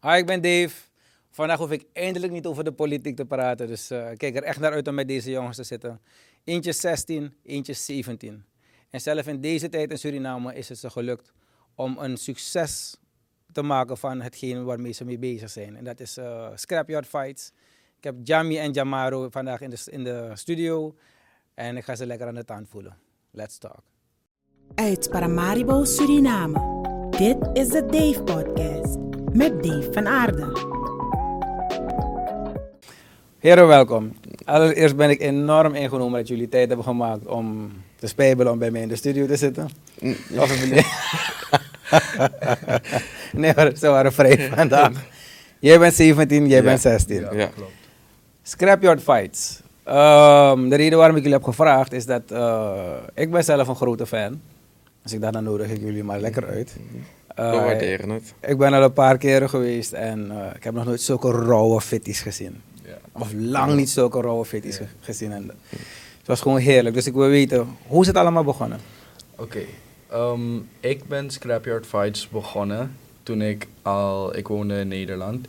Hi, 0.00 0.16
ik 0.16 0.26
ben 0.26 0.40
Dave. 0.40 0.70
Vandaag 1.30 1.58
hoef 1.58 1.70
ik 1.70 1.84
eindelijk 1.92 2.32
niet 2.32 2.46
over 2.46 2.64
de 2.64 2.72
politiek 2.72 3.16
te 3.16 3.24
praten. 3.24 3.66
Dus 3.66 3.90
eh, 3.90 4.10
ik 4.10 4.18
kijk 4.18 4.36
er 4.36 4.42
echt 4.42 4.60
naar 4.60 4.72
uit 4.72 4.88
om 4.88 4.94
met 4.94 5.08
deze 5.08 5.30
jongens 5.30 5.56
te 5.56 5.62
zitten. 5.62 6.00
Eentje 6.44 6.72
16, 6.72 7.34
eentje 7.42 7.72
17. 7.72 8.44
En 8.90 9.00
zelf 9.00 9.26
in 9.26 9.40
deze 9.40 9.68
tijd 9.68 9.90
in 9.90 9.98
Suriname 9.98 10.54
is 10.54 10.68
het 10.68 10.78
ze 10.78 10.90
gelukt 10.90 11.32
om 11.74 11.98
een 11.98 12.16
succes 12.16 12.96
te 13.52 13.62
maken 13.62 13.96
van 13.96 14.20
hetgeen 14.20 14.64
waarmee 14.64 14.92
ze 14.92 15.04
mee 15.04 15.18
bezig 15.18 15.50
zijn. 15.50 15.76
En 15.76 15.84
dat 15.84 16.00
is 16.00 16.16
eh, 16.16 16.48
Scrapyard 16.54 17.06
Fights. 17.06 17.52
Ik 17.96 18.04
heb 18.04 18.14
Jamie 18.22 18.58
en 18.58 18.72
Jamaro 18.72 19.28
vandaag 19.30 19.60
in 19.60 19.70
de, 19.70 19.82
in 19.90 20.04
de 20.04 20.30
studio. 20.34 20.94
En 21.54 21.76
ik 21.76 21.84
ga 21.84 21.94
ze 21.94 22.06
lekker 22.06 22.26
aan 22.26 22.34
de 22.34 22.44
tand 22.44 22.68
voelen. 22.68 22.96
Let's 23.30 23.58
talk. 23.58 23.82
Uit 24.74 25.08
Paramaribo, 25.10 25.84
Suriname. 25.84 26.76
Dit 27.10 27.50
is 27.52 27.68
de 27.68 27.86
Dave 27.86 28.22
Podcast 28.22 29.17
met 29.32 29.62
Dave 29.62 29.88
van 29.92 30.06
Aarde. 30.06 30.52
Heren, 33.38 33.66
welkom. 33.66 34.12
Allereerst 34.44 34.96
ben 34.96 35.10
ik 35.10 35.20
enorm 35.20 35.74
ingenomen 35.74 36.18
dat 36.18 36.28
jullie 36.28 36.48
tijd 36.48 36.68
hebben 36.68 36.86
gemaakt 36.86 37.26
om 37.26 37.72
te 37.96 38.06
spijbelen 38.06 38.52
om 38.52 38.58
bij 38.58 38.70
mij 38.70 38.80
in 38.82 38.88
de 38.88 38.96
studio 38.96 39.26
te 39.26 39.36
zitten. 39.36 39.68
Of 40.38 40.52
ik 40.62 40.68
bedoel- 40.68 40.82
nee, 43.42 43.52
hoor, 43.56 43.72
ze 43.76 43.88
waren 43.88 44.12
vrij 44.12 44.50
vandaag. 44.54 44.92
Jij 45.58 45.78
bent 45.78 45.94
17, 45.94 46.46
jij 46.48 46.58
Ja. 46.58 46.64
bent 46.64 46.80
16. 46.80 47.20
Ja. 47.20 47.28
klopt. 47.46 47.72
Scrapyard 48.42 49.02
Fights. 49.02 49.60
Ehm, 49.84 50.68
de 50.68 50.76
reden 50.76 50.98
waarom 50.98 51.16
ik 51.16 51.22
jullie 51.22 51.36
heb 51.38 51.46
gevraagd 51.46 51.92
is 51.92 52.06
dat 52.06 52.22
eh, 52.30 52.92
ik 53.14 53.30
ben 53.30 53.44
zelf 53.44 53.68
een 53.68 53.76
grote 53.76 54.06
fan. 54.06 54.40
Als 55.02 55.12
ik 55.12 55.20
dat 55.20 55.32
dan 55.32 55.44
nodig 55.44 55.70
ik 55.70 55.80
jullie 55.80 56.04
maar 56.04 56.20
lekker 56.20 56.46
uit. 56.46 56.76
We 57.50 57.56
waarderen 57.56 58.08
het. 58.10 58.34
ik 58.40 58.58
ben 58.58 58.72
al 58.72 58.82
een 58.82 58.92
paar 58.92 59.18
keren 59.18 59.48
geweest 59.50 59.92
en 59.92 60.30
eh, 60.30 60.56
ik 60.56 60.64
heb 60.64 60.74
nog 60.74 60.84
nooit 60.84 61.00
zulke 61.00 61.30
rauwe 61.30 61.80
fitties 61.80 62.20
gezien. 62.20 62.60
Ja. 62.84 62.98
Of 63.12 63.32
lang 63.36 63.74
niet 63.74 63.90
zulke 63.90 64.20
rauwe 64.20 64.44
fitties 64.44 64.76
ge- 64.76 64.84
gezien. 65.00 65.32
En, 65.32 65.50
het 66.18 66.26
was 66.26 66.40
gewoon 66.40 66.58
heerlijk. 66.58 66.94
Dus 66.94 67.06
ik 67.06 67.14
wil 67.14 67.28
weten, 67.28 67.68
hoe 67.86 68.00
is 68.00 68.06
het 68.06 68.16
allemaal 68.16 68.44
begonnen? 68.44 68.78
Oké, 69.36 69.60
ehm, 70.10 70.56
ik 70.80 71.04
ben 71.08 71.30
Scrapyard 71.30 71.86
Fights 71.86 72.28
begonnen 72.28 72.96
toen 73.22 73.42
ik 73.42 73.66
al, 73.82 74.36
ik 74.36 74.48
woonde 74.48 74.78
in 74.80 74.88
Nederland. 74.88 75.46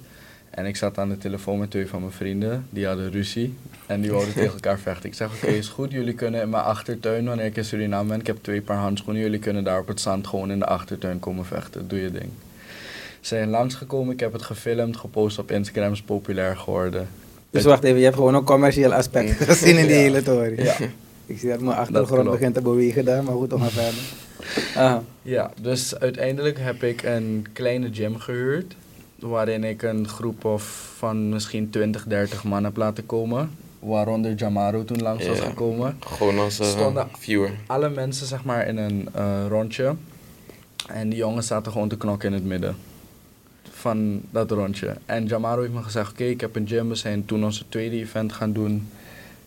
En 0.59 0.65
ik 0.65 0.75
zat 0.75 0.97
aan 0.97 1.09
de 1.09 1.17
telefoon 1.17 1.59
met 1.59 1.71
twee 1.71 1.87
van 1.87 1.99
mijn 1.99 2.11
vrienden, 2.11 2.65
die 2.69 2.85
hadden 2.87 3.11
ruzie. 3.11 3.53
En 3.85 4.01
die 4.01 4.09
wilden 4.11 4.33
tegen 4.33 4.53
elkaar 4.59 4.79
vechten. 4.79 5.09
Ik 5.09 5.15
zeg, 5.15 5.33
oké, 5.35 5.47
is 5.47 5.67
goed, 5.67 5.91
jullie 5.91 6.13
kunnen 6.13 6.41
in 6.41 6.49
mijn 6.49 6.63
achtertuin, 6.63 7.25
wanneer 7.25 7.45
ik 7.45 7.55
in 7.57 7.65
Suriname 7.65 8.09
ben, 8.09 8.19
ik 8.19 8.27
heb 8.27 8.37
twee 8.41 8.61
paar 8.61 8.77
handschoenen, 8.77 9.21
jullie 9.21 9.39
kunnen 9.39 9.63
daar 9.63 9.79
op 9.79 9.87
het 9.87 10.01
zand 10.01 10.27
gewoon 10.27 10.51
in 10.51 10.59
de 10.59 10.65
achtertuin 10.65 11.19
komen 11.19 11.45
vechten. 11.45 11.87
Doe 11.87 11.99
je 12.01 12.11
ding. 12.11 12.29
Ze 13.19 13.35
zijn 13.35 13.49
langsgekomen, 13.49 14.13
ik 14.13 14.19
heb 14.19 14.33
het 14.33 14.41
gefilmd, 14.41 14.97
gepost 14.97 15.39
op 15.39 15.51
Instagram, 15.51 15.91
is 15.91 16.01
populair 16.01 16.57
geworden. 16.57 17.07
Dus 17.49 17.63
wacht 17.63 17.83
even, 17.83 17.97
je 17.97 18.03
hebt 18.03 18.15
gewoon 18.15 18.35
een 18.35 18.43
commercieel 18.43 18.93
aspect 18.93 19.31
gezien 19.49 19.77
in 19.77 19.85
die 19.87 19.95
Ja. 19.95 20.01
hele 20.01 20.21
tory. 20.21 20.63
Ja. 20.63 20.75
Ik 21.25 21.39
zie 21.39 21.49
dat 21.49 21.59
mijn 21.59 21.77
achtergrond 21.77 22.29
begint 22.29 22.53
te 22.53 22.61
bewegen 22.61 23.05
daar, 23.05 23.23
maar 23.23 23.35
goed, 23.35 23.49
toch 23.49 23.59
maar 23.59 23.69
verder. 23.69 24.01
Aha. 24.83 25.03
Ja, 25.21 25.51
dus 25.61 25.99
uiteindelijk 25.99 26.57
heb 26.59 26.83
ik 26.83 27.03
een 27.03 27.45
kleine 27.53 27.89
gym 27.93 28.17
gehuurd. 28.19 28.75
Waarin 29.19 29.63
ik 29.63 29.81
een 29.81 30.07
groep 30.07 30.45
of 30.45 30.93
van 30.97 31.29
misschien 31.29 31.69
20, 31.69 32.03
30 32.07 32.43
man 32.43 32.63
heb 32.63 32.77
laten 32.77 33.05
komen. 33.05 33.49
Waaronder 33.79 34.33
Jamaro 34.33 34.83
toen 34.83 35.01
langs 35.01 35.27
was 35.27 35.39
gekomen. 35.39 35.97
Gewoon 36.05 36.39
als 36.39 36.59
eh, 36.59 36.67
Stonden- 36.67 37.07
viewer. 37.17 37.51
Alle 37.67 37.89
mensen 37.89 38.27
zeg 38.27 38.43
maar 38.43 38.67
in 38.67 38.77
een 38.77 39.09
eh, 39.13 39.45
rondje. 39.47 39.95
En 40.87 41.09
die 41.09 41.17
jongens 41.17 41.47
zaten 41.47 41.71
gewoon 41.71 41.87
te 41.87 41.97
knokken 41.97 42.27
in 42.29 42.33
het 42.35 42.45
midden. 42.45 42.75
Van 43.71 44.21
dat 44.31 44.51
rondje. 44.51 44.95
En 45.05 45.25
Jamaro 45.25 45.61
heeft 45.61 45.73
me 45.73 45.83
gezegd, 45.83 46.11
oké, 46.11 46.23
ik 46.23 46.41
heb 46.41 46.55
een 46.55 46.67
gym. 46.67 46.89
We 46.89 46.95
zijn 46.95 47.25
toen 47.25 47.43
onze 47.43 47.63
tweede 47.69 47.95
event 47.95 48.33
gaan 48.33 48.53
doen 48.53 48.87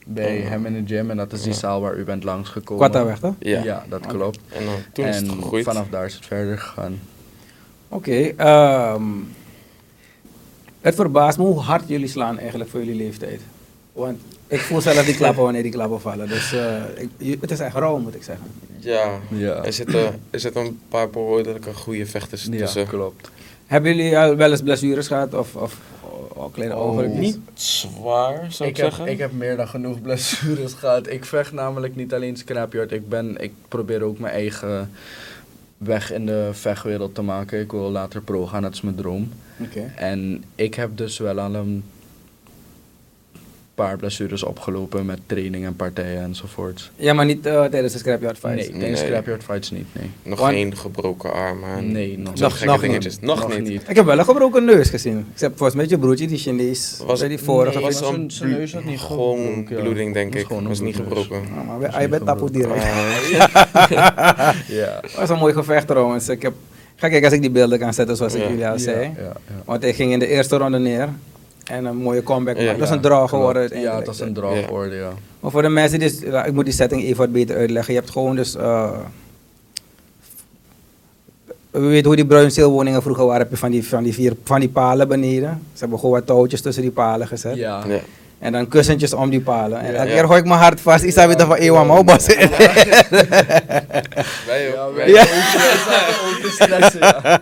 bij 0.06 0.40
Oh. 0.42 0.48
hem 0.48 0.66
in 0.66 0.84
de 0.84 0.94
gym. 0.94 1.10
En 1.10 1.16
dat 1.16 1.32
is 1.32 1.42
die 1.42 1.52
Ja. 1.52 1.58
zaal 1.58 1.80
waar 1.80 1.96
u 1.96 2.04
bent 2.04 2.24
langsgekomen. 2.24 2.88
Quattaweg, 2.88 3.18
toch? 3.18 3.34
Ja. 3.38 3.62
Ja, 3.64 3.84
dat 3.88 4.06
klopt. 4.06 4.38
En 4.48 4.64
dan, 4.64 4.74
toen 4.92 5.04
is 5.06 5.16
het 5.16 5.64
vanaf 5.64 5.88
daar 5.90 6.04
is 6.04 6.14
het 6.14 6.26
verder 6.26 6.58
gegaan. 6.58 6.98
Oké, 7.88 8.32
ehm, 8.36 9.02
het 10.82 10.94
verbaast 10.94 11.38
me 11.38 11.44
hoe 11.44 11.60
hard 11.60 11.82
jullie 11.86 12.08
slaan 12.08 12.38
eigenlijk 12.38 12.70
voor 12.70 12.80
jullie 12.84 13.02
leeftijd. 13.04 13.40
Want 13.92 14.20
ik 14.46 14.60
voel 14.60 14.80
zelf 14.80 15.04
die 15.04 15.14
klappen 15.14 15.42
wanneer 15.42 15.62
die 15.62 15.72
klappen 15.72 16.00
vallen. 16.00 16.28
Dus 16.28 16.52
eh, 16.52 16.82
ik, 17.18 17.38
het 17.40 17.50
is 17.50 17.60
echt 17.60 17.74
rauw, 17.74 17.98
moet 17.98 18.14
ik 18.14 18.22
zeggen. 18.22 18.46
Ja, 18.78 19.18
Ja. 19.28 19.64
er 19.64 19.72
zitten, 19.72 20.20
er 20.30 20.40
zitten 20.40 20.64
een 20.64 20.80
paar 20.88 21.10
behoorlijke 21.10 21.74
goede 21.74 22.06
vechters 22.06 22.48
Ja, 22.50 22.58
tussen. 22.58 22.86
klopt. 22.86 23.30
Hebben 23.66 23.96
jullie 23.96 24.18
al 24.18 24.36
wel 24.36 24.50
eens 24.50 24.62
blessures 24.62 25.06
gehad 25.06 25.34
of, 25.34 25.54
of, 25.54 25.76
of 26.28 26.52
kleine 26.52 26.76
Oh? 26.76 27.06
Niet 27.06 27.38
zwaar, 27.54 28.46
zou 28.48 28.68
ik, 28.68 28.76
Ik 28.76 28.82
heb, 28.82 28.90
zeggen. 28.92 29.06
ik 29.12 29.18
heb 29.18 29.32
meer 29.32 29.56
dan 29.56 29.68
genoeg 29.68 30.00
blessures 30.00 30.72
gehad. 30.80 31.06
Ik 31.08 31.24
vecht 31.24 31.52
namelijk 31.52 31.96
niet 31.96 32.14
alleen 32.14 32.36
scrapyard. 32.36 32.92
Ik, 32.92 33.08
ben, 33.08 33.36
ik 33.40 33.52
probeer 33.68 34.02
ook 34.02 34.18
mijn 34.18 34.34
eigen 34.34 34.90
weg 35.84 36.12
in 36.12 36.26
de 36.26 36.48
vechtwereld 36.52 37.14
te 37.14 37.22
maken. 37.22 37.60
Ik 37.60 37.70
wil 37.70 37.90
later 37.90 38.22
pro 38.22 38.46
gaan, 38.46 38.62
dat 38.62 38.74
is 38.74 38.80
mijn 38.80 38.96
droom. 38.96 39.28
Oké. 39.60 39.92
En 39.96 40.44
ik 40.54 40.74
heb 40.74 40.96
dus 40.96 41.18
wel 41.18 41.40
al 41.40 41.54
een 41.54 41.84
paar 43.74 43.96
blessures 43.96 44.42
opgelopen 44.42 45.06
met 45.06 45.18
training 45.26 45.64
en 45.64 45.76
partijen 45.76 46.22
enzovoorts. 46.22 46.90
Ja, 46.96 47.12
maar 47.12 47.24
niet 47.24 47.46
eh, 47.46 47.64
tijdens 47.64 47.92
de 47.92 47.98
scrapyard 47.98 48.38
fights? 48.38 48.68
Nee, 48.68 48.78
tijdens 48.78 49.00
Nee. 49.00 49.08
scrapyard 49.10 49.42
fights 49.44 49.70
niet, 49.70 49.86
nee. 49.92 50.10
Nog 50.22 50.38
Want- 50.40 50.52
geen 50.52 50.76
gebroken 50.76 51.32
armen. 51.32 51.92
Nee, 51.92 52.18
nog 52.18 52.34
Nog- 52.34 52.64
nog 52.64 52.82
niet. 52.82 53.20
Nog, 53.20 53.58
niet. 53.58 53.82
Ik 53.88 53.96
heb 53.96 54.04
wel 54.04 54.18
een 54.18 54.24
gebroken 54.24 54.64
neus 54.64 54.88
gezien. 54.90 55.18
Ik 55.34 55.40
heb 55.40 55.52
volgens 55.56 55.74
mij 55.78 55.86
je 55.88 55.98
broertje, 55.98 56.26
die 56.26 56.38
Chinees, 56.38 57.00
Was- 57.06 57.20
bij 57.20 57.28
die 57.28 57.38
vorige. 57.38 57.74
Nee, 57.78 57.84
was 57.84 57.98
zijn- 57.98 58.50
neus 58.50 58.72
had 58.72 58.84
niet 58.84 58.98
Gewoon 59.00 59.38
gebroken, 59.46 59.76
ja. 59.76 59.82
bloeding, 59.82 60.14
denk 60.14 60.32
Was 60.32 60.42
ik. 60.42 60.48
Was 60.48 60.80
niet 60.80 60.96
gebroken. 60.96 61.36
Ah, 61.58 61.66
maar 61.80 62.00
niet 62.00 62.10
bent 62.10 62.24
tapoe 62.26 62.48
gebroken. 62.52 62.80
direct. 62.80 63.18
Ja. 64.68 65.00
Het 65.02 65.14
was 65.20 65.28
een 65.30 65.38
mooi 65.38 65.52
gevecht 65.54 65.86
trouwens. 65.86 66.28
Ik 66.28 66.42
heb, 66.42 66.52
ga 66.96 67.08
kijken 67.08 67.24
als 67.24 67.34
ik 67.34 67.40
die 67.40 67.50
beelden 67.50 67.78
kan 67.78 67.94
zetten 67.94 68.16
zoals 68.16 68.34
ik 68.34 68.42
Ja. 68.42 68.48
jullie 68.48 68.66
al 68.68 68.78
zei. 68.78 69.00
Ja, 69.00 69.10
ja, 69.22 69.22
ja. 69.22 69.62
Want 69.64 69.82
hij 69.82 69.94
ging 69.94 70.12
in 70.12 70.18
de 70.18 70.26
eerste 70.26 70.56
ronde 70.56 70.78
neer. 70.78 71.08
En 71.64 71.84
een 71.84 71.96
mooie 71.96 72.22
comeback. 72.22 72.56
Ja. 72.56 72.64
maar 72.64 72.78
dat 72.78 72.88
is 72.88 72.94
een 72.94 73.00
draw 73.00 73.28
geworden 73.28 73.80
Ja, 73.80 73.96
het 73.96 74.06
was 74.06 74.20
een 74.20 74.32
draw 74.34 74.64
geworden, 74.64 74.98
ja. 74.98 75.10
Maar 75.40 75.50
voor 75.50 75.62
de 75.62 75.68
mensen, 75.68 75.98
die, 75.98 76.30
ja, 76.30 76.44
ik 76.44 76.52
moet 76.52 76.64
die 76.64 76.74
setting 76.74 77.02
even 77.02 77.16
wat 77.16 77.32
beter 77.32 77.56
uitleggen. 77.56 77.94
Je 77.94 77.98
hebt 78.00 78.12
gewoon 78.12 78.36
dus... 78.36 78.56
eh 78.56 78.90
we 81.70 81.80
weten 81.80 82.06
hoe 82.06 82.16
die 82.16 82.26
bruinzeelwoningen 82.26 83.02
vroeger 83.02 83.24
waren. 83.24 83.40
Heb 83.40 83.50
je 83.50 83.56
van 83.56 83.70
die, 83.70 83.86
van, 83.86 84.02
die 84.02 84.14
vier, 84.14 84.32
van 84.44 84.60
die 84.60 84.68
palen 84.68 85.08
beneden. 85.08 85.62
Ze 85.72 85.78
hebben 85.80 85.98
gewoon 85.98 86.14
wat 86.14 86.26
touwtjes 86.26 86.60
tussen 86.60 86.82
die 86.82 86.90
palen 86.92 87.26
gezet. 87.26 87.56
Ja. 87.56 87.82
Ja. 87.88 87.98
En 88.38 88.52
dan 88.52 88.68
kussentjes 88.68 89.12
om 89.12 89.30
die 89.30 89.40
palen. 89.40 89.80
En 89.80 89.94
elke 89.94 90.08
Ja. 90.08 90.14
keer 90.14 90.24
gooi 90.26 90.38
ik 90.40 90.46
mijn 90.46 90.60
hart 90.60 90.80
vast. 90.80 91.04
Ik 91.04 91.10
sta 91.10 91.26
weer 91.26 91.40
van 91.40 91.54
Ewa 91.56 91.84
Maubas. 91.84 92.26
Wij 92.26 92.36
Ja, 92.36 92.44
ook. 94.82 94.96
wij 94.96 95.12
wij- 95.12 95.22
ook, 95.22 95.22
wij 95.52 95.76
zaten 95.86 96.14
ook 96.26 96.38
te 96.42 96.50
stressen, 96.50 97.00
ja. 97.00 97.40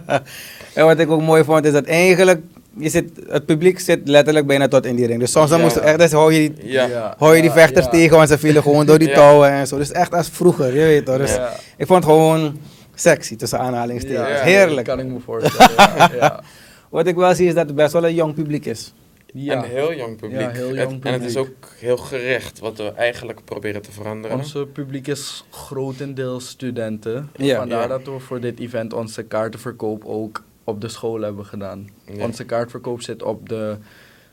En 0.75 0.84
wat 0.84 0.98
ik 0.98 1.10
ook 1.10 1.22
mooi 1.22 1.44
vond 1.44 1.64
is 1.64 1.72
dat 1.72 1.84
eigenlijk... 1.84 2.41
Je 2.76 2.88
zit, 2.88 3.10
het 3.28 3.47
publiek 3.47 3.78
zit 3.81 4.08
letterlijk 4.08 4.47
bijna 4.47 4.69
tot 4.69 4.86
in 4.86 4.97
die 4.97 5.06
ring. 5.06 5.20
Dus 5.20 5.32
soms 5.32 5.48
dan 5.50 5.58
Ja. 5.58 5.64
moest 5.64 5.76
echt, 5.76 5.98
dus 5.98 6.12
hou 6.12 6.32
je 6.32 6.53
die, 6.53 6.69
Ja. 6.70 7.14
hou 7.19 7.34
je 7.34 7.41
die 7.41 7.50
Ja, 7.50 7.56
vechters 7.56 7.84
ja. 7.84 7.91
tegen, 7.91 8.16
want 8.16 8.28
ze 8.28 8.38
vielen 8.38 8.62
gewoon 8.62 8.86
door 8.86 8.98
die 8.98 9.08
Ja. 9.08 9.14
touwen 9.14 9.50
en 9.50 9.66
zo. 9.66 9.76
Dus 9.78 9.92
echt 9.92 10.14
als 10.14 10.28
vroeger, 10.28 10.66
je 10.75 10.81
weet 10.84 11.04
toch. 11.04 11.16
Dus 11.16 11.34
Ja. 11.34 11.53
ik 11.76 11.86
vond 11.86 12.04
het 12.04 12.12
gewoon 12.12 12.58
sexy, 12.94 13.36
tussen 13.36 13.58
aanhalingstekens. 13.58 14.28
Ja, 14.28 14.34
Heerlijk. 14.42 14.86
Kan 14.86 14.98
ik 15.00 15.06
me 15.06 15.20
voorstellen. 15.20 15.72
Ja, 15.76 16.10
ja. 16.20 16.42
Wat 16.88 17.06
ik 17.06 17.14
wel 17.14 17.34
zie 17.34 17.47
is 17.48 17.54
dat 17.54 17.66
het 17.66 17.75
best 17.75 17.92
wel 17.92 18.04
een 18.04 18.14
jong 18.14 18.34
publiek 18.34 18.66
is. 18.66 18.92
Ja. 19.32 19.56
Een 19.56 19.64
heel 19.70 19.94
jong 19.94 20.16
publiek. 20.16 20.41
Ja, 20.41 20.50
heel 20.50 20.69
Het- 20.76 20.91
jong 20.91 21.04
En 21.04 21.12
het 21.12 21.25
is 21.25 21.37
ook 21.37 21.48
heel 21.78 21.97
gerecht 21.97 22.58
wat 22.58 22.76
we 22.76 22.92
eigenlijk 22.92 23.44
proberen 23.44 23.82
te 23.82 23.92
veranderen. 23.92 24.37
Ons 24.37 24.56
publiek 24.72 25.06
is 25.06 25.44
grotendeels 25.50 26.48
studenten. 26.48 27.31
Ja. 27.37 27.56
Vandaar 27.56 27.81
Ja. 27.81 27.87
dat 27.87 28.04
we 28.04 28.19
voor 28.19 28.41
dit 28.41 28.60
event 28.60 28.92
onze 28.92 29.22
kaartenverkoop 29.22 30.04
ook 30.04 30.42
op 30.70 30.81
de 30.81 30.88
school 30.88 31.20
hebben 31.20 31.44
gedaan. 31.47 31.88
Ja. 32.04 32.25
Onze 32.25 32.44
kaartverkoop 32.44 33.03
zit 33.03 33.22
op 33.22 33.48
de, 33.48 33.76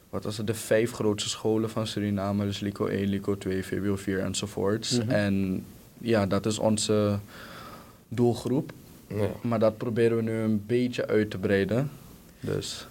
wat 0.10 0.24
was 0.24 0.38
het, 0.38 0.48
de 0.48 0.54
vijf 0.54 0.92
grootste 0.92 1.30
scholen 1.30 1.70
van 1.70 1.88
Suriname. 1.88 2.46
Dus 2.46 2.60
LICO 2.60 2.86
1, 2.86 3.08
LICO 3.08 3.38
2, 3.38 3.64
VWO 3.64 3.96
4 3.96 4.20
enzovoorts. 4.20 4.98
Mhm. 5.00 5.10
En 5.10 5.66
ja, 5.98 6.26
dat 6.26 6.46
is 6.46 6.60
onze 6.60 7.18
doelgroep. 8.08 8.72
Ja. 9.08 9.30
Maar 9.42 9.60
dat 9.60 9.78
proberen 9.78 10.18
we 10.18 10.24
nu 10.24 10.32
een 10.40 10.64
beetje 10.66 11.08
uit 11.08 11.30
te 11.32 11.38
breiden. 11.38 11.92
Dus 12.40 12.88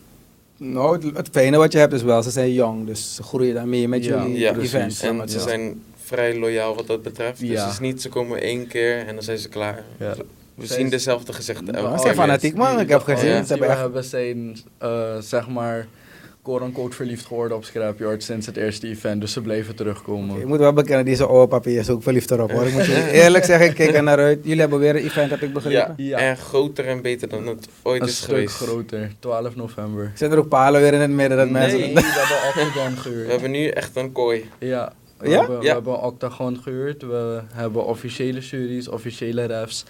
Nou, 0.57 0.93
het, 1.07 1.17
het 1.17 1.29
fijne 1.33 1.57
wat 1.57 1.73
je 1.73 1.79
hebt 1.79 1.93
is 1.93 2.03
wel, 2.03 2.23
ze 2.23 2.31
zijn 2.31 2.53
jong, 2.53 2.87
dus 2.87 3.15
ze 3.15 3.23
groeien 3.23 3.55
dan 3.55 3.69
mee 3.69 3.89
met 3.89 4.05
Ja, 4.05 4.23
jullie 4.23 4.39
ja, 4.39 4.57
events. 4.57 5.03
En 5.03 5.17
maar 5.17 5.29
ze 5.29 5.39
zo. 5.41 5.47
zijn 5.49 5.83
vrij 6.03 6.39
loyaal 6.39 6.75
wat 6.75 6.87
dat 6.87 7.03
betreft. 7.03 7.41
Dus 7.41 7.49
Ja. 7.49 7.63
het 7.65 7.73
is 7.73 7.79
niet, 7.79 8.03
ze 8.03 8.09
komen 8.09 8.41
één 8.41 8.67
keer 8.67 9.07
en 9.07 9.15
dan 9.15 9.23
zijn 9.25 9.39
ze 9.39 9.49
klaar. 9.49 9.85
Ja. 9.99 10.15
We 10.57 10.67
zien 10.67 10.85
is- 10.85 10.91
dezelfde 10.91 11.33
gezichten. 11.33 11.75
Keer 11.75 11.99
zijn 11.99 12.15
fanatiek 12.15 12.55
man, 12.55 12.81
ik 12.81 12.89
heb 12.89 13.05
Die- 13.07 13.15
gezien. 13.17 13.31
Ze 13.45 13.49
hebben 13.49 13.59
we 13.69 13.73
echt 13.73 13.81
hebben 13.81 14.05
zijn, 14.05 14.57
eh, 14.79 15.17
zeg 15.21 15.49
maar, 15.49 15.87
quote-unquote 16.43 16.97
verliefd 16.97 17.27
geworden 17.27 17.57
op 17.57 17.65
Scrapyard 17.65 18.23
sinds 18.23 18.47
het 18.47 18.57
eerste 18.57 18.89
event. 18.89 19.21
Dus 19.21 19.33
ze 19.33 19.41
bleven 19.41 19.75
terugkomen. 19.77 20.41
Ik 20.41 20.47
moet 20.47 20.59
wel 20.59 20.73
bekennen, 20.73 21.05
deze 21.05 21.29
oorpapier 21.29 21.79
is 21.79 21.91
ook 21.91 22.03
verliefd 22.03 22.31
erop 22.31 22.51
hoor. 22.51 22.67
Ik 22.67 22.73
moet 22.73 22.87
eerlijk 23.13 23.45
zeggen, 23.45 23.67
ik 23.69 23.75
kijk 23.75 23.95
er 23.95 24.03
naar 24.03 24.19
uit. 24.19 24.39
Jullie 24.43 24.61
hebben 24.61 24.79
weer 24.79 24.97
een 24.97 25.05
event, 25.05 25.31
heb 25.31 25.43
ik 25.43 25.53
begrepen. 25.53 25.95
Ja, 25.97 26.05
Ja. 26.05 26.19
en 26.19 26.37
groter 26.37 26.87
en 26.87 27.03
beter 27.03 27.29
dan 27.29 27.47
het 27.47 27.69
ooit 27.83 28.03
Een 28.03 28.09
is 28.09 28.17
stuk 28.17 28.29
geweest. 28.29 28.55
groter. 28.55 29.11
12 29.19 29.57
november. 29.57 30.13
Zijn 30.15 30.31
er 30.33 30.39
ook 30.39 30.49
palen 30.49 30.81
weer 30.81 30.93
in 30.93 31.01
het 31.01 31.11
midden 31.11 31.37
dat 31.39 31.51
Nee. 31.51 31.61
mensen... 31.61 31.79
Nee, 31.79 31.95
we 31.95 32.01
hebben 32.03 32.65
Octagon 32.65 32.95
We 32.95 33.01
gehuurd. 33.01 33.31
hebben 33.31 33.51
nu 33.51 33.69
echt 33.69 33.97
een 33.97 34.13
kooi. 34.13 34.51
Ja. 34.59 34.93
We, 35.17 35.29
Ja? 35.29 35.39
Hebben, 35.39 35.59
we 35.59 35.65
Ja. 35.65 35.73
hebben 35.73 35.93
een 35.93 35.99
Octagon 36.01 36.59
gehuurd. 36.63 37.03
We 37.03 37.41
hebben 37.53 37.87
officiële 37.87 38.41
juries, 38.41 38.89
officiële 38.89 39.45
refs. 39.45 39.85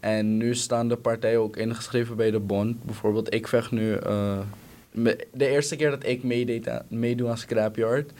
En 0.00 0.36
nu 0.36 0.54
staan 0.54 0.88
de 0.88 0.96
partijen 0.96 1.40
ook 1.40 1.56
ingeschreven 1.56 2.16
bij 2.16 2.30
de 2.30 2.40
bond. 2.40 2.84
Bijvoorbeeld, 2.84 3.34
ik 3.34 3.48
vecht 3.48 3.70
nu... 3.70 3.94
eh, 3.94 4.38
de 5.32 5.46
eerste 5.48 5.76
keer 5.76 5.90
dat 5.90 6.06
ik 6.06 6.22
meedeed 6.22 6.68
aan, 6.68 6.82
meedoe 6.88 7.28
aan 7.28 7.38
Scrapyard... 7.38 8.12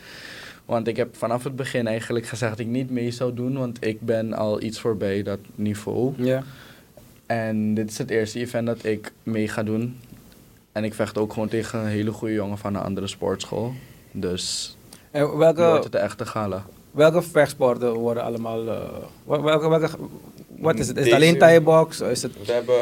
Want 0.64 0.86
ik 0.86 0.96
heb 0.96 1.16
vanaf 1.16 1.44
het 1.44 1.56
begin 1.56 1.86
eigenlijk 1.86 2.26
gezegd 2.26 2.50
dat 2.50 2.60
ik 2.60 2.66
niet 2.72 2.90
mee 2.90 3.10
zou 3.10 3.34
doen, 3.34 3.58
want 3.58 3.86
ik 3.86 4.00
ben 4.00 4.32
al 4.32 4.62
iets 4.62 4.80
voorbij 4.80 5.22
dat 5.22 5.38
niveau. 5.54 6.12
Ja. 6.16 6.42
En 7.26 7.74
dit 7.74 7.90
is 7.90 7.98
het 7.98 8.10
eerste 8.10 8.38
event 8.38 8.66
dat 8.66 8.84
ik 8.84 9.12
mee 9.22 9.48
ga 9.48 9.62
doen. 9.62 9.98
En 10.72 10.84
ik 10.84 10.94
vecht 10.94 11.18
ook 11.18 11.32
gewoon 11.32 11.48
tegen 11.48 11.78
een 11.78 11.86
hele 11.86 12.12
goede 12.12 12.34
jongen 12.34 12.58
van 12.58 12.74
een 12.74 12.82
andere 12.82 13.06
sportschool. 13.06 13.72
Dus 14.12 14.76
En 15.10 15.20
nu 15.20 15.26
wordt 15.26 15.56
welke, 15.56 15.82
het 15.82 15.92
de 15.92 15.98
echte 15.98 16.26
gala. 16.26 16.64
welke 16.90 17.22
vechtsporten 17.22 17.92
worden 17.94 18.22
allemaal... 18.22 18.68
eh, 18.68 18.78
wel- 19.24 19.42
welke, 19.42 19.68
welke, 19.68 19.88
wat 20.58 20.78
is 20.78 20.88
het? 20.88 20.96
Is 20.96 21.04
het 21.04 21.14
alleen 21.14 21.38
Thai-box? 21.38 22.00
Is 22.00 22.22
het... 22.22 22.46
We 22.46 22.52
hebben 22.52 22.80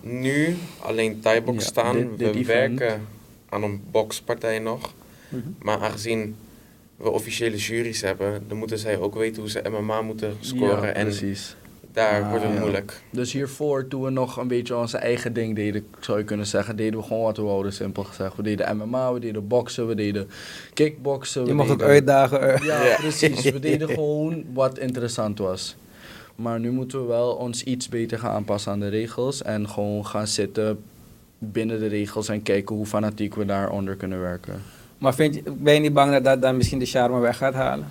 nu 0.00 0.56
alleen 0.80 1.20
Thai-box 1.20 1.58
Ja, 1.64 1.68
staan. 1.70 1.94
dit- 1.96 2.18
dit 2.18 2.34
we 2.34 2.38
event. 2.40 2.78
werken 2.78 3.06
aan 3.48 3.62
een 3.62 3.82
boxpartij 3.90 4.58
nog. 4.58 4.92
Mhm. 5.28 5.42
Maar 5.62 5.78
aangezien 5.80 6.36
we 6.96 7.10
officiële 7.10 7.56
juries 7.56 8.00
hebben, 8.00 8.44
dan 8.48 8.56
moeten 8.58 8.78
zij 8.78 8.98
ook 8.98 9.14
weten 9.14 9.40
hoe 9.42 9.50
ze 9.50 9.62
MMA 9.70 10.02
moeten 10.02 10.36
scoren. 10.40 10.82
Ja, 10.86 10.92
en 10.92 11.04
precies. 11.06 11.56
Daar 11.96 12.22
Ah, 12.22 12.28
wordt 12.30 12.44
het 12.44 12.52
ja. 12.52 12.60
moeilijk. 12.60 13.00
Dus 13.10 13.32
hiervoor, 13.32 13.88
toen 13.88 14.02
we 14.02 14.10
nog 14.10 14.36
een 14.36 14.48
beetje 14.48 14.76
onze 14.76 14.96
eigen 14.98 15.32
ding 15.32 15.54
deden, 15.56 15.86
zou 16.00 16.18
je 16.18 16.24
kunnen 16.24 16.46
zeggen, 16.46 16.76
deden 16.76 17.00
we 17.00 17.06
gewoon 17.06 17.22
wat 17.22 17.36
we 17.36 17.42
wouden, 17.42 17.72
simpel 17.72 18.04
gezegd. 18.04 18.36
We 18.36 18.42
deden 18.42 18.76
MMA, 18.76 19.12
we 19.12 19.20
deden 19.20 19.46
boksen, 19.48 19.86
we 19.86 19.94
deden 19.94 20.28
kickboksen. 20.74 21.40
Je 21.42 21.46
we 21.48 21.54
mag 21.54 21.68
ook 21.70 21.78
deden- 21.78 21.92
uitdagen. 21.92 22.40
eh. 22.54 22.64
Ja, 22.64 22.84
Ja. 22.84 22.96
precies. 22.96 23.42
We 23.50 23.60
deden 23.70 23.88
gewoon 23.88 24.44
wat 24.52 24.78
interessant 24.78 25.38
was. 25.38 25.76
Maar 26.34 26.60
nu 26.60 26.70
moeten 26.70 27.00
we 27.00 27.06
wel 27.06 27.30
ons 27.34 27.62
iets 27.62 27.88
beter 27.88 28.18
gaan 28.18 28.32
aanpassen 28.32 28.72
aan 28.72 28.80
de 28.80 28.88
regels. 28.88 29.42
En 29.42 29.68
gewoon 29.68 30.06
gaan 30.06 30.26
zitten 30.26 30.78
binnen 31.38 31.78
de 31.80 31.86
regels 31.86 32.28
en 32.28 32.42
kijken 32.42 32.76
hoe 32.76 32.86
fanatiek 32.86 33.34
we 33.34 33.44
daaronder 33.44 33.94
kunnen 33.96 34.20
werken. 34.20 34.62
Maar 34.98 35.14
vind 35.14 35.34
je, 35.34 35.42
ben 35.52 35.74
je 35.74 35.80
niet 35.80 35.92
bang 35.94 36.12
dat 36.12 36.24
dat 36.24 36.42
dan 36.42 36.56
misschien 36.56 36.78
de 36.78 36.86
charme 36.86 37.20
weg 37.20 37.36
gaat 37.36 37.54
halen? 37.54 37.86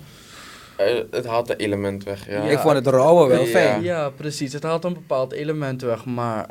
Eh, 0.76 0.94
het 1.10 1.26
haalt 1.26 1.48
het 1.48 1.58
element 1.60 2.04
weg. 2.04 2.28
Ja. 2.28 2.44
Ja. 2.44 2.50
Ik 2.50 2.58
vond 2.58 2.74
het 2.74 2.86
rauwe 2.86 3.28
wel 3.28 3.40
Ja. 3.44 3.46
fijn. 3.50 3.82
Ja, 3.82 4.10
precies. 4.10 4.52
Het 4.52 4.62
haalt 4.62 4.84
een 4.84 4.92
bepaald 4.92 5.32
element 5.32 5.82
weg, 5.82 6.04
maar 6.04 6.48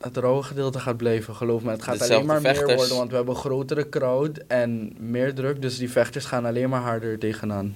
het 0.00 0.16
rauwe 0.16 0.42
gedeelte 0.42 0.78
gaat 0.78 0.96
blijven, 0.96 1.34
geloof 1.34 1.62
me. 1.62 1.70
Het 1.70 1.82
gaat 1.82 1.98
Dezelfde 1.98 2.14
alleen 2.14 2.42
maar 2.42 2.52
meer 2.54 2.76
worden, 2.76 2.96
want 2.96 3.10
we 3.10 3.16
hebben 3.16 3.34
een 3.34 3.40
grotere 3.40 3.88
crowd 3.88 4.38
en 4.48 4.92
meer 4.98 5.34
druk. 5.34 5.62
Dus 5.62 5.78
die 5.78 5.90
vechters 5.90 6.24
gaan 6.24 6.44
alleen 6.46 6.68
maar 6.68 6.80
harder 6.80 7.18
tegenaan. 7.18 7.74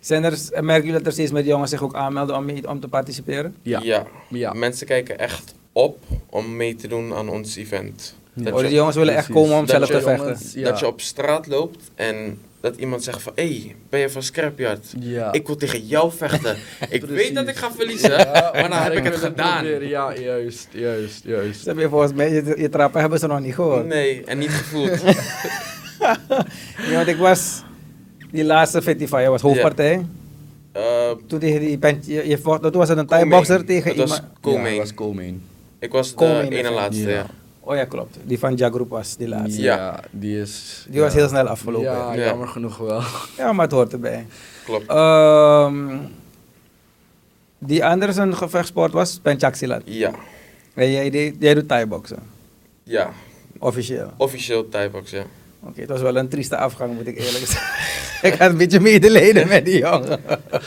Zijn 0.00 0.24
er, 0.24 0.38
merken 0.60 0.74
jullie 0.84 0.92
dat 0.98 1.06
er 1.06 1.12
steeds 1.12 1.30
meer 1.32 1.44
jongens 1.44 1.70
zich 1.70 1.82
ook 1.82 1.94
aanmelden 1.94 2.36
om, 2.36 2.44
mee- 2.44 2.68
om 2.68 2.80
te 2.80 2.88
participeren? 2.88 3.54
Ja. 3.62 3.80
ja. 3.82 4.06
Ja. 4.28 4.52
Mensen 4.52 4.86
kijken 4.86 5.18
echt 5.18 5.54
op 5.72 5.98
om 6.30 6.56
mee 6.56 6.74
te 6.74 6.88
doen 6.88 7.14
aan 7.14 7.28
ons 7.28 7.56
event. 7.56 8.14
Dat 8.34 8.52
Oh, 8.52 8.60
die 8.60 8.70
jongens 8.74 8.96
willen 8.96 9.14
echt 9.16 9.28
komen 9.30 9.54
om 9.56 9.66
Dat 9.66 9.70
zelf 9.76 9.86
te 9.86 10.00
vechten. 10.00 10.24
jongens- 10.26 10.52
ja. 10.54 10.64
Dat 10.64 10.78
je 10.78 10.86
op 10.86 11.00
straat 11.00 11.46
loopt 11.46 11.90
en 11.94 12.38
dat 12.60 12.76
iemand 12.76 13.04
zegt 13.04 13.22
van... 13.22 13.32
Hé, 13.34 13.46
hey, 13.48 13.74
ben 13.88 14.00
je 14.00 14.10
van 14.10 14.22
Scrapyard? 14.22 14.86
Ja. 14.98 15.32
Ik 15.32 15.46
wil 15.46 15.56
tegen 15.56 15.86
jou 15.86 16.12
vechten. 16.12 16.56
ik 16.88 17.00
Precies. 17.06 17.16
weet 17.16 17.34
dat 17.34 17.48
ik 17.48 17.56
ga 17.56 17.72
verliezen, 17.72 18.10
Ja, 18.10 18.50
maar 18.52 18.68
dan 18.68 18.78
heb 18.82 18.92
ik 18.92 19.04
het 19.04 19.16
gedaan. 19.16 19.56
proberen. 19.62 19.88
Ja, 19.88 20.14
juist, 20.18 20.68
juist, 20.72 21.22
juist. 21.24 21.60
Ze 21.60 21.68
hebben 21.68 21.90
volgens 21.90 22.12
mij, 22.12 22.32
je, 22.32 22.54
je 22.58 22.68
trappen 22.68 23.00
hebben 23.00 23.18
ze 23.18 23.26
nog 23.26 23.40
niet 23.40 23.54
gehoord. 23.54 23.86
Nee, 23.86 24.24
en 24.24 24.38
niet 24.38 24.50
gevoeld. 24.50 25.00
Ja, 26.88 26.94
want 26.94 27.06
ik 27.08 27.16
was, 27.16 27.62
die 28.30 28.44
laatste 28.44 28.82
55 28.82 29.28
was 29.28 29.42
hoofdpartij. 29.42 30.06
Eh, 30.72 31.10
Toen 31.26 31.38
tegen 31.38 31.60
die, 31.60 31.78
pen- 31.78 32.02
je, 32.04 32.28
je 32.28 32.38
vocht, 32.38 32.62
toen 32.62 32.72
was 32.72 32.88
het 32.88 32.98
een. 32.98 33.06
Thai-boxer 33.06 33.64
tegen 33.64 33.96
was 33.96 34.04
iemand. 34.10 34.22
Ja, 34.22 34.38
Coming. 34.40 34.78
dat 34.78 34.94
was 34.96 35.30
ik 35.78 35.92
was 35.92 36.08
de 36.10 36.14
Coming 36.14 36.52
ene 36.52 36.70
laatste, 36.70 37.08
Ja. 37.10 37.26
Oh 37.68 37.74
ja, 37.76 37.84
klopt. 37.84 38.16
Die 38.24 38.38
van 38.38 38.54
Jagroep 38.54 38.88
was 38.90 39.16
die 39.16 39.28
laatste. 39.28 39.60
Ja. 39.62 40.00
die 40.10 40.40
is... 40.40 40.86
Die 40.88 41.00
was 41.00 41.14
heel 41.14 41.28
snel 41.28 41.46
afgelopen. 41.48 41.90
Ja, 41.90 42.12
Ja. 42.14 42.24
jammer 42.24 42.48
genoeg 42.48 42.76
wel. 42.76 43.02
Ja, 43.36 43.52
maar 43.52 43.64
het 43.64 43.74
hoort 43.74 43.92
erbij. 43.92 44.26
Klopt. 44.64 44.86
Ehm, 44.88 45.96
die 47.58 47.84
andere 47.84 48.12
zijn 48.12 48.36
gevechtsport 48.36 48.92
was 48.92 49.18
Penchaksilat. 49.22 49.82
Ja, 49.84 50.10
En 50.74 50.90
jij, 50.90 51.10
deed- 51.10 51.34
jij 51.38 51.54
doet 51.54 51.68
Thai-boxen, 51.68 52.18
ja. 52.82 53.10
officieel. 53.58 54.10
Officieel 54.16 54.68
Thai-box, 54.68 55.10
ja. 55.10 55.24
Oké, 55.60 55.80
het 55.80 55.90
was 55.90 56.00
wel 56.00 56.16
een 56.16 56.28
trieste 56.28 56.56
afgang, 56.56 56.94
moet 56.94 57.06
ik 57.06 57.18
eerlijk 57.18 57.46
zeggen. 57.52 57.74
ik 58.32 58.34
had 58.38 58.50
een 58.50 58.56
beetje 58.56 58.80
medelijden 58.80 59.48
met 59.48 59.64
die 59.64 59.78
jongen. 59.78 60.20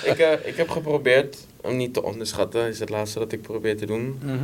ik, 0.04 0.18
eh, 0.18 0.31
ik 0.48 0.56
heb 0.56 0.69
geprobeerd 0.69 1.38
hem 1.62 1.75
niet 1.78 1.94
te 1.94 2.04
onderschatten. 2.04 2.68
is 2.68 2.80
het 2.80 2.90
laatste 2.90 3.19
dat 3.19 3.31
ik 3.31 3.42
probeer 3.42 3.78
te 3.78 3.86
doen. 3.86 4.19
Mhm. 4.24 4.36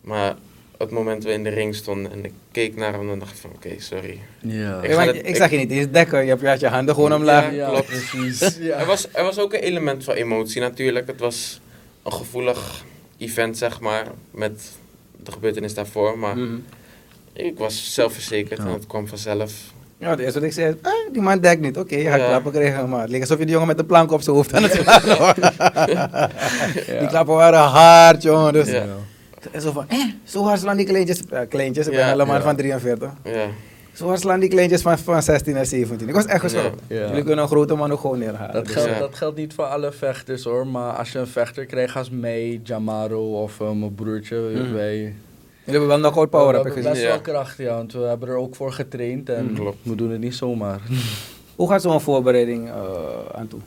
Maar 0.00 0.34
het 0.82 0.90
moment 0.90 1.24
we 1.24 1.32
in 1.32 1.42
de 1.42 1.48
ring 1.50 1.74
stonden 1.74 2.12
en 2.12 2.24
ik 2.24 2.32
keek 2.52 2.76
naar 2.76 2.92
hem, 2.92 3.06
dan 3.06 3.18
dacht 3.18 3.30
ik 3.30 3.36
van 3.40 3.50
oké, 3.54 3.68
sorry. 3.78 4.18
Ja. 4.40 4.80
Ik 4.82 4.88
Ja, 4.90 4.94
ga 4.96 5.04
want 5.04 5.16
het- 5.16 5.26
ik 5.26 5.36
zag 5.36 5.50
je 5.50 5.56
niet 5.56 5.70
eens 5.70 5.86
dekken, 5.90 6.22
je 6.22 6.28
hebt 6.28 6.40
je 6.40 6.46
had 6.48 6.60
je 6.60 6.66
handen 6.68 6.94
gewoon 6.94 7.14
omlaag. 7.14 7.52
Ja, 7.54 7.68
klopt. 7.68 7.86
precies. 7.86 8.56
Ja. 8.60 8.76
Er, 8.78 8.86
was, 8.86 9.08
er 9.12 9.22
was 9.24 9.38
ook 9.38 9.52
een 9.52 9.60
element 9.60 10.04
van 10.04 10.14
emotie 10.14 10.60
natuurlijk. 10.60 11.06
Het 11.06 11.20
was 11.20 11.60
een 12.02 12.12
gevoelig 12.12 12.84
event, 13.18 13.58
zeg 13.58 13.80
maar, 13.80 14.06
met 14.30 14.62
de 15.22 15.32
gebeurtenis 15.32 15.74
daarvoor. 15.74 16.18
Maar 16.18 16.36
Mhm. 16.36 16.54
ik 17.32 17.58
was 17.58 17.94
zelfverzekerd 17.94 18.58
Ja. 18.60 18.66
en 18.66 18.72
het 18.72 18.86
kwam 18.86 19.08
vanzelf. 19.08 19.52
Ja, 19.98 20.10
het 20.10 20.18
eerste 20.18 20.38
wat 20.38 20.48
ik 20.48 20.54
zei, 20.54 20.76
ah, 20.82 20.92
die 21.12 21.22
man 21.22 21.40
dekt 21.40 21.60
niet. 21.60 21.78
Oké, 21.78 21.96
je 21.96 22.08
gaat 22.08 22.18
Ja. 22.20 22.26
klappen 22.28 22.52
krijgen, 22.52 22.88
maar 22.88 23.00
het 23.00 23.10
leek 23.10 23.20
alsof 23.20 23.38
je 23.38 23.44
die 23.44 23.52
jongen 23.52 23.68
met 23.68 23.76
de 23.78 23.84
plank 23.84 24.10
op 24.12 24.22
zijn 24.22 24.36
hoofd 24.36 24.54
aan 24.54 24.62
het. 24.62 24.72
Die 26.98 27.06
klappen 27.08 27.34
waren 27.34 27.58
hard, 27.60 28.22
jongen. 28.22 28.52
Dus 28.52 28.68
Ja. 28.70 28.86
En 29.50 29.60
zo 29.60 29.72
van, 29.72 29.84
eh, 29.88 29.98
zo 30.24 30.42
hard 30.44 30.60
slaan 30.60 30.76
die 30.76 30.86
kleintjes. 30.86 31.22
Ja, 31.30 31.44
kleintjes, 31.44 31.86
ik 31.86 31.92
ben 31.92 32.06
helemaal 32.08 32.36
ja. 32.36 32.42
van 32.42 32.56
43. 32.56 33.10
Ja, 33.24 33.46
Zo 33.92 34.06
hard 34.06 34.20
slaan 34.20 34.40
die 34.40 34.48
kleintjes 34.48 34.82
van, 34.82 34.98
van 34.98 35.22
16 35.22 35.56
en 35.56 35.66
17. 35.66 36.08
Ik 36.08 36.14
was 36.14 36.26
echt 36.26 36.40
geschrokken. 36.40 36.80
Ja. 36.86 37.06
Jullie 37.06 37.22
kunnen 37.24 37.38
een 37.44 37.50
grote 37.50 37.74
man 37.74 37.92
ook 37.92 38.00
gewoon 38.00 38.18
neerhalen. 38.18 38.52
Dat 38.54 38.64
Dus, 38.64 38.72
geldt, 38.74 38.98
dat 38.98 39.14
geldt 39.14 39.36
niet 39.36 39.54
voor 39.54 39.64
alle 39.64 39.92
vechters 39.92 40.44
hoor, 40.44 40.66
maar 40.66 40.92
als 40.92 41.12
je 41.12 41.18
een 41.18 41.26
vechter 41.26 41.66
krijgt 41.66 41.96
als 41.96 42.10
mij, 42.10 42.60
Jamaro 42.62 43.42
of 43.42 43.60
eh, 43.60 43.70
mijn 43.70 43.94
broertje, 43.94 44.36
Mhm. 44.36 44.72
wij... 44.72 44.96
Jullie 45.64 45.80
hebben 45.80 45.88
wel 45.88 45.98
knockout 45.98 46.30
power, 46.30 46.50
we 46.50 46.56
heb 46.56 46.66
ik 46.66 46.72
hebben 46.74 46.92
gezien. 46.92 47.08
best 47.10 47.24
wel 47.24 47.34
kracht, 47.34 47.56
ja, 47.58 47.74
want 47.76 47.92
we 47.92 47.98
hebben 48.00 48.28
er 48.28 48.36
ook 48.36 48.54
voor 48.54 48.72
getraind 48.72 49.28
en 49.28 49.52
Mhm. 49.52 49.70
We 49.82 49.94
doen 49.94 50.10
het 50.10 50.20
niet 50.20 50.34
zomaar. 50.34 50.80
Hoe 51.56 51.68
gaat 51.68 51.82
zo'n 51.82 52.00
voorbereiding 52.00 52.68
eh, 52.68 52.74
aan 53.34 53.48
toe? 53.48 53.60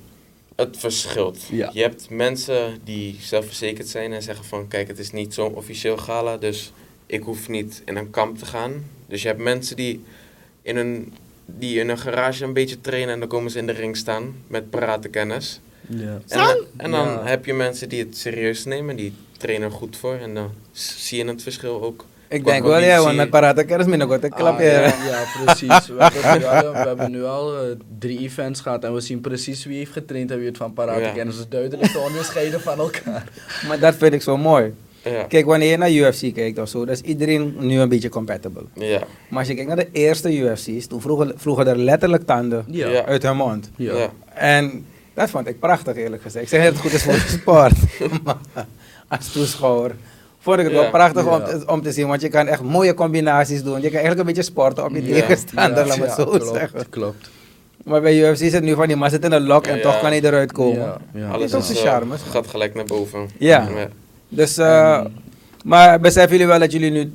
Het 0.56 0.78
verschilt. 0.78 1.44
Ja. 1.52 1.70
Je 1.74 1.82
hebt 1.82 2.10
mensen 2.10 2.80
die 2.84 3.18
zelfverzekerd 3.22 3.88
zijn 3.88 4.14
en 4.14 4.22
zeggen 4.24 4.46
van 4.46 4.68
kijk, 4.68 4.88
het 4.88 5.00
is 5.00 5.12
niet 5.12 5.34
zo'n 5.34 5.54
officieel 5.56 5.98
gala, 5.98 6.38
dus 6.38 6.72
ik 7.06 7.24
hoef 7.24 7.50
niet 7.50 7.82
in 7.86 7.96
een 7.96 8.10
kamp 8.10 8.38
te 8.38 8.46
gaan. 8.46 8.86
Dus 9.08 9.22
je 9.22 9.28
hebt 9.28 9.40
mensen 9.42 9.76
die 9.76 10.04
in 10.62 10.78
een, 10.78 11.14
die 11.46 11.80
in 11.80 11.90
een 11.90 11.98
garage 11.98 12.44
een 12.44 12.54
beetje 12.54 12.82
trainen 12.82 13.14
en 13.14 13.20
dan 13.20 13.28
komen 13.30 13.52
ze 13.52 13.58
in 13.58 13.68
de 13.68 13.74
ring 13.74 13.98
staan 13.98 14.36
met 14.48 14.70
parate 14.70 15.08
kennis. 15.10 15.60
Ja. 15.90 16.22
En, 16.28 16.38
dan- 16.38 16.66
en 16.78 16.92
dan 16.92 17.08
Ja. 17.08 17.24
heb 17.26 17.46
je 17.46 17.54
mensen 17.54 17.90
die 17.90 18.00
het 18.04 18.18
serieus 18.18 18.66
nemen, 18.66 18.96
die 18.96 19.14
trainen 19.38 19.68
er 19.70 19.76
goed 19.76 19.98
voor 19.98 20.16
en 20.16 20.34
dan 20.34 20.52
zie 20.72 21.18
je 21.24 21.30
het 21.30 21.44
verschil 21.44 21.82
ook. 21.84 22.06
Ik 22.30 22.46
denk 22.46 22.64
wel, 22.64 22.80
ja, 22.80 23.02
want 23.04 23.16
met 23.16 23.30
parate 23.30 23.64
kennis 23.64 23.88
minder 23.88 24.08
goed. 24.08 24.24
Ik 24.24 24.32
klap 24.32 24.54
Ah, 24.56 24.60
je. 24.60 24.66
ja, 24.66 24.82
ja, 24.82 25.24
precies. 25.46 25.88
We 25.88 26.04
hebben 26.04 26.40
nu 26.40 26.46
al, 26.46 26.72
we 26.72 26.78
hebben 26.88 27.12
nu 27.12 27.24
al 27.24 27.56
eh, 27.58 27.62
drie 28.00 28.20
events 28.20 28.62
gehad 28.62 28.84
en 28.84 28.94
we 28.94 29.00
zien 29.00 29.22
precies 29.22 29.66
wie 29.66 29.78
heeft 29.78 29.92
getraind 29.92 30.32
en 30.32 30.38
wie 30.38 30.48
het 30.48 30.58
van 30.58 30.74
paraat 30.74 31.00
Ja. 31.00 31.12
kennis 31.12 31.38
is 31.38 31.48
duidelijk 31.50 31.92
te 31.92 32.00
onderscheiden 32.00 32.62
van 32.62 32.78
elkaar. 32.80 33.24
Maar 33.68 33.80
dat 33.80 33.96
vind 33.96 34.14
ik 34.14 34.22
zo 34.22 34.38
mooi. 34.38 34.74
Ja. 35.04 35.24
Kijk, 35.24 35.46
wanneer 35.46 35.70
je 35.70 35.78
naar 35.78 35.92
UFC 35.92 36.34
kijkt 36.34 36.60
of 36.60 36.70
zo, 36.70 36.86
dan 36.86 36.94
is 36.94 37.02
iedereen 37.02 37.56
nu 37.60 37.80
een 37.80 37.90
beetje 37.90 38.10
compatible. 38.10 38.64
Ja. 38.74 39.02
Maar 39.30 39.40
als 39.40 39.48
je 39.48 39.54
kijkt 39.54 39.68
naar 39.68 39.78
de 39.78 39.90
eerste 39.92 40.38
UFC's, 40.40 40.88
toen 40.88 41.02
vroegen, 41.02 41.34
vroegen 41.36 41.68
er 41.68 41.78
letterlijk 41.78 42.26
tanden 42.26 42.66
Ja. 42.68 43.06
Uit 43.06 43.24
hun 43.24 43.36
mond. 43.36 43.70
Ja. 43.76 43.96
Ja. 43.98 44.10
En 44.34 44.86
dat 45.14 45.30
vond 45.30 45.48
ik 45.48 45.60
prachtig 45.60 45.96
eerlijk 45.96 46.22
gezegd. 46.22 46.44
Ik 46.44 46.50
zeg 46.50 46.60
niet 46.64 46.70
dat 46.74 46.84
het 46.84 46.92
goed 46.92 47.00
is 47.00 47.04
voor 47.04 47.14
de 47.14 47.38
sport, 47.40 47.74
maar 48.24 48.66
als 49.08 49.32
toeschouwer 49.32 49.92
vond 50.46 50.58
ik 50.60 50.64
het 50.66 50.74
wel 50.74 50.84
Ja. 50.84 50.90
prachtig 50.90 51.26
om, 51.28 51.44
te, 51.44 51.64
om 51.68 51.82
te 51.82 51.92
zien. 51.92 52.08
Want 52.08 52.22
je 52.22 52.28
kan 52.30 52.48
echt 52.48 52.62
mooie 52.62 52.94
combinaties 52.94 53.64
doen. 53.64 53.76
Je 53.76 53.82
kan 53.82 53.92
eigenlijk 53.92 54.20
een 54.20 54.26
beetje 54.26 54.42
sporten 54.52 54.84
op 54.86 54.92
je 54.96 55.04
Ja. 55.06 55.14
tegenstander, 55.14 55.88
laat 55.88 56.16
zo 56.16 56.26
klopt, 56.26 56.48
zeggen. 56.54 56.90
Klopt. 56.90 57.30
Maar 57.84 58.02
bij 58.02 58.18
UFC 58.30 58.42
is 58.42 58.54
het 58.54 58.64
nu 58.64 58.74
van 58.74 58.88
die 58.88 58.96
man 58.96 59.10
zit 59.10 59.24
in 59.26 59.32
een 59.32 59.44
lok 59.46 59.68
en 59.68 59.76
Ja. 59.76 59.82
toch 59.82 60.00
kan 60.00 60.10
hij 60.10 60.22
eruit 60.22 60.52
komen. 60.52 60.80
Ja, 60.82 60.98
ja. 61.14 61.30
Alles 61.30 61.54
is, 61.54 61.66
zijn 61.66 61.78
eh, 61.78 61.84
charme. 61.84 62.16
gaat 62.18 62.48
gelijk 62.48 62.74
naar 62.76 62.86
boven. 62.86 63.30
Ja. 63.40 63.68
Dus, 64.30 64.58
eh, 64.58 65.02
maar 65.64 66.00
beseffen 66.00 66.32
jullie 66.32 66.48
wel 66.48 66.60
dat 66.60 66.72
jullie 66.72 66.92
nu 66.92 67.12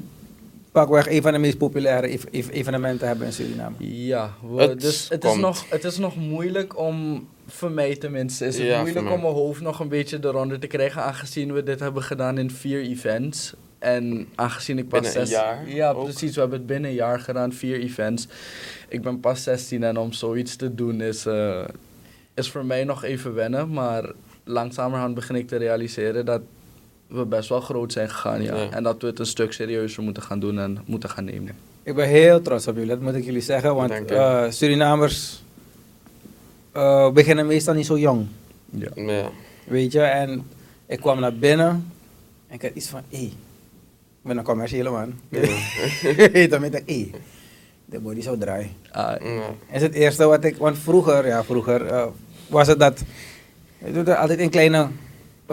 pakweg 0.73 1.09
een 1.11 1.23
van 1.23 1.33
de 1.33 1.39
meest 1.39 1.59
populaire 1.59 2.09
ev- 2.09 2.25
ev- 2.31 2.49
evenementen 2.51 3.07
hebben 3.09 3.27
in 3.27 3.33
Suriname. 3.33 3.75
Ja, 3.79 4.31
we- 4.55 4.63
Het 4.63 4.81
dus 4.81 5.07
het 5.09 5.25
is, 5.25 5.35
nog, 5.37 5.65
het 5.69 5.85
is 5.85 5.99
nog 5.99 6.17
moeilijk 6.17 6.79
om, 6.79 7.27
voor 7.51 7.71
mij 7.71 7.97
tenminste, 7.97 8.47
is 8.47 8.59
het 8.59 8.67
Ja, 8.67 8.81
moeilijk 8.81 8.99
om 9.07 9.13
mij. 9.13 9.21
mijn 9.23 9.33
hoofd 9.35 9.61
nog 9.61 9.81
een 9.81 9.89
beetje 9.89 10.19
eronder 10.23 10.59
te 10.59 10.67
krijgen, 10.67 11.03
aangezien 11.03 11.53
we 11.53 11.63
dit 11.63 11.81
hebben 11.81 12.03
gedaan 12.03 12.39
in 12.39 12.51
vier 12.51 12.81
events. 12.81 13.55
En 13.79 14.29
aangezien 14.35 14.79
ik 14.79 14.89
pas 14.89 15.01
Binnen 15.01 15.21
een 15.21 15.27
zes- 15.27 15.37
jaar 15.37 15.69
Ja, 15.69 15.91
ook. 15.91 16.05
precies. 16.05 16.35
We 16.35 16.41
hebben 16.41 16.59
het 16.59 16.67
binnen 16.67 16.91
een 16.91 16.97
jaar 16.97 17.21
gedaan, 17.21 17.53
vier 17.53 17.81
events. 17.81 18.29
Ik 18.89 19.03
ben 19.03 19.21
pas 19.21 19.43
16 19.43 19.83
en 19.83 19.97
om 19.99 20.13
zoiets 20.13 20.57
te 20.57 20.75
doen 20.75 21.01
is, 21.01 21.27
eh, 21.27 21.65
is 22.35 22.51
voor 22.51 22.65
mij 22.65 22.85
nog 22.85 23.05
even 23.05 23.35
wennen. 23.35 23.73
Maar 23.73 24.13
langzamerhand 24.45 25.15
begin 25.15 25.35
ik 25.37 25.49
te 25.49 25.57
realiseren 25.57 26.25
dat 26.27 26.41
we 27.07 27.25
best 27.27 27.49
wel 27.49 27.61
groot 27.61 27.93
zijn 27.93 28.11
gegaan, 28.11 28.43
ja. 28.43 28.57
Ja. 28.57 28.71
En 28.71 28.83
dat 28.83 29.01
we 29.03 29.07
het 29.07 29.19
een 29.19 29.27
stuk 29.27 29.53
serieuzer 29.53 30.03
moeten 30.03 30.23
gaan 30.23 30.41
doen 30.41 30.59
en 30.59 30.79
moeten 30.87 31.11
gaan 31.11 31.25
nemen. 31.25 31.55
Ik 31.83 31.95
ben 31.95 32.09
heel 32.09 32.43
trots 32.43 32.67
op 32.67 32.75
jullie, 32.75 32.89
dat 32.91 33.01
moet 33.01 33.15
ik 33.15 33.25
jullie 33.25 33.41
zeggen. 33.41 33.75
Want 33.75 34.11
eh, 34.11 34.45
Surinamers 34.51 35.43
eh, 36.73 37.11
beginnen 37.11 37.47
meestal 37.47 37.75
niet 37.75 37.87
zo 37.87 37.99
jong. 37.99 38.27
Ja. 38.71 38.89
Ja. 38.95 39.31
Weet 39.65 39.93
je, 39.93 40.01
en 40.01 40.47
ik 40.87 41.01
kwam 41.01 41.21
naar 41.21 41.35
binnen 41.35 41.93
en 42.49 42.55
ik 42.55 42.63
had 42.63 42.71
iets 42.75 42.89
van, 42.89 43.01
hé, 43.09 43.19
ik 43.19 43.33
ben 44.23 44.37
een 44.37 44.45
commerciële 44.45 44.91
man. 44.91 45.15
Dan 46.51 46.61
denk 46.61 46.75
ik, 46.75 46.83
hé, 46.87 47.11
de 47.85 48.01
body 48.01 48.21
zou 48.21 48.39
draaien. 48.39 48.71
Ah, 48.91 49.15
Ja. 49.23 49.43
is 49.73 49.83
het 49.83 49.95
eerste 49.95 50.25
wat 50.27 50.45
ik, 50.45 50.57
want 50.57 50.79
vroeger, 50.79 51.27
ja, 51.27 51.45
vroeger 51.45 51.87
eh, 51.87 52.07
was 52.49 52.67
het 52.67 52.79
dat, 52.79 53.03
je 53.85 53.93
doet 53.93 54.09
er 54.09 54.17
altijd 54.17 54.39
in 54.39 54.51
kleine, 54.51 54.89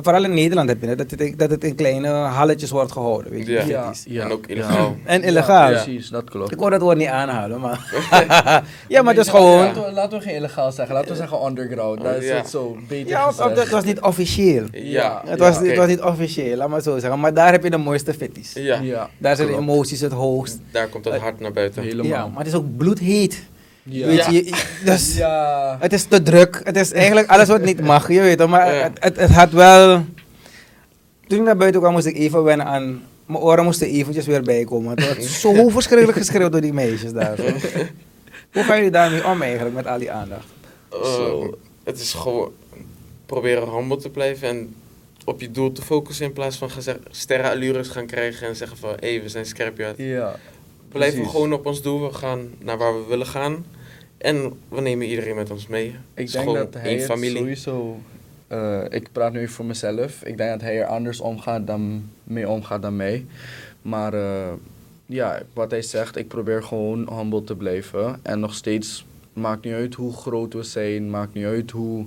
vooral 0.04 0.24
in 0.24 0.34
Nederland 0.34 0.70
heb 0.70 0.82
je 0.82 0.96
dat 0.96 1.12
het, 1.12 1.34
dat 1.40 1.50
het 1.50 1.64
in 1.64 1.76
kleine 1.76 2.08
halletjes 2.08 2.70
wordt 2.72 2.92
gehouden, 2.92 3.32
weet 3.32 3.46
je. 3.46 3.64
Ja. 3.68 3.94
Ja. 4.06 4.24
En 4.24 4.32
ook 4.32 4.48
illegaal. 4.48 4.96
En 5.04 5.24
illegaal. 5.24 5.72
Ja, 5.72 5.84
precies, 5.84 6.10
dat 6.10 6.30
klopt. 6.30 6.52
Ik 6.52 6.58
wou 6.58 6.72
dat 6.72 6.82
woord 6.82 6.98
niet 6.98 7.08
aanhalen, 7.08 7.60
maar... 7.60 7.92
ja, 8.88 9.02
maar 9.02 9.14
het 9.16 9.26
is 9.26 9.30
gewoon... 9.32 9.58
Laten 9.60 9.84
we, 9.86 9.92
laten 9.92 10.18
we 10.18 10.24
geen 10.24 10.36
illegaal 10.36 10.72
zeggen, 10.72 10.96
laten 10.96 11.10
we 11.12 11.16
zeggen 11.16 11.46
underground. 11.46 12.02
Daar 12.02 12.18
is 12.18 12.28
Ja. 12.28 12.36
het 12.36 12.50
zo 12.50 12.78
beter 12.88 13.08
Ja, 13.08 13.28
of- 13.28 13.40
of 13.40 13.42
gezegd. 13.46 13.60
het 13.60 13.70
was 13.70 13.84
niet 13.84 14.02
officieel. 14.02 14.64
Ja. 14.72 15.22
Het 15.26 15.40
was, 15.40 15.58
het 15.60 15.78
was 15.78 15.88
niet 15.88 16.02
officieel, 16.02 16.58
laat 16.58 16.70
maar 16.70 16.82
zo 16.82 17.00
zeggen. 17.00 17.20
Maar 17.20 17.34
daar 17.34 17.52
heb 17.52 17.64
je 17.64 17.70
de 17.70 17.78
mooiste 17.78 18.14
fitties. 18.14 18.54
Ja. 18.54 18.80
Ja, 18.80 19.10
Daar 19.18 19.36
zijn 19.36 19.48
de 19.48 19.54
emoties 19.58 20.00
het 20.02 20.12
hoogst. 20.12 20.60
Daar 20.72 20.88
komt 20.88 21.06
het 21.06 21.16
hart 21.18 21.40
naar 21.40 21.52
buiten. 21.52 21.84
Helemaal. 21.84 22.06
Ja, 22.12 22.28
maar 22.28 22.38
het 22.38 22.48
is 22.48 22.54
ook 22.54 22.78
bloedheet. 22.78 23.44
Ja. 23.90 24.06
Weet 24.08 24.26
je, 24.26 24.32
je- 24.46 24.64
dus 24.86 25.16
Ja. 25.18 25.78
het 25.80 25.94
is 25.94 26.04
te 26.04 26.24
druk. 26.24 26.62
Het 26.64 26.76
is 26.76 26.92
eigenlijk 26.92 27.28
alles 27.30 27.48
wat 27.48 27.62
niet 27.62 27.82
mag, 27.82 28.08
je 28.12 28.22
weet 28.22 28.40
het. 28.40 28.50
Maar 28.50 28.74
Ja. 28.76 28.82
het, 28.84 28.98
het, 29.04 29.16
het 29.18 29.32
had 29.32 29.52
wel... 29.52 30.06
Toen 31.28 31.38
ik 31.38 31.44
naar 31.46 31.58
buiten 31.58 31.82
kwam, 31.82 31.94
moest 31.94 32.06
ik 32.06 32.18
even 32.18 32.44
wennen 32.44 32.66
aan... 32.66 33.02
Mijn 33.26 33.40
oren 33.40 33.64
moesten 33.64 33.88
eventjes 33.88 34.26
weer 34.26 34.42
bijkomen. 34.42 34.90
Het 34.90 35.06
werd 35.06 35.24
zo 35.24 35.70
verschrikkelijk 35.70 36.18
geschreeuwd 36.18 36.52
door 36.52 36.62
die 36.62 36.74
meisjes 36.74 37.12
daar. 37.14 37.36
zo. 37.38 37.44
Hoe 38.54 38.64
gaan 38.64 38.76
jullie 38.76 38.92
daarmee 38.92 39.26
om 39.28 39.42
eigenlijk, 39.42 39.76
met 39.76 39.88
al 39.88 39.98
die 40.00 40.12
aandacht? 40.12 40.46
Zo. 41.04 41.58
het 41.84 42.00
is 42.00 42.14
gewoon 42.14 42.52
proberen 43.26 43.70
humble 43.70 43.98
te 43.98 44.10
blijven 44.10 44.48
en 44.48 44.76
op 45.26 45.42
je 45.42 45.52
doel 45.52 45.72
te 45.72 45.82
focussen 45.82 46.26
in 46.26 46.34
plaats 46.34 46.58
van 46.58 46.70
sterrenallures 47.10 47.88
gaan 47.88 48.06
krijgen 48.06 48.48
en 48.48 48.56
zeggen 48.56 48.78
van 48.78 48.94
hé, 49.00 49.22
we 49.22 49.30
zijn 49.30 49.46
Scorpio. 49.46 49.94
Ja. 49.98 50.32
We 50.92 50.94
blijven 50.98 51.30
gewoon 51.30 51.54
op 51.54 51.66
ons 51.66 51.82
doel, 51.82 52.08
we 52.08 52.14
gaan 52.14 52.48
naar 52.60 52.78
waar 52.78 52.94
we 52.94 53.06
willen 53.10 53.26
gaan 53.28 53.66
en 54.18 54.54
we 54.70 54.82
nemen 54.82 55.08
iedereen 55.08 55.36
met 55.36 55.52
ons 55.52 55.68
mee. 55.68 55.96
Ik 56.14 56.32
denk 56.32 56.54
dat 56.54 56.74
hij 56.74 56.84
één 56.84 56.98
het 56.98 57.06
familie. 57.06 57.38
sowieso... 57.38 58.00
eh, 58.48 58.84
ik 58.90 59.12
praat 59.12 59.34
nu 59.34 59.48
voor 59.48 59.66
mezelf. 59.66 60.24
Ik 60.24 60.38
denk 60.38 60.50
dat 60.50 60.62
hij 60.62 60.80
er 60.80 60.86
anders 60.86 61.20
omgaat 61.20 61.68
dan, 61.68 62.10
mee 62.24 62.50
omgaat 62.50 62.82
dan 62.82 62.96
mij. 62.96 63.26
Maar 63.82 64.14
eh, 64.14 64.54
ja, 65.06 65.42
wat 65.54 65.72
hij 65.72 65.82
zegt, 65.82 66.16
ik 66.16 66.28
probeer 66.28 66.64
gewoon 66.64 67.10
humble 67.18 67.44
te 67.44 67.56
blijven. 67.56 68.20
En 68.22 68.40
nog 68.40 68.54
steeds, 68.54 69.06
maakt 69.34 69.64
niet 69.64 69.74
uit 69.74 69.94
hoe 69.94 70.14
groot 70.14 70.54
we 70.54 70.64
zijn, 70.64 71.10
maakt 71.10 71.34
niet 71.34 71.46
uit 71.46 71.72
hoe 71.72 72.06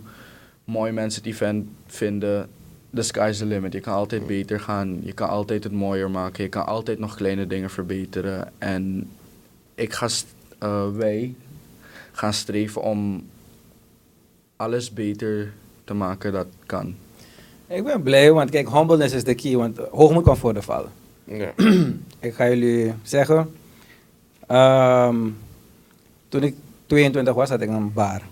mooi 0.64 0.93
mensen 0.93 1.23
het 1.23 1.33
event 1.33 1.69
vinden. 1.87 2.49
The 2.95 3.02
sky's 3.02 3.38
the 3.38 3.47
limit. 3.47 3.73
Je 3.73 3.81
kan 3.81 3.95
altijd 3.95 4.26
beter 4.26 4.61
gaan, 4.61 4.99
je 5.02 5.12
kan 5.12 5.29
altijd 5.29 5.64
het 5.64 5.73
mooier 5.73 6.11
maken, 6.11 6.43
je 6.45 6.49
kan 6.49 6.67
altijd 6.67 6.99
nog 6.99 7.14
kleine 7.14 7.47
dingen 7.47 7.71
verbeteren. 7.71 8.52
En 8.59 9.11
ik 9.75 9.93
ga, 9.93 10.09
eh, 10.59 10.90
wij 10.90 11.35
gaan 12.12 12.33
streven 12.33 12.83
om 12.83 13.26
alles 14.57 14.93
beter 14.93 15.52
te 15.85 15.95
maken 15.95 16.33
dat 16.33 16.47
kan. 16.67 16.95
Ik 17.67 17.85
ben 17.85 18.02
blij, 18.02 18.33
want 18.33 18.50
kijk, 18.50 18.71
humbleness 18.71 19.14
is 19.14 19.25
de 19.25 19.35
key. 19.35 19.57
Want 19.57 19.79
hoogmoed 19.90 20.25
kan 20.25 20.37
voor 20.37 20.55
de 20.55 20.62
vallen. 20.62 20.90
Ja. 21.25 21.52
Ik 22.21 22.35
ga 22.35 22.49
jullie 22.49 22.95
zeggen. 23.02 23.55
ehm, 24.47 25.17
toen 26.29 26.43
ik 26.43 26.55
22 26.87 27.35
was, 27.35 27.49
had 27.49 27.61
ik 27.61 27.69
een 27.69 27.93
bar. 27.93 28.23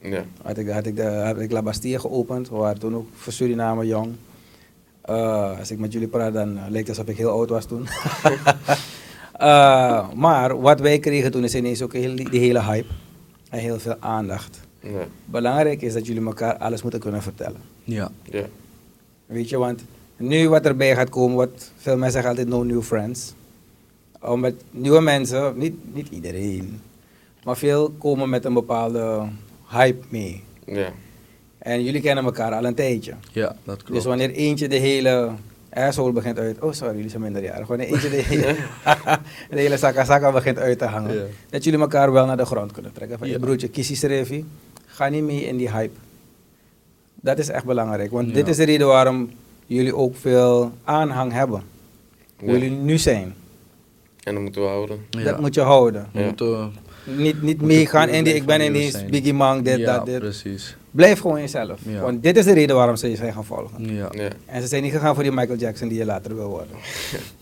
Ja. 0.00 0.24
Had 0.42 0.56
ik, 0.58 0.68
had 0.68 0.86
ik, 0.86 0.96
de, 0.96 1.02
had 1.02 1.40
ik 1.40 1.50
La 1.50 1.62
Bastille 1.62 1.98
geopend. 1.98 2.48
We 2.48 2.56
waren 2.56 2.78
toen 2.78 2.94
ook 2.96 3.08
voor 3.14 3.32
Suriname 3.32 3.86
jong. 3.86 4.14
Eh, 5.00 5.58
als 5.58 5.70
ik 5.70 5.78
met 5.78 5.92
jullie 5.92 6.08
praat, 6.08 6.32
dan 6.32 6.58
leek 6.68 6.86
het 6.86 6.88
alsof 6.88 7.06
ik 7.06 7.16
heel 7.16 7.30
oud 7.30 7.48
was 7.48 7.64
toen. 7.64 7.86
Eh, 9.38 10.08
maar 10.14 10.60
wat 10.60 10.80
wij 10.80 10.98
kregen 10.98 11.30
toen 11.30 11.44
is 11.44 11.54
ineens 11.54 11.82
ook 11.82 11.92
heel, 11.92 12.16
die 12.16 12.40
hele 12.40 12.62
hype. 12.62 12.88
En 13.50 13.58
heel 13.58 13.78
veel 13.78 13.96
aandacht. 14.00 14.60
Ja. 14.80 15.06
Belangrijk 15.24 15.82
is 15.82 15.92
dat 15.92 16.06
jullie 16.06 16.26
elkaar 16.26 16.56
alles 16.56 16.82
moeten 16.82 17.00
kunnen 17.00 17.22
vertellen. 17.22 17.60
Ja. 17.84 18.10
Ja. 18.30 18.44
Weet 19.26 19.48
je, 19.48 19.58
want 19.58 19.84
nu 20.16 20.48
wat 20.48 20.66
erbij 20.66 20.94
gaat 20.94 21.08
komen, 21.08 21.36
wat 21.36 21.70
veel 21.76 21.94
mensen 21.96 22.12
zeggen 22.12 22.30
altijd 22.30 22.48
no 22.48 22.62
new 22.62 22.82
friends. 22.82 23.32
Omdat 24.20 24.54
nieuwe 24.70 25.00
mensen, 25.00 25.58
niet, 25.58 25.94
niet 25.94 26.08
iedereen, 26.08 26.80
maar 27.44 27.56
veel 27.56 27.90
komen 27.98 28.28
met 28.28 28.44
een 28.44 28.54
bepaalde 28.54 29.28
hype 29.68 30.04
mee. 30.08 30.42
Ja. 30.66 30.92
En 31.58 31.84
jullie 31.84 32.00
kennen 32.00 32.24
elkaar 32.24 32.52
al 32.52 32.64
een 32.64 32.74
tijdje. 32.74 33.14
Ja, 33.32 33.56
dat 33.64 33.76
klopt. 33.76 33.92
Dus 33.92 34.04
wanneer 34.04 34.30
eentje 34.30 34.68
de 34.68 34.76
hele 34.76 35.30
asshole 35.72 36.12
begint 36.12 36.38
uit... 36.38 36.60
Oh, 36.60 36.72
sorry, 36.72 36.94
jullie 36.94 37.10
zijn 37.10 37.22
minderjarig. 37.22 37.66
Wanneer 37.66 37.86
eentje 37.86 38.10
de 38.16 38.16
hele, 38.28 38.56
de 39.50 39.60
hele 39.60 40.32
begint 40.32 40.58
uit 40.58 40.78
te 40.78 40.84
hangen. 40.84 41.14
Ja. 41.14 41.22
Dat 41.50 41.64
jullie 41.64 41.80
elkaar 41.80 42.12
wel 42.12 42.26
naar 42.26 42.36
de 42.36 42.44
grond 42.44 42.72
kunnen 42.72 42.92
trekken. 42.92 43.18
Van, 43.18 43.26
Ja. 43.26 43.32
je 43.32 43.38
broertje, 43.40 43.68
kies 43.68 43.90
eens 43.90 44.02
Revi. 44.02 44.44
Ga 44.86 45.08
niet 45.08 45.22
mee 45.22 45.44
in 45.46 45.56
die 45.56 45.70
hype. 45.70 45.96
Dat 47.14 47.38
is 47.38 47.48
echt 47.48 47.64
belangrijk. 47.64 48.10
Want 48.10 48.28
Ja. 48.28 48.34
dit 48.34 48.48
is 48.48 48.56
de 48.56 48.64
reden 48.64 48.86
waarom 48.86 49.30
jullie 49.66 49.96
ook 49.96 50.16
veel 50.16 50.72
aanhang 50.84 51.32
hebben. 51.32 51.62
Hoe 52.38 52.48
Ja. 52.48 52.52
jullie 52.58 52.70
nu 52.70 52.98
zijn. 52.98 53.34
En 54.22 54.34
dat 54.34 54.42
moeten 54.42 54.62
we 54.62 54.68
houden. 54.68 54.98
Ja. 55.10 55.22
Dat 55.24 55.40
moet 55.40 55.54
je 55.54 55.60
houden. 55.60 56.06
Moeten, 56.12 56.72
Niet, 57.04 57.42
niet 57.42 57.58
Moet 57.58 57.66
meegaan 57.66 58.08
in 58.08 58.24
die, 58.24 58.34
ik 58.34 58.44
ben 58.46 58.60
ineens 58.60 58.92
zijn. 58.92 59.10
Biggie 59.10 59.34
Mang, 59.34 59.62
dit, 59.64 59.78
ja, 59.78 59.96
dat, 59.96 60.06
dit. 60.06 60.18
precies. 60.18 60.76
Blijf 60.98 61.20
gewoon 61.20 61.40
jezelf. 61.40 61.80
Ja. 61.82 62.00
Want 62.00 62.22
dit 62.22 62.36
is 62.36 62.44
de 62.44 62.52
reden 62.52 62.76
waarom 62.76 62.96
ze 62.96 63.10
je 63.10 63.16
zijn 63.16 63.32
gaan 63.32 63.44
volgen. 63.44 63.94
Ja. 63.94 64.08
Ja. 64.10 64.28
En 64.46 64.62
ze 64.62 64.68
zijn 64.68 64.82
niet 64.82 64.92
gegaan 64.92 65.14
voor 65.14 65.22
die 65.22 65.32
Michael 65.32 65.58
Jackson 65.58 65.88
die 65.88 65.98
je 65.98 66.04
later 66.04 66.34
wil 66.34 66.48
worden. 66.48 66.76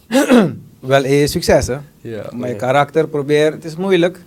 Wel 0.80 1.04
is 1.04 1.30
succes 1.30 1.66
hè. 1.66 1.76
Ja. 2.00 2.30
Maar 2.34 2.48
je 2.48 2.56
karakter 2.56 3.08
probeer, 3.08 3.52
het 3.52 3.64
is 3.64 3.76
moeilijk. 3.76 4.20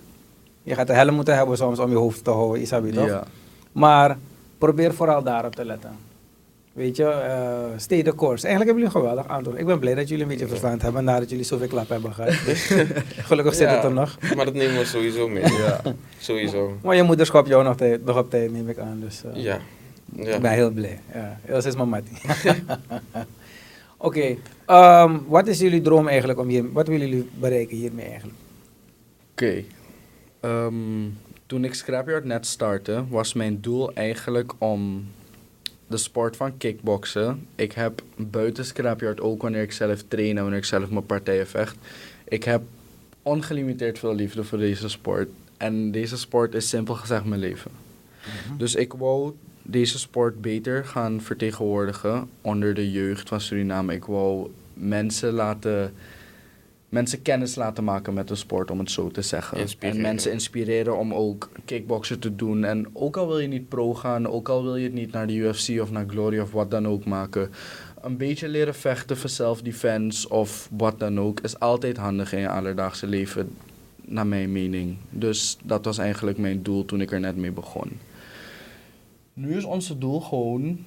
Je 0.62 0.74
gaat 0.74 0.86
de 0.86 0.92
helm 0.92 1.14
moeten 1.14 1.36
hebben 1.36 1.56
soms 1.56 1.78
om 1.78 1.90
je 1.90 1.96
hoofd 1.96 2.24
te 2.24 2.30
houden, 2.30 2.62
Isabi 2.62 2.92
toch? 2.92 3.06
Ja. 3.06 3.24
Maar 3.72 4.16
probeer 4.58 4.94
vooral 4.94 5.22
daarop 5.22 5.54
te 5.54 5.64
letten. 5.64 5.90
Weet 6.80 6.96
je, 6.96 7.04
eh 7.04 7.78
stay 7.78 8.02
the 8.02 8.14
course. 8.14 8.46
Eigenlijk 8.46 8.64
hebben 8.64 8.74
jullie 8.74 8.84
een 8.84 8.90
geweldig 8.90 9.28
antwoord. 9.28 9.58
Ik 9.58 9.66
ben 9.66 9.78
blij 9.78 9.94
dat 9.94 10.08
jullie 10.08 10.22
een 10.22 10.28
beetje 10.30 10.46
verstand 10.46 10.82
hebben 10.82 11.04
nadat 11.04 11.30
jullie 11.30 11.44
zoveel 11.44 11.66
klap 11.68 11.88
hebben 11.88 12.12
gehad. 12.14 12.32
Gelukkig 13.28 13.54
zit 13.54 13.68
Ja, 13.68 13.74
het 13.74 13.84
er 13.84 13.92
nog. 13.92 14.18
Maar 14.36 14.44
dat 14.44 14.54
nemen 14.54 14.76
we 14.76 14.84
sowieso 14.84 15.28
mee. 15.28 15.42
Ja. 15.62 15.80
Sowieso. 16.18 16.76
Maar 16.82 16.96
je 16.96 17.02
moeder 17.02 17.26
schopt 17.26 17.48
jou 17.48 17.64
nog, 17.64 17.76
tijd, 17.76 18.04
nog 18.04 18.18
op 18.18 18.30
tijd, 18.30 18.52
neem 18.52 18.68
ik 18.68 18.78
aan. 18.78 19.00
Dus, 19.00 19.24
eh, 19.24 19.42
Ja. 19.42 19.58
Ja. 20.14 20.34
Ik 20.34 20.42
ben 20.42 20.50
heel 20.52 20.70
blij. 20.70 21.00
Ja, 21.14 21.40
dat 21.46 21.64
is 21.64 21.76
mijn 21.76 21.88
mattie. 21.88 22.16
Oké, 23.96 24.36
ehm, 24.66 25.18
wat 25.26 25.46
is 25.46 25.58
jullie 25.58 25.80
droom 25.80 26.08
eigenlijk 26.08 26.38
om 26.38 26.48
hier, 26.48 26.72
wat 26.72 26.88
willen 26.88 27.08
jullie 27.08 27.28
bereiken 27.40 27.76
hiermee 27.76 28.06
eigenlijk? 28.06 28.38
Oké. 29.32 29.62
Ehm, 30.40 31.08
toen 31.46 31.64
ik 31.64 31.74
Scrapyard 31.74 32.24
net 32.24 32.46
startte, 32.46 33.04
was 33.08 33.32
mijn 33.32 33.60
doel 33.60 33.92
eigenlijk 33.94 34.52
om 34.58 35.04
de 35.90 35.96
sport 35.96 36.36
van 36.36 36.56
kickboksen. 36.56 37.46
Ik 37.54 37.72
heb 37.72 38.02
buiten 38.16 38.64
Scrapyard 38.64 39.20
ook 39.20 39.42
wanneer 39.42 39.62
ik 39.62 39.72
zelf 39.72 40.02
train 40.08 40.36
en 40.36 40.42
wanneer 40.42 40.58
ik 40.58 40.64
zelf 40.64 40.90
mijn 40.90 41.06
partijen 41.06 41.46
vecht. 41.46 41.76
Ik 42.28 42.44
heb 42.44 42.62
ongelimiteerd 43.22 43.98
veel 43.98 44.14
liefde 44.14 44.44
voor 44.44 44.58
deze 44.58 44.88
sport. 44.88 45.28
En 45.56 45.90
deze 45.90 46.16
sport 46.16 46.54
is 46.54 46.68
simpel 46.68 46.94
gezegd 46.94 47.24
mijn 47.24 47.40
leven. 47.40 47.70
Dus 48.56 48.74
ik 48.74 48.92
wou 48.92 49.32
deze 49.62 49.98
sport 49.98 50.40
beter 50.40 50.84
gaan 50.84 51.20
vertegenwoordigen 51.20 52.28
onder 52.40 52.74
de 52.74 52.90
jeugd 52.90 53.28
van 53.28 53.40
Suriname. 53.40 53.94
Ik 53.94 54.04
wou 54.04 54.50
mensen 54.74 55.32
laten 55.32 55.92
mensen 56.90 57.22
kennis 57.22 57.54
laten 57.54 57.84
maken 57.84 58.14
met 58.14 58.28
de 58.28 58.34
sport, 58.34 58.70
om 58.70 58.78
het 58.78 58.90
zo 58.90 59.08
te 59.08 59.22
zeggen. 59.22 59.58
Inspireren. 59.58 59.96
En 59.96 60.06
mensen 60.06 60.32
inspireren 60.32 60.98
om 60.98 61.14
ook 61.14 61.50
kickboksen 61.64 62.18
te 62.18 62.36
doen. 62.36 62.64
En 62.64 62.86
ook 62.92 63.16
al 63.16 63.26
wil 63.26 63.38
je 63.38 63.48
niet 63.48 63.68
pro 63.68 63.94
gaan, 63.94 64.28
ook 64.28 64.48
al 64.48 64.62
wil 64.62 64.76
je 64.76 64.84
het 64.84 64.92
niet 64.92 65.12
naar 65.12 65.26
de 65.26 65.34
UFC 65.34 65.80
of 65.80 65.90
naar 65.90 66.04
Glory 66.08 66.38
of 66.38 66.52
wat 66.52 66.70
dan 66.70 66.86
ook 66.86 67.04
maken. 67.04 67.50
een 68.00 68.16
beetje 68.16 68.48
leren 68.48 68.74
vechten 68.74 69.16
voor 69.16 69.30
self-defense 69.30 70.28
of 70.28 70.68
wat 70.76 70.98
dan 70.98 71.20
ook 71.20 71.40
is 71.40 71.58
altijd 71.58 71.96
handig 71.96 72.32
in 72.32 72.40
je 72.40 72.48
alledaagse 72.48 73.06
leven, 73.06 73.56
naar 74.04 74.26
mijn 74.26 74.52
mening. 74.52 74.96
Dus 75.10 75.58
dat 75.64 75.84
was 75.84 75.98
eigenlijk 75.98 76.38
mijn 76.38 76.62
doel 76.62 76.84
toen 76.84 77.00
ik 77.00 77.12
er 77.12 77.20
net 77.20 77.36
mee 77.36 77.52
begon. 77.52 77.90
Nu 79.32 79.56
is 79.56 79.64
onze 79.64 79.98
doel 79.98 80.20
gewoon 80.20 80.78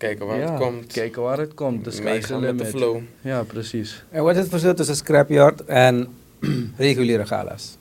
Kijken 0.00 0.26
waar 0.26 0.38
ja, 0.38 0.50
het 0.52 0.60
komt. 0.60 0.86
kijken 0.92 1.22
waar 1.22 1.38
het 1.38 1.54
komt. 1.54 1.84
De 1.84 1.90
sky's 1.90 2.04
the 2.04 2.10
Meegaan 2.12 2.40
met 2.40 2.58
de 2.58 2.64
flow. 2.64 3.00
Ja, 3.20 3.42
precies. 3.42 4.04
En 4.10 4.22
wat 4.22 4.34
is 4.34 4.40
het 4.40 4.48
verschil 4.48 4.74
tussen 4.74 4.96
scrapyard 4.96 5.64
en 5.64 6.08
reguliere 6.76 7.26
galas? 7.26 7.76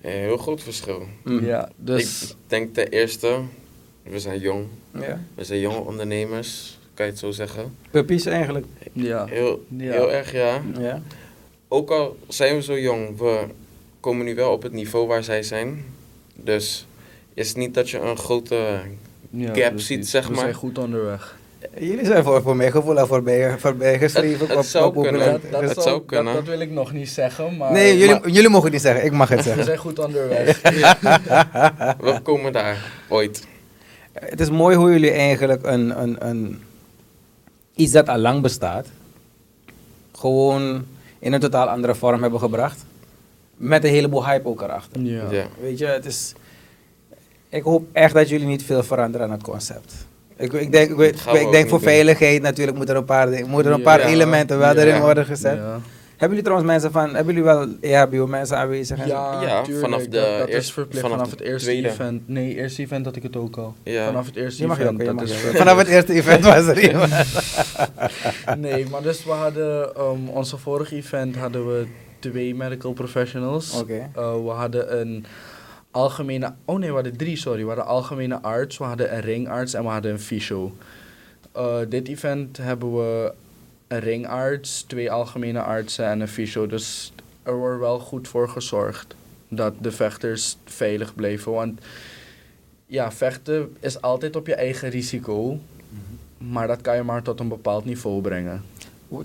Een 0.00 0.10
heel 0.10 0.36
groot 0.36 0.62
verschil. 0.62 1.02
Mm. 1.24 1.44
Ja, 1.44 1.68
dus 1.76 2.22
Ik 2.30 2.36
denk 2.46 2.74
ten 2.74 2.88
eerste, 2.88 3.38
we 4.02 4.18
zijn 4.20 4.38
jong. 4.40 4.66
Ja. 4.94 5.20
We 5.34 5.44
zijn 5.44 5.60
jonge 5.60 5.78
ondernemers, 5.80 6.78
kan 6.94 7.06
je 7.06 7.10
het 7.12 7.20
zo 7.20 7.30
zeggen. 7.30 7.74
Puppies 7.90 8.26
eigenlijk. 8.26 8.66
ja. 8.92 9.26
Heel, 9.26 9.64
Ja. 9.76 9.92
heel 9.92 10.12
erg 10.12 10.32
ja. 10.32 10.60
Ja. 10.78 11.02
Ook 11.68 11.90
al 11.90 12.16
zijn 12.28 12.54
we 12.54 12.62
zo 12.62 12.78
jong, 12.78 13.18
we 13.18 13.40
komen 14.00 14.24
nu 14.24 14.34
wel 14.34 14.52
op 14.52 14.62
het 14.62 14.72
niveau 14.72 15.06
waar 15.06 15.24
zij 15.24 15.42
zijn. 15.42 15.84
Dus 16.34 16.86
is 17.34 17.48
het 17.48 17.56
niet 17.56 17.74
dat 17.74 17.90
je 17.90 17.98
een 17.98 18.16
grote 18.16 18.80
gap 19.42 19.54
precies. 19.54 19.86
ziet, 19.86 20.08
zeg 20.08 20.26
We 20.26 20.30
maar. 20.32 20.40
zijn 20.40 20.54
goed 20.54 20.78
onderweg. 20.78 21.37
Jullie 21.78 22.04
zijn 22.06 22.24
voor, 22.24 22.42
voor 22.42 22.56
mijn 22.56 22.70
gevoel 22.70 22.98
al 22.98 23.06
voorbij, 23.06 23.58
voorbij 23.58 23.98
geschreven. 23.98 24.38
Het- 24.40 24.48
het 24.48 24.56
op- 24.58 24.64
zou 24.64 24.86
op- 24.86 24.96
op- 24.96 25.02
kunnen. 25.02 25.40
Dat- 25.50 25.62
dat 25.74 25.82
zou 25.82 26.02
kunnen. 26.04 26.34
Dat, 26.34 26.44
wil 26.44 26.60
ik 26.60 26.70
nog 26.70 26.92
niet 26.92 27.08
zeggen, 27.08 27.56
maar... 27.56 27.72
Nee, 27.72 27.98
jullie, 27.98 28.14
maar- 28.20 28.28
jullie 28.28 28.48
mogen 28.48 28.64
het 28.64 28.72
niet 28.72 28.82
zeggen. 28.82 29.04
Ik 29.04 29.12
mag 29.12 29.28
het 29.28 29.38
We 29.38 29.44
zeggen. 29.44 29.64
zijn 29.64 29.78
goed 29.78 29.98
onderweg. 29.98 30.60
We 32.00 32.20
komen 32.22 32.52
daar 32.52 32.92
ooit. 33.08 33.46
Het 34.12 34.40
is 34.40 34.50
mooi 34.50 34.76
hoe 34.76 34.90
jullie 34.90 35.10
eigenlijk 35.10 35.66
een, 35.66 36.02
een, 36.02 36.26
een, 36.28 36.62
iets 37.74 37.92
dat 37.92 38.08
al 38.08 38.18
lang 38.18 38.42
bestaat, 38.42 38.86
gewoon 40.12 40.84
in 41.18 41.32
een 41.32 41.40
totaal 41.40 41.68
andere 41.68 41.94
vorm 41.94 42.22
hebben 42.22 42.40
gebracht. 42.40 42.84
Met 43.56 43.84
een 43.84 43.90
heleboel 43.90 44.26
hype 44.26 44.48
ook 44.48 44.62
erachter. 44.62 45.00
ja. 45.00 45.24
Ja. 45.30 45.46
Weet 45.60 45.78
je, 45.78 45.86
het 45.86 46.04
is. 46.06 46.32
Ik 47.48 47.62
hoop 47.62 47.86
echt 47.92 48.14
dat 48.14 48.28
jullie 48.28 48.46
niet 48.46 48.62
veel 48.62 48.82
veranderen 48.82 49.26
aan 49.26 49.32
het 49.32 49.42
concept. 49.42 49.94
Ik, 50.38 50.52
ik 50.52 50.72
denk, 50.72 50.90
ik, 51.00 51.14
ik 51.16 51.50
denk 51.50 51.68
voor 51.68 51.78
doen. 51.78 51.88
veiligheid 51.88 52.42
natuurlijk 52.42 52.76
moeten 52.76 52.94
er 52.94 53.00
een 53.00 53.06
paar, 53.06 53.30
dingen- 53.30 53.48
moeten 53.48 53.70
er 53.72 53.76
een 53.78 53.84
paar 53.84 54.00
Ja, 54.00 54.06
elementen 54.06 54.58
wel 54.58 54.74
ja, 54.74 54.82
erin 54.82 55.00
worden 55.00 55.24
gezet. 55.24 55.56
Ja, 55.56 55.80
Hebben 56.16 56.38
jullie 56.38 56.42
trouwens 56.52 56.70
mensen 56.70 56.92
van, 56.92 57.14
hebben 57.14 57.34
jullie 57.34 57.42
wel 57.42 57.66
EHBO 57.80 58.26
mensen 58.26 58.56
aanwezig? 58.56 59.06
ja, 59.06 59.42
Ja, 59.42 59.62
tuurlijk. 59.62 59.84
vanaf 59.86 60.02
de 60.02 60.08
dat, 60.08 60.38
dat 60.38 60.48
is 60.48 60.54
eerste- 60.54 60.72
verplicht 60.72 61.06
vanaf 61.08 61.30
het 61.30 61.40
eerste 61.40 61.68
tweede. 61.68 61.88
event. 61.88 62.28
Nee, 62.28 62.54
eerste 62.56 62.82
event 62.82 63.04
had 63.04 63.16
ik 63.16 63.22
het 63.22 63.36
ook 63.36 63.56
al. 63.56 63.74
Ja. 63.82 64.06
Vanaf 64.06 64.26
het 64.26 64.36
eerste 64.36 64.62
Je 64.62 64.68
mag 64.68 64.78
je 64.78 64.88
ook, 64.88 65.00
event. 65.00 65.18
dat 65.18 65.28
is. 65.28 65.34
Vanaf 65.36 65.78
het 65.78 65.86
eerste 65.88 66.12
event 66.12 66.44
was 66.44 66.66
er 66.66 66.78
iemand. 66.88 67.12
Nee, 68.58 68.86
maar 68.90 69.02
dus 69.02 69.24
we 69.24 69.30
hadden 69.30 69.88
um, 70.00 70.28
onze 70.28 70.56
vorige 70.56 70.94
event 70.96 71.36
hadden 71.36 71.66
we 71.66 71.86
twee 72.18 72.54
medical 72.54 72.92
professionals. 72.92 73.80
Oké. 73.80 74.10
Uh, 74.18 74.32
we 74.44 74.50
hadden 74.50 75.00
een 75.00 75.24
algemene, 75.90 76.54
oh 76.64 76.78
nee, 76.78 76.88
we 76.88 76.94
hadden 76.94 77.16
drie, 77.16 77.36
sorry. 77.36 77.60
We 77.60 77.66
hadden 77.66 77.86
algemene 77.86 78.42
arts, 78.42 78.78
we 78.78 78.84
hadden 78.84 79.14
een 79.14 79.20
ringarts 79.20 79.74
en 79.74 79.82
we 79.82 79.88
hadden 79.88 80.12
een 80.12 80.20
fysio. 80.20 80.72
Uh, 81.56 81.78
dit 81.88 82.08
event 82.08 82.56
hebben 82.56 82.96
we 82.96 83.32
een 83.88 84.00
ringarts, 84.00 84.82
twee 84.82 85.10
algemene 85.10 85.60
artsen 85.60 86.06
en 86.06 86.20
een 86.20 86.28
fysio. 86.28 86.66
Dus 86.66 87.12
er 87.42 87.56
wordt 87.56 87.80
wel 87.80 87.98
goed 87.98 88.28
voor 88.28 88.48
gezorgd 88.48 89.14
dat 89.48 89.74
de 89.80 89.90
vechters 89.90 90.56
veilig 90.64 91.14
bleven. 91.14 91.52
Want 91.52 91.80
ja, 92.86 93.12
vechten 93.12 93.76
is 93.80 94.00
altijd 94.00 94.36
op 94.36 94.46
je 94.46 94.54
eigen 94.54 94.88
risico. 94.88 95.58
Maar 96.38 96.66
dat 96.66 96.80
kan 96.80 96.96
je 96.96 97.02
maar 97.02 97.22
tot 97.22 97.40
een 97.40 97.48
bepaald 97.48 97.84
niveau 97.84 98.20
brengen. 98.20 98.62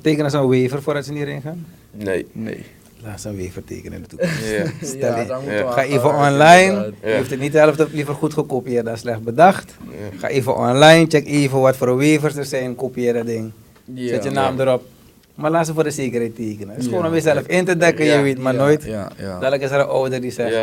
Tekenen 0.02 0.32
ze 0.32 0.38
een 0.38 0.48
waiver 0.48 0.82
voordat 0.82 1.06
ze 1.06 1.12
niet 1.12 1.22
erin 1.22 1.42
gaan? 1.42 1.66
Nee. 1.92 2.28
Nee. 2.32 2.66
Laat 3.04 3.22
ze 3.22 3.30
een 3.30 3.36
waiver 3.38 3.64
tekenen 3.64 3.94
in 3.94 4.02
de 4.02 4.08
toekomst. 4.08 4.50
Ja. 4.50 4.66
Stel 4.88 5.16
Ja. 5.18 5.40
we 5.40 5.66
Ga 5.72 5.84
even 5.84 6.16
online. 6.16 6.94
hoeft 7.18 7.30
het 7.30 7.40
niet 7.40 7.52
de 7.52 7.58
helft 7.58 7.92
liever 7.92 8.14
goed 8.14 8.34
gekopieerd 8.34 8.86
dan 8.86 8.98
slecht 8.98 9.24
bedacht. 9.24 9.76
Ga 10.18 10.28
even 10.28 10.56
online, 10.58 11.06
check 11.08 11.26
even 11.26 11.60
wat 11.60 11.76
voor 11.78 11.98
waivers 11.98 12.36
er 12.36 12.46
zijn, 12.46 12.76
kopieer 12.76 13.14
dat 13.14 13.26
ding. 13.26 13.52
Zet 13.96 14.24
je 14.24 14.30
naam 14.30 14.60
erop. 14.60 14.84
Maar 15.36 15.52
laat 15.52 15.66
ze 15.66 15.74
voor 15.74 15.84
de 15.84 15.92
zekerheid 15.92 16.36
tekenen. 16.36 16.70
Het 16.74 16.84
is 16.84 16.88
gewoon 16.90 17.06
om 17.06 17.14
jezelf 17.14 17.48
in 17.48 17.66
te 17.66 17.78
dekken, 17.78 18.06
je 18.06 18.22
weet 18.22 18.38
maar 18.38 18.54
nooit. 18.54 18.86
Dadelijk 19.18 19.62
is 19.62 19.72
er 19.72 19.80
een 19.80 19.86
ouder 19.88 20.22
die 20.22 20.32
zegt... 20.32 20.54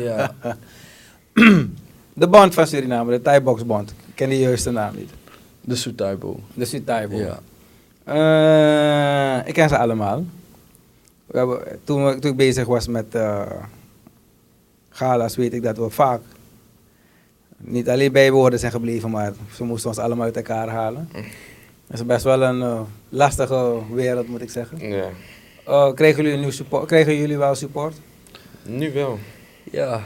Ja. 0.00 0.32
eh, 0.42 0.54
de 2.12 2.28
band 2.28 2.54
van 2.54 2.66
Suriname, 2.66 3.10
de 3.10 3.22
Thai 3.22 3.40
Box 3.40 3.66
Bond. 3.66 3.90
Ik 3.90 4.14
ken 4.14 4.28
de 4.28 4.38
juiste 4.38 4.70
naam 4.70 4.94
niet. 4.96 5.10
De 5.60 5.74
Sutaibo. 5.76 6.40
De 6.54 6.64
Sud-Thai 6.64 7.06
Ja. 7.16 7.38
Eh, 8.04 9.48
ik 9.48 9.54
ken 9.54 9.68
ze 9.68 9.78
allemaal. 9.78 10.24
We 11.30 11.38
hebben, 11.38 11.62
toen, 11.84 12.04
we- 12.06 12.18
toen 12.18 12.30
ik 12.30 12.36
bezig 12.36 12.66
was 12.66 12.86
met 12.88 13.14
eh 13.14 13.42
gala's, 14.90 15.36
weet 15.36 15.52
ik 15.54 15.62
dat 15.62 15.76
we 15.76 15.90
vaak 15.90 16.20
niet 17.56 17.88
alleen 17.88 18.12
bij 18.12 18.30
woorden 18.32 18.58
zijn 18.58 18.72
gebleven, 18.72 19.10
maar 19.10 19.32
ze 19.54 19.64
moesten 19.64 19.88
ons 19.88 19.98
allemaal 19.98 20.24
uit 20.24 20.36
elkaar 20.36 20.68
halen. 20.68 21.08
Het 21.86 21.98
is 22.00 22.06
best 22.06 22.24
wel 22.24 22.42
een 22.42 22.62
eh, 22.62 22.80
lastige 23.08 23.74
wereld, 23.92 24.28
moet 24.28 24.40
ik 24.42 24.50
zeggen. 24.50 24.88
ja. 24.88 25.04
Eh, 25.66 25.92
kregen, 25.94 26.24
jullie 26.24 26.38
nu 26.38 26.52
support, 26.52 26.86
kregen 26.86 27.16
jullie 27.16 27.38
wel 27.38 27.54
support? 27.54 27.94
Nu 28.62 28.92
wel. 28.92 29.18
Ja. 29.70 30.00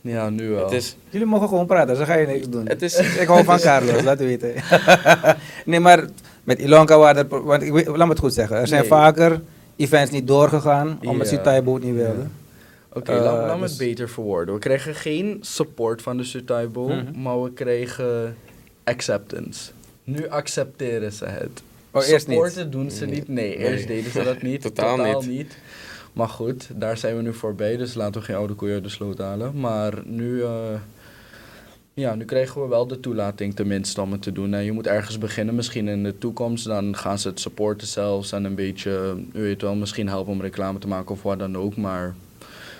Ja, 0.00 0.30
nu 0.30 0.48
wel. 0.48 0.62
Het 0.64 0.72
is, 0.72 0.96
Jullie 1.10 1.26
mogen 1.26 1.48
gewoon 1.48 1.66
praten, 1.66 1.96
zo 1.96 2.04
ga 2.04 2.14
je 2.14 2.26
niks 2.26 2.48
doen. 2.48 2.66
het 2.68 2.82
is, 2.82 2.98
Ik 3.20 3.26
hou 3.26 3.44
van 3.44 3.58
Carlos, 3.58 4.02
laat 4.02 4.18
weten. 4.18 4.52
nee, 5.64 5.80
maar 5.80 6.04
met 6.44 6.58
Ilonka 6.58 6.98
waren 6.98 7.30
er... 7.30 7.44
Want 7.44 7.62
ik 7.62 7.72
weet, 7.72 7.86
laat 7.86 7.96
me 7.96 8.08
het 8.08 8.18
goed 8.18 8.34
zeggen. 8.34 8.56
Er 8.56 8.66
zijn 8.66 8.80
Nee. 8.80 8.88
vaker 8.90 9.40
events 9.76 10.10
niet 10.10 10.26
doorgegaan, 10.26 10.98
omdat 11.02 11.30
Ja. 11.30 11.36
Sutai 11.36 11.62
boot 11.62 11.82
niet 11.82 11.94
wilde. 11.94 12.26
Oké, 12.92 13.12
laat, 13.12 13.46
laat 13.46 13.54
me 13.56 13.60
dus- 13.62 13.70
het 13.70 13.78
beter 13.78 14.08
verwoorden. 14.08 14.54
We 14.54 14.60
kregen 14.60 14.94
geen 14.94 15.38
support 15.40 16.02
van 16.02 16.16
de 16.16 16.24
Sutaibo, 16.24 16.88
Mhm. 16.88 17.22
maar 17.22 17.42
we 17.42 17.52
kregen 17.52 18.36
acceptance. 18.84 19.70
Nu 20.04 20.28
accepteren 20.28 21.12
ze 21.12 21.24
het. 21.24 21.62
Oh, 21.90 22.06
eerst 22.06 22.26
niet. 22.26 22.36
Supporten 22.36 22.70
doen 22.70 22.90
ze 22.90 23.06
niet. 23.06 23.28
Nee, 23.28 23.58
Nee. 23.58 23.68
eerst 23.70 23.86
deden 23.86 24.10
ze 24.10 24.22
dat 24.22 24.42
niet. 24.42 24.60
Totaal 24.74 25.20
niet. 25.22 25.56
Maar 26.12 26.28
goed, 26.28 26.68
daar 26.74 26.96
zijn 26.96 27.16
we 27.16 27.22
nu 27.22 27.34
voorbij, 27.34 27.76
dus 27.76 27.94
laten 27.94 28.20
we 28.20 28.26
geen 28.26 28.36
oude 28.36 28.54
koeien 28.54 28.74
uit 28.74 28.84
de 28.84 28.88
sloot 28.90 29.18
halen. 29.18 29.60
Maar 29.60 29.92
nu, 30.04 30.42
eh, 30.42 30.50
ja, 31.94 32.14
nu 32.14 32.24
krijgen 32.24 32.62
we 32.62 32.68
wel 32.68 32.86
de 32.86 33.00
toelating 33.00 33.54
tenminste 33.54 34.00
om 34.00 34.12
het 34.12 34.22
te 34.22 34.32
doen. 34.32 34.54
En 34.54 34.64
je 34.64 34.72
moet 34.72 34.86
ergens 34.86 35.18
beginnen, 35.18 35.54
misschien 35.54 35.88
in 35.88 36.02
de 36.02 36.18
toekomst. 36.18 36.64
Dan 36.66 36.96
gaan 36.96 37.18
ze 37.18 37.28
het 37.28 37.40
supporten 37.40 37.86
zelfs 37.86 38.32
en 38.32 38.44
een 38.44 38.54
beetje, 38.54 39.16
u 39.32 39.42
weet 39.42 39.62
wel, 39.62 39.74
misschien 39.74 40.08
helpen 40.08 40.32
om 40.32 40.40
reclame 40.40 40.78
te 40.78 40.88
maken 40.88 41.10
of 41.14 41.22
wat 41.22 41.38
dan 41.38 41.56
ook. 41.56 41.76
Maar 41.76 42.14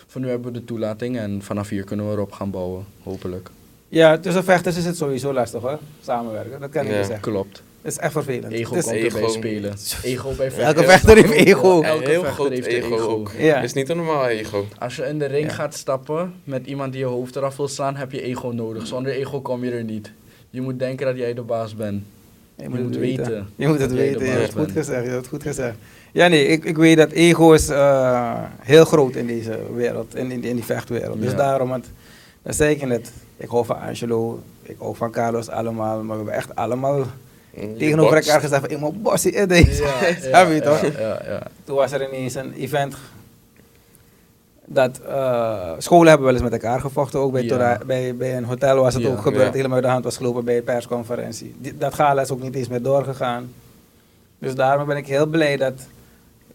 voor 0.07 0.21
nu 0.21 0.29
hebben 0.29 0.53
we 0.53 0.59
de 0.59 0.65
toelating 0.65 1.19
en 1.19 1.43
vanaf 1.43 1.69
hier 1.69 1.85
kunnen 1.85 2.07
we 2.07 2.13
erop 2.13 2.33
gaan 2.33 2.51
bouwen, 2.51 2.85
hopelijk. 3.03 3.51
Ja, 3.89 4.19
tussen 4.19 4.45
vechters 4.45 4.77
is 4.77 4.85
het 4.85 4.97
sowieso 4.97 5.33
lastig 5.33 5.63
hoor, 5.63 5.79
samenwerken. 6.03 6.61
Dat 6.61 6.71
kan 6.71 6.85
ik 6.85 6.91
Ja. 6.91 6.97
zeggen. 7.03 7.21
Klopt. 7.21 7.63
Het 7.85 7.93
is 7.93 7.99
echt 7.99 8.13
vervelend. 8.13 8.53
Ego 8.53 8.75
Het 8.75 8.85
is- 8.85 8.91
komt 8.91 9.03
erbij 9.05 9.21
ego. 9.21 9.29
spelen. 9.33 9.75
Ego 10.03 10.33
bij 10.37 10.51
Elke 10.59 10.83
vechter 10.85 11.17
heeft 11.17 11.31
ego. 11.31 11.83
Elke 11.83 12.09
heel 12.11 12.21
vechter 12.21 12.33
groot 12.45 12.51
heeft 12.53 12.67
ego, 12.67 12.97
ook. 12.99 13.31
Ja. 13.39 13.55
Het 13.55 13.65
is 13.65 13.73
niet 13.73 13.89
een 13.89 13.97
normaal 13.97 14.27
ego. 14.27 14.67
Als 14.79 14.97
je 14.97 15.03
in 15.03 15.19
de 15.19 15.25
ring 15.27 15.47
Ja. 15.47 15.53
gaat 15.53 15.75
stappen 15.75 16.35
met 16.45 16.67
iemand 16.67 16.93
die 16.93 17.01
je 17.01 17.07
hoofd 17.07 17.37
eraf 17.37 17.57
wil 17.57 17.69
slaan, 17.69 17.97
heb 17.97 18.13
je 18.13 18.23
ego 18.23 18.49
nodig. 18.49 18.87
Zonder 18.87 19.13
ego 19.13 19.41
kom 19.41 19.65
je 19.65 19.71
er 19.71 19.85
niet. 19.85 20.13
Je 20.51 20.61
moet 20.61 20.79
denken 20.79 21.07
dat 21.07 21.17
jij 21.17 21.35
de 21.35 21.43
baas 21.43 21.75
bent. 21.77 22.03
Je 22.57 22.63
Je 22.63 22.69
moet, 22.69 22.79
moet 22.79 22.89
het 22.89 22.99
weten 22.99 23.25
weten. 23.27 23.49
Je 23.57 23.69
moet 23.69 23.81
het 23.81 23.93
weten, 23.93 24.25
je 24.25 24.31
hebt 24.31 24.43
het 24.43 24.53
goed 24.53 24.73
gezegd. 24.73 25.03
Je 25.05 25.09
hebt 25.11 25.21
het 25.21 25.29
goed 25.29 25.43
gezegd. 25.43 25.77
Ja, 26.13 26.29
nee, 26.29 26.47
ik, 26.47 26.65
ik 26.65 26.77
weet 26.77 26.97
dat 26.97 27.11
ego 27.11 27.53
is 27.53 27.69
eh, 27.69 28.43
heel 28.61 28.85
groot 28.85 29.15
in 29.15 29.27
deze 29.27 29.59
wereld, 29.75 30.15
in, 30.17 30.31
in, 30.31 30.45
in 30.45 30.55
die 30.55 30.65
vechtwereld. 30.65 31.21
Dus 31.21 31.31
Ja. 31.31 31.37
daarom, 31.37 31.69
want, 31.69 31.87
dat 32.43 32.55
zei 32.55 32.75
ik 32.75 32.87
net, 32.87 33.13
ik 33.37 33.49
hou 33.49 33.65
van 33.65 33.81
Angelo, 33.81 34.43
ik 34.63 34.77
hou 34.79 34.97
van 34.97 35.11
Carlos 35.11 35.49
allemaal, 35.49 35.97
maar 35.97 36.07
we 36.09 36.15
hebben 36.17 36.35
echt 36.35 36.55
allemaal 36.55 37.07
tegenover 37.79 38.17
elkaar 38.17 38.41
gezegd 38.41 38.61
van, 38.61 38.71
ik 38.71 38.79
moet 38.79 39.03
bossie 39.03 39.33
in 39.33 39.49
deze. 39.49 39.83
Je 40.55 40.61
toch? 40.65 40.81
Ja, 40.81 40.91
ja, 41.01 41.21
ja. 41.27 41.43
Toen 41.65 41.77
was 41.77 41.93
er 41.93 42.09
ineens 42.09 42.35
een 42.35 42.53
event 42.53 42.95
dat 44.67 45.01
eh, 45.09 45.71
scholen 45.79 46.07
hebben 46.09 46.25
wel 46.27 46.35
eens 46.35 46.43
met 46.43 46.53
elkaar 46.53 46.81
gevochten. 46.81 47.21
Ook 47.21 47.33
bij, 47.33 47.43
Ja. 47.43 47.49
Tora- 47.49 47.81
bij, 47.87 48.17
bij 48.17 48.37
een 48.37 48.45
hotel 48.45 48.77
was 48.77 48.95
het 48.95 49.03
Ja. 49.03 49.09
ook 49.09 49.21
gebeurd. 49.21 49.47
Ja. 49.47 49.53
Helemaal 49.53 49.75
uit 49.77 49.85
de 49.85 49.91
hand 49.91 50.05
was 50.05 50.17
gelopen 50.17 50.45
bij 50.45 50.57
een 50.57 50.65
persconferentie. 50.65 51.55
Die- 51.59 51.79
dat 51.79 51.95
gala 51.95 52.23
is 52.23 52.31
ook 52.31 52.43
niet 52.43 52.55
eens 52.55 52.69
meer 52.69 52.83
doorgegaan. 52.83 53.53
Dus 54.39 54.55
daarom 54.55 54.87
ben 54.87 54.97
ik 54.97 55.07
heel 55.07 55.27
blij 55.27 55.57
dat 55.57 55.73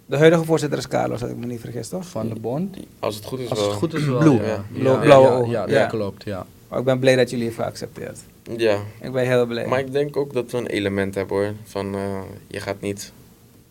de 0.05 0.17
huidige 0.17 0.43
voorzitter 0.43 0.77
is 0.77 0.87
Carlos, 0.87 1.21
als 1.21 1.31
ik 1.31 1.37
me 1.37 1.45
niet 1.45 1.59
vergis, 1.59 1.87
toch? 1.89 2.05
Van 2.05 2.29
de 2.29 2.39
bond? 2.39 2.77
Als 2.99 3.15
het 3.15 3.25
goed 3.25 3.39
is 3.39 3.49
Als 3.49 3.59
wel. 3.59 3.69
het 3.69 3.77
goed 3.77 3.93
is 3.93 4.05
wel, 4.05 4.19
Blue. 4.19 4.33
ja. 4.41 4.47
Ja. 4.47 4.63
Blauw- 4.79 4.93
Ja, 4.93 4.99
blauwe 4.99 5.27
ja, 5.27 5.33
ogen. 5.33 5.49
Ja, 5.49 5.63
Ja. 5.67 5.79
dat 5.79 5.89
klopt, 5.89 6.23
ja. 6.23 6.45
Maar 6.67 6.79
ik 6.79 6.85
ben 6.85 6.99
blij 6.99 7.15
dat 7.15 7.29
jullie 7.29 7.45
heeft 7.45 7.57
geaccepteerd. 7.57 8.19
Ja. 8.57 8.79
Ik 9.01 9.11
ben 9.11 9.25
heel 9.25 9.45
blij. 9.45 9.67
Maar 9.67 9.79
ik 9.79 9.91
denk 9.91 10.17
ook 10.17 10.33
dat 10.33 10.51
we 10.51 10.57
een 10.57 10.67
element 10.67 11.15
hebben 11.15 11.37
hoor. 11.37 11.53
Van 11.63 11.95
eh, 11.95 12.21
je 12.47 12.59
gaat 12.59 12.81
niet 12.81 13.11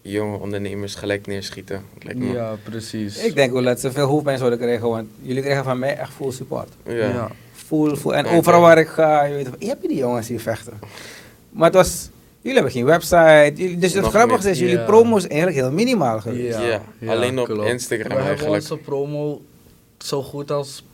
jonge 0.02 0.38
ondernemers 0.38 0.94
gelijk 0.94 1.26
neerschieten. 1.26 1.82
Lijkt 2.02 2.18
me. 2.18 2.32
Ja, 2.32 2.56
precies. 2.62 3.24
Ik 3.24 3.34
denk 3.34 3.54
ook 3.54 3.64
dat 3.64 3.80
ze 3.80 3.92
veel 3.92 4.06
hoofdpijn 4.06 4.38
zouden 4.38 4.58
krijgen, 4.58 4.88
want 4.88 5.08
jullie 5.22 5.42
krijgen 5.42 5.64
van 5.64 5.78
mij 5.78 5.96
echt 5.96 6.12
full 6.12 6.30
support. 6.32 6.68
Ja. 6.86 6.94
Ja. 6.94 7.30
Full, 7.52 7.96
full. 7.96 8.12
En 8.12 8.26
overal 8.26 8.60
waar 8.60 8.78
ik 8.78 8.88
ga, 8.88 9.24
je 9.24 9.34
weet, 9.34 9.48
van, 9.48 9.56
je 9.58 9.66
hebt 9.66 9.88
die 9.88 9.96
jongens 9.96 10.28
hier 10.28 10.40
vechten. 10.40 10.78
Maar 11.50 11.66
het 11.66 11.74
was, 11.74 12.08
Jullie 12.40 12.62
hebben 12.62 12.72
geen 12.72 12.84
website. 12.84 13.52
Jullie, 13.54 13.78
dus 13.78 13.92
het 13.92 14.02
Nog 14.02 14.12
grappigste 14.12 14.46
niet, 14.46 14.56
is, 14.56 14.62
jullie 14.62 14.78
ja. 14.78 14.84
promo 14.84 15.16
is 15.16 15.26
eigenlijk 15.26 15.60
heel 15.60 15.72
minimaal 15.72 16.20
geweest. 16.20 16.58
Ja, 16.58 16.82
alleen 17.12 17.38
op 17.38 17.44
klopt. 17.46 17.68
Instagram 17.68 18.08
We 18.08 18.14
hebben 18.14 18.26
eigenlijk. 18.26 18.62
onze 18.62 18.76
promo 18.76 19.42
zo 19.98 20.22
goed 20.22 20.50
als 20.50 20.84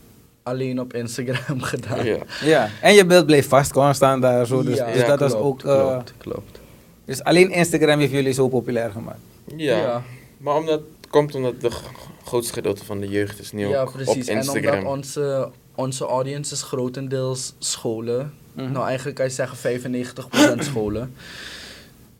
alleen 0.44 0.80
op 0.80 0.92
Instagram 0.94 1.60
gedaan. 1.72 2.04
Ja. 2.04 2.18
Ja. 2.44 2.68
En 2.80 2.94
je 2.94 3.06
beeld 3.06 3.26
bleef 3.26 3.48
vast 3.48 3.72
constant 3.72 4.22
daar 4.22 4.46
zo. 4.46 4.62
Dus, 4.62 4.76
Ja, 4.76 4.86
dus 4.92 5.00
ja, 5.00 5.06
dat 5.06 5.20
was 5.20 5.32
ook. 5.32 5.64
eh, 5.64 5.88
Klopt, 5.88 6.14
klopt. 6.18 6.60
dus 7.04 7.22
alleen 7.22 7.50
Instagram 7.50 7.98
heeft 7.98 8.12
jullie 8.12 8.32
zo 8.32 8.48
populair 8.48 8.90
gemaakt. 8.90 9.18
Ja. 9.56 9.76
Ja. 9.76 10.02
maar 10.38 10.54
omdat, 10.56 10.80
het 11.00 11.10
komt 11.10 11.34
omdat 11.34 11.60
de 11.60 11.70
grootste 12.24 12.52
gedeelte 12.52 12.84
van 12.84 13.00
de 13.00 13.08
jeugd 13.08 13.40
is 13.40 13.52
nu 13.52 13.68
Ja, 13.68 13.80
ook 13.80 13.86
op 13.88 13.92
precies. 13.92 14.26
En 14.28 14.36
Instagram. 14.36 14.76
omdat 14.78 14.92
onze, 14.96 15.48
onze 15.74 16.04
audience 16.04 16.54
is 16.54 16.62
grotendeels 16.62 17.54
scholen. 17.58 18.32
Mhm. 18.52 18.72
Nou, 18.72 18.86
eigenlijk 18.86 19.16
kan 19.16 19.26
je 19.26 19.32
zeggen 19.32 19.56
95% 19.58 20.64
scholen. 20.64 21.14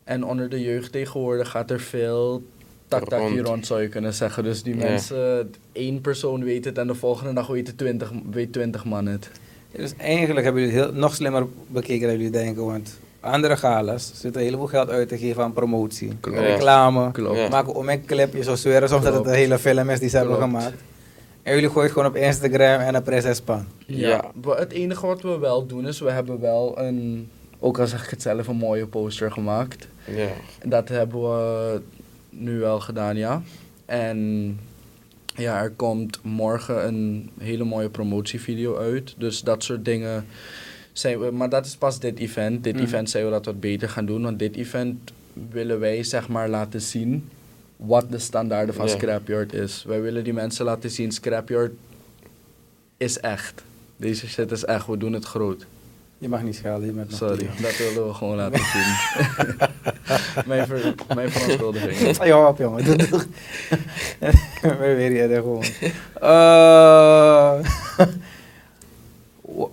En 0.03 0.23
onder 0.25 0.49
de 0.49 0.61
jeugd 0.61 0.91
tegenwoordig 0.91 1.49
gaat 1.49 1.71
er 1.71 1.79
veel 1.79 2.43
hier 3.03 3.19
Rond. 3.19 3.47
rond, 3.47 3.65
zou 3.65 3.81
je 3.81 3.87
kunnen 3.87 4.13
zeggen. 4.13 4.43
Dus 4.43 4.63
die 4.63 4.75
Ja. 4.77 4.83
mensen, 4.83 5.51
één 5.71 6.01
persoon 6.01 6.43
weet 6.43 6.65
het 6.65 6.77
en 6.77 6.87
de 6.87 6.95
volgende 6.95 7.33
dag 7.33 7.47
weten 7.47 7.75
20, 7.75 8.11
weet 8.31 8.53
20 8.53 8.85
man 8.85 9.05
het. 9.05 9.29
Dus 9.71 9.93
eigenlijk 9.97 10.43
hebben 10.45 10.61
jullie 10.63 10.77
het 10.79 10.89
heel, 10.89 10.99
nog 10.99 11.15
slimmer 11.15 11.45
bekeken 11.67 12.07
dan 12.07 12.15
jullie 12.17 12.31
denken. 12.31 12.65
Want 12.65 12.99
andere 13.19 13.57
galas 13.57 14.11
zitten 14.13 14.41
een 14.41 14.45
heleboel 14.47 14.67
geld 14.67 14.89
uit 14.89 15.07
te 15.07 15.17
geven 15.17 15.43
aan 15.43 15.53
promotie, 15.53 16.11
Klopt. 16.19 16.39
reclame. 16.39 17.11
Klopt. 17.11 17.49
Maken 17.49 17.73
om 17.73 17.89
een 17.89 18.05
clip, 18.05 18.33
je 18.33 18.43
zou 18.43 18.57
zweren 18.57 18.89
soms 18.89 19.03
dat 19.03 19.13
het 19.13 19.25
een 19.25 19.33
hele 19.33 19.57
film 19.59 19.89
is 19.89 19.99
die 19.99 20.09
ze 20.09 20.17
hebben 20.17 20.37
gemaakt. 20.37 20.73
En 21.43 21.53
jullie 21.53 21.67
gooien 21.69 21.83
het 21.83 21.91
gewoon 21.91 22.07
op 22.07 22.15
Instagram 22.15 22.79
en 22.79 22.95
een 22.95 23.03
pres 23.03 23.35
span. 23.35 23.65
Ja. 23.85 24.07
Ja. 24.43 24.53
Het 24.55 24.71
enige 24.71 25.05
wat 25.05 25.21
we 25.21 25.37
wel 25.37 25.65
doen 25.65 25.87
is, 25.87 25.99
we 25.99 26.11
hebben 26.11 26.39
wel 26.39 26.79
een, 26.79 27.29
ook 27.59 27.79
al 27.79 27.87
zeg 27.87 28.03
ik 28.03 28.09
het 28.09 28.21
zelf, 28.21 28.47
een 28.47 28.55
mooie 28.55 28.87
poster 28.87 29.31
gemaakt. 29.31 29.87
Ja. 30.05 30.27
En 30.59 30.69
Dat 30.69 30.89
hebben 30.89 31.21
we 31.21 31.81
nu 32.37 32.59
wel 32.59 32.79
gedaan, 32.79 33.17
ja. 33.17 33.41
En 33.85 34.59
ja, 35.35 35.61
er 35.61 35.71
komt 35.71 36.19
morgen 36.23 36.87
een 36.87 37.29
hele 37.39 37.63
mooie 37.63 37.89
promotievideo 37.89 38.77
uit. 38.77 39.15
Dus 39.17 39.41
dat 39.41 39.63
soort 39.63 39.85
dingen 39.85 40.25
zijn 40.93 41.19
we. 41.19 41.31
Maar 41.31 41.49
dat 41.49 41.65
is 41.65 41.75
pas 41.75 41.99
dit 41.99 42.19
event. 42.19 42.63
Dit 42.63 42.73
Mhm. 42.75 42.83
event 42.83 43.09
zijn 43.09 43.25
we 43.25 43.31
dat 43.31 43.45
wat 43.45 43.59
beter 43.59 43.89
gaan 43.89 44.05
doen. 44.05 44.21
Want 44.23 44.39
dit 44.39 44.55
event 44.55 45.11
willen 45.51 45.79
wij 45.79 46.03
zeg 46.03 46.27
maar 46.27 46.49
laten 46.49 46.81
zien 46.81 47.29
wat 47.75 48.11
de 48.11 48.19
standaarden 48.19 48.75
van 48.75 48.85
Ja. 48.87 48.91
Scrapyard 48.91 49.53
is. 49.53 49.83
Wij 49.87 50.01
willen 50.01 50.23
die 50.23 50.33
mensen 50.33 50.65
laten 50.65 50.89
zien, 50.89 51.11
Scrapyard 51.11 51.71
is 52.97 53.19
echt. 53.19 53.63
Deze 53.97 54.27
shit 54.27 54.51
is 54.51 54.65
echt, 54.65 54.87
we 54.87 54.97
doen 54.97 55.13
het 55.13 55.25
groot. 55.25 55.65
Je 56.17 56.29
mag 56.29 56.41
niet 56.43 56.55
bent 56.93 57.09
nog 57.09 57.17
Sorry, 57.19 57.49
dat 57.61 57.77
willen 57.77 58.07
we 58.07 58.13
gewoon 58.13 58.35
laten 58.35 58.59
zien. 58.73 58.95
mijn, 60.47 60.67
ver, 60.67 60.93
mijn 61.15 61.29
verontschuldiging. 61.31 62.17
Ja, 62.25 62.47
op 62.47 62.57
jongen. 62.57 62.83
We 64.61 64.93
weer 64.95 65.09
hier 65.11 65.35
gewoon. 65.35 65.63
Eh, 66.21 67.53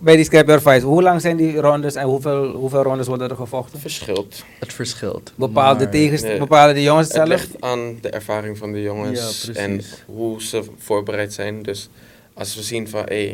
bij 0.00 0.16
die 0.16 0.24
Scrapyard 0.24 0.62
Fights, 0.62 0.84
hoe 0.84 1.02
lang 1.02 1.20
zijn 1.20 1.36
die 1.36 1.56
rondes 1.56 1.94
en 1.94 2.04
hoeveel, 2.06 2.50
hoeveel 2.50 2.82
rondes 2.82 3.06
worden 3.06 3.30
er 3.30 3.36
gevochten? 3.36 3.78
Verschilt. 3.80 4.44
Het 4.58 4.72
verschilt. 4.72 5.32
Bepaalde 5.34 5.82
Maar- 5.84 5.92
tegens, 5.92 6.22
Nee. 6.22 6.38
bepalen 6.38 6.74
de 6.74 6.82
jongens 6.82 7.08
het 7.08 7.16
Het 7.16 7.26
zelf? 7.28 7.40
ligt 7.40 7.60
aan 7.60 7.98
de 8.00 8.10
ervaring 8.10 8.58
van 8.58 8.72
de 8.72 8.82
jongens 8.82 9.50
Ja, 9.52 9.60
en 9.60 9.80
hoe 10.06 10.42
ze 10.42 10.64
voorbereid 10.78 11.32
zijn. 11.32 11.62
Dus 11.62 11.88
als 12.34 12.54
we 12.56 12.62
zien 12.62 12.88
van, 12.88 13.02
hé, 13.04 13.28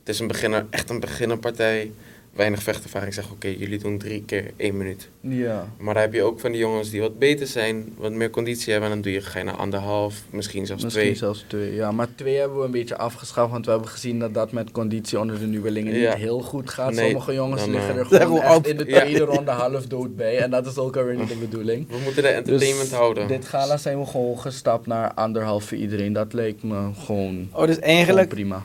het 0.00 0.08
is 0.08 0.18
een 0.18 0.26
beginner, 0.26 0.66
echt 0.70 0.90
een 0.90 1.00
beginnerpartij, 1.00 1.90
weinig 2.40 2.62
vechtervaring, 2.62 3.14
zeg 3.14 3.30
oké, 3.30 3.48
jullie 3.48 3.78
doen 3.78 3.98
drie 3.98 4.22
keer 4.26 4.50
één 4.56 4.76
minuut. 4.76 5.08
Ja. 5.20 5.68
Maar 5.78 5.94
dan 5.94 6.02
heb 6.02 6.12
je 6.12 6.22
ook 6.22 6.40
van 6.40 6.50
die 6.52 6.60
jongens 6.60 6.90
die 6.90 7.00
wat 7.00 7.18
beter 7.18 7.46
zijn, 7.46 7.92
wat 7.96 8.12
meer 8.12 8.30
conditie 8.30 8.72
hebben, 8.72 8.88
en 8.90 8.94
dan 8.94 9.04
doe 9.04 9.12
je, 9.12 9.20
ga 9.20 9.38
je 9.38 9.44
naar 9.44 9.54
anderhalf, 9.56 10.22
misschien 10.30 10.66
zelfs 10.66 10.82
Misschien 10.84 11.04
twee. 11.04 11.16
zelfs 11.16 11.44
twee. 11.46 11.74
Ja, 11.74 11.92
maar 11.92 12.06
twee 12.14 12.36
hebben 12.36 12.58
we 12.58 12.64
een 12.64 12.70
beetje 12.70 12.96
afgeschaft, 12.96 13.50
want 13.52 13.64
we 13.64 13.70
hebben 13.70 13.88
gezien 13.88 14.18
dat 14.18 14.34
dat 14.34 14.52
met 14.52 14.70
conditie 14.70 15.18
onder 15.20 15.38
de 15.38 15.46
nieuwelingen 15.46 15.94
Ja. 15.94 16.08
niet 16.10 16.18
heel 16.18 16.40
goed 16.40 16.70
gaat. 16.70 16.92
Nee, 16.92 17.04
Sommige 17.10 17.34
jongens 17.34 17.60
dan, 17.60 17.70
liggen 17.70 17.90
eh, 17.94 17.98
er 18.00 18.04
gewoon 18.06 18.20
Gewoon 18.22 18.42
echt 18.42 18.56
op. 18.56 18.66
in 18.66 18.76
de 18.76 18.84
Ja. 18.86 19.00
tweede 19.00 19.24
ronde 19.24 19.50
half 19.50 19.86
dood 19.86 20.16
bij. 20.16 20.38
En 20.38 20.50
dat 20.50 20.66
is 20.66 20.76
ook 20.78 20.96
alweer 20.96 21.16
niet 21.16 21.28
de 21.28 21.36
bedoeling. 21.48 21.88
We 21.88 21.96
moeten 22.04 22.22
de 22.22 22.28
entertainment 22.28 22.88
Dus 22.90 22.98
houden. 22.98 23.28
Dit 23.28 23.44
gala 23.44 23.76
zijn 23.76 23.98
we 24.00 24.06
gewoon 24.06 24.38
gestapt 24.38 24.86
naar 24.86 25.12
anderhalf 25.14 25.64
voor 25.64 25.78
iedereen. 25.78 26.12
Dat 26.12 26.32
leek 26.32 26.62
me 26.62 26.88
gewoon, 27.04 27.48
Oh, 27.52 27.66
dus 27.66 27.74
gewoon 27.74 27.90
eigenlijk, 27.90 28.28
prima. 28.28 28.62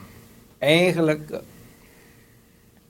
eigenlijk, 0.58 1.20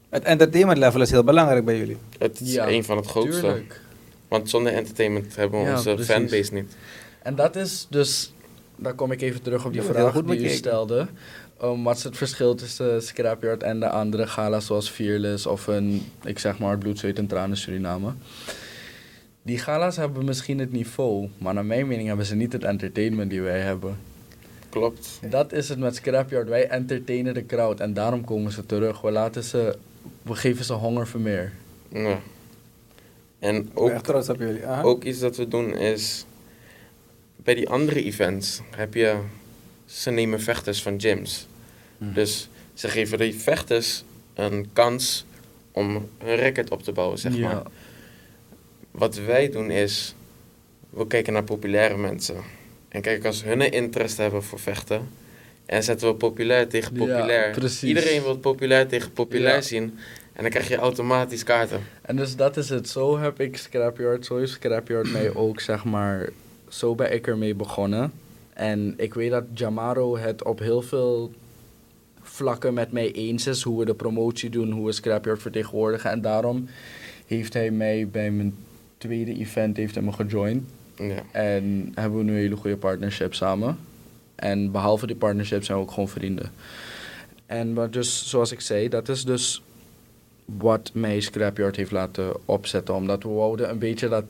het 0.09 0.25
entertainment 0.25 0.79
level 0.79 1.01
is 1.01 1.11
heel 1.11 1.25
belangrijk 1.25 1.65
bij 1.65 1.79
jullie. 1.79 1.97
Het 2.19 2.41
is 2.41 2.53
Ja, 2.53 2.69
een 2.69 2.85
van 2.85 2.97
het 2.97 3.07
grootste. 3.07 3.41
Tuurlijk. 3.41 3.81
Want 4.29 4.51
zonder 4.51 4.73
entertainment 4.73 5.37
hebben 5.37 5.61
we 5.61 5.67
Ja, 5.67 5.73
onze 5.77 5.95
precies. 5.95 6.13
fanbase 6.13 6.55
niet. 6.55 6.77
En 7.23 7.35
dat 7.35 7.57
is 7.57 7.87
dus, 7.91 8.33
daar 8.77 8.95
kom 8.95 9.13
ik 9.13 9.21
even 9.21 9.43
terug 9.43 9.65
op 9.65 9.73
die 9.73 9.83
vraag 9.83 10.23
die 10.23 10.45
u 10.45 10.49
stelde. 10.49 11.07
Um, 11.63 11.83
wat 11.85 11.97
is 11.97 12.05
het 12.05 12.17
verschil 12.17 12.55
tussen 12.55 13.03
Scrapyard 13.03 13.63
en 13.63 13.81
de 13.81 13.89
andere 13.89 14.27
gala's 14.27 14.67
zoals 14.67 14.89
Fearless 14.89 15.47
of 15.47 15.67
een, 15.67 16.03
ik 16.25 16.39
zeg 16.39 16.59
maar, 16.59 16.79
Bloed, 16.79 16.99
Zweet 16.99 17.19
en 17.19 17.27
Tranen 17.27 17.57
Suriname? 17.57 18.13
Die 19.43 19.59
gala's 19.59 19.97
hebben 19.97 20.25
misschien 20.25 20.59
het 20.59 20.73
niveau, 20.73 21.29
maar 21.39 21.55
naar 21.55 21.65
mijn 21.65 21.87
mening 21.87 22.09
hebben 22.09 22.27
ze 22.27 22.35
niet 22.35 22.53
het 22.53 22.65
entertainment 22.65 23.31
die 23.31 23.41
wij 23.43 23.61
hebben. 23.61 23.99
Klopt. 24.69 25.19
Dat 25.31 25.53
is 25.53 25.69
het 25.69 25.79
met 25.79 25.95
Scrapyard, 25.97 26.49
wij 26.49 26.69
entertainen 26.69 27.35
de 27.35 27.47
crowd 27.47 27.81
en 27.81 27.95
daarom 27.95 28.25
komen 28.25 28.53
ze 28.53 28.67
terug. 28.67 29.01
We 29.01 29.11
laten 29.11 29.45
ze, 29.45 29.77
we 30.23 30.35
geven 30.35 30.65
ze 30.65 30.73
honger 30.73 31.07
voor 31.07 31.21
meer. 31.21 31.53
Ja. 31.89 32.21
En 33.39 33.57
Ik 33.57 33.73
ben 33.75 33.83
ook 34.05 34.29
op 34.29 34.39
jullie. 34.39 34.67
Aha. 34.67 34.83
Ook 34.83 35.05
iets 35.05 35.19
dat 35.19 35.37
we 35.37 35.49
doen 35.49 35.75
is, 35.77 36.25
bij 37.37 37.55
die 37.55 37.69
andere 37.69 38.05
events 38.05 38.61
heb 38.71 38.95
je, 38.95 39.21
ze 39.85 40.11
nemen 40.11 40.41
vechters 40.41 40.83
van 40.83 41.01
gyms. 41.01 41.47
Mhm. 41.99 42.13
Dus 42.13 42.49
ze 42.75 42.89
geven 42.89 43.19
die 43.19 43.35
vechters 43.35 44.05
een 44.35 44.69
kans 44.73 45.25
om 45.73 46.09
hun 46.19 46.37
record 46.37 46.71
op 46.71 46.83
te 46.83 46.93
bouwen, 46.93 47.19
zeg 47.19 47.39
maar. 47.39 47.63
Wat 48.91 49.17
wij 49.17 49.51
doen 49.51 49.71
is, 49.71 50.15
we 50.91 51.07
kijken 51.07 51.33
naar 51.33 51.45
populaire 51.45 51.97
mensen. 51.97 52.37
En 52.89 53.01
kijk, 53.01 53.25
als 53.25 53.45
hun 53.45 53.61
een 53.61 53.73
interesse 53.73 54.23
hebben 54.23 54.43
voor 54.43 54.59
vechten, 54.59 55.09
en 55.67 55.83
zetten 55.83 56.09
we 56.09 56.15
populair 56.15 56.69
tegen 56.69 56.93
Ja, 56.95 56.99
populair. 56.99 57.51
precies. 57.51 57.89
Iedereen 57.89 58.23
wil 58.23 58.39
populair 58.39 58.87
tegen 58.87 59.13
populair 59.13 59.55
Ja. 59.55 59.61
zien. 59.61 59.99
En 60.33 60.43
dan 60.43 60.51
krijg 60.51 60.69
je 60.69 60.77
automatisch 60.77 61.43
kaarten. 61.45 61.81
En 62.03 62.17
dus 62.17 62.37
dat 62.37 62.57
is 62.57 62.69
het. 62.69 62.89
Zo 62.89 63.19
heb 63.19 63.41
ik 63.41 63.57
Scrapyard, 63.57 64.25
zo 64.27 64.37
heeft 64.37 64.51
Scrapyard 64.53 65.13
mij 65.13 65.35
ook, 65.45 65.61
zeg 65.61 65.85
maar, 65.85 66.29
zo 66.69 66.95
ben 66.95 67.13
ik 67.13 67.27
ermee 67.27 67.55
begonnen. 67.55 68.13
En 68.53 68.95
ik 68.97 69.15
weet 69.15 69.31
dat 69.31 69.45
Jamaro 69.55 70.17
het 70.19 70.45
op 70.45 70.59
heel 70.59 70.83
veel 70.83 71.33
vlakken 72.23 72.75
met 72.75 72.93
mij 72.93 73.13
eens 73.13 73.47
is, 73.47 73.63
hoe 73.63 73.79
we 73.79 73.85
de 73.85 73.95
promotie 73.95 74.51
doen, 74.51 74.71
hoe 74.71 74.87
we 74.87 74.93
Scrapyard 74.93 75.43
vertegenwoordigen. 75.43 76.11
En 76.11 76.21
daarom 76.21 76.69
heeft 77.27 77.53
hij 77.53 77.71
mij 77.71 78.09
bij 78.09 78.31
mijn 78.31 78.55
tweede 78.99 79.35
event 79.39 79.77
heeft 79.77 79.95
hij 79.95 80.05
me 80.05 80.13
gejoined. 80.13 80.63
Ja. 80.97 81.23
En 81.33 81.93
hebben 81.95 82.19
we 82.19 82.25
nu 82.25 82.31
een 82.33 82.39
hele 82.39 82.57
goede 82.57 82.77
partnership 82.77 83.35
samen. 83.35 83.79
En 84.37 84.71
behalve 84.71 85.07
die 85.07 85.17
partnership 85.17 85.65
zijn 85.65 85.79
we 85.79 85.85
ook 85.85 85.91
gewoon 85.91 86.09
vrienden. 86.09 86.51
En 87.47 87.75
wat 87.75 87.93
dus, 87.93 88.29
zoals 88.29 88.53
ik 88.53 88.61
zei, 88.61 88.89
dat 88.89 89.09
is 89.09 89.25
dus 89.25 89.63
wat 90.45 90.91
mij 90.95 91.21
Scrapyard 91.21 91.77
heeft 91.77 91.91
laten 91.91 92.33
opzetten. 92.45 92.95
Omdat 92.95 93.23
we 93.23 93.29
wouden 93.29 93.71
een 93.71 93.79
beetje 93.79 94.09
dat, 94.09 94.25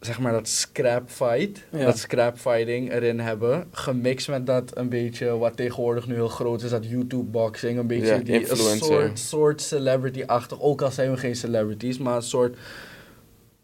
zeg 0.00 0.18
maar, 0.20 0.32
dat 0.32 0.48
scrap 0.48 1.10
fight, 1.10 1.64
Ja. 1.70 1.84
dat 1.84 1.98
scrap 1.98 2.38
fighting 2.38 2.92
erin 2.92 3.20
hebben. 3.20 3.66
Gemixt 3.72 4.28
met 4.28 4.46
dat 4.46 4.76
een 4.76 4.88
beetje, 4.88 5.38
wat 5.38 5.56
tegenwoordig 5.56 6.06
nu 6.06 6.14
heel 6.14 6.28
groot 6.28 6.62
is, 6.62 6.70
dat 6.70 6.86
YouTube 6.88 7.30
boxing. 7.30 7.78
Een 7.78 7.86
beetje 7.86 8.06
Ja, 8.06 8.18
die, 8.18 8.50
een 8.50 8.78
soort, 8.78 9.18
soort 9.18 9.60
celebrity-achtig. 9.60 10.60
Ook 10.60 10.82
al 10.82 10.90
zijn 10.90 11.10
we 11.10 11.16
geen 11.16 11.36
celebrities, 11.36 11.98
maar 11.98 12.16
een 12.16 12.22
soort 12.22 12.56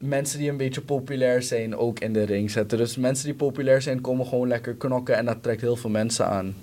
mensen 0.00 0.38
die 0.38 0.50
een 0.50 0.56
beetje 0.56 0.80
populair 0.80 1.42
zijn 1.42 1.76
ook 1.76 1.98
in 1.98 2.12
de 2.12 2.22
ring 2.22 2.50
zetten. 2.50 2.78
Dus 2.78 2.96
mensen 2.96 3.24
die 3.24 3.34
populair 3.34 3.82
zijn 3.82 4.00
komen 4.00 4.26
gewoon 4.26 4.48
lekker 4.48 4.74
knokken 4.74 5.16
en 5.16 5.24
dat 5.24 5.42
trekt 5.42 5.60
heel 5.60 5.76
veel 5.76 5.90
mensen 5.90 6.26
aan. 6.26 6.54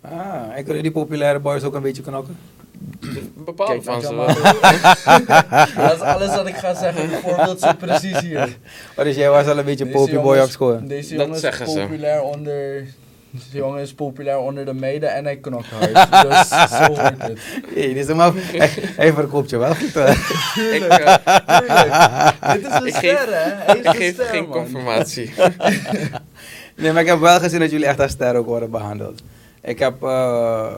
Ah, 0.00 0.56
en 0.56 0.64
kunnen 0.64 0.82
die 0.82 0.92
populaire 0.92 1.38
boys 1.38 1.62
ook 1.62 1.74
een 1.74 1.82
beetje 1.82 2.02
knokken? 2.02 2.36
Bepaalde 3.34 3.72
Kijk, 3.72 3.84
van 3.84 4.00
ze 4.02 4.14
dat 5.76 5.94
is 5.94 6.00
alles 6.00 6.34
wat 6.34 6.46
ik 6.46 6.54
ga 6.54 6.74
zeggen. 6.74 7.10
Het 7.10 7.20
voorbeeld 7.20 7.60
zit 7.60 7.78
precies 7.78 8.20
hier. 8.20 8.56
Oh, 8.96 9.04
dus 9.04 9.16
jij 9.16 9.30
was 9.30 9.46
al 9.46 9.58
een 9.58 9.64
beetje 9.64 9.86
popie 9.86 10.20
boy 10.20 10.38
op 10.38 10.48
school. 10.48 10.86
Deze 10.86 11.14
Dat 11.14 11.20
jongen 11.20 11.34
is 11.34 11.40
zeggen 11.40 11.68
ze. 11.68 11.80
populair 11.80 12.22
onder... 12.22 12.86
Deze 13.44 13.56
jongen 13.56 13.80
is 13.80 13.94
populair 13.94 14.38
onder 14.38 14.64
de 14.64 14.74
meiden 14.74 15.14
en 15.14 15.24
hij 15.24 15.36
knokt 15.36 15.66
hard. 15.66 15.92
dus 16.28 16.48
zo 16.48 16.84
hoort 16.94 17.22
het. 17.22 17.38
Hey, 17.74 17.92
dit 17.94 18.08
is 18.08 18.14
maar, 18.14 18.32
hij, 18.34 18.70
hij 18.80 19.12
verkoopt 19.12 19.50
je 19.50 19.56
wel 19.56 19.74
goed 19.74 19.96
eh, 20.06 20.28
Tuurlijk. 20.54 21.20
Dit 22.52 22.66
is 22.66 22.72
een 22.72 22.86
Ik 22.86 22.94
ster, 22.94 23.16
geef- 23.16 23.24
hè? 23.24 23.54
Hij 23.54 23.74
is 23.74 23.80
ik 23.80 23.86
een 23.86 23.94
geef 23.94 24.12
ster, 24.12 24.24
geen 24.24 24.42
man. 24.48 24.52
confirmatie. 24.52 25.32
Nee, 26.74 26.92
maar 26.92 27.02
ik 27.02 27.08
heb 27.08 27.18
wel 27.18 27.38
gezien 27.40 27.60
dat 27.60 27.70
jullie 27.70 27.86
echt 27.86 28.00
als 28.00 28.10
ster 28.12 28.34
ook 28.36 28.46
worden 28.46 28.70
behandeld. 28.70 29.22
Ik 29.62 29.78
heb... 29.78 30.02
eh, 30.02 30.72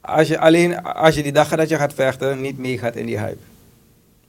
als 0.00 0.28
je 0.28 0.38
alleen, 0.38 0.82
als 0.82 1.14
je 1.14 1.22
die 1.22 1.32
dag 1.32 1.48
dat 1.48 1.68
je 1.68 1.76
gaat 1.76 1.94
vechten, 1.94 2.40
niet 2.40 2.58
meegaat 2.58 2.96
in 2.96 3.06
die 3.06 3.18
hype. 3.18 3.36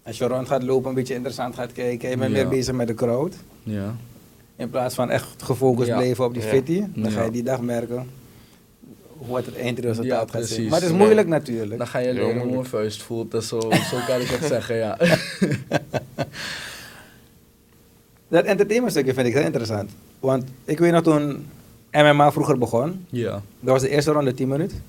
Als 0.06 0.18
je 0.18 0.26
rond 0.28 0.48
gaat 0.48 0.64
lopen, 0.64 0.90
een 0.90 0.96
beetje 0.96 1.14
interessant 1.14 1.56
gaat 1.56 1.72
kijken, 1.72 2.10
je 2.10 2.18
bent 2.18 2.32
Ja. 2.32 2.38
meer 2.38 2.48
bezig 2.48 2.74
met 2.76 2.88
de 2.88 2.94
crowd. 2.94 3.36
Ja. 3.64 3.96
In 4.64 4.70
plaats 4.70 4.96
van 4.96 5.10
echt 5.10 5.44
gefocust 5.44 5.88
Ja. 5.88 5.96
blijven 5.98 6.26
op 6.26 6.34
die 6.34 6.44
Ja. 6.44 6.48
fitty, 6.50 6.84
dan 6.96 7.12
ga 7.12 7.24
je 7.24 7.32
die 7.32 7.44
dag 7.44 7.62
merken 7.62 8.08
wat 9.28 9.46
het 9.46 9.56
eindresultaat 9.58 10.32
Ja, 10.32 10.40
gaat 10.40 10.48
zijn. 10.48 10.64
Maar 10.64 10.74
het 10.74 10.84
is 10.84 10.90
Ja. 10.90 10.96
moeilijk 11.04 11.28
natuurlijk. 11.28 11.78
Dan 11.78 11.88
ga 11.88 12.00
je 12.00 12.14
leren 12.14 12.38
hoe 12.42 12.58
een 12.58 12.66
vuist 12.66 13.02
voelt. 13.02 13.32
Dus 13.32 13.48
zo, 13.48 13.60
zo 13.60 13.98
kan 14.08 14.22
ik 14.22 14.28
het 14.28 14.44
zeggen, 14.46 14.76
ja. 14.76 14.98
Dat 18.28 18.46
entertainment 18.46 18.92
stukje 18.92 19.14
vind 19.14 19.28
ik 19.28 19.34
heel 19.34 19.44
interessant. 19.44 19.92
Want 20.20 20.44
ik 20.66 20.80
weet 20.80 20.92
nog 20.92 21.04
toen 21.04 21.46
MMA 21.92 22.32
vroeger 22.32 22.58
begon, 22.58 23.06
Ja. 23.10 23.32
dat 23.32 23.42
was 23.74 23.82
de 23.82 23.90
eerste 23.90 24.12
ronde 24.12 24.34
10 24.34 24.48
minuten. 24.48 24.84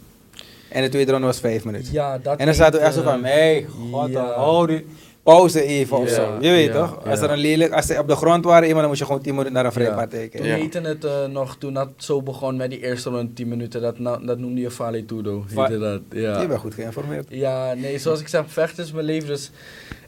En 0.69 0.83
de 0.83 0.89
tweede 0.89 1.11
ronde 1.13 1.27
was 1.27 1.41
5 1.41 1.65
minuten. 1.65 1.93
Ja, 1.93 2.19
dat 2.19 2.39
en 2.39 2.45
dan 2.47 2.55
zaten 2.55 2.81
we 2.81 2.87
echt 2.87 2.95
zo 2.95 3.01
heet, 3.01 3.11
van, 3.11 3.25
eh, 3.25 3.33
hey, 3.33 3.67
god, 3.91 4.11
ja. 4.11 4.33
hou 4.33 4.67
die 4.67 4.87
pauze 5.25 5.63
even 5.63 5.97
of 5.99 6.09
Ja, 6.09 6.15
zo. 6.15 6.37
Je 6.41 6.51
weet 6.51 6.67
ja, 6.67 6.73
toch? 6.87 7.07
Als 7.07 7.19
ja. 7.19 7.25
er 7.25 7.31
een 7.33 7.39
lelijk, 7.39 7.73
als 7.73 7.87
ze 7.87 7.99
op 7.99 8.09
de 8.09 8.17
grond 8.17 8.45
waren, 8.45 8.63
iemand, 8.63 8.79
dan 8.81 8.89
moest 8.89 8.99
je 9.01 9.07
gewoon 9.07 9.23
10 9.23 9.33
minuten 9.33 9.53
naar 9.53 9.65
een 9.65 9.73
vrijpartij 9.73 10.21
Toen 10.21 10.29
kijken. 10.29 10.49
Ja. 10.49 10.55
heette 10.57 10.81
het 10.81 11.05
eh, 11.05 11.25
nog, 11.27 11.57
toen 11.59 11.75
dat 11.75 11.89
zo 11.97 12.23
begon 12.23 12.57
met 12.57 12.71
die 12.71 12.83
eerste 12.83 13.11
ronde 13.11 13.33
10 13.33 13.49
minuten, 13.49 13.81
dat, 13.81 13.99
na- 13.99 14.17
dat 14.19 14.39
noemde 14.39 14.61
je 14.61 14.71
Vale 14.71 15.05
Tudo. 15.05 15.45
Va- 15.47 15.63
heette 15.67 15.79
dat, 15.79 16.01
ja. 16.11 16.41
Je 16.41 16.47
bent 16.47 16.61
goed 16.61 16.75
geïnformeerd. 16.75 17.27
Ja, 17.29 17.75
nee, 17.75 17.99
zoals 17.99 18.21
ik 18.21 18.29
zeg, 18.29 18.43
vechten 18.47 18.85
is 18.85 18.93
mijn 18.93 19.07
leven, 19.07 19.29
dus 19.29 19.51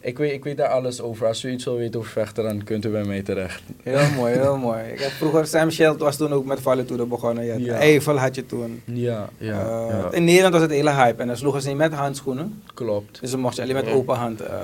ik 0.07 0.19
weet, 0.19 0.33
ik 0.33 0.45
weet 0.45 0.57
daar 0.57 0.69
alles 0.69 1.01
over. 1.01 1.27
Als 1.27 1.45
u 1.45 1.51
iets 1.51 1.65
wil 1.65 1.77
weten 1.77 2.01
over 2.01 2.11
vechten, 2.13 2.45
dan 2.45 2.65
kunt 2.65 2.85
u 2.85 2.89
bij 2.89 3.05
mij 3.05 3.23
terecht. 3.23 3.63
Heel 3.83 4.11
mooi, 4.17 4.33
heel 4.33 4.57
mooi. 4.57 4.83
Ik 4.85 4.99
heb 5.01 5.11
vroeger, 5.11 5.47
Sam 5.47 5.71
Schild 5.71 6.01
was 6.01 6.17
toen 6.17 6.33
ook 6.33 6.45
met 6.45 6.61
Valetudo 6.61 7.07
begonnen. 7.07 7.45
Je 7.45 7.59
Ja. 7.65 7.75
Eiffel 7.75 8.17
had 8.19 8.35
je 8.35 8.47
toen. 8.47 8.83
Ja, 8.85 9.29
ja, 9.39 9.61
Eh, 9.61 9.89
ja. 9.91 10.09
In 10.13 10.25
Nederland 10.25 10.53
was 10.53 10.63
het 10.63 10.71
hele 10.71 10.91
hype 10.91 11.21
en 11.21 11.27
dan 11.27 11.37
sloegen 11.37 11.63
ze 11.63 11.69
niet 11.69 11.77
met 11.77 11.93
handschoenen. 11.93 12.63
klopt. 12.75 13.21
Dus 13.21 13.31
dan 13.31 13.41
mocht 13.41 13.57
je 13.57 13.63
alleen 13.63 13.75
met 13.75 13.89
open 13.89 14.17
hand, 14.17 14.41
eh, 14.41 14.55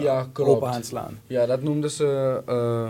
Ja, 0.00 0.26
klopt. 0.32 0.50
open 0.50 0.68
hand 0.68 0.86
slaan. 0.86 1.18
Ja, 1.26 1.46
dat 1.46 1.62
noemden 1.62 1.90
ze, 1.90 2.40
eh, 2.46 2.88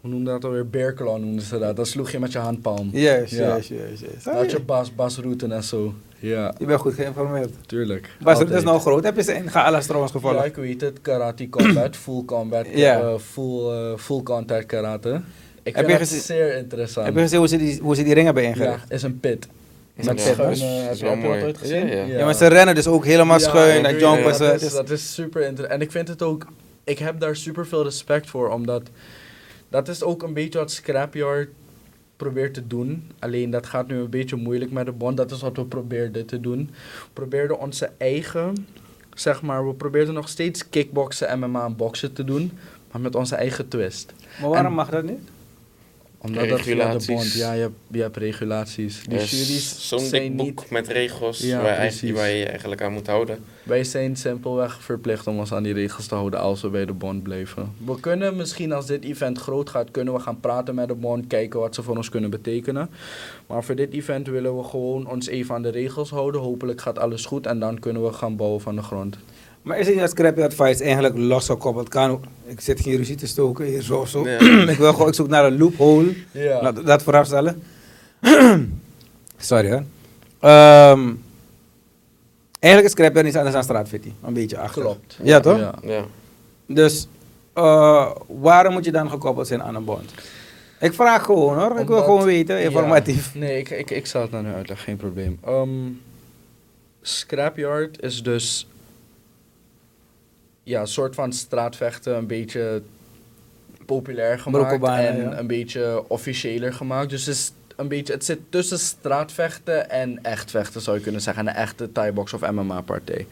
hoe 0.00 0.10
noemde 0.10 0.30
dat 0.30 0.44
alweer? 0.44 0.68
Bearclaw 0.68 1.18
noemden 1.18 1.44
ze 1.44 1.58
dat. 1.58 1.76
Dat 1.76 1.88
sloeg 1.88 2.10
je 2.10 2.18
met 2.18 2.32
je 2.32 2.38
handpalm. 2.38 2.88
Ja. 2.92 3.00
juist, 3.00 3.32
juist. 3.32 3.68
juist. 3.68 4.24
Dat 4.24 4.34
had 4.34 4.50
je 4.50 4.60
bas, 4.60 4.94
basrouten 4.94 5.52
en 5.52 5.62
zo. 5.64 5.94
Ja, 6.22 6.54
Je 6.58 6.64
bent 6.64 6.80
goed 6.80 6.94
geïnformeerd. 6.94 7.50
tuurlijk. 7.66 8.10
Bas, 8.20 8.38
het 8.38 8.48
is 8.48 8.54
Altijd. 8.54 8.64
nou 8.64 8.80
groot. 8.80 9.04
Heb 9.04 9.16
je 9.16 9.22
ze 9.22 9.32
in 9.34 9.50
Gaala's 9.50 9.84
trouwens 9.86 10.12
Ja, 10.12 10.18
gevallen? 10.18 10.44
ik 10.44 10.56
weet 10.56 10.80
het. 10.80 11.00
Karate 11.00 11.48
combat, 11.48 11.96
full 11.96 12.24
combat, 12.24 12.66
Ja. 12.74 13.00
eh, 13.00 13.14
full, 13.18 13.68
eh, 13.70 13.96
full 13.98 14.22
contact 14.22 14.66
karate. 14.66 15.20
Ik 15.62 15.76
Heb 15.76 15.84
vind 15.86 15.86
je 15.86 15.92
het 15.92 16.02
gezien- 16.08 16.20
zeer 16.22 16.56
interessant. 16.56 17.06
Heb 17.06 17.14
je 17.14 17.20
gezien 17.20 17.38
hoe 17.38 17.48
ze 17.48 17.56
die, 17.56 17.78
hoe 17.82 17.94
ze 17.94 18.02
die 18.02 18.14
ringen 18.14 18.34
hebben 18.34 18.64
ja, 18.64 18.78
is 18.88 19.02
een 19.02 19.20
pit. 19.20 19.48
Is 19.96 20.06
Met 20.06 20.08
een 20.08 20.14
pit, 20.24 20.34
schuin, 20.34 20.52
eh, 20.52 20.58
Dat 20.60 20.82
heb 20.82 20.92
is 20.92 20.98
je 20.98 21.04
wel 21.04 21.14
heb 21.14 21.22
je 21.22 21.28
dat 21.28 21.42
ooit 21.42 21.58
gezien? 21.58 21.86
Ja, 21.86 21.94
ja. 21.94 22.04
Ja, 22.04 22.24
maar 22.24 22.34
ze 22.34 22.46
rennen 22.46 22.74
dus 22.74 22.86
ook 22.86 23.04
helemaal 23.04 23.38
Ja, 23.38 23.44
schuin 23.48 23.84
en 23.86 23.98
jumpen 23.98 24.34
ze. 24.34 24.52
Is- 24.60 24.72
dat 24.72 24.90
is 24.90 25.14
super 25.14 25.40
interessant. 25.40 25.80
En 25.80 25.86
ik 25.86 25.90
vind 25.92 26.08
het 26.08 26.22
ook... 26.22 26.46
Ik 26.84 26.98
heb 26.98 27.20
daar 27.20 27.36
super 27.36 27.66
veel 27.66 27.82
respect 27.82 28.30
voor, 28.30 28.48
omdat... 28.50 28.82
Dat 29.68 29.88
is 29.88 30.02
ook 30.02 30.22
een 30.22 30.32
beetje 30.34 30.58
wat 30.58 30.70
Scrapyard 30.70 31.48
probeert 32.22 32.54
te 32.54 32.66
doen. 32.66 33.10
Alleen 33.18 33.50
dat 33.50 33.66
gaat 33.66 33.88
nu 33.88 33.96
een 33.98 34.10
beetje 34.10 34.36
moeilijk 34.36 34.70
met 34.72 34.86
de 34.86 34.92
bond. 34.92 35.16
Dat 35.16 35.30
is 35.30 35.40
wat 35.40 35.56
we 35.56 35.64
probeerden 35.64 36.26
te 36.26 36.40
doen. 36.40 36.70
We 37.02 37.08
probeerden 37.12 37.58
onze 37.58 37.90
eigen... 37.98 38.66
Zeg 39.14 39.42
maar, 39.42 39.66
we 39.66 39.74
probeerden 39.74 40.14
nog 40.14 40.28
steeds 40.28 40.68
kickboksen, 40.68 41.38
MMA 41.38 41.64
en 41.64 41.76
boksen 41.76 42.12
te 42.12 42.24
doen. 42.24 42.52
Maar 42.92 43.00
met 43.00 43.14
onze 43.14 43.34
eigen 43.34 43.68
twist. 43.68 44.12
Maar 44.40 44.48
waarom 44.50 44.66
En- 44.66 44.72
mag 44.72 44.90
dat 44.90 45.04
niet? 45.04 45.18
Omdat 46.24 46.48
dat 46.48 46.60
via 46.60 46.74
de 46.74 46.80
Regulaties. 46.80 47.06
bond... 47.06 47.32
Ja, 47.32 47.52
je 47.52 47.60
hebt, 47.60 47.74
je 47.90 48.00
hebt 48.00 48.16
regulaties. 48.16 49.02
Die 49.08 49.18
is 49.18 49.30
juries 49.30 49.88
Zo'n 49.88 50.10
dik 50.10 50.36
boek 50.36 50.46
niet... 50.60 50.70
met 50.70 50.88
regels 50.88 51.38
Ja, 51.38 51.56
waar, 51.56 51.64
eigenlijk- 51.66 51.98
precies. 51.98 52.16
waar 52.16 52.28
je 52.30 52.36
je 52.36 52.46
eigenlijk 52.46 52.82
aan 52.82 52.92
moet 52.92 53.06
houden. 53.06 53.38
Wij 53.62 53.84
zijn 53.84 54.16
simpelweg 54.16 54.82
verplicht 54.82 55.26
om 55.26 55.38
ons 55.38 55.52
aan 55.52 55.62
die 55.62 55.72
regels 55.72 56.06
te 56.06 56.14
houden 56.14 56.40
als 56.40 56.60
we 56.62 56.68
bij 56.68 56.84
de 56.84 56.92
bond 56.92 57.22
blijven. 57.22 57.72
We 57.84 58.00
kunnen 58.00 58.36
misschien 58.36 58.72
als 58.72 58.86
dit 58.86 59.04
event 59.04 59.38
groot 59.38 59.70
gaat, 59.70 59.90
kunnen 59.90 60.14
we 60.14 60.20
gaan 60.20 60.40
praten 60.40 60.74
met 60.74 60.88
de 60.88 60.94
bond, 60.94 61.26
kijken 61.26 61.60
wat 61.60 61.74
ze 61.74 61.82
voor 61.82 61.96
ons 61.96 62.08
kunnen 62.08 62.30
betekenen. 62.30 62.90
Maar 63.46 63.64
voor 63.64 63.74
dit 63.74 63.92
event 63.92 64.26
willen 64.26 64.56
we 64.56 64.64
gewoon 64.64 65.06
ons 65.08 65.26
even 65.26 65.54
aan 65.54 65.62
de 65.62 65.68
regels 65.70 66.10
houden. 66.10 66.40
Hopelijk 66.40 66.80
gaat 66.80 66.98
alles 66.98 67.24
goed 67.26 67.46
en 67.46 67.58
dan 67.58 67.78
kunnen 67.78 68.04
we 68.04 68.12
gaan 68.12 68.36
bouwen 68.36 68.60
van 68.60 68.76
de 68.76 68.82
grond. 68.82 69.16
Maar 69.62 69.78
is 69.78 69.86
het 69.86 69.94
niet 69.94 70.04
dat 70.04 70.10
Scrappy 70.10 70.42
Advice 70.42 70.82
eigenlijk 70.84 71.16
losgekoppeld 71.16 71.88
kan? 71.88 72.24
Ik 72.44 72.60
zit 72.60 72.80
geen 72.80 72.96
ruzie 72.96 73.16
te 73.16 73.26
stoken 73.26 73.64
hier 73.64 73.82
zo 73.82 73.98
of 73.98 74.08
zo. 74.08 74.28
Ja. 74.28 74.38
ik, 74.72 74.78
wil 74.78 74.92
gewoon, 74.92 75.08
ik 75.08 75.14
zoek 75.14 75.28
naar 75.28 75.44
een 75.44 75.58
loophole. 75.58 76.14
Ja, 76.30 76.62
Laat 76.62 76.86
dat 76.86 77.02
vooraf 77.02 77.26
stellen. 77.26 77.62
Sorry 79.36 79.70
hoor. 79.70 79.84
Ehm, 80.40 81.12
eigenlijk 82.58 82.84
is 82.84 82.90
Scrapyard 82.90 83.24
niets 83.24 83.36
anders 83.36 83.54
dan 83.54 83.64
straatfitty. 83.64 84.12
Een 84.24 84.32
beetje 84.32 84.58
achter. 84.58 84.82
klopt. 84.82 85.18
Ja, 85.22 85.40
toch? 85.40 85.58
Ja. 85.58 85.74
Ja. 85.82 86.04
Dus 86.66 87.08
eh, 87.52 88.10
waarom 88.26 88.72
moet 88.72 88.84
je 88.84 88.92
dan 88.92 89.10
gekoppeld 89.10 89.46
zijn 89.46 89.62
aan 89.62 89.74
een 89.74 89.84
bond? 89.84 90.12
Ik 90.80 90.92
vraag 90.92 91.24
gewoon 91.24 91.58
hoor. 91.58 91.80
ik 91.80 91.86
wil 91.86 92.02
gewoon 92.02 92.24
weten, 92.24 92.62
informatief. 92.62 93.34
Ja. 93.34 93.40
Nee, 93.40 93.58
ik, 93.58 93.70
ik, 93.70 93.90
ik 93.90 94.06
zal 94.06 94.22
het 94.22 94.30
naar 94.30 94.42
nu 94.42 94.52
uitleggen, 94.52 94.86
geen 94.86 94.96
probleem. 94.96 95.38
Ehm, 95.44 95.68
scrapyard 97.02 98.02
is 98.02 98.22
dus 98.22 98.66
ja, 100.62 100.80
een 100.80 100.86
soort 100.86 101.14
van 101.14 101.32
straatvechten, 101.32 102.16
een 102.16 102.26
beetje 102.26 102.82
populair 103.86 104.38
gemaakt 104.38 104.82
en 104.82 105.16
ja. 105.16 105.38
een 105.38 105.46
beetje 105.46 106.04
officiëler 106.08 106.72
gemaakt. 106.74 107.10
Dus 107.10 107.26
het, 107.26 107.34
is 107.34 107.52
een 107.76 107.88
beetje, 107.88 108.12
het 108.12 108.24
zit 108.24 108.38
tussen 108.48 108.78
straatvechten 108.78 109.90
en 109.90 110.24
echt 110.24 110.50
vechten, 110.50 110.80
zou 110.80 110.96
je 110.96 111.02
kunnen 111.02 111.20
zeggen. 111.20 111.46
Een 111.46 111.54
echte 111.54 111.92
Thai-box 111.92 112.32
of 112.32 112.50
MMA-partij. 112.50 113.26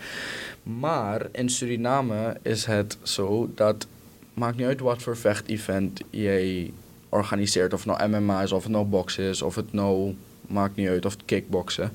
Maar 0.62 1.26
in 1.32 1.48
Suriname 1.48 2.36
is 2.42 2.64
het 2.64 2.98
zo 3.02 3.50
dat, 3.54 3.86
maakt 4.34 4.56
niet 4.56 4.66
uit 4.66 4.80
wat 4.80 5.02
voor 5.02 5.16
vechtevent 5.16 6.00
jij 6.10 6.72
organiseert. 7.08 7.72
Of 7.72 7.84
het 7.84 7.98
nou 7.98 8.20
MMA 8.20 8.42
is, 8.42 8.52
of 8.52 8.62
het 8.62 8.72
nou 8.72 8.84
boksen 8.84 9.24
is, 9.24 9.42
of 9.42 9.54
het 9.54 9.72
nou, 9.72 10.14
maakt 10.46 10.76
niet 10.76 10.88
uit, 10.88 11.06
of 11.06 11.12
het 11.12 11.24
kickboksen. 11.24 11.92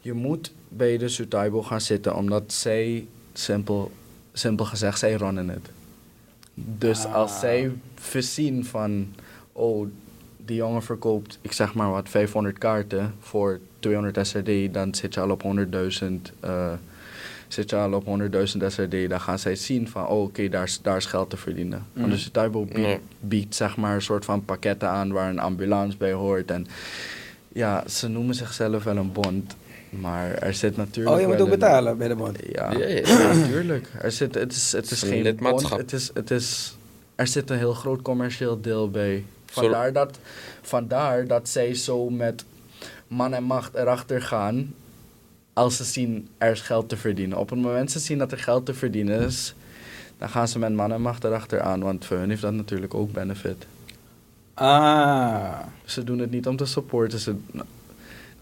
Je 0.00 0.12
moet 0.12 0.52
bij 0.68 0.98
de 0.98 1.08
Sutaibo 1.08 1.62
gaan 1.62 1.80
zitten, 1.80 2.16
omdat 2.16 2.52
zij, 2.52 3.06
simpel, 3.32 3.92
simpel 4.38 4.64
gezegd, 4.64 4.98
zij 4.98 5.14
runnen 5.14 5.48
het. 5.48 5.70
Dus 6.54 7.04
Ah. 7.04 7.14
als 7.14 7.40
zij 7.40 7.72
voorzien 7.94 8.64
van, 8.64 9.14
oh, 9.52 9.86
die 10.36 10.56
jongen 10.56 10.82
verkoopt, 10.82 11.38
ik 11.40 11.52
zeg 11.52 11.74
maar 11.74 11.90
wat, 11.90 12.08
500 12.08 12.58
kaarten 12.58 13.14
voor 13.20 13.60
200 13.78 14.26
SRD, 14.26 14.74
dan 14.74 14.94
zit 14.94 15.14
je 15.14 15.20
al 15.20 15.30
op 15.30 15.42
100.000 15.42 16.32
eh, 16.40 16.72
zit 17.48 17.70
je 17.70 17.76
al 17.76 17.92
op 17.92 18.04
100.000 18.04 18.66
SRD, 18.66 19.08
dan 19.08 19.20
gaan 19.20 19.38
zij 19.38 19.56
zien 19.56 19.88
van, 19.88 20.06
oh, 20.06 20.22
oké, 20.22 20.48
daar, 20.48 20.62
is, 20.62 20.80
daar 20.82 20.96
is 20.96 21.06
geld 21.06 21.30
te 21.30 21.36
verdienen. 21.36 21.86
Mm. 21.92 22.00
Want 22.00 22.12
de 22.12 22.18
Sutaibo 22.18 22.64
biedt, 22.64 23.00
biedt, 23.20 23.54
zeg 23.54 23.76
maar, 23.76 23.94
een 23.94 24.02
soort 24.02 24.24
van 24.24 24.44
pakketten 24.44 24.88
aan 24.88 25.12
waar 25.12 25.30
een 25.30 25.38
ambulance 25.38 25.96
bij 25.96 26.12
hoort. 26.12 26.50
En 26.50 26.66
ja, 27.52 27.88
ze 27.88 28.08
noemen 28.08 28.34
zichzelf 28.34 28.84
wel 28.84 28.96
een 28.96 29.12
bond, 29.12 29.56
maar 30.00 30.30
er 30.30 30.54
zit 30.54 30.76
natuurlijk 30.76 31.16
Oh, 31.16 31.20
je 31.22 31.26
moet 31.26 31.40
ook 31.40 31.44
een- 31.44 31.58
betalen 31.58 31.98
bij 31.98 32.08
de 32.08 32.14
bond. 32.14 32.38
ja, 32.52 32.72
Ja, 32.72 32.78
ja. 32.86 33.06
ja, 33.06 33.32
natuurlijk. 33.34 33.88
Er 34.02 34.12
zit, 34.12 34.34
het 34.34 34.52
is, 34.52 34.72
het 34.72 34.84
is 34.84 34.90
Het 34.90 34.92
is 34.92 35.02
een 35.02 35.08
geen 35.08 35.22
lidmaatschap. 35.22 35.70
bond, 35.78 35.90
het 35.90 36.00
is, 36.00 36.10
het 36.14 36.30
is, 36.30 36.76
er 37.14 37.26
zit 37.26 37.50
een 37.50 37.58
heel 37.58 37.74
groot 37.74 38.02
commercieel 38.02 38.60
deel 38.60 38.90
bij. 38.90 39.24
Vandaar 39.46 39.92
dat, 39.92 40.18
vandaar 40.62 41.26
dat 41.26 41.48
zij 41.48 41.74
zo 41.74 42.10
met 42.10 42.44
man 43.08 43.34
en 43.34 43.42
macht 43.44 43.74
erachter 43.74 44.22
gaan 44.22 44.74
als 45.52 45.76
ze 45.76 45.84
zien 45.84 46.28
er 46.38 46.50
is 46.50 46.60
geld 46.60 46.88
te 46.88 46.96
verdienen. 46.96 47.38
Op 47.38 47.50
het 47.50 47.58
moment 47.58 47.90
ze 47.90 47.98
zien 47.98 48.18
dat 48.18 48.32
er 48.32 48.38
geld 48.38 48.66
te 48.66 48.74
verdienen 48.74 49.20
is, 49.20 49.54
dan 50.18 50.28
gaan 50.28 50.48
ze 50.48 50.58
met 50.58 50.72
man 50.72 50.92
en 50.92 51.00
macht 51.00 51.24
erachter 51.24 51.60
aan, 51.60 51.80
want 51.82 52.04
voor 52.04 52.16
hun 52.16 52.28
heeft 52.28 52.42
dat 52.42 52.52
natuurlijk 52.52 52.94
ook 52.94 53.12
benefit. 53.12 53.66
Ah. 54.54 55.58
Ze 55.84 56.04
doen 56.04 56.18
het 56.18 56.30
niet 56.30 56.46
om 56.46 56.56
te 56.56 56.64
supporten, 56.66 57.18
ze, 57.18 57.34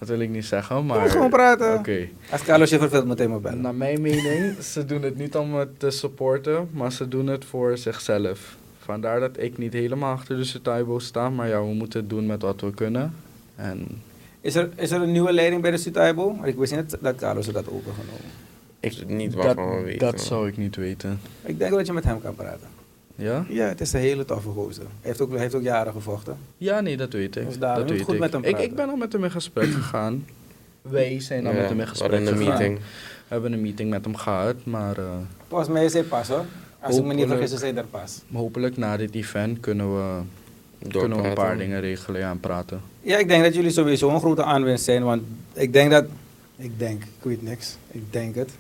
dat 0.03 0.11
wil 0.11 0.21
ik 0.21 0.31
niet 0.31 0.45
zeggen, 0.45 0.87
Maar 0.87 1.11
gewoon 1.11 1.31
praten. 1.31 1.75
Oké. 1.75 2.09
Als 2.31 2.43
Carlos 2.43 2.71
je 2.71 2.79
verveelt, 2.79 3.07
meteen 3.07 3.31
maar 3.31 3.41
bellen. 3.41 3.61
Naar 3.61 3.75
mijn 3.75 4.01
mening, 4.01 4.63
ze 4.63 4.85
doen 4.85 5.03
het 5.03 5.17
niet 5.17 5.37
om 5.37 5.55
het 5.55 5.79
te 5.81 5.91
supporten, 5.91 6.69
maar 6.73 6.93
ze 6.93 7.09
doen 7.09 7.27
het 7.27 7.45
voor 7.45 7.79
zichzelf. 7.79 8.57
Vandaar 8.79 9.21
dat 9.21 9.31
ik 9.39 9.59
niet 9.59 9.73
helemaal 9.73 10.13
achter 10.13 10.37
de 10.37 10.45
Sutaibo 10.45 10.99
sta, 10.99 11.31
maar 11.31 11.49
ja, 11.49 11.61
we 11.61 11.73
moeten 11.73 12.01
het 12.01 12.11
doen 12.11 12.27
met 12.27 12.43
wat 12.43 12.61
we 12.61 12.75
kunnen. 12.75 13.15
En 13.57 13.87
Is 14.41 14.55
er, 14.55 14.69
is 14.77 14.91
er 14.91 15.03
een 15.03 15.13
nieuwe 15.13 15.33
leiding 15.33 15.63
bij 15.63 15.71
de 15.71 15.77
Sutaibo? 15.77 16.39
Ik 16.45 16.57
wist 16.57 16.77
niet 16.77 16.97
dat 17.01 17.17
Carlos 17.17 17.47
dat 17.47 17.69
overgenomen. 17.69 18.31
Ik 18.81 18.93
weet 18.93 19.09
niet 19.09 19.33
dat, 19.33 19.45
waarvan 19.45 19.77
we 19.77 19.83
weten. 19.83 19.99
dat 20.11 20.21
zou 20.21 20.49
ik 20.49 20.57
niet 20.57 20.77
weten. 20.77 21.21
Ik 21.45 21.59
denk 21.59 21.73
dat 21.73 21.87
je 21.87 21.93
met 21.93 22.05
hem 22.05 22.21
kan 22.21 22.35
praten. 22.35 22.69
Ja? 23.15 23.45
Ja, 23.49 23.67
het 23.67 23.81
is 23.81 23.93
een 23.93 24.01
hele 24.01 24.25
toffe 24.25 24.49
gozer. 24.49 24.83
Hij 24.85 24.91
heeft 25.01 25.21
ook, 25.21 25.31
hij 25.31 25.41
heeft 25.41 25.55
ook 25.55 25.63
jaren 25.63 25.93
gevochten. 25.93 26.37
Ja, 26.57 26.81
nee, 26.81 26.97
dat 26.97 27.13
weet 27.13 27.37
ik. 27.37 27.47
Dus 27.47 27.59
dat 27.59 27.91
weet 27.91 28.03
goed 28.03 28.15
ik. 28.15 28.21
met 28.21 28.33
hem 28.33 28.43
ik. 28.45 28.51
praten. 28.51 28.69
Ik 28.71 28.77
ben 28.77 28.89
al 28.89 28.97
met 28.97 29.13
hem 29.13 29.25
in 29.25 29.31
gesprek 29.31 29.71
gegaan. 29.81 30.25
Wij 30.83 31.21
zijn 31.21 31.47
al 31.47 31.53
Ja, 31.53 31.59
met 31.61 31.69
hem 31.69 31.79
in 31.79 31.85
we 31.85 31.87
gesprek 31.91 32.11
hadden 32.11 32.29
een 32.29 32.37
gegaan. 32.39 32.59
meeting. 32.59 32.79
We 32.79 33.39
hebben 33.39 33.53
een 33.53 33.61
meeting 33.63 33.91
met 33.91 34.05
hem 34.05 34.17
gehad, 34.17 34.55
maar 34.65 34.99
eh, 34.99 35.05
Volgens 35.49 35.71
mij 35.71 35.85
is 35.85 35.93
hij 35.93 36.03
pas 36.03 36.29
hoor. 36.29 36.45
Als 36.81 36.97
ik 36.97 37.03
me 37.03 37.09
niet 37.09 37.19
Hopelijk. 37.19 37.41
vergis, 37.49 37.53
is 37.53 37.61
hij 37.71 37.75
er 37.83 37.87
pas. 37.91 38.21
hopelijk 38.33 38.77
na 38.77 38.97
dit 38.97 39.15
event 39.15 39.61
kunnen 39.61 39.95
we, 39.97 40.21
kunnen 40.89 41.23
we 41.23 41.29
een 41.29 41.35
paar 41.35 41.59
dingen 41.59 41.81
regelen 41.81 42.21
ja, 42.21 42.31
en 42.31 42.41
praten. 42.41 42.81
Ja, 43.01 43.19
ik 43.19 43.29
denk 43.29 43.43
dat 43.45 43.55
jullie 43.55 43.71
sowieso 43.71 44.09
een 44.11 44.21
grote 44.21 44.45
aanwinst 44.45 44.85
zijn. 44.85 45.03
Want 45.03 45.23
ik 45.53 45.73
denk 45.73 45.91
dat... 45.91 46.05
Ik 46.57 46.79
denk, 46.79 47.03
ik 47.03 47.09
weet 47.23 47.43
niks. 47.43 47.77
Ik 47.91 48.03
denk 48.13 48.35
het. 48.35 48.51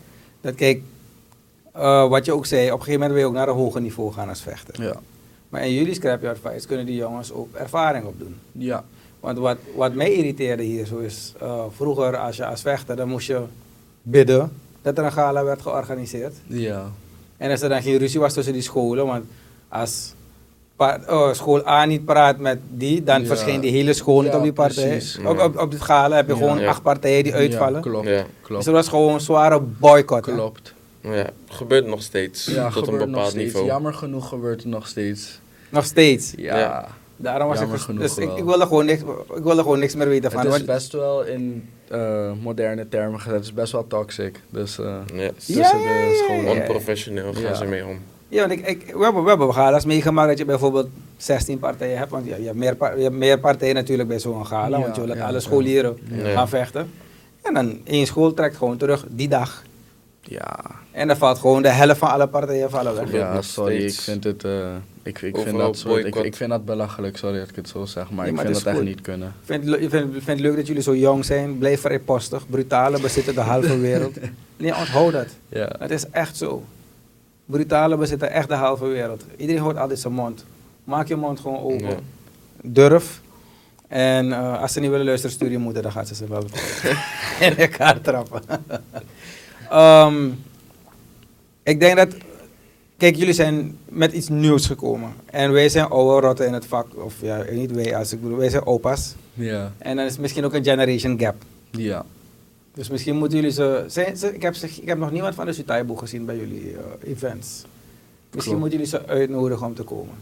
Dat 0.40 0.54
kijk, 0.54 0.80
eh, 1.72 2.08
wat 2.08 2.24
je 2.24 2.32
ook 2.32 2.46
zei, 2.46 2.66
op 2.66 2.78
een 2.78 2.84
gegeven 2.84 2.92
moment 3.00 3.12
wil 3.12 3.20
je 3.20 3.26
ook 3.28 3.34
naar 3.38 3.48
een 3.48 3.62
hoger 3.62 3.80
niveau 3.80 4.12
gaan 4.12 4.28
als 4.28 4.40
vechter. 4.42 4.82
Ja. 4.82 4.94
Maar 5.48 5.66
in 5.66 5.72
jullie 5.74 5.94
scrapyard 5.94 6.38
fights 6.38 6.66
kunnen 6.66 6.86
die 6.86 6.96
jongens 6.96 7.32
ook 7.32 7.54
ervaring 7.54 8.04
opdoen. 8.04 8.36
Ja. 8.52 8.84
Want 9.20 9.38
wat, 9.38 9.56
wat 9.76 9.94
mij 9.94 10.12
irriteerde 10.12 10.62
hier 10.62 10.86
zo 10.86 10.98
is, 10.98 11.32
eh, 11.40 11.62
vroeger 11.76 12.16
als 12.16 12.36
je 12.36 12.46
als 12.46 12.60
vechter, 12.62 12.96
dan 12.96 13.08
moest 13.08 13.26
je 13.26 13.40
bidden 14.02 14.52
dat 14.82 14.98
er 14.98 15.04
een 15.04 15.12
gala 15.12 15.44
werd 15.44 15.62
georganiseerd. 15.62 16.34
Ja. 16.46 16.82
En 17.36 17.50
als 17.50 17.60
er 17.62 17.68
dan 17.68 17.82
geen 17.82 17.98
ruzie 17.98 18.20
was 18.20 18.32
tussen 18.32 18.52
die 18.52 18.62
scholen, 18.62 19.06
want 19.06 19.24
als 19.68 20.14
oh, 20.76 21.32
school 21.32 21.66
A 21.68 21.84
niet 21.84 22.04
praat 22.04 22.38
met 22.38 22.58
die, 22.70 23.02
dan 23.04 23.20
Ja. 23.20 23.26
verscheen 23.26 23.60
die 23.60 23.70
hele 23.70 23.92
school 23.92 24.20
niet 24.20 24.30
Ja, 24.30 24.36
op 24.36 24.42
die 24.42 24.52
partij. 24.52 24.88
precies. 24.88 25.18
Ook 25.24 25.40
op, 25.40 25.58
op 25.58 25.70
dit 25.70 25.80
gala 25.80 26.16
heb 26.16 26.26
je 26.26 26.32
Ja. 26.32 26.38
gewoon 26.38 26.58
Ja. 26.58 26.68
acht 26.68 26.82
partijen 26.82 27.24
die 27.24 27.34
uitvallen. 27.34 27.74
Ja, 27.74 27.80
klopt. 27.80 28.06
Ja. 28.06 28.12
Dus 28.16 28.24
Klopt. 28.42 28.66
er 28.66 28.72
was 28.72 28.88
gewoon 28.88 29.14
een 29.14 29.20
zware 29.20 29.60
boycott. 29.60 30.26
hè. 30.26 30.32
Klopt. 30.32 30.74
Ja, 31.02 31.30
gebeurt 31.48 31.86
nog 31.86 32.02
steeds. 32.02 32.44
Ja, 32.44 32.70
tot 32.70 32.86
een 32.88 32.98
bepaald 32.98 33.30
steeds. 33.30 33.44
niveau. 33.44 33.66
Jammer 33.66 33.94
genoeg 33.94 34.28
gebeurt 34.28 34.62
het 34.62 34.70
nog 34.72 34.86
steeds. 34.86 35.40
Nog 35.68 35.84
steeds. 35.84 36.32
Ja. 36.36 36.58
Ja. 36.58 36.88
Daarom 37.16 37.48
was 37.48 37.58
Jammer 37.58 37.76
ik, 37.76 37.82
genoeg 37.82 38.02
dus 38.02 38.16
ik, 38.18 38.36
ik, 38.36 38.44
wilde 38.44 38.66
gewoon 38.66 38.84
niks, 38.84 39.00
ik 39.36 39.42
wilde 39.42 39.62
gewoon 39.62 39.78
niks 39.78 39.94
meer 39.94 40.08
weten 40.08 40.30
van. 40.30 40.40
Het 40.40 40.48
is 40.48 40.54
want- 40.54 40.66
best 40.66 40.92
wel 40.92 41.24
in 41.24 41.68
eh, 41.88 42.32
moderne 42.42 42.88
termen 42.88 43.20
gezet. 43.20 43.34
Het 43.36 43.44
is 43.44 43.52
best 43.52 43.72
wel 43.72 43.86
toxic. 43.86 44.40
Dus 44.50 44.78
eh 44.78 44.84
Ja. 45.14 45.30
tussen 45.36 45.54
Ja, 45.54 45.68
ja, 45.68 45.72
de 45.72 46.16
ja, 46.18 46.24
scholen. 46.24 46.54
ja. 46.54 46.60
Onprofessioneel 46.60 47.32
gaan 47.32 47.42
Ja. 47.42 47.54
ze 47.54 47.64
mee 47.64 47.86
om. 47.86 47.98
Ja, 48.28 48.40
want 48.48 48.52
ik, 48.52 48.66
ik, 48.66 48.94
we, 48.96 49.04
hebben, 49.04 49.22
we 49.22 49.28
hebben 49.28 49.54
gala's 49.54 49.84
meegemaakt 49.84 50.28
dat 50.28 50.38
je 50.38 50.44
bijvoorbeeld 50.44 50.88
16 51.16 51.58
partijen 51.58 51.98
hebt. 51.98 52.10
Want 52.10 52.26
ja, 52.26 52.36
je, 52.36 52.44
hebt 52.44 52.56
meer, 52.56 52.76
je 52.96 53.02
hebt 53.02 53.14
meer 53.14 53.38
partijen 53.38 53.74
natuurlijk 53.74 54.08
bij 54.08 54.18
zo'n 54.18 54.46
gala. 54.46 54.76
Ja, 54.76 54.82
want 54.82 54.94
je 54.94 55.00
wil 55.00 55.10
dat 55.10 55.18
ja, 55.18 55.26
alle 55.26 55.40
scholieren 55.40 55.96
Ja. 56.10 56.32
gaan 56.32 56.48
vechten. 56.48 56.90
En 57.42 57.54
dan 57.54 57.80
één 57.84 58.06
school 58.06 58.34
trekt 58.34 58.56
gewoon 58.56 58.76
terug 58.76 59.04
die 59.10 59.28
dag. 59.28 59.62
Ja. 60.22 60.58
En 60.90 61.06
dan 61.06 61.16
valt 61.16 61.38
gewoon 61.38 61.62
de 61.62 61.68
helft 61.68 61.98
van 61.98 62.08
alle 62.10 62.26
partijen 62.28 62.70
vallen 62.70 62.94
weg. 62.94 63.12
Ja, 63.12 63.42
sorry, 63.42 63.84
ik 63.84 63.92
vind 63.94 64.24
het... 64.24 64.44
eh, 64.44 64.74
ik, 65.02 65.20
ik, 65.20 65.36
vind 65.36 65.56
dat 65.58 65.76
soort, 65.76 66.04
ik, 66.04 66.14
ik 66.14 66.36
vind 66.36 66.50
dat 66.50 66.64
belachelijk, 66.64 67.16
sorry 67.16 67.38
dat 67.38 67.48
ik 67.48 67.56
het 67.56 67.68
zo 67.68 67.84
zeg, 67.84 68.10
maar 68.10 68.24
Ja, 68.24 68.30
ik 68.30 68.36
maar 68.36 68.44
vind 68.44 68.56
het 68.56 68.64
dat 68.64 68.74
echt 68.74 68.84
niet 68.84 69.00
kunnen. 69.00 69.28
Ik 69.28 69.46
vind, 69.46 69.66
ik 69.68 69.90
vind, 69.90 70.12
vind 70.12 70.26
het 70.26 70.40
leuk 70.40 70.56
dat 70.56 70.66
jullie 70.66 70.82
zo 70.82 70.96
jong 70.96 71.24
zijn. 71.24 71.58
Blijf 71.58 71.80
vrijpostig. 71.80 72.48
Brutale 72.48 73.00
bezitten 73.00 73.34
de 73.34 73.40
halve 73.40 73.78
wereld. 73.78 74.16
Nee, 74.56 74.76
onthoud 74.76 75.12
dat. 75.12 75.26
Ja. 75.48 75.70
Het 75.78 75.90
is 75.90 76.04
echt 76.10 76.36
zo. 76.36 76.64
Brutale 77.44 77.96
bezitten 77.96 78.30
echt 78.30 78.48
de 78.48 78.54
halve 78.54 78.86
wereld. 78.86 79.24
Iedereen 79.36 79.62
hoort 79.62 79.76
altijd 79.76 79.98
zijn 79.98 80.12
mond. 80.12 80.44
Maak 80.84 81.08
je 81.08 81.16
mond 81.16 81.40
gewoon 81.40 81.58
open. 81.62 81.88
Ja. 81.88 81.96
Durf. 82.62 83.20
En 83.88 84.32
eh, 84.32 84.60
als 84.60 84.72
ze 84.72 84.80
niet 84.80 84.90
willen 84.90 85.06
luisteren, 85.06 85.34
stuur 85.34 85.50
je 85.50 85.58
moeder, 85.58 85.82
dan 85.82 85.92
gaat 85.92 86.08
ze 86.08 86.14
ze 86.14 86.26
wel 86.28 86.44
in 87.48 87.56
elkaar 87.56 88.00
trappen. 88.00 88.42
Ehm, 89.72 90.28
ik 91.62 91.80
denk 91.80 91.96
dat, 91.96 92.08
kijk, 92.96 93.16
jullie 93.16 93.34
zijn 93.34 93.76
met 93.88 94.12
iets 94.12 94.28
nieuws 94.28 94.66
gekomen. 94.66 95.12
En 95.26 95.52
wij 95.52 95.68
zijn 95.68 95.86
oude 95.86 96.26
rotten 96.26 96.46
in 96.46 96.52
het 96.52 96.66
vak, 96.66 96.86
of 97.04 97.14
ja, 97.20 97.44
niet 97.50 97.70
wij, 97.72 97.96
als 97.96 98.12
ik 98.12 98.22
bedoel, 98.22 98.38
wij 98.38 98.50
zijn 98.50 98.66
opa's. 98.66 99.14
Ja. 99.34 99.72
En 99.78 99.96
dan 99.96 100.04
is 100.06 100.18
misschien 100.18 100.44
ook 100.44 100.54
een 100.54 100.64
generation 100.64 101.20
gap. 101.20 101.34
Ja. 101.70 102.04
Dus 102.74 102.88
misschien 102.90 103.16
moeten 103.16 103.38
jullie 103.38 103.52
ze. 103.52 103.84
Zijn 103.86 104.16
ze 104.16 104.34
ik, 104.34 104.42
heb 104.42 104.54
ze 104.54 104.66
ik 104.66 104.88
heb 104.88 104.98
nog 104.98 105.10
niemand 105.10 105.34
van 105.34 105.46
de 105.46 105.52
Sutaibo 105.52 105.94
gezien 105.94 106.24
bij 106.24 106.36
jullie 106.36 106.72
eh, 106.72 107.10
events. 107.10 107.64
Misschien 108.30 108.56
Klopt. 108.56 108.58
moeten 108.58 108.70
jullie 108.70 108.86
ze 108.86 109.06
uitnodigen 109.06 109.66
om 109.66 109.74
te 109.74 109.82
komen. 109.82 110.14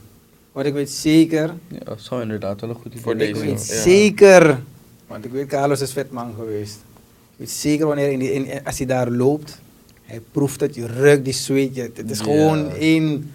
Want 0.52 0.66
ik 0.66 0.72
weet 0.72 0.90
zeker. 0.90 1.54
Ja, 1.68 1.78
dat 1.84 2.00
zou 2.00 2.22
inderdaad 2.22 2.60
wel 2.60 2.70
een 2.70 2.76
goed 2.76 2.86
idee 2.86 3.02
Voor 3.02 3.12
Ik 3.12 3.18
deze, 3.18 3.40
weet 3.40 3.66
ja. 3.68 3.80
zeker. 3.80 4.60
Want 5.06 5.24
ik 5.24 5.30
weet, 5.30 5.46
Carlos 5.46 5.80
is 5.80 5.92
vetman 5.92 6.34
geweest. 6.38 6.78
Weet 7.40 7.50
zeker 7.50 7.86
wanneer 7.86 8.10
in 8.12 8.18
die, 8.18 8.32
in, 8.32 8.64
als 8.64 8.76
hij 8.78 8.86
daar 8.86 9.10
loopt. 9.10 9.60
Hij 10.04 10.20
proeft 10.32 10.60
het, 10.60 10.74
je 10.74 10.86
ruikt 10.86 11.24
die 11.24 11.32
zweet. 11.34 11.74
je- 11.74 11.90
Het 11.94 12.10
is 12.10 12.20
gewoon 12.20 12.70
één 12.70 13.32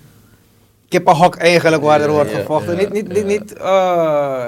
kippenhok 0.90 1.36
eigenlijk 1.36 1.84
waar 1.84 2.02
er 2.02 2.12
wordt 2.12 2.32
ja, 2.32 2.38
gevochten. 2.38 2.78
niet, 2.78 2.92
niet, 2.94 3.08
niet, 3.08 3.26
niet 3.26 3.54
eh, 3.54 4.46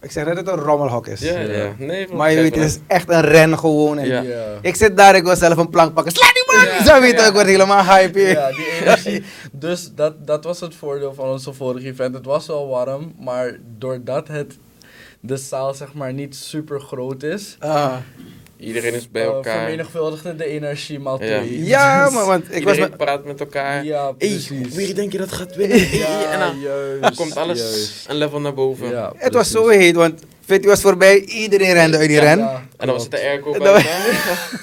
ik 0.00 0.10
zeg 0.10 0.24
net 0.24 0.34
dat 0.36 0.46
het 0.46 0.54
een 0.56 0.60
rommelhok 0.64 1.06
is. 1.06 1.20
Ja, 1.20 1.38
Ja. 1.40 1.74
Nee, 1.78 2.08
Maar 2.12 2.30
je 2.32 2.36
weet, 2.40 2.54
het 2.54 2.64
is 2.64 2.78
echt 2.86 3.08
een 3.08 3.20
ren 3.20 3.58
gewoon. 3.58 3.98
En 3.98 4.06
Ja. 4.08 4.58
Ik 4.62 4.74
zit 4.76 4.96
daar, 4.96 5.16
ik 5.16 5.22
wil 5.24 5.36
zelf 5.36 5.56
een 5.56 5.70
plank 5.70 5.94
pakken. 5.94 6.12
Sla 6.12 6.26
die 6.32 6.56
man! 6.56 6.64
Ja, 6.78 6.84
Zo 6.84 7.00
weet 7.00 7.20
ik 7.20 7.32
word 7.32 7.46
helemaal 7.46 7.84
hype. 7.84 8.20
Ja, 8.20 8.48
die 8.52 8.66
energie. 8.80 9.22
Dus 9.52 9.90
dat, 9.94 10.26
dat 10.26 10.44
was 10.44 10.60
het 10.60 10.74
voordeel 10.74 11.14
van 11.14 11.28
onze 11.28 11.52
vorige 11.52 11.86
event. 11.86 12.14
Het 12.14 12.24
was 12.24 12.46
wel 12.46 12.68
warm, 12.68 13.14
maar 13.20 13.58
doordat 13.78 14.28
het 14.28 14.56
de 15.20 15.36
zaal 15.36 15.74
zeg 15.74 15.94
maar 15.94 16.12
niet 16.12 16.36
super 16.36 16.80
groot 16.80 17.22
is, 17.22 17.56
Ah. 17.58 17.94
Iedereen 18.58 18.94
is 18.94 19.10
bij 19.10 19.22
eh, 19.22 19.28
elkaar. 19.28 19.58
vermenigvuldigde 19.58 20.36
de 20.36 20.44
energie 20.44 20.98
mal 20.98 21.22
Ja. 21.24 21.38
twee. 21.40 21.64
Ja, 21.64 22.04
Dus- 22.04 22.14
maar 22.14 22.26
want 22.26 22.44
ik 22.44 22.50
was 22.50 22.58
Iedereen 22.58 22.80
met... 22.80 22.96
praat 22.96 23.24
met 23.24 23.40
elkaar. 23.40 23.84
Ja, 23.84 24.12
precies. 24.12 24.74
wie 24.74 24.94
denk 24.94 25.12
je 25.12 25.18
dat 25.18 25.32
gaat 25.32 25.54
winnen? 25.56 25.78
Ja, 25.98 26.22
en 26.32 26.38
dan 26.38 26.60
juist. 26.60 27.16
komt 27.16 27.36
alles 27.36 27.58
juist. 27.58 28.04
een 28.08 28.16
level 28.16 28.40
naar 28.40 28.54
boven. 28.54 28.88
Ja, 28.88 29.12
Het 29.16 29.34
was 29.34 29.50
zo 29.50 29.68
heet, 29.68 29.94
want 29.94 30.22
Fitty 30.48 30.66
was 30.66 30.80
voorbij, 30.80 31.20
iedereen 31.20 31.72
rende 31.72 31.96
uit 31.98 32.08
die 32.08 32.16
Ja, 32.16 32.22
ren. 32.22 32.38
Ja, 32.38 32.54
En 32.76 32.86
dan 32.86 32.94
was 32.94 33.02
het 33.02 33.10
de 33.12 33.20
airco 33.20 33.52
En 33.52 33.58
bij 33.62 33.86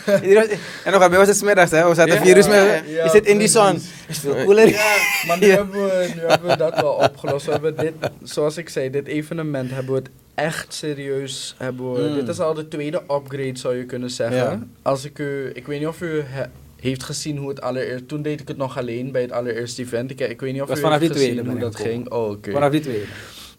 en 0.86 0.92
nog 0.92 1.10
bij 1.10 1.18
was 1.18 1.28
het 1.28 1.38
smiddags, 1.38 1.72
hè. 1.72 1.88
We 1.90 1.96
zaten 1.96 2.14
Ja, 2.14 2.22
vier 2.22 2.38
uur 2.38 2.48
met- 2.48 2.56
ja, 2.56 2.82
ja, 2.88 3.04
Je 3.04 3.10
zit 3.10 3.26
in 3.26 3.38
die 3.38 3.48
zon. 3.48 3.82
is 4.08 4.20
veel 4.20 4.44
cooler. 4.46 4.68
Ja, 4.70 4.96
maar 5.28 5.40
nu, 5.40 5.46
Ja. 5.48 5.56
hebben 5.56 5.84
we, 5.84 6.12
nu 6.16 6.22
hebben 6.28 6.50
we 6.50 6.58
dat 6.58 6.82
wel 6.82 6.92
opgelost. 6.92 7.46
We 7.46 7.52
hebben 7.52 7.76
dit, 7.76 7.94
zoals 8.24 8.58
ik 8.58 8.70
zei, 8.70 8.90
dit 8.90 9.08
evenement 9.08 9.72
hebben 9.72 9.94
we 9.94 10.00
het 10.00 10.10
echt 10.36 10.74
serieus. 10.74 11.56
Hebben 11.58 11.94
we, 11.94 12.00
Mm. 12.10 12.16
Dit 12.16 12.28
is 12.28 12.40
al 12.40 12.54
de 12.54 12.68
tweede 12.68 13.02
upgrade, 13.10 13.58
zou 13.58 13.76
je 13.78 13.86
kunnen 13.86 14.10
zeggen. 14.10 14.38
Ja. 14.38 14.60
Als 14.82 15.06
ik 15.06 15.20
u, 15.20 15.50
ik 15.54 15.68
weet 15.68 15.80
niet 15.80 15.88
of 15.88 16.02
u 16.02 16.22
he- 16.26 16.46
heeft 16.80 17.04
gezien 17.04 17.38
hoe 17.38 17.50
het 17.50 17.62
allereerst. 17.62 18.08
Toen 18.08 18.22
deed 18.22 18.40
ik 18.42 18.48
het 18.48 18.58
nog 18.58 18.78
alleen 18.78 19.12
bij 19.12 19.22
het 19.22 19.32
allereerste 19.32 19.82
event. 19.82 20.12
Ik, 20.12 20.20
ik 20.20 20.42
weet 20.42 20.54
niet 20.54 20.62
of 20.62 20.68
Was 20.68 20.78
u 20.78 20.82
vanaf 20.82 21.00
heeft 21.00 21.14
die 21.14 21.22
tweede 21.22 21.40
gezien 21.42 21.52
hoe 21.52 21.62
dat 21.62 21.76
ging. 21.76 22.10
Oh, 22.12 22.30
oké. 22.30 22.52
Vanaf 22.52 22.72
die 22.72 22.82
tweede. 22.82 23.06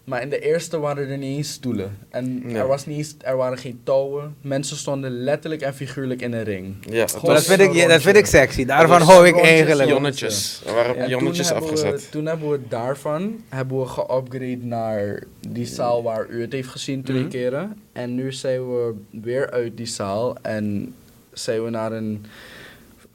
Maar 0.07 0.21
in 0.21 0.29
de 0.29 0.39
eerste 0.39 0.79
waren 0.79 1.09
er 1.09 1.17
niet 1.17 1.37
eens 1.37 1.51
stoelen. 1.51 1.97
En 2.09 2.43
er, 2.53 2.67
was 2.67 2.85
niet 2.85 2.97
eens, 2.97 3.15
er 3.21 3.37
waren 3.37 3.57
geen 3.57 3.79
touwen. 3.83 4.35
Mensen 4.41 4.77
stonden 4.77 5.11
letterlijk 5.11 5.61
en 5.61 5.73
figuurlijk 5.73 6.21
in 6.21 6.33
een 6.33 6.43
ring. 6.43 6.75
Ja, 6.89 7.05
dat 7.21 7.43
vind, 7.45 7.59
ik, 7.59 7.73
ja, 7.73 7.87
dat 7.87 8.01
vind 8.01 8.15
ik 8.17 8.25
sexy. 8.25 8.65
Daarvan 8.65 9.01
hou 9.01 9.27
ik 9.27 9.37
eigenlijk. 9.41 9.89
Jonnetjes. 9.89 10.61
Er 10.65 10.73
waren 10.73 10.95
Ja, 10.97 11.07
jonnetjes 11.07 11.47
toen 11.47 11.57
afgezet. 11.57 12.03
We, 12.03 12.09
toen 12.09 12.25
hebben 12.25 12.49
we 12.51 12.59
daarvan 12.69 13.43
hebben 13.49 13.79
we 13.79 13.85
geupgrade 13.85 14.57
naar 14.61 15.23
die 15.49 15.65
zaal 15.65 16.03
waar 16.03 16.27
u 16.29 16.41
het 16.41 16.51
heeft 16.53 16.69
gezien 16.69 17.03
twee 17.03 17.19
Mhm. 17.21 17.29
keren. 17.29 17.81
En 17.93 18.15
nu 18.15 18.31
zijn 18.33 18.69
we 18.73 18.93
weer 19.21 19.51
uit 19.51 19.77
die 19.77 19.85
zaal 19.85 20.35
en 20.41 20.93
zijn 21.33 21.63
we 21.63 21.69
naar 21.69 21.91
een 21.91 22.25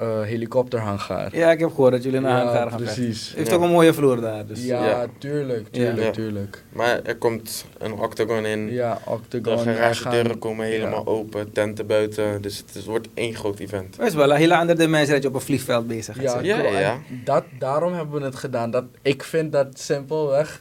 eh 0.02 0.22
helikopterhangaar. 0.22 1.36
Ja, 1.36 1.50
ik 1.50 1.60
heb 1.60 1.68
gehoord 1.68 1.92
dat 1.92 2.02
jullie 2.02 2.20
naar 2.20 2.38
Ja, 2.38 2.46
elkaar 2.46 2.70
gaan 2.70 2.82
precies. 2.82 3.32
Heeft 3.36 3.48
Ja. 3.50 3.54
ook 3.56 3.62
een 3.62 3.70
mooie 3.70 3.92
vloer 3.94 4.20
daar. 4.20 4.46
Dus. 4.46 4.64
ja, 4.64 4.84
Ja. 4.86 5.06
tuurlijk, 5.18 5.66
Ja. 5.70 5.78
tuurlijk, 5.84 6.06
Ja. 6.06 6.10
tuurlijk. 6.10 6.62
Maar 6.72 7.00
er 7.02 7.16
komt 7.16 7.64
een 7.78 7.92
octagon 7.92 8.44
in. 8.46 8.70
Ja, 8.72 8.98
De 9.04 9.10
Octagon. 9.10 9.66
er 9.66 9.74
garagedeuren 9.74 10.30
gaan- 10.30 10.38
komen 10.38 10.66
helemaal 10.66 11.06
open, 11.06 11.52
tenten 11.52 11.86
buiten. 11.86 12.42
Dus 12.42 12.58
het 12.66 12.74
is- 12.74 12.84
wordt 12.84 13.08
één 13.14 13.34
groot 13.34 13.58
event. 13.58 13.96
Het 13.96 14.06
is 14.06 14.14
wel 14.14 14.30
een 14.30 14.36
hele 14.36 14.56
andere 14.56 14.78
dimensie 14.78 15.12
dat 15.12 15.22
je 15.22 15.28
op 15.28 15.34
een 15.34 15.40
vliegveld 15.40 15.86
bezig 15.86 16.16
bent. 16.16 16.44
Ja. 16.44 16.56
Ja, 16.62 16.78
ja. 16.78 16.98
Dat, 17.24 17.44
daarom 17.58 17.92
hebben 17.94 18.18
we 18.20 18.24
het 18.24 18.36
gedaan. 18.36 18.70
Dat, 18.70 18.84
ik 19.02 19.22
vind 19.22 19.52
dat 19.52 19.66
simpelweg. 19.78 20.60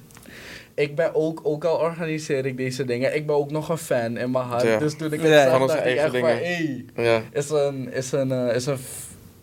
Ik 0.73 0.95
ben 0.95 1.15
ook, 1.15 1.39
ook 1.43 1.65
al 1.65 1.77
organiseer 1.77 2.45
ik 2.45 2.58
deze 2.58 2.86
dingen, 2.86 3.15
ik 3.15 3.25
ben 3.25 3.36
ook 3.36 3.51
nog 3.51 3.69
een 3.69 3.77
fan 3.77 4.17
in 4.17 4.32
mijn 4.32 4.45
hart. 4.45 4.62
Ja. 4.63 4.77
Dus 4.77 4.95
toen 4.97 5.13
ik 5.13 5.21
het 5.21 5.30
Ja, 5.32 5.49
zag, 5.49 5.60
dacht 5.60 5.73
ik 5.73 5.80
eigen 5.80 6.04
echt 6.04 6.12
van, 6.12 6.21
dingen. 6.21 6.38
hey, 6.38 6.86
Ja. 6.95 7.21
is 7.32 7.49
een, 7.49 7.93
is 7.93 8.12
een, 8.12 8.32
eh, 8.32 8.56
is 8.56 8.65
een, 8.65 8.77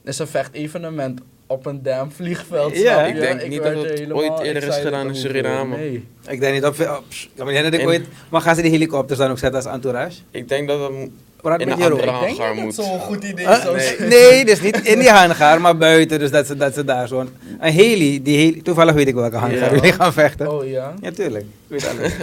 is 0.05 0.19
een 0.19 0.27
vechtevenement 0.27 1.21
op 1.47 1.67
een 1.67 1.83
damn 1.83 2.13
vliegveld. 2.13 2.77
Ja. 2.77 3.07
Ik 3.07 3.21
denk 3.21 3.49
niet 3.49 3.63
dat 3.63 3.73
het 3.75 4.13
ooit 4.13 4.39
eerder 4.41 4.63
is 4.69 4.77
gedaan 4.77 5.07
in. 5.09 5.15
Suriname. 5.17 5.77
Nee. 5.77 6.05
Ik 6.29 6.41
denk 6.41 6.55
niet 6.55 6.65
op. 6.65 6.73
Pss, 7.09 7.25
ik 7.25 7.31
herinneren 7.37 7.71
dat 7.71 7.81
ik 7.81 7.87
ooit. 7.87 8.05
Maar 8.29 8.41
gaan 8.41 8.55
ze 8.55 8.63
die 8.63 8.71
helikopters 8.71 9.19
dan 9.19 9.31
ook 9.31 9.39
zetten 9.39 9.63
als 9.65 9.73
entourage? 9.75 10.17
Ik 10.31 10.49
denk 10.49 10.69
dat 10.69 10.81
het 10.81 11.11
Praat 11.43 11.61
In 11.61 11.69
met 11.69 11.77
een 11.77 11.83
Jero. 11.83 11.95
andere 12.01 12.13
Ik 12.13 12.21
denk 12.21 12.37
hangar 12.39 12.55
niet 12.55 12.65
moet. 12.65 12.77
dat 12.77 12.85
zo'n 12.85 13.01
goed 13.01 13.25
idee 13.25 13.47
Huh? 13.47 13.63
zou 13.63 13.77
Nee. 13.77 13.87
zijn. 13.97 14.09
Nee, 14.09 14.45
dus 14.45 14.61
niet 14.61 14.77
in 14.87 14.99
die 14.99 15.09
hangar, 15.11 15.61
maar 15.61 15.77
buiten. 15.77 16.19
Dus 16.19 16.31
dat 16.31 16.47
ze, 16.47 16.57
dat 16.57 16.75
ze 16.75 16.85
daar 16.85 17.09
zo'n... 17.09 17.29
Een 17.61 17.73
heli, 17.73 18.23
die 18.23 18.37
heli, 18.39 18.63
toevallig 18.63 18.95
weet 18.95 19.09
ik 19.09 19.15
welke 19.15 19.37
hangar 19.37 19.59
Ja. 19.59 19.75
jullie 19.75 19.93
gaan 19.93 20.13
vechten. 20.13 20.53
Oh 20.53 20.67
ja? 20.69 20.95
Ja, 21.01 21.11
tuurlijk. 21.11 21.45
Ik 21.69 21.81
weet 21.81 21.89
alles. 21.89 22.13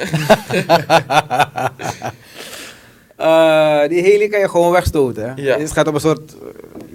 Eh, 3.16 3.88
die 3.88 4.02
heli 4.02 4.28
kan 4.28 4.40
je 4.40 4.50
gewoon 4.50 4.72
wegstoten. 4.72 5.34
Het 5.42 5.72
gaat 5.72 5.88
op 5.88 5.94
een 5.94 6.00
soort... 6.00 6.36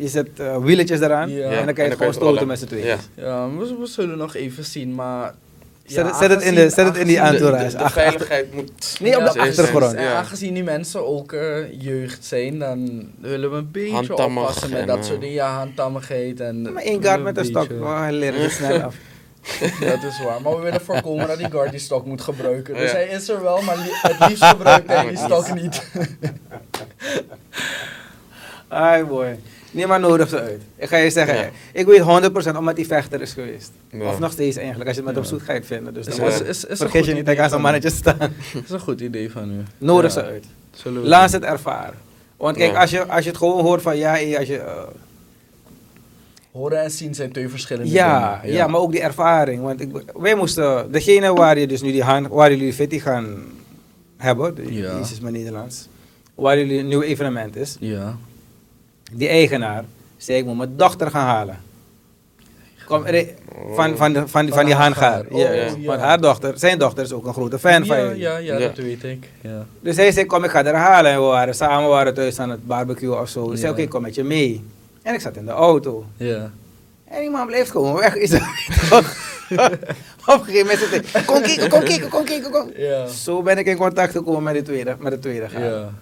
Je 0.00 0.08
zet 0.08 0.28
eh, 0.36 0.56
wieletjes 0.56 1.00
eraan 1.00 1.30
Ja. 1.30 1.50
en 1.50 1.64
dan 1.64 1.74
kan 1.74 1.84
je 1.84 1.90
het 1.90 1.98
gewoon 1.98 2.14
stoten 2.14 2.46
met 2.46 2.58
z'n 2.58 2.66
tweeën. 2.66 2.86
Ja. 2.86 2.96
Ja, 3.14 3.48
we, 3.48 3.76
we 3.80 3.86
zullen 3.86 4.18
nog 4.18 4.34
even 4.34 4.64
zien, 4.64 4.94
maar... 4.94 5.34
Zet, 5.84 5.98
ja, 5.98 6.06
het- 6.06 6.16
zet, 6.16 6.30
het 6.30 6.42
in 6.42 6.54
de, 6.54 6.70
zet 6.70 6.86
het 6.86 6.96
in 6.96 7.06
die 7.06 7.16
De, 7.16 7.22
de, 7.22 7.28
entourage. 7.28 7.76
de 7.76 7.82
Ach, 7.82 7.92
veiligheid 7.92 8.54
moet... 8.54 8.96
Nee, 9.00 9.16
op 9.26 9.32
de 9.32 9.40
achtergrond. 9.40 9.94
En 9.94 10.08
aangezien 10.08 10.54
die 10.54 10.64
mensen 10.64 11.06
ook 11.06 11.32
eh, 11.32 11.80
jeugd 11.82 12.24
zijn, 12.24 12.58
dan 12.58 13.08
willen 13.20 13.50
we 13.50 13.56
een 13.56 13.70
beetje 13.70 13.92
Handtammig 13.94 14.42
oppassen 14.42 14.70
met 14.70 14.80
en, 14.80 14.86
dat 14.86 14.98
eh, 14.98 15.02
soort 15.04 15.20
dingen. 15.20 15.34
Ja, 15.34 15.56
handtammigheid 15.56 16.40
en... 16.40 16.72
maar 16.72 16.82
één 16.82 17.02
guard 17.02 17.22
met 17.22 17.36
een 17.36 17.44
stok. 17.44 17.70
Oh, 17.70 17.98
hij 18.00 18.12
leert 18.12 18.36
het 18.42 18.50
snel 18.52 18.80
af. 18.82 18.94
Dat 19.80 20.02
is 20.02 20.22
waar. 20.24 20.42
Maar 20.42 20.56
we 20.56 20.62
willen 20.62 20.80
voorkomen 20.80 21.26
dat 21.26 21.38
die 21.38 21.50
guard 21.50 21.70
die 21.70 21.80
stok 21.80 22.06
moet 22.06 22.20
gebruiken. 22.20 22.74
Dus 22.74 22.90
Ja. 22.90 22.96
hij 22.96 23.06
is 23.08 23.28
er 23.28 23.42
wel, 23.42 23.62
maar 23.62 23.76
li- 23.76 23.82
het 23.92 24.28
liefst 24.28 24.44
gebruikt 24.44 24.86
hij 24.88 25.08
die 25.08 25.16
stok 25.18 25.54
niet. 25.54 25.82
Ai 28.68 29.04
boy. 29.04 29.38
Nee, 29.70 29.86
maar 29.86 30.00
nodig 30.00 30.28
ze 30.28 30.40
uit. 30.40 30.62
Ik 30.76 30.88
ga 30.88 30.96
je 30.96 31.10
zeggen, 31.10 31.36
Ja. 31.36 31.50
ik 31.72 31.86
weet 31.86 32.00
100% 32.00 32.56
omdat 32.56 32.76
hij 32.76 32.84
vechter 32.84 33.20
is 33.20 33.32
geweest. 33.32 33.70
Ja. 33.90 34.08
Of 34.08 34.18
nog 34.18 34.32
steeds 34.32 34.56
eigenlijk, 34.56 34.88
als 34.88 34.96
je 34.98 35.02
het 35.04 35.14
met 35.14 35.24
Ja. 35.24 35.30
op 35.32 35.38
zoek 35.38 35.48
gaat 35.48 35.66
vinden. 35.66 35.94
Dus 35.94 36.06
Is- 36.06 36.16
dan 36.16 36.26
is- 36.26 36.38
was- 36.38 36.48
is- 36.48 36.64
is 36.64 36.70
een 36.70 36.76
vergeet 36.76 36.90
goed 37.00 37.04
je 37.08 37.12
niet, 37.14 37.22
idee 37.22 37.24
hij 37.24 37.34
kan 37.34 37.44
zo'n 37.44 37.52
van- 37.52 37.60
mannetje 37.62 37.90
staan. 37.90 38.18
Dat 38.52 38.62
is 38.64 38.70
een 38.70 38.80
goed 38.80 39.00
idee 39.00 39.30
van 39.30 39.50
u. 39.50 39.62
Nodig 39.78 40.14
Ja. 40.14 40.20
ze 40.20 40.26
uit. 40.26 40.44
Zullen 40.74 41.02
we 41.02 41.08
Laat 41.08 41.32
het 41.32 41.42
ervaren. 41.42 41.94
Want 42.36 42.56
kijk, 42.56 42.72
Ja. 42.72 42.80
als, 42.80 42.90
je, 42.90 43.04
als 43.06 43.22
je 43.24 43.28
het 43.30 43.38
gewoon 43.38 43.62
hoort 43.64 43.82
van 43.82 43.96
ja, 43.96 44.12
als 44.38 44.48
je, 44.48 44.56
eh, 44.58 44.82
Horen 46.52 46.82
en 46.82 46.90
zien 46.90 47.14
zijn 47.14 47.32
twee 47.32 47.48
verschillende 47.48 47.90
ja, 47.90 48.38
dingen. 48.42 48.56
ja, 48.56 48.66
maar 48.66 48.80
ook 48.80 48.92
die 48.92 49.00
ervaring. 49.00 49.62
Want 49.62 49.80
ik, 49.80 49.88
wij 50.16 50.34
moesten, 50.34 50.92
degene 50.92 51.32
waar 51.32 51.58
je 51.58 51.66
dus 51.66 51.82
nu 51.82 51.92
die 51.92 52.02
hand, 52.02 52.28
waar 52.28 52.50
jullie 52.50 52.72
fitty 52.72 52.98
gaan 52.98 53.36
hebben, 54.16 54.54
Ja. 54.72 54.98
iets 54.98 55.12
is 55.12 55.20
maar 55.20 55.32
Nederlands, 55.32 55.88
waar 56.34 56.58
jullie 56.58 56.78
een 56.78 56.88
nieuw 56.88 57.02
evenement 57.02 57.56
is, 57.56 57.76
Ja. 57.80 58.16
Die 59.12 59.28
eigenaar 59.28 59.84
zei 60.16 60.38
ik 60.38 60.44
moet 60.44 60.56
mijn 60.56 60.76
dochter 60.76 61.10
gaan 61.10 61.26
halen. 61.26 61.58
Kom, 62.86 63.06
re- 63.06 63.34
van, 63.74 63.96
van, 63.96 64.12
de, 64.12 64.28
van, 64.28 64.44
die- 64.44 64.54
van 64.54 64.64
die 64.64 64.74
Hangaar. 64.74 65.24
Oh, 65.30 65.38
Ja, 65.38 65.50
ja. 65.52 65.68
Want 65.84 66.00
haar 66.00 66.20
dochter, 66.20 66.58
zijn 66.58 66.78
dochter 66.78 67.04
is 67.04 67.12
ook 67.12 67.26
een 67.26 67.32
grote 67.32 67.58
fan 67.58 67.86
van 67.86 67.96
ja, 67.96 68.02
jullie. 68.02 68.18
ja, 68.20 68.36
ja, 68.36 68.58
Ja. 68.58 68.66
dat 68.66 68.76
weet 68.76 69.04
ik. 69.04 69.28
Ja. 69.40 69.66
Dus 69.80 69.96
hij 69.96 70.12
zei, 70.12 70.26
kom 70.26 70.44
ik 70.44 70.50
ga 70.50 70.64
er 70.64 70.74
halen. 70.74 71.10
En 71.10 71.16
we 71.18 71.24
waren 71.24 71.54
samen 71.54 71.82
we 71.84 71.88
waren 71.90 72.14
thuis 72.14 72.38
aan 72.38 72.50
het 72.50 72.66
barbecue 72.66 73.18
of 73.20 73.28
zo. 73.28 73.44
Dus 73.44 73.52
ik 73.54 73.58
zei, 73.60 73.72
oké, 73.72 73.86
kom 73.88 74.02
met 74.02 74.14
je 74.14 74.24
mee. 74.24 74.64
En 75.02 75.14
ik 75.14 75.20
zat 75.20 75.36
in 75.36 75.44
de 75.44 75.50
auto. 75.52 76.04
Ja. 76.16 76.50
En 77.04 77.20
die 77.20 77.30
man 77.30 77.46
bleef 77.46 77.68
gewoon 77.70 77.94
weg. 77.94 78.14
Is 78.14 78.30
dat? 78.30 78.40
Op 80.26 80.38
een 80.38 80.44
gegeven 80.44 80.60
moment 80.66 80.78
zei 80.78 81.02
hij, 81.12 81.22
kom 81.24 81.42
kijken, 81.42 81.68
kom 81.68 81.82
kijken, 81.82 82.08
kom 82.08 82.24
kijken, 82.24 82.50
kom. 82.50 82.70
Ja. 82.76 83.06
Zo 83.06 83.42
ben 83.42 83.58
ik 83.58 83.66
in 83.66 83.76
contact 83.76 84.12
gekomen 84.12 84.42
met 84.42 84.54
de 84.54 84.62
tweede, 84.62 84.96
met 84.98 85.12
de 85.12 85.18
tweede 85.18 85.48
gaan. 85.48 85.98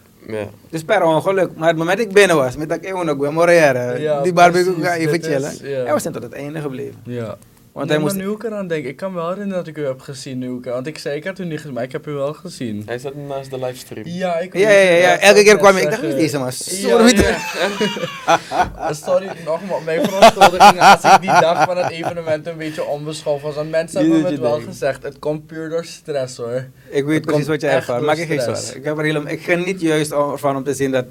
Dus 0.70 0.84
per 0.84 1.02
ongeluk. 1.02 1.50
Maar 1.56 1.68
het 1.68 1.76
moment 1.76 1.98
dat 1.98 2.06
ik 2.06 2.12
binnen 2.12 2.36
was, 2.36 2.56
met 2.56 2.68
dat 2.68 2.78
ik 2.82 2.94
ook 2.94 3.18
ben 3.18 3.32
moreren, 3.32 4.22
die 4.22 4.32
barbecue 4.32 4.82
ga 4.82 4.94
even 4.94 5.22
chillen. 5.22 5.86
En 5.86 5.94
we 5.94 6.00
zijn 6.00 6.14
tot 6.14 6.22
het 6.22 6.32
einde 6.32 6.60
gebleven. 6.60 7.00
Ja. 7.04 7.36
Want 7.78 7.90
nee, 7.90 7.98
hij 7.98 8.06
moest... 8.06 8.16
maar 8.18 8.26
nu 8.26 8.32
ik 8.32 8.44
eraan 8.44 8.66
denk, 8.66 8.84
ik 8.84 8.96
kan 8.96 9.12
me 9.12 9.16
wel 9.18 9.28
herinneren 9.28 9.64
dat 9.64 9.66
ik 9.66 9.76
u 9.82 9.86
heb 9.86 10.00
gezien 10.00 10.38
nu 10.38 10.56
ik, 10.56 10.64
want 10.64 10.86
ik 10.86 10.98
zei 10.98 11.16
ik 11.16 11.24
had 11.24 11.38
u 11.38 11.44
niet 11.44 11.58
gezien, 11.58 11.72
maar 11.72 11.82
ik 11.82 11.92
heb 11.92 12.06
u 12.06 12.12
wel 12.12 12.32
gezien. 12.32 12.82
Hij 12.86 12.98
zat 12.98 13.14
naast 13.14 13.50
de 13.50 13.58
livestream. 13.58 14.06
Ja, 14.08 14.38
ik 14.38 14.56
Ja, 14.56 14.70
ja, 14.70 14.80
ja, 14.80 14.96
ja. 14.96 15.18
Elke 15.18 15.42
keer 15.42 15.56
kwam 15.56 15.76
ik, 15.76 15.82
ik 15.82 15.90
dacht, 15.90 16.02
is 16.02 16.14
deze 16.14 16.38
man? 16.38 16.52
Zo, 16.52 16.88
Ja, 16.88 17.08
ja. 17.10 18.92
Sorry, 18.92 19.26
nogmaals, 19.44 19.84
mijn 19.84 20.04
verontschuldiging 20.04 20.80
als 20.80 21.04
ik 21.14 21.20
die 21.20 21.30
dag 21.30 21.64
van 21.64 21.76
het 21.76 21.90
evenement 21.90 22.46
een 22.46 22.56
beetje 22.56 22.84
onbeschoft 22.84 23.42
was. 23.42 23.54
Want 23.54 23.70
mensen 23.70 24.02
Niet 24.02 24.12
hebben 24.12 24.26
me 24.30 24.32
het 24.36 24.40
wel 24.40 24.56
denkt. 24.56 24.66
gezegd, 24.66 25.02
het 25.02 25.18
komt 25.18 25.46
puur 25.46 25.68
door 25.68 25.84
stress 25.84 26.36
hoor. 26.36 26.64
Ik 26.88 27.04
weet 27.04 27.14
Het 27.14 27.24
precies 27.26 27.46
wat 27.46 27.60
je 27.60 27.66
echt 27.66 27.76
ervaart. 27.78 28.02
Maak 28.02 28.16
je 28.16 28.26
geen 28.26 28.40
zorgen. 28.40 28.76
Ik, 28.76 28.84
heb 28.84 28.98
er 28.98 29.04
helemaal, 29.04 29.32
ik 29.32 29.42
geniet 29.42 29.80
juist 29.80 30.10
ervan 30.12 30.56
om 30.56 30.64
te 30.64 30.74
zien 30.74 30.90
dat 30.90 31.06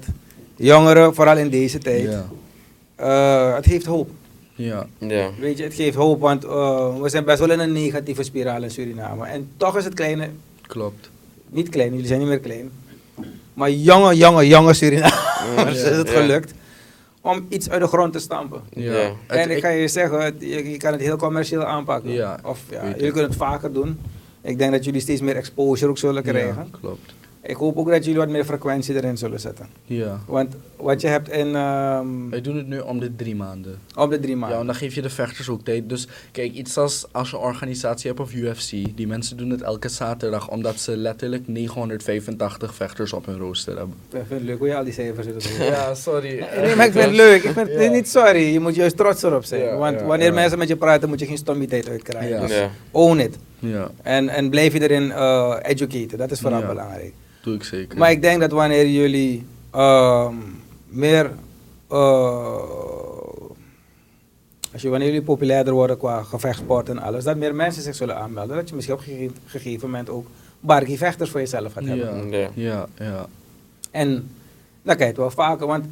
jongeren, 0.56 1.14
vooral 1.14 1.36
in 1.36 1.48
deze 1.50 1.78
tijd, 1.78 2.02
Ja. 2.02 2.24
eh, 2.96 3.54
het 3.54 3.66
geeft 3.66 3.86
hoop. 3.86 4.10
Ja. 4.58 4.86
Ja. 4.98 5.30
Weet 5.40 5.58
je, 5.58 5.64
het 5.64 5.74
geeft 5.74 5.96
hoop, 5.96 6.20
want 6.20 6.44
eh, 6.44 7.00
we 7.00 7.08
zijn 7.08 7.24
best 7.24 7.38
wel 7.38 7.50
in 7.50 7.58
een 7.58 7.72
negatieve 7.72 8.22
spiraal 8.22 8.62
in 8.62 8.70
Suriname. 8.70 9.26
En 9.26 9.48
toch 9.56 9.76
is 9.76 9.84
het 9.84 9.94
kleine, 9.94 10.28
Klopt. 10.66 11.10
niet 11.48 11.68
klein, 11.68 11.90
jullie 11.92 12.06
zijn 12.06 12.18
niet 12.18 12.28
meer 12.28 12.38
klein, 12.40 12.70
maar 13.54 13.70
jonge, 13.70 14.16
jonge, 14.16 14.46
jonge 14.46 14.74
Surinamers 14.74 15.54
Ja. 15.56 15.66
is 15.66 15.82
het 15.82 16.08
Ja. 16.10 16.20
gelukt 16.20 16.52
om 17.20 17.46
iets 17.48 17.70
uit 17.70 17.80
de 17.80 17.86
grond 17.86 18.12
te 18.12 18.18
stampen. 18.18 18.60
Ja. 18.72 18.92
Ja. 18.92 19.12
Het- 19.26 19.38
en 19.38 19.50
ik 19.50 19.60
ga 19.62 19.68
je 19.68 19.88
zeggen, 19.88 20.34
je, 20.38 20.70
je 20.70 20.76
kan 20.76 20.92
het 20.92 21.00
heel 21.00 21.16
commercieel 21.16 21.64
aanpakken. 21.64 22.10
Ja, 22.12 22.38
of 22.44 22.60
ja, 22.70 22.84
jullie 22.86 23.10
kunnen 23.12 23.30
het 23.30 23.38
vaker 23.38 23.72
doen. 23.72 23.98
Ik 24.42 24.58
denk 24.58 24.72
dat 24.72 24.84
jullie 24.84 25.00
steeds 25.00 25.20
meer 25.20 25.36
exposure 25.36 25.90
ook 25.90 25.98
zullen 25.98 26.22
krijgen. 26.22 26.68
Ja, 26.72 26.78
klopt. 26.80 27.12
Ik 27.42 27.56
hoop 27.56 27.76
ook 27.76 27.88
dat 27.90 28.04
jullie 28.04 28.18
wat 28.20 28.28
meer 28.28 28.44
frequentie 28.44 28.94
erin 28.94 29.16
zullen 29.16 29.40
zetten. 29.40 29.66
Ja. 29.84 30.18
Want 30.26 30.54
wat 30.76 31.00
je 31.00 31.06
hebt 31.06 31.30
in, 31.30 31.54
ehm, 31.54 32.28
Wij 32.30 32.40
doen 32.40 32.56
het 32.56 32.66
nu 32.66 32.78
om 32.78 33.00
de 33.00 33.16
drie 33.16 33.36
maanden. 33.36 33.78
op 33.96 34.10
de 34.10 34.18
drie 34.18 34.30
Ja, 34.32 34.36
maanden. 34.38 34.58
en 34.58 34.66
dan 34.66 34.74
geef 34.74 34.94
je 34.94 35.02
de 35.02 35.10
vechters 35.10 35.48
ook 35.48 35.64
tijd. 35.64 35.88
Dus 35.88 36.08
kijk, 36.32 36.52
iets 36.52 36.76
als 36.78 37.06
als 37.12 37.30
je 37.30 37.36
een 37.36 37.42
organisatie 37.42 38.08
hebt 38.08 38.20
of 38.20 38.32
UFC, 38.34 38.70
die 38.96 39.06
mensen 39.06 39.36
doen 39.36 39.50
het 39.50 39.62
elke 39.62 39.88
zaterdag 39.88 40.50
omdat 40.50 40.80
ze 40.80 40.96
letterlijk 40.96 41.48
985 41.48 42.74
vechters 42.74 43.12
op 43.12 43.26
hun 43.26 43.38
rooster 43.38 43.76
hebben. 43.76 43.96
Ik 44.10 44.16
vind 44.26 44.30
het 44.30 44.42
leuk 44.42 44.58
hoe 44.58 44.66
je 44.68 44.76
al 44.76 44.84
die 44.84 44.92
cijfers 44.92 45.26
zit. 45.26 45.56
Ja, 45.56 45.94
sorry. 45.94 46.46
Nee, 46.56 46.74
maar 46.76 46.86
ik 46.86 46.92
vind 46.92 47.04
het 47.04 47.14
leuk. 47.26 47.42
Ik 47.42 47.52
vind 47.52 47.68
het 47.68 47.82
Ja. 47.82 47.90
niet 47.90 48.08
sorry. 48.08 48.52
Je 48.52 48.60
moet 48.60 48.74
juist 48.74 48.96
trots 48.96 49.22
erop 49.22 49.44
zijn. 49.44 49.62
Ja, 49.62 49.76
Want 49.76 50.00
ja, 50.00 50.06
wanneer 50.06 50.26
ja. 50.28 50.32
mensen 50.34 50.58
met 50.58 50.68
je 50.68 50.76
praten, 50.76 51.08
moet 51.08 51.20
je 51.20 51.26
geen 51.26 51.36
stommiteit 51.38 51.88
uitkrijgen. 51.88 52.30
Ja. 52.40 52.46
Dus 52.46 52.56
Ja. 52.56 52.70
own 52.90 53.18
it. 53.18 53.36
Ja, 53.58 53.90
En, 54.02 54.28
en 54.28 54.50
blijf 54.50 54.72
je 54.72 54.80
erin 54.82 55.12
eh 55.12 55.56
educaten. 55.62 56.18
Dat 56.18 56.30
is 56.30 56.40
vooral 56.40 56.60
Ja. 56.60 56.66
belangrijk. 56.66 57.12
doe 57.42 57.54
ik 57.54 57.62
zeker. 57.64 57.98
Maar 57.98 58.10
ik 58.10 58.22
denk 58.22 58.40
dat 58.40 58.50
wanneer 58.50 58.86
jullie 58.88 59.46
ehm, 59.70 60.34
meer... 60.88 61.30
eh, 61.88 62.56
als 64.72 64.82
je, 64.82 64.88
wanneer 64.88 65.08
jullie 65.08 65.22
populairder 65.22 65.72
worden 65.74 65.98
qua 65.98 66.22
gevechtsport 66.22 66.88
en 66.88 66.98
alles, 66.98 67.24
dat 67.24 67.36
meer 67.36 67.54
mensen 67.54 67.82
zich 67.82 67.94
zullen 67.94 68.16
aanmelden. 68.16 68.56
Dat 68.56 68.68
je 68.68 68.74
misschien 68.74 68.96
op 68.96 69.00
een 69.00 69.06
gegeven, 69.12 69.36
gegeven 69.46 69.90
moment 69.90 70.10
ook 70.10 70.26
barkie 70.60 70.98
vechters 70.98 71.30
voor 71.30 71.40
jezelf 71.40 71.72
gaat 71.72 71.84
hebben. 71.84 72.30
ja. 72.30 72.38
Ja. 72.38 72.50
Ja, 72.54 72.86
ja. 72.98 73.26
En 73.90 74.30
dat 74.82 74.96
kijk 74.96 75.14
je 75.14 75.20
wel 75.20 75.30
vaker, 75.30 75.66
want 75.66 75.84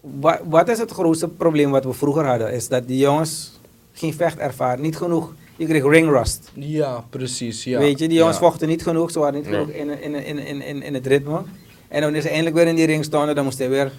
wa- 0.00 0.40
wat 0.44 0.68
is 0.68 0.78
het 0.78 0.90
grootste 0.90 1.28
probleem 1.28 1.70
wat 1.70 1.84
we 1.84 1.92
vroeger 1.92 2.26
hadden? 2.26 2.52
Is 2.52 2.68
dat 2.68 2.86
die 2.86 2.98
jongens 2.98 3.58
geen 3.92 4.14
vechtervaring, 4.14 4.82
niet 4.82 4.96
genoeg. 4.96 5.32
Je 5.56 5.66
kreeg 5.66 5.82
ring 5.90 6.08
rust. 6.08 6.50
Ja, 6.54 7.04
precies. 7.10 7.64
Ja. 7.64 7.78
Weet 7.78 7.98
je, 7.98 8.08
die 8.08 8.18
jongens 8.18 8.38
ja. 8.38 8.42
vochten 8.42 8.68
niet 8.68 8.82
genoeg, 8.82 9.10
ze 9.10 9.18
waren 9.18 9.34
niet 9.34 9.44
Ja. 9.44 9.50
genoeg 9.50 9.68
in, 9.68 10.02
in, 10.02 10.14
in, 10.14 10.38
in, 10.38 10.62
in, 10.62 10.82
in 10.82 10.94
het 10.94 11.06
ritme. 11.06 11.42
En 11.88 12.02
wanneer 12.02 12.20
ze 12.20 12.28
eindelijk 12.28 12.56
weer 12.56 12.66
in 12.66 12.74
die 12.74 12.86
ring 12.86 13.04
stonden, 13.04 13.34
dan 13.34 13.44
moest 13.44 13.58
hij 13.58 13.68
weer. 13.68 13.92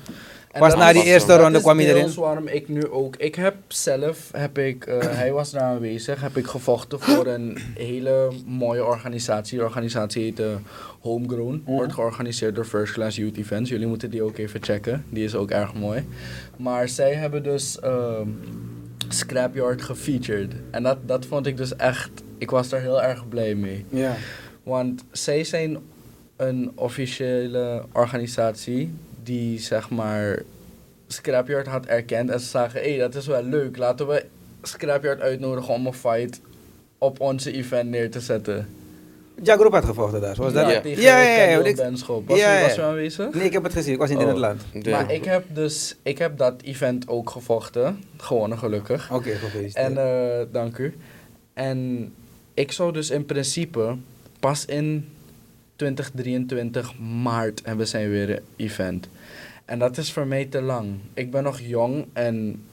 En 0.51 0.61
Pas 0.61 0.69
dat 0.69 0.79
na 0.79 0.89
is- 0.89 0.93
die 0.93 1.03
eerste 1.03 1.27
dat 1.27 1.39
ronde 1.39 1.57
is 1.57 1.63
kwam 1.63 1.77
hij 1.77 1.87
erin. 1.87 2.01
deels 2.01 2.15
waarom 2.15 2.47
ik 2.47 2.67
nu 2.69 2.89
ook... 2.89 3.15
Ik 3.15 3.35
heb 3.35 3.55
zelf, 3.67 4.29
heb 4.31 4.57
ik, 4.57 4.85
eh, 4.85 4.99
hij 5.21 5.31
was 5.31 5.51
daar 5.51 5.61
aanwezig, 5.61 6.21
heb 6.21 6.37
ik 6.37 6.45
gevochten 6.47 6.99
voor 6.99 7.27
een 7.27 7.57
hele 7.77 8.31
mooie 8.45 8.85
organisatie. 8.85 9.57
De 9.57 9.63
organisatie 9.63 10.23
heet 10.23 10.39
eh, 10.39 10.45
Homegrown. 10.99 11.61
Mhm. 11.65 11.71
Wordt 11.75 11.93
georganiseerd 11.93 12.55
door 12.55 12.65
First 12.65 12.93
Class 12.93 13.17
Youth 13.17 13.37
Events. 13.37 13.69
Jullie 13.69 13.87
moeten 13.87 14.09
die 14.09 14.23
ook 14.23 14.37
even 14.37 14.63
checken. 14.63 15.05
Die 15.09 15.23
is 15.23 15.35
ook 15.35 15.49
erg 15.51 15.73
mooi. 15.73 16.03
Maar 16.57 16.89
zij 16.89 17.13
hebben 17.13 17.43
dus 17.43 17.79
ehm, 17.79 18.27
Scrapyard 19.07 19.81
gefeatured. 19.81 20.53
En 20.71 20.83
dat, 20.83 20.97
dat 21.05 21.25
vond 21.25 21.45
ik 21.45 21.57
dus 21.57 21.75
echt... 21.75 22.09
Ik 22.37 22.49
was 22.49 22.69
daar 22.69 22.81
heel 22.81 23.01
erg 23.01 23.27
blij 23.27 23.55
mee. 23.55 23.85
Ja. 23.89 24.15
Want 24.63 25.03
zij 25.11 25.43
zijn 25.43 25.77
een 26.35 26.71
officiële 26.75 27.83
organisatie 27.91 28.93
die 29.23 29.59
zeg 29.59 29.89
maar 29.89 30.41
Scrapyard 31.07 31.67
had 31.67 31.85
erkend 31.85 32.29
en 32.29 32.39
ze 32.39 32.47
zagen, 32.47 32.81
hé, 32.81 32.89
hey, 32.89 32.97
dat 32.97 33.15
is 33.15 33.27
wel 33.27 33.43
leuk, 33.43 33.77
laten 33.77 34.07
we 34.07 34.25
Scrapyard 34.61 35.21
uitnodigen 35.21 35.73
om 35.73 35.85
een 35.85 35.93
fight 35.93 36.41
op 36.97 37.19
onze 37.19 37.51
event 37.51 37.89
neer 37.89 38.11
te 38.11 38.19
zetten. 38.19 38.67
Jack 39.43 39.59
Roep 39.59 39.71
had 39.73 39.85
gevochten 39.85 40.21
daar, 40.21 40.35
zoals 40.35 40.53
dat? 40.53 40.65
ja, 40.65 40.71
Ja. 40.71 40.81
tegen 40.81 41.03
Ja, 41.03 41.19
ja, 41.21 41.59
ik- 41.63 41.75
Benschop. 41.75 42.27
Was, 42.27 42.37
Ja, 42.39 42.61
was 42.61 42.75
ja. 42.75 42.81
u 42.81 42.85
aanwezig? 42.85 43.33
Nee, 43.33 43.43
ik 43.45 43.53
heb 43.53 43.63
het 43.63 43.73
gezien, 43.73 43.93
ik 43.93 43.99
was 43.99 44.09
niet 44.09 44.17
in 44.19 44.23
Oh. 44.25 44.29
het 44.31 44.39
land. 44.39 44.61
Ja. 44.73 44.91
Maar 45.01 45.11
ik 45.13 45.25
heb 45.25 45.43
dus, 45.53 45.95
ik 46.03 46.17
heb 46.17 46.37
dat 46.37 46.61
event 46.61 47.07
ook 47.07 47.29
gevochten, 47.29 48.03
gewonnen 48.17 48.57
gelukkig. 48.57 49.11
Oké, 49.11 49.29
gefeliciteerd. 49.29 49.97
En 49.97 49.97
eh, 49.97 50.45
dank 50.51 50.77
u. 50.77 50.95
En 51.53 52.11
ik 52.53 52.71
zou 52.71 52.91
dus 52.93 53.09
in 53.09 53.25
principe 53.25 53.95
pas 54.39 54.65
in 54.65 55.07
2023 55.75 56.99
maart 56.99 57.61
hebben 57.63 57.87
zij 57.87 58.09
weer 58.09 58.29
een 58.29 58.39
event. 58.55 59.09
En 59.65 59.79
dat 59.79 59.97
is 59.97 60.11
voor 60.11 60.27
mij 60.27 60.45
te 60.45 60.61
lang. 60.61 60.93
Ik 61.13 61.31
ben 61.31 61.43
nog 61.43 61.59
jong 61.59 62.05
en 62.13 62.63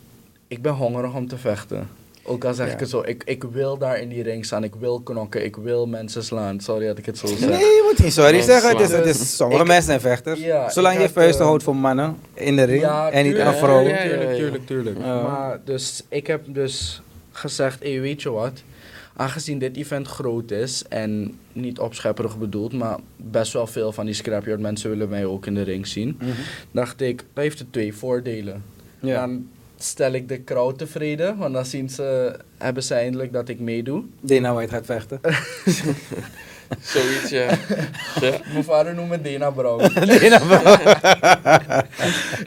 ik 0.48 0.62
ben 0.62 0.72
hongerig 0.72 1.14
om 1.14 1.28
te 1.28 1.38
vechten. 1.38 1.88
Ook 2.24 2.44
al 2.44 2.54
zeg 2.54 2.66
Ja. 2.66 2.72
ik 2.72 2.80
het 2.80 2.88
zo, 2.88 3.02
ik, 3.06 3.22
ik 3.24 3.42
wil 3.44 3.78
daar 3.78 3.98
in 4.00 4.08
die 4.08 4.22
ring 4.22 4.44
staan, 4.44 4.64
ik 4.64 4.74
wil 4.74 5.00
knokken, 5.00 5.44
ik 5.44 5.56
wil 5.56 5.86
mensen 5.86 6.24
slaan. 6.24 6.60
Sorry 6.60 6.86
dat 6.86 6.98
ik 6.98 7.06
het 7.06 7.18
zo 7.18 7.26
zeg. 7.26 7.38
Nee, 7.48 7.58
je 7.58 7.86
moet 7.90 8.00
geen 8.00 8.12
sorry 8.12 8.40
zeggen. 8.40 8.70
Het 8.76 8.80
is, 8.90 8.96
het 8.96 9.06
is, 9.06 9.36
sommige 9.36 9.60
Ik- 9.60 9.66
mensen 9.66 9.84
zijn 9.86 10.00
vechters. 10.00 10.40
Ja, 10.40 10.70
Zolang 10.70 11.00
je 11.00 11.08
vuisten 11.08 11.40
eh, 11.40 11.46
houdt 11.46 11.62
voor 11.62 11.76
mannen 11.76 12.16
in 12.34 12.56
de 12.56 12.62
ring 12.62 12.82
en 12.82 12.88
niet 12.88 12.92
aan 13.14 13.22
tuurlijk, 13.24 13.56
vrouwen. 13.56 13.98
Tuurlijk, 14.02 14.34
tuurlijk, 14.36 14.66
tuurlijk. 14.66 14.98
Maar 14.98 15.60
dus, 15.64 16.02
ik 16.08 16.26
heb 16.26 16.42
dus 16.46 17.02
gezegd, 17.32 17.82
hey, 17.82 18.00
weet 18.00 18.22
je 18.22 18.30
wat? 18.30 18.62
Aangezien 19.16 19.58
dit 19.58 19.76
event 19.76 20.06
groot 20.08 20.50
is 20.50 20.84
en 20.88 21.38
niet 21.52 21.78
opschepperig 21.78 22.38
bedoeld, 22.38 22.72
maar 22.72 22.96
best 23.16 23.52
wel 23.52 23.66
veel 23.66 23.92
van 23.92 24.06
die 24.06 24.14
scrapyard 24.14 24.60
mensen 24.60 24.90
willen 24.90 25.08
mij 25.08 25.24
ook 25.24 25.46
in 25.46 25.54
de 25.54 25.62
ring 25.62 25.86
zien, 25.86 26.16
Mhm. 26.20 26.30
dacht 26.70 27.00
ik, 27.00 27.16
dat 27.32 27.42
heeft 27.44 27.58
het 27.58 27.72
twee 27.72 27.94
voordelen. 27.94 28.62
Ja. 29.00 29.20
Dan 29.20 29.46
stel 29.84 30.12
ik 30.12 30.28
de 30.28 30.44
crowd 30.44 30.78
tevreden, 30.78 31.36
want 31.36 31.54
dan 31.54 31.64
zien 31.64 31.90
ze, 31.90 32.36
hebben 32.58 32.82
ze 32.82 32.94
eindelijk 32.94 33.32
dat 33.32 33.48
ik 33.48 33.60
meedoe. 33.60 34.04
Dana 34.20 34.54
White 34.54 34.72
gaat 34.72 34.86
vechten. 34.86 35.20
Zoiets, 36.80 37.30
ja. 37.30 37.50
ja. 38.20 38.38
Mijn 38.52 38.64
vader 38.64 38.94
noemt 38.94 39.08
me 39.08 39.20
Dana 39.20 39.50
Brown. 39.50 39.94
Dana 40.20 40.40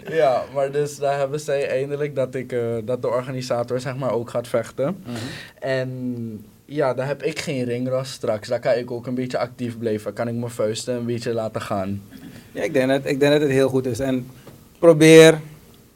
ja, 0.09 0.43
maar 0.53 0.71
dus 0.71 0.97
daar 0.97 1.17
hebben 1.17 1.39
zij 1.39 1.69
eindelijk 1.69 2.15
dat, 2.15 2.35
ik, 2.35 2.51
eh, 2.51 2.61
dat 2.83 3.01
de 3.01 3.07
organisator 3.07 3.79
zeg 3.79 3.95
maar 3.95 4.11
ook 4.11 4.29
gaat 4.29 4.47
vechten. 4.47 4.97
Mhm. 5.03 5.15
En 5.59 6.45
ja, 6.65 6.93
dan 6.93 7.05
heb 7.05 7.23
ik 7.23 7.39
geen 7.39 7.63
ringras 7.63 8.11
straks. 8.11 8.47
Dan 8.47 8.59
kan 8.59 8.73
ik 8.73 8.91
ook 8.91 9.07
een 9.07 9.15
beetje 9.15 9.37
actief 9.37 9.77
blijven. 9.77 10.13
Kan 10.13 10.27
ik 10.27 10.35
mijn 10.35 10.51
vuisten 10.51 10.95
een 10.95 11.05
beetje 11.05 11.33
laten 11.33 11.61
gaan. 11.61 12.01
Ja, 12.51 12.63
ik 12.63 12.73
denk, 12.73 12.89
dat, 12.89 13.05
ik 13.05 13.19
denk 13.19 13.31
dat 13.31 13.41
het 13.41 13.49
heel 13.49 13.69
goed 13.69 13.85
is. 13.85 13.99
En 13.99 14.27
probeer 14.79 15.39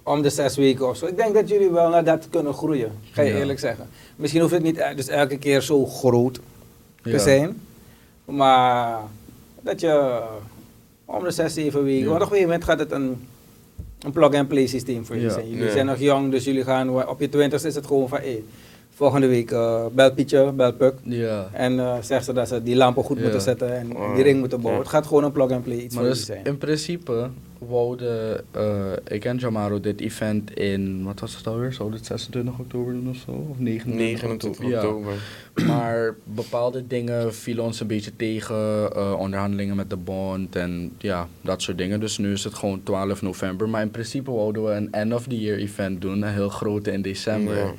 om 0.10 0.22
de 0.22 0.30
zes 0.30 0.56
weken 0.56 0.90
of 0.90 0.98
zo. 0.98 1.06
Ik 1.06 1.18
denk 1.18 1.34
dat 1.34 1.50
jullie 1.50 1.70
wel 1.70 1.90
naar 1.90 2.04
dat 2.04 2.28
kunnen 2.30 2.54
groeien, 2.54 2.92
ga 3.12 3.22
je 3.22 3.32
Ja. 3.32 3.38
eerlijk 3.40 3.60
zeggen. 3.60 3.86
Misschien 4.16 4.42
hoeft 4.42 4.54
het 4.54 4.64
niet 4.64 4.78
e- 4.78 4.96
dus 4.96 5.08
elke 5.08 5.38
keer 5.38 5.62
zo 5.62 5.86
groot 5.86 6.40
te 7.02 7.10
Ja. 7.10 7.18
zijn, 7.18 7.62
maar 8.26 8.98
dat 9.62 9.80
je 9.82 10.22
om 11.06 11.24
de 11.24 11.32
zes, 11.32 11.54
zeven 11.54 11.84
weken, 11.84 12.10
want 12.10 12.16
op 12.16 12.22
een 12.22 12.28
gegeven 12.28 12.50
moment 12.50 12.64
gaat 12.64 12.80
het 12.80 12.92
een, 12.92 13.28
een 14.02 14.12
plug-and-play 14.12 14.68
systeem 14.68 15.06
voor 15.06 15.16
jullie 15.16 15.32
zijn. 15.32 15.50
Jullie 15.50 15.72
zijn 15.72 15.86
nog 15.86 16.00
jong, 16.00 16.32
dus 16.32 16.44
jullie 16.44 16.64
gaan 16.64 17.08
op 17.10 17.20
je 17.20 17.30
twintigste 17.30 17.68
is 17.68 17.76
het 17.76 17.86
gewoon 17.88 18.10
van, 18.10 18.18
hey, 18.20 18.44
volgende 18.96 19.28
week 19.28 19.52
eh 19.52 19.86
bel 19.92 20.14
Pietje, 20.14 20.52
bel 20.52 20.74
Puk. 20.74 20.94
Ja. 21.04 21.50
En 21.54 21.80
eh 21.80 21.96
zeg 22.02 22.24
ze 22.24 22.34
dat 22.34 22.48
ze 22.48 22.64
die 22.64 22.76
lampen 22.76 23.04
goed 23.04 23.22
moeten 23.22 23.42
zetten 23.42 23.78
en 23.78 23.96
Oh, 23.98 24.14
die 24.16 24.24
ring 24.24 24.40
moeten 24.40 24.62
bouwen. 24.62 24.82
Het 24.84 24.92
gaat 24.92 25.08
gewoon 25.08 25.24
een 25.24 25.32
plug-and-play 25.32 25.78
iets 25.78 25.96
Maar 25.96 26.04
voor 26.04 26.14
dus 26.14 26.26
zijn. 26.26 26.44
in 26.46 26.58
principe 26.58 27.30
wouden 27.60 28.44
eh, 28.52 28.92
ik 29.08 29.26
en 29.26 29.38
Jamaro 29.38 29.80
dit 29.80 30.02
event 30.02 30.54
in, 30.54 31.04
wat 31.04 31.20
was 31.20 31.36
het 31.36 31.48
alweer? 31.48 31.74
Zou 31.74 31.92
dit 31.92 32.06
26 32.06 32.60
oktober 32.60 32.94
doen 32.94 33.10
of 33.10 33.16
zo? 33.16 33.32
Of 33.32 33.60
29, 33.60 33.96
29 34.30 34.68
Ja. 34.68 34.76
oktober. 34.78 35.14
Maar 35.68 36.16
bepaalde 36.24 36.88
dingen 36.88 37.34
vielen 37.34 37.64
ons 37.64 37.80
een 37.80 37.88
beetje 37.88 38.16
tegen, 38.16 38.56
eh, 38.96 39.16
onderhandelingen 39.20 39.76
met 39.76 39.90
de 39.90 39.98
bond 39.98 40.56
en 40.56 40.92
ja, 40.98 41.28
dat 41.42 41.62
soort 41.62 41.78
dingen. 41.78 42.00
Dus 42.00 42.18
nu 42.18 42.32
is 42.32 42.44
het 42.44 42.54
gewoon 42.54 42.84
12 42.84 43.22
november. 43.22 43.70
Maar 43.70 43.82
in 43.82 43.92
principe 43.92 44.32
wouden 44.32 44.66
we 44.66 44.72
een 44.72 44.92
end 44.92 45.14
of 45.14 45.24
the 45.28 45.40
year 45.40 45.58
event 45.58 46.02
doen, 46.02 46.22
een 46.22 46.34
heel 46.34 46.50
grote 46.50 46.92
in 46.92 47.02
december. 47.02 47.56
Ja. 47.58 47.74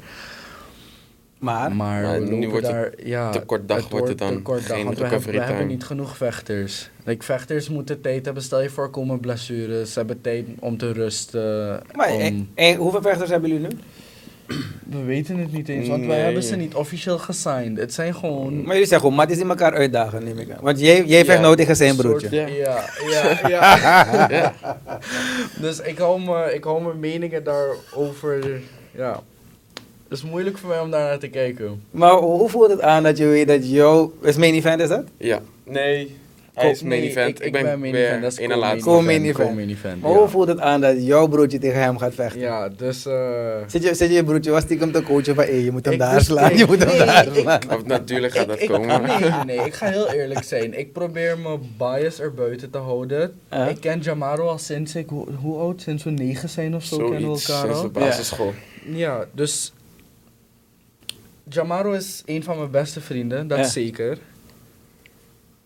Maar, 1.40 1.74
Maar, 1.74 2.02
Maar 2.02 2.20
we 2.20 2.34
nu 2.34 2.48
wordt 2.48 2.66
het 2.66 2.74
daar, 2.74 2.92
ja, 3.04 3.30
te 3.30 3.40
kort 3.40 3.68
dag 3.68 3.88
wordt 3.88 4.08
het 4.08 4.18
dan, 4.18 4.34
te 4.36 4.42
kort 4.42 4.66
dag, 4.68 4.76
geen 4.76 4.84
want 4.84 4.98
we, 4.98 5.06
hebben, 5.06 5.30
we 5.32 5.40
hebben 5.40 5.66
niet 5.66 5.84
genoeg 5.84 6.16
vechters. 6.16 6.90
Like, 7.04 7.24
vechters 7.24 7.68
moeten 7.68 8.00
tijd 8.00 8.24
hebben, 8.24 8.42
stel 8.42 8.62
je 8.62 8.70
voor 8.70 8.90
komen 8.90 9.20
blessures, 9.20 9.92
ze 9.92 9.98
hebben 9.98 10.20
tijd 10.20 10.46
om 10.58 10.76
te 10.76 10.92
rusten. 10.92 11.80
maar 11.94 12.12
om- 12.12 12.48
eh, 12.54 12.70
eh, 12.70 12.78
hoeveel 12.78 13.02
vechters 13.02 13.30
hebben 13.30 13.50
jullie 13.50 13.66
nu? 13.68 13.76
we 14.90 15.02
weten 15.04 15.38
het 15.38 15.52
niet 15.52 15.68
eens, 15.68 15.88
want 15.88 16.06
wij 16.06 16.18
hebben 16.20 16.42
ze 16.42 16.56
niet 16.56 16.74
officieel 16.74 17.18
gesigned. 17.18 17.78
Het 17.78 17.94
zijn 17.94 18.14
gewoon... 18.14 18.52
Maar 18.54 18.62
jullie 18.72 18.78
zeggen 18.80 18.98
gewoon, 19.00 19.14
maar 19.14 19.26
het 19.26 19.34
is 19.36 19.42
in 19.42 19.48
elkaar 19.48 19.72
uitdagen, 19.74 20.24
neem 20.24 20.38
ik 20.38 20.50
aan. 20.50 20.58
Want 20.62 20.80
jij, 20.80 21.04
jij 21.04 21.24
vecht 21.24 21.36
Ja, 21.36 21.42
nou 21.42 21.56
tegen 21.56 21.76
zijn 21.76 21.94
soort- 21.94 22.06
broertje. 22.06 22.36
Ja. 22.36 22.84
Ja, 23.10 23.38
ja, 23.48 24.28
ja. 24.28 24.54
dus 25.60 25.80
ik 25.80 25.98
hou, 25.98 26.20
me, 26.20 26.54
ik 26.54 26.64
hou 26.64 26.82
mijn 26.82 27.00
meningen 27.00 27.44
daarover, 27.44 28.60
ja. 28.90 29.22
Het 30.10 30.18
is 30.18 30.24
moeilijk 30.24 30.58
voor 30.58 30.68
mij 30.68 30.80
om 30.80 30.90
daar 30.90 31.08
naar 31.08 31.18
te 31.18 31.28
kijken. 31.28 31.82
Maar 31.90 32.12
hoe 32.12 32.48
voelt 32.48 32.70
het 32.70 32.80
aan 32.80 33.02
dat 33.02 33.18
je 33.18 33.26
weet 33.26 33.48
dat 33.48 33.70
jouw... 33.70 34.12
Is 34.22 34.36
main 34.36 34.54
event 34.54 34.80
is 34.80 34.88
dat? 34.88 35.04
Ja. 35.16 35.40
Nee. 35.64 36.16
Hij 36.54 36.70
is 36.70 36.82
main 36.82 37.00
Nee, 37.00 37.08
event. 37.10 37.44
Ik, 37.44 37.52
ben, 37.52 37.62
main 37.64 37.80
weer 37.92 38.06
event, 38.06 38.22
dat 38.22 38.32
is 38.32 38.38
in 38.38 38.48
co-main 38.48 38.60
laatste. 38.70 38.90
Co-main 38.90 39.22
event. 39.24 39.48
Co-main 39.48 39.68
event, 39.70 40.02
Maar 40.02 40.10
ja. 40.10 40.16
hoe 40.16 40.28
voelt 40.28 40.48
het 40.48 40.60
aan 40.60 40.80
dat 40.80 41.06
jouw 41.06 41.26
broertje 41.28 41.58
tegen 41.58 41.82
hem 41.82 41.98
gaat 41.98 42.14
vechten? 42.14 42.40
Ja, 42.40 42.68
dus... 42.68 43.06
eh 43.06 43.56
Zit, 43.66 43.82
je, 43.82 43.94
zit 43.94 44.08
je 44.08 44.14
je 44.14 44.24
broertje 44.24 44.50
was 44.50 44.62
stiekem 44.62 44.92
te 44.92 45.02
coachen 45.02 45.34
van, 45.34 45.44
hé, 45.44 45.50
je 45.50 45.70
moet 45.70 45.84
hem 45.84 45.92
Ik 45.94 45.98
daar 46.00 46.14
dus- 46.14 46.24
slaan, 46.24 46.50
je 46.50 46.56
nee, 46.56 46.66
moet 46.66 46.78
hem 46.78 46.88
nee, 46.88 47.06
daar 47.06 47.26
ik- 47.26 47.34
slaan. 47.34 47.60
Of 47.70 47.84
natuurlijk 47.84 48.32
gaat 48.32 48.42
ik, 48.42 48.48
dat 48.48 48.60
ik, 48.60 48.68
komen. 48.68 49.02
Nee, 49.02 49.18
nee, 49.18 49.30
nee, 49.56 49.66
ik 49.66 49.74
ga 49.74 49.86
heel 49.86 50.10
eerlijk 50.12 50.42
zijn. 50.44 50.78
Ik 50.78 50.92
probeer 50.92 51.38
mijn 51.38 51.60
bias 51.78 52.18
er 52.20 52.34
buiten 52.34 52.70
te 52.70 52.78
houden. 52.78 53.40
Ik 53.68 53.80
ken 53.80 54.00
Jamaro 54.00 54.46
al 54.48 54.58
sinds 54.58 54.94
ik, 54.94 55.08
hoe, 55.08 55.26
hoe 55.40 55.58
oud? 55.58 55.80
Sinds 55.82 56.04
we 56.04 56.10
negen 56.10 56.48
zijn 56.48 56.74
of 56.74 56.84
zo 56.84 56.96
kennen 56.96 57.16
we 57.18 57.22
Zoiets 57.22 57.48
elkaar 57.48 57.62
sinds 57.64 57.76
al. 57.78 57.82
de 57.82 57.98
basisschool. 57.98 58.52
Ja, 58.86 59.24
dus 59.32 59.72
Jamaro 61.54 61.92
is 61.92 62.22
een 62.26 62.42
van 62.44 62.56
mijn 62.58 62.70
beste 62.70 63.00
vrienden, 63.00 63.48
dat 63.48 63.58
Ja. 63.58 63.64
zeker. 63.64 64.18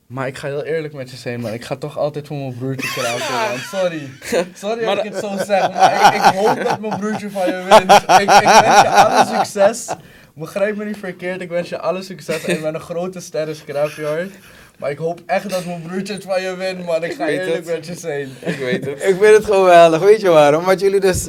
Maar 0.07 0.26
ik 0.26 0.37
ga 0.37 0.49
heel 0.49 0.62
eerlijk 0.64 0.95
met 0.95 1.11
je 1.11 1.16
zijn, 1.16 1.41
man. 1.41 1.53
Ik 1.53 1.64
ga 1.64 1.76
toch 1.76 1.99
altijd 1.99 2.26
voor 2.26 2.37
mijn 2.37 2.59
broertje 2.59 2.89
kraken, 2.89 3.35
man. 3.51 3.59
Sorry. 3.59 4.09
Sorry 4.55 4.85
dat 4.85 5.05
ik 5.05 5.12
het 5.12 5.22
zo 5.22 5.37
zeg, 5.37 5.72
maar 5.72 6.14
ik, 6.14 6.14
ik 6.24 6.35
hoop 6.41 6.64
dat 6.64 6.80
mijn 6.80 6.99
broertje 7.01 7.30
van 7.30 7.47
je 7.47 7.62
wint. 7.68 7.93
Ik, 7.93 8.20
ik 8.20 8.61
wens 8.61 8.80
je 8.80 8.89
alle 8.89 9.26
succes. 9.37 9.89
Begrijp 10.35 10.76
me 10.76 10.85
niet 10.85 10.97
verkeerd, 10.97 11.41
ik 11.41 11.49
wens 11.49 11.68
je 11.68 11.78
alle 11.78 12.03
succes. 12.03 12.45
En 12.45 12.55
ik 12.55 12.62
ben 12.62 12.74
een 12.74 12.80
grote 12.80 13.20
ster 13.20 13.49
in 13.49 13.55
Scrapyard. 13.55 14.30
Maar 14.78 14.91
ik 14.91 14.99
hoop 14.99 15.20
echt 15.26 15.51
dat 15.51 15.64
mijn 15.64 15.82
broertje 15.82 16.14
het 16.14 16.24
van 16.24 16.43
je 16.43 16.57
wint, 16.57 16.85
man. 16.85 17.05
Ik 17.05 17.12
ga 17.14 17.26
eerlijk 17.26 17.57
het. 17.57 17.66
met 17.66 17.87
je 17.87 17.95
zijn. 17.95 18.28
Ik 18.41 18.57
weet 18.57 18.85
het. 18.85 19.03
Ik 19.03 19.16
vind 19.20 19.37
het 19.37 19.45
geweldig, 19.45 20.01
weet 20.01 20.20
je 20.20 20.28
waarom? 20.28 20.61
Omdat 20.61 20.80
jullie 20.80 21.01
dus, 21.01 21.28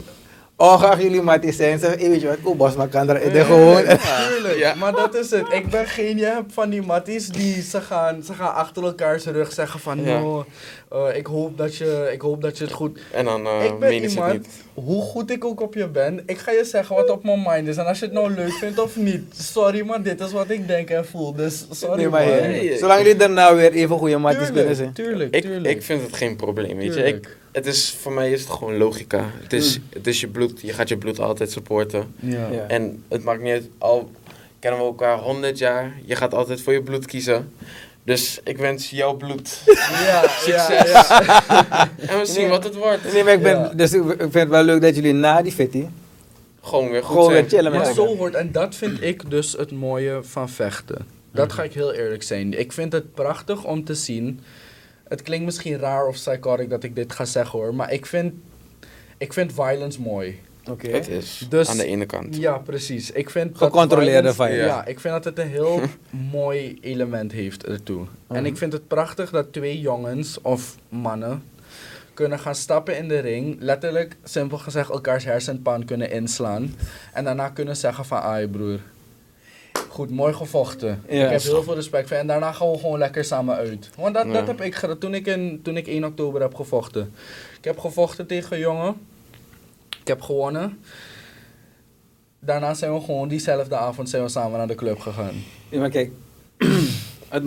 ongeacht 0.58 1.01
jullie 1.01 1.22
matties 1.22 1.56
zijn, 1.56 1.80
zeggen, 1.80 1.99
hey, 1.99 2.10
weet 2.10 2.22
je 2.22 2.36
wat, 2.41 2.58
Bas, 2.58 2.76
maar 2.76 2.88
kan 2.88 3.10
er 3.10 3.36
er 3.36 3.45
gewoon. 3.45 3.84
Tuurlijk, 4.30 4.58
Ja. 4.58 4.76
maar 4.76 4.91
dat 4.91 5.16
is 5.16 5.32
het. 5.32 5.45
Ik 5.53 5.70
ben 5.70 5.86
geen, 5.88 6.18
je 6.18 6.26
hebt 6.26 6.53
van 6.53 6.70
die 6.70 6.82
matties 6.82 7.28
die 7.28 7.62
ze 7.62 7.82
gaan, 7.82 8.24
ze 8.24 8.34
gaan 8.34 8.53
achter 8.53 8.84
elkaar 8.84 9.20
zijn 9.20 9.36
rug 9.36 9.51
zeggen 9.53 9.80
van 9.80 10.03
Ja. 10.03 10.20
no, 10.20 10.45
eh, 10.91 11.16
ik, 11.18 11.26
hoop 11.26 11.58
dat 11.58 11.76
je, 11.76 12.10
ik 12.14 12.22
hoop 12.22 12.41
dat 12.41 12.58
je 12.58 12.64
het 12.64 12.74
goed... 12.74 12.99
En 13.12 13.26
dan 13.26 13.45
eh 13.45 13.64
ik 13.66 13.80
ben 13.80 13.93
het 14.01 14.12
iemand, 14.12 14.34
niet. 14.34 14.47
hoe 14.74 15.01
goed 15.01 15.32
ik 15.32 15.45
ook 15.45 15.62
op 15.62 15.74
je 15.74 15.88
ben, 15.88 16.24
ik 16.26 16.38
ga 16.38 16.51
je 16.51 16.66
zeggen 16.66 16.95
wat 16.95 17.10
op 17.10 17.24
mijn 17.24 17.43
mind 17.47 17.68
is. 17.68 17.78
En 17.78 17.86
als 17.86 17.99
je 17.99 18.06
het 18.06 18.14
nou 18.14 18.32
leuk 18.34 18.51
vindt 18.53 18.80
of 18.80 18.95
niet, 18.95 19.24
sorry 19.39 19.86
maar 19.86 20.01
dit 20.01 20.20
is 20.20 20.32
wat 20.32 20.49
ik 20.49 20.68
denk 20.68 20.89
en 20.89 21.06
voel. 21.06 21.34
Dus 21.34 21.66
sorry 21.72 21.95
Nee, 21.97 22.10
maar 22.10 22.26
man. 22.26 22.36
ja, 22.36 22.41
Nee, 22.47 22.78
zolang 22.78 23.01
jullie 23.01 23.16
daarna 23.16 23.56
weer 23.56 23.72
even 23.72 23.97
goede 23.97 24.18
matties 24.18 24.51
kunnen 24.51 24.76
zijn. 24.76 24.93
tuurlijk, 24.93 25.41
tuurlijk. 25.41 25.76
ik 25.76 25.84
vind 25.84 26.01
het 26.01 26.16
geen 26.16 26.36
probleem, 26.36 26.78
weet 26.78 26.93
je. 26.93 27.03
Ik, 27.03 27.38
het 27.56 27.66
is, 27.66 27.95
voor 28.01 28.12
mij 28.12 28.32
is 28.32 28.41
het 28.41 28.49
gewoon 28.49 28.78
logica. 28.78 29.26
Het 29.43 29.53
is, 29.53 29.80
het 29.89 30.08
is 30.08 30.20
je 30.20 30.28
bloed. 30.28 30.62
Je 30.62 30.74
gaat 30.74 30.89
je 30.89 30.97
bloed 30.97 31.20
altijd 31.20 31.51
supporten. 31.51 32.14
ja. 32.20 32.47
Ja. 32.51 32.66
En 32.68 33.03
het 33.10 33.24
maakt 33.24 33.41
niet 33.41 33.51
uit, 33.51 33.70
al 33.78 34.12
kennen 34.60 34.80
we 34.80 34.86
elkaar 34.86 35.18
100 35.18 35.58
jaar, 35.58 35.93
je 36.06 36.16
gaat 36.16 36.34
altijd 36.34 36.62
voor 36.62 36.74
je 36.74 36.82
bloed 36.82 37.06
kiezen. 37.06 37.53
Dus 38.03 38.39
ik 38.43 38.58
wens 38.58 38.89
jouw 38.89 39.14
bloed 39.14 39.62
Ja, 40.06 40.22
succes. 40.28 40.68
ja, 40.91 41.22
ja. 41.26 41.89
En 41.97 42.20
we 42.20 42.26
zien 42.26 42.41
Nee. 42.41 42.49
wat 42.49 42.64
het 42.64 42.76
wordt. 42.76 43.14
Nee, 43.14 43.24
maar 43.24 43.34
ik, 43.34 43.41
ben, 43.41 43.60
Ja. 43.60 43.68
dus 43.76 43.93
ik 43.93 44.03
vind 44.20 44.34
het 44.34 44.49
wel 44.49 44.64
leuk 44.64 44.82
dat 44.82 44.95
jullie 44.95 45.14
na 45.14 45.41
die 45.41 45.51
fitty 45.51 45.86
Gewoon 46.62 46.89
weer 46.89 47.03
goed 47.03 47.16
gewoon 47.16 47.32
weer 47.32 47.45
chillen 47.47 47.72
met 47.72 47.88
zo 47.95 48.16
hoort, 48.18 48.34
en 48.34 48.51
dat 48.51 48.76
vind 48.76 49.01
ik 49.01 49.30
dus 49.30 49.51
het 49.51 49.72
mooie 49.72 50.20
van 50.24 50.49
vechten. 50.49 51.06
Dat 51.32 51.53
ga 51.53 51.64
ik 51.64 51.74
heel 51.74 51.93
eerlijk 51.93 52.24
zijn. 52.24 52.60
Ik 52.60 52.72
vind 52.72 52.91
het 52.91 53.14
prachtig 53.14 53.64
om 53.64 53.84
te 53.84 53.93
zien. 53.93 54.39
Het 55.08 55.22
klinkt 55.22 55.45
misschien 55.45 55.78
raar 55.80 56.08
of 56.08 56.14
psychotic 56.16 56.70
dat 56.70 56.84
ik 56.84 56.95
dit 56.95 57.14
ga 57.14 57.26
zeggen 57.26 57.60
hoor, 57.60 57.76
maar 57.76 57.91
ik 57.93 58.06
vind, 58.06 58.34
ik 59.18 59.34
vind 59.34 59.53
violence 59.53 60.01
mooi. 60.01 60.39
Oké. 60.70 60.88
Het 60.88 61.08
is 61.08 61.45
Dus- 61.49 61.70
aan 61.70 61.78
de 61.78 61.86
ene 61.86 62.06
kant. 62.06 62.36
Ja, 62.36 62.58
precies. 62.58 63.12
Ik 63.12 63.30
vind 63.30 63.49
dat 63.60 63.68
Gecontroleerde 63.72 64.34
violence- 64.34 64.43
violence. 64.58 64.76
Ja, 64.76 64.86
ik 64.86 64.99
vind 64.99 65.14
dat 65.14 65.24
het 65.26 65.39
een 65.39 65.47
heel 65.47 65.82
mooi 66.32 66.78
element 66.82 67.32
heeft 67.32 67.66
ertoe. 67.66 68.06
En 68.28 68.36
Mhm. 68.36 68.45
ik 68.45 68.58
vind 68.58 68.74
het 68.74 68.88
prachtig 68.88 69.30
dat 69.30 69.53
twee 69.53 69.80
jongens 69.80 70.41
of 70.41 70.76
mannen 70.89 71.43
kunnen 72.14 72.39
gaan 72.39 72.56
stappen 72.56 72.97
in 72.97 73.08
de 73.08 73.20
ring. 73.20 73.56
Letterlijk, 73.60 74.16
simpel 74.24 74.58
gezegd, 74.58 74.89
elkaars 74.89 75.24
hersenpan 75.24 75.86
kunnen 75.86 76.12
inslaan. 76.12 76.76
En 77.14 77.24
daarna 77.24 77.49
kunnen 77.49 77.76
zeggen 77.76 78.06
van, 78.06 78.20
ai 78.20 78.47
broer, 78.47 78.80
goed, 79.96 80.10
mooi 80.10 80.34
gevochten. 80.34 81.04
Ja. 81.10 81.26
Ik 81.26 81.32
heb 81.32 81.41
heel 81.41 81.64
veel 81.64 81.76
respect 81.76 82.08
voor. 82.08 82.18
En 82.18 82.28
daarna 82.28 82.52
gaan 82.52 82.72
we 82.72 82.78
gewoon 82.78 82.98
lekker 83.00 83.24
samen 83.24 83.56
uit. 83.56 83.89
Want 83.98 84.14
dat, 84.14 84.26
Ja. 84.26 84.32
dat 84.34 84.48
heb 84.48 84.62
ik 84.62 84.76
gedaan 84.76 84.98
toen 84.98 85.14
ik, 85.14 85.28
in, 85.28 85.60
toen 85.64 85.78
ik 85.78 85.88
1 85.88 86.04
oktober 86.04 86.41
heb 86.41 86.56
gevochten. 86.56 87.14
Ik 87.58 87.64
heb 87.64 87.80
gevochten 87.80 88.28
tegen 88.28 88.54
een 88.56 88.60
jongen. 88.60 88.96
Ik 90.00 90.08
heb 90.08 90.22
gewonnen. 90.22 90.80
Daarna 92.39 92.74
zijn 92.74 92.93
we 92.93 93.00
gewoon 93.02 93.28
diezelfde 93.28 93.76
avond 93.76 94.10
zijn 94.10 94.24
we 94.24 94.30
samen 94.30 94.58
naar 94.58 94.68
de 94.68 94.76
club 94.76 95.00
gegaan. 95.00 95.34
Ja, 95.70 95.80
maar 95.80 95.89
kijk. 95.89 96.12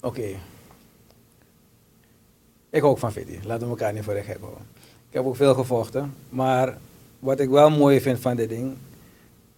Oké. 0.00 0.26
Ik 2.70 2.80
hou 2.80 2.92
ook 2.92 2.98
van 2.98 3.12
fitty. 3.12 3.38
Laten 3.44 3.64
we 3.64 3.70
elkaar 3.70 3.92
niet 3.92 4.04
voor 4.04 4.14
de 4.14 4.22
gek 4.22 4.38
houden. 4.40 4.66
Ik 5.08 5.14
heb 5.18 5.24
ook 5.24 5.36
veel 5.36 5.54
gevochten. 5.54 6.14
Maar 6.28 6.78
wat 7.18 7.40
ik 7.40 7.48
wel 7.48 7.70
mooi 7.70 8.00
vind 8.00 8.18
van 8.20 8.36
dit 8.36 8.48
ding. 8.48 8.76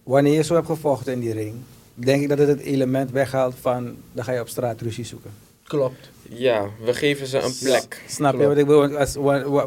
Wanneer 0.05 0.33
je 0.33 0.43
zo 0.43 0.53
hebt 0.53 0.65
gevochten 0.65 1.13
in 1.13 1.19
die 1.19 1.33
ring. 1.33 1.53
Denk 1.93 2.21
ik 2.21 2.29
dat 2.29 2.37
het 2.37 2.47
het 2.47 2.59
element 2.59 3.11
weghaalt 3.11 3.55
van. 3.61 3.95
Dan 4.13 4.23
ga 4.23 4.31
je 4.31 4.39
op 4.39 4.47
straat 4.47 4.81
ruzie 4.81 5.05
zoeken. 5.05 5.31
Klopt. 5.63 6.09
Ja, 6.29 6.65
we 6.85 6.93
geven 6.93 7.27
ze 7.27 7.39
een 7.41 7.53
plek. 7.63 8.01
Snap 8.07 8.39
je 8.39 8.47
wat 8.47 8.57
ik 8.57 8.65
bedoel? 8.65 8.89
Want 8.89 8.95
Als, 8.95 9.17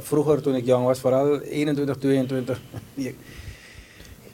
vroeger 0.07 0.43
toen 0.43 0.55
ik 0.55 0.65
jong 0.67 0.85
was, 0.85 1.01
vooral 1.01 1.41
21, 1.41 1.97
22. 1.97 2.61
je, 2.95 3.15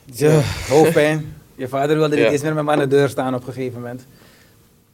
je, 0.05 0.43
hoofdpijn. 0.69 1.35
Je 1.55 1.69
vader 1.69 1.97
wilde 1.97 2.15
niet 2.17 2.25
Ja. 2.25 2.31
eens 2.31 2.43
meer 2.43 2.55
met 2.55 2.65
me 2.65 2.71
aan 2.71 2.79
de 2.79 2.87
deur 2.87 3.09
staan 3.09 3.35
op 3.35 3.47
een 3.47 3.53
gegeven 3.53 3.81
moment. 3.81 4.07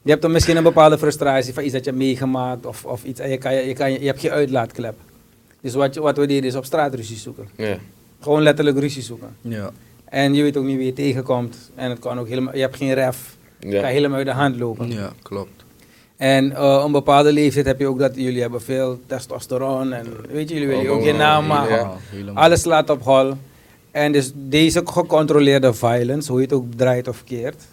Je 0.01 0.09
hebt 0.09 0.21
dan 0.21 0.31
misschien 0.31 0.57
een 0.57 0.63
bepaalde 0.63 0.97
frustratie 0.97 1.53
van 1.53 1.63
iets 1.63 1.73
dat 1.73 1.83
je 1.83 1.89
hebt 1.89 2.01
meegemaakt 2.03 2.65
of, 2.65 2.85
of 2.85 3.03
iets. 3.03 3.19
En 3.19 3.29
je, 3.29 3.37
kan, 3.37 3.53
je, 3.53 3.61
je, 3.67 3.73
kan, 3.73 3.91
je 3.91 4.05
hebt 4.05 4.19
geen 4.19 4.31
uitlaatklep. 4.31 4.95
Dus 5.61 5.73
wat, 5.73 5.93
je- 5.93 6.01
wat 6.01 6.17
we 6.17 6.25
deden 6.27 6.43
is 6.49 6.55
op 6.55 6.65
straat 6.65 6.93
ruzie 6.95 7.17
zoeken. 7.17 7.47
Ja. 7.55 7.77
Gewoon 8.19 8.41
letterlijk 8.41 8.79
ruzie 8.79 9.01
zoeken. 9.01 9.35
Ja. 9.41 9.71
En 10.11 10.33
je 10.33 10.43
weet 10.43 10.57
ook 10.57 10.65
niet 10.65 10.77
wie 10.77 10.85
je 10.85 10.93
tegenkomt. 10.93 11.57
En 11.75 11.89
het 11.89 11.99
kan 11.99 12.19
ook 12.19 12.27
helemaal, 12.27 12.55
je 12.55 12.61
hebt 12.61 12.75
geen 12.77 12.93
ref. 12.93 13.35
Het 13.59 13.71
Ja. 13.71 13.81
kan 13.81 13.89
helemaal 13.89 14.17
uit 14.17 14.25
de 14.27 14.33
hand 14.33 14.55
lopen. 14.57 14.91
Ja, 14.91 15.11
klopt. 15.21 15.63
En 16.17 16.51
eh, 16.55 16.77
op 16.79 16.85
een 16.85 16.91
bepaalde 16.91 17.31
leeftijd 17.33 17.65
heb 17.65 17.79
je 17.79 17.87
ook 17.87 17.99
dat 17.99 18.15
jullie 18.15 18.41
hebben 18.41 18.61
veel 18.61 18.99
testosteron. 19.05 19.93
En 19.93 20.05
weet 20.29 20.47
je, 20.49 20.53
jullie 20.53 20.69
willen 20.69 20.91
ook 20.91 21.03
je 21.03 21.13
naam 21.13 21.45
maken. 21.47 21.75
Ja. 21.75 21.93
helemaal. 22.09 22.43
Alles 22.43 22.61
slaat 22.61 22.89
op 22.89 23.03
hol. 23.03 23.33
En 23.91 24.11
dus 24.11 24.31
deze 24.35 24.81
gecontroleerde 24.85 25.73
violence, 25.73 26.31
hoe 26.31 26.39
je 26.41 26.45
het 26.45 26.55
ook 26.55 26.65
draait 26.75 27.07
of 27.07 27.23
keert. 27.23 27.63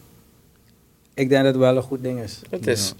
Ik 1.14 1.28
denk 1.28 1.44
dat 1.44 1.52
het 1.54 1.62
wel 1.62 1.76
een 1.76 1.82
goed 1.82 2.02
ding 2.02 2.20
is. 2.20 2.40
Het 2.50 2.66
is, 2.66 2.94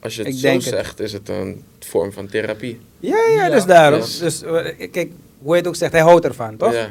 als 0.00 0.14
je 0.16 0.22
het 0.22 0.32
Ik 0.32 0.38
zo 0.38 0.48
het. 0.48 0.62
zegt, 0.62 1.00
is 1.00 1.12
het 1.12 1.28
een 1.28 1.62
vorm 1.80 2.12
van 2.12 2.26
therapie. 2.26 2.80
Ja, 3.00 3.16
ja, 3.16 3.34
Ja, 3.44 3.50
dus 3.50 3.64
daarom. 3.64 4.00
Dus 4.00 4.42
eh, 4.42 4.90
kijk, 4.90 5.10
hoe 5.42 5.52
je 5.52 5.58
het 5.58 5.66
ook 5.66 5.76
zegt, 5.76 5.92
hij 5.92 6.00
houdt 6.00 6.24
ervan, 6.24 6.56
toch? 6.56 6.72
Ja. 6.72 6.88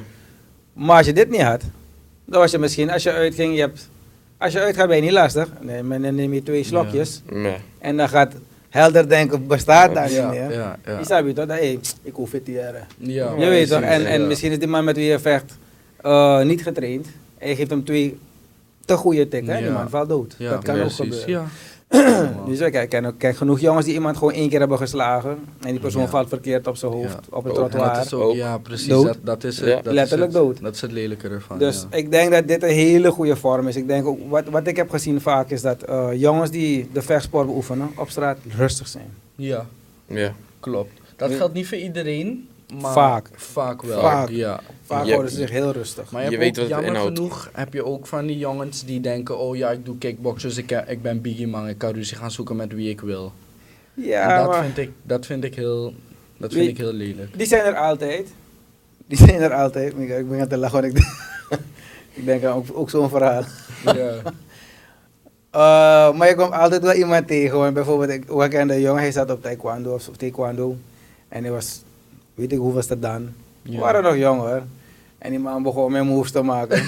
Maar 0.74 0.98
als 0.98 1.06
je 1.06 1.14
dit 1.14 1.30
niet 1.30 1.42
had, 1.42 1.62
dan 2.26 2.40
was 2.40 2.52
je 2.52 2.58
misschien, 2.58 2.90
als 2.92 3.04
je 3.04 3.12
uitging, 3.12 3.54
je 3.56 3.60
hebt, 3.60 3.90
als 4.38 4.54
je 4.54 4.60
uitgaat 4.60 4.88
ben 4.88 4.96
je 4.96 5.02
niet 5.02 5.12
lastig. 5.12 5.50
Nee, 5.62 5.84
maar 5.84 6.02
dan 6.02 6.16
neem 6.16 6.34
je 6.34 6.44
twee 6.44 6.64
slokjes 6.64 7.22
Ja. 7.34 7.56
en 7.80 7.98
dan 7.98 8.10
gaat 8.10 8.34
helder 8.70 9.10
denken, 9.10 9.48
bestaat 9.48 9.94
daar 9.94 10.12
Ja, 10.12 10.30
niet 10.32 10.40
meer. 10.40 10.52
ja, 10.52 10.78
ja. 10.86 10.98
Je 11.00 11.06
snap 11.06 11.26
je 11.26 11.34
toch? 11.34 11.46
Dat, 11.46 11.58
hey, 11.58 11.80
ik 12.02 12.14
hoef 12.16 12.32
het 12.32 12.48
hier. 12.48 12.88
Ja, 12.98 13.34
je 13.38 13.46
weet 13.50 13.70
toch? 13.70 13.82
En, 13.82 14.06
en 14.06 14.22
ja. 14.22 14.28
misschien 14.28 14.52
is 14.52 14.60
die 14.60 14.68
man 14.68 14.84
met 14.84 14.96
wie 14.96 15.06
je 15.06 15.20
vecht 15.20 15.58
eh, 16.02 16.42
niet 16.42 16.64
getraind. 16.64 17.08
En 17.38 17.50
je 17.50 17.56
geeft 17.56 17.70
hem 17.70 17.84
twee 17.84 18.18
te 18.86 18.96
goede 18.96 19.28
tikken. 19.28 19.54
en 19.54 19.58
Die 19.62 19.68
Ja. 19.72 19.74
man 19.78 19.90
valt 19.90 20.10
dood. 20.10 20.36
Ja, 20.38 20.50
dat 20.50 20.64
kan 20.64 20.82
ook 20.82 20.92
gebeuren. 20.92 21.48
Dus 22.48 22.60
ik 22.60 22.72
kijk, 22.72 22.90
ken, 22.90 23.06
ook- 23.06 23.18
ken 23.20 23.36
genoeg 23.36 23.60
jongens 23.60 23.86
die 23.86 23.94
iemand 23.94 24.18
gewoon 24.18 24.34
één 24.34 24.50
keer 24.50 24.60
hebben 24.60 24.78
geslagen. 24.78 25.38
En 25.62 25.72
die 25.72 25.80
persoon 25.80 26.02
Ja. 26.02 26.08
valt 26.08 26.30
verkeerd 26.30 26.68
op 26.68 26.76
zijn 26.78 26.92
hoofd, 26.92 27.10
Ja. 27.10 27.20
op 27.30 27.44
het 27.44 27.56
dat 27.56 27.70
trottoir. 27.72 28.02
is 28.02 28.14
ook, 28.14 28.34
ja, 28.34 28.58
precies. 28.58 28.88
Dood. 28.88 29.06
Dat, 29.06 29.18
dat 29.24 29.44
is 29.44 29.58
het. 29.60 29.68
Ja. 29.70 29.76
Dat 29.76 29.86
is 29.86 29.94
Letterlijk 29.94 30.32
het, 30.34 30.42
dood. 30.42 30.62
Dat 30.62 30.76
is 30.76 30.82
het 30.82 30.92
lelijke 30.92 31.28
ervan. 31.30 31.58
Dus 31.58 31.86
ja. 31.92 31.98
ik 31.98 32.12
denk 32.12 32.32
dat 32.32 32.48
dit 32.48 32.64
een 32.64 32.70
hele 32.70 33.12
goede 33.12 33.36
vorm 33.36 33.68
is. 33.68 33.76
Ik 33.76 33.88
denk 33.88 34.06
ook, 34.06 34.20
wat, 34.30 34.44
wat 34.50 34.68
ik 34.68 34.76
heb 34.76 34.90
gezien 34.90 35.22
vaak 35.22 35.50
is 35.50 35.62
dat 35.62 35.84
eh, 35.84 36.08
jongens 36.14 36.50
die 36.52 36.90
de 36.94 37.02
vechtsport 37.02 37.46
beoefenen 37.46 37.90
op 37.98 38.10
straat 38.10 38.38
rustig 38.58 38.88
zijn. 38.88 39.14
Ja, 39.36 39.66
Ja. 40.08 40.34
klopt. 40.60 40.92
Dat 41.16 41.30
Ja. 41.30 41.36
geldt 41.38 41.54
niet 41.54 41.68
voor 41.68 41.78
iedereen, 41.78 42.48
maar 42.82 42.94
Vaak. 42.94 43.30
Vaak 43.36 43.82
wel. 43.82 44.02
Vaak. 44.02 44.30
Ja. 44.30 44.60
Vaak 44.84 45.06
Je- 45.06 45.12
houden 45.12 45.32
ze 45.32 45.38
zich 45.38 45.50
heel 45.50 45.72
rustig. 45.72 46.12
Maar 46.12 46.32
je, 46.32 46.38
weet 46.38 46.60
ook, 46.60 46.68
wat 46.70 46.78
het 46.78 46.86
jammer 46.86 47.02
genoeg 47.02 47.50
heb 47.54 47.74
je 47.74 47.86
ook 47.86 48.08
van 48.08 48.26
die 48.26 48.38
jongens 48.38 48.86
die 48.86 49.02
denken, 49.02 49.38
oh 49.40 49.56
ja, 49.56 49.70
ik 49.72 49.86
doe 49.86 49.98
kickboxen, 49.98 50.50
dus 50.50 50.58
ik, 50.58 50.72
ik 50.88 51.02
ben 51.02 51.22
Biggie 51.22 51.48
Man, 51.48 51.68
ik 51.68 51.78
kan 51.78 51.94
ruzie 51.94 52.18
gaan 52.18 52.32
zoeken 52.32 52.56
met 52.56 52.74
wie 52.74 52.90
ik 52.90 53.02
wil. 53.02 53.32
Ja, 53.94 54.30
en 54.38 54.44
dat 54.44 54.52
maar 54.52 54.64
vind 54.64 54.78
ik, 54.78 54.92
dat 55.04 55.26
vind 55.26 55.44
ik 55.44 55.56
heel, 55.56 55.94
dat 56.38 56.54
vind 56.54 56.68
ik 56.68 56.78
heel 56.78 56.94
lelijk. 56.94 57.38
die 57.38 57.48
zijn 57.48 57.66
er 57.66 57.76
altijd. 57.76 58.28
Die 59.08 59.18
zijn 59.18 59.42
er 59.42 59.54
altijd. 59.54 59.94
Ik 59.94 60.10
ik 60.10 60.30
ben 60.30 60.40
aan 60.42 60.48
het 60.50 60.56
lachen, 60.60 60.84
ik, 60.84 60.98
ik 62.20 62.26
denk 62.26 62.44
aan 62.44 62.54
ook, 62.56 62.66
ook 62.74 62.90
zo'n 62.90 63.10
verhaal. 63.10 63.44
ja. 63.84 64.12
Eh, 65.52 66.14
maar 66.14 66.28
je 66.28 66.36
komt 66.36 66.52
altijd 66.54 66.82
wel 66.82 66.94
iemand 66.94 67.28
tegen. 67.28 67.58
Want 67.58 67.74
bijvoorbeeld, 67.74 68.10
ik, 68.10 68.30
ik 68.30 68.50
kende 68.50 68.74
een 68.74 68.82
jongen, 68.82 69.02
hij 69.02 69.12
zat 69.12 69.32
op 69.32 69.42
taekwondo 69.42 69.94
of, 69.94 70.08
of 70.10 70.16
taekwondo. 70.18 70.76
En 71.30 71.44
hij 71.44 71.52
was, 71.52 71.82
weet 72.36 72.52
ik 72.52 72.58
hoe 72.58 72.74
was 72.74 72.88
dat 72.88 73.02
dan? 73.02 73.34
We 73.62 73.72
Ja. 73.72 73.80
waren 73.80 74.04
nog 74.04 74.16
jong 74.16 74.40
hoor. 74.40 74.62
En 75.18 75.30
die 75.30 75.40
man 75.40 75.64
begon 75.64 75.92
met 75.92 76.04
moves 76.04 76.32
te 76.32 76.42
maken. 76.42 76.84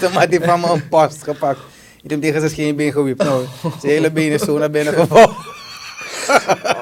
Toen 0.00 0.12
had 0.12 0.28
hij 0.28 0.40
van 0.40 0.60
me 0.60 0.68
een 0.70 0.88
past 0.88 1.22
gepakt. 1.22 1.58
Ik 2.02 2.10
heb 2.10 2.20
tegen 2.20 2.38
zijn 2.40 2.50
scheenbeen 2.52 2.92
gewiept. 2.92 3.22
Nou, 3.22 3.44
zijn 3.80 3.92
hele 3.92 4.10
been 4.10 4.32
is 4.32 4.42
zo 4.42 4.58
naar 4.58 4.70
binnen 4.70 4.94
gevallen. 5.00 5.36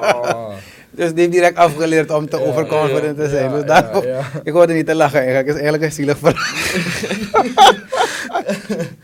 Oh. 0.03 0.53
Dus 0.91 1.11
die 1.11 1.19
heeft 1.19 1.33
direct 1.33 1.57
afgeleerd 1.57 2.11
om 2.11 2.29
te 2.29 2.37
Ja, 2.37 2.43
overconfident 2.43 3.17
te 3.17 3.29
zijn. 3.29 3.51
Ja, 3.51 3.57
dus 3.57 3.65
daarom, 3.67 4.05
ja, 4.05 4.09
ja. 4.17 4.25
ik 4.45 4.53
hoorde 4.53 4.73
niet 4.73 4.87
te 4.87 4.95
lachen 4.95 5.19
eigenlijk. 5.19 5.47
Het 5.49 5.57
is 5.57 5.63
eigenlijk 5.63 5.93
een 5.93 5.97
zielig 5.97 6.19
verhaal. 6.19 7.45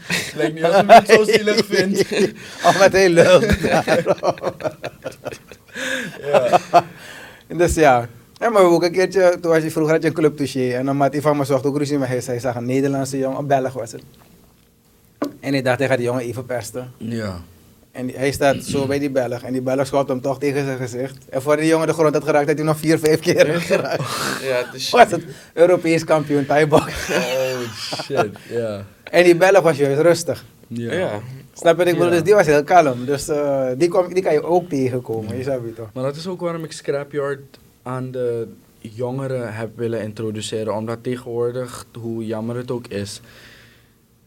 Het 0.06 0.32
lijkt 0.34 0.54
niet 0.54 0.64
alsof 0.64 0.86
het 0.86 1.08
zo 1.10 1.24
zielig 1.24 1.66
vindt. 1.66 2.04
Omdat 2.64 2.92
hij 2.92 3.08
lult. 3.08 3.60
Ja. 3.60 3.84
Dus 7.56 7.74
ja. 7.74 8.08
Ja, 8.40 8.48
maar 8.48 8.62
ook 8.62 8.82
een 8.82 8.92
keertje, 8.92 9.36
toen 9.40 9.50
was 9.50 9.60
hij 9.60 9.70
vroeger 9.70 9.92
had 9.94 10.02
je 10.02 10.08
een 10.08 10.14
clubtouché. 10.14 10.70
En 10.72 10.86
dan 10.86 11.00
had 11.00 11.12
hij 11.12 11.22
van 11.22 11.36
me 11.36 11.44
zocht 11.44 11.66
ook 11.66 11.78
ruzie 11.78 11.98
met 11.98 12.08
hij. 12.08 12.22
Hij 12.24 12.38
zag 12.40 12.54
een 12.54 12.64
Nederlandse 12.66 13.18
jongen, 13.18 13.38
een 13.38 13.46
Belg 13.46 13.72
was 13.72 13.92
het. 13.92 14.02
En 15.40 15.54
ik 15.54 15.64
dacht, 15.64 15.78
hij 15.78 15.88
gaat 15.88 15.96
die 15.96 16.06
jongen 16.06 16.22
even 16.22 16.46
pesten. 16.46 16.92
ja. 16.98 17.40
En 17.92 18.06
die- 18.06 18.16
hij 18.16 18.30
staat 18.32 18.62
zo 18.64 18.86
bij 18.86 18.98
die 18.98 19.10
Belg. 19.10 19.42
En 19.42 19.52
die 19.52 19.60
Belg 19.62 19.86
schoot 19.86 20.08
hem 20.08 20.20
toch 20.20 20.38
tegen 20.38 20.64
zijn 20.64 20.78
gezicht. 20.78 21.16
En 21.30 21.42
voor 21.42 21.56
die 21.56 21.66
jongen 21.66 21.86
de 21.86 21.92
grond 21.92 22.14
had 22.14 22.24
geraakt, 22.24 22.46
had 22.48 22.56
hij 22.56 22.66
nog 22.66 22.78
vier, 22.78 22.98
vijf 22.98 23.20
keer 23.20 23.46
geraakt. 23.60 24.02
Ja, 24.48 24.62
dus 24.72 24.90
Was 24.90 25.10
het 25.10 25.22
Europees 25.54 26.04
kampioen 26.04 26.46
Thai-box. 26.46 26.84
Oh 27.10 27.74
shit, 28.02 28.28
ja. 28.50 28.84
En 29.04 29.24
die 29.24 29.36
Belg 29.36 29.60
was 29.60 29.76
juist 29.76 30.00
rustig. 30.00 30.44
Ja. 30.66 30.92
ja. 30.92 31.20
Snap 31.58 31.72
je 31.78 31.84
wat 31.84 31.86
ik 31.86 31.98
bedoel? 31.98 32.10
Dus 32.10 32.22
die 32.22 32.34
was 32.34 32.46
heel 32.46 32.64
kalm. 32.64 33.04
Dus 33.04 33.28
eh, 33.28 33.68
die, 33.76 33.88
kom, 33.88 34.14
die 34.14 34.22
kan 34.22 34.32
je 34.32 34.42
ook 34.42 34.68
tegenkomen, 34.68 35.36
je 35.36 35.42
snap 35.42 35.64
je 35.66 35.72
toch? 35.74 35.90
Maar 35.92 36.02
dat 36.04 36.16
is 36.16 36.26
ook 36.26 36.40
waarom 36.40 36.64
ik 36.64 36.72
Scrapyard 36.72 37.58
aan 37.82 38.10
de 38.10 38.48
jongeren 38.80 39.54
heb 39.54 39.70
willen 39.76 40.02
introduceren. 40.02 40.74
Omdat 40.74 41.02
tegenwoordig, 41.02 41.86
hoe 42.00 42.26
jammer 42.26 42.56
het 42.56 42.70
ook 42.70 42.86
is, 42.86 43.20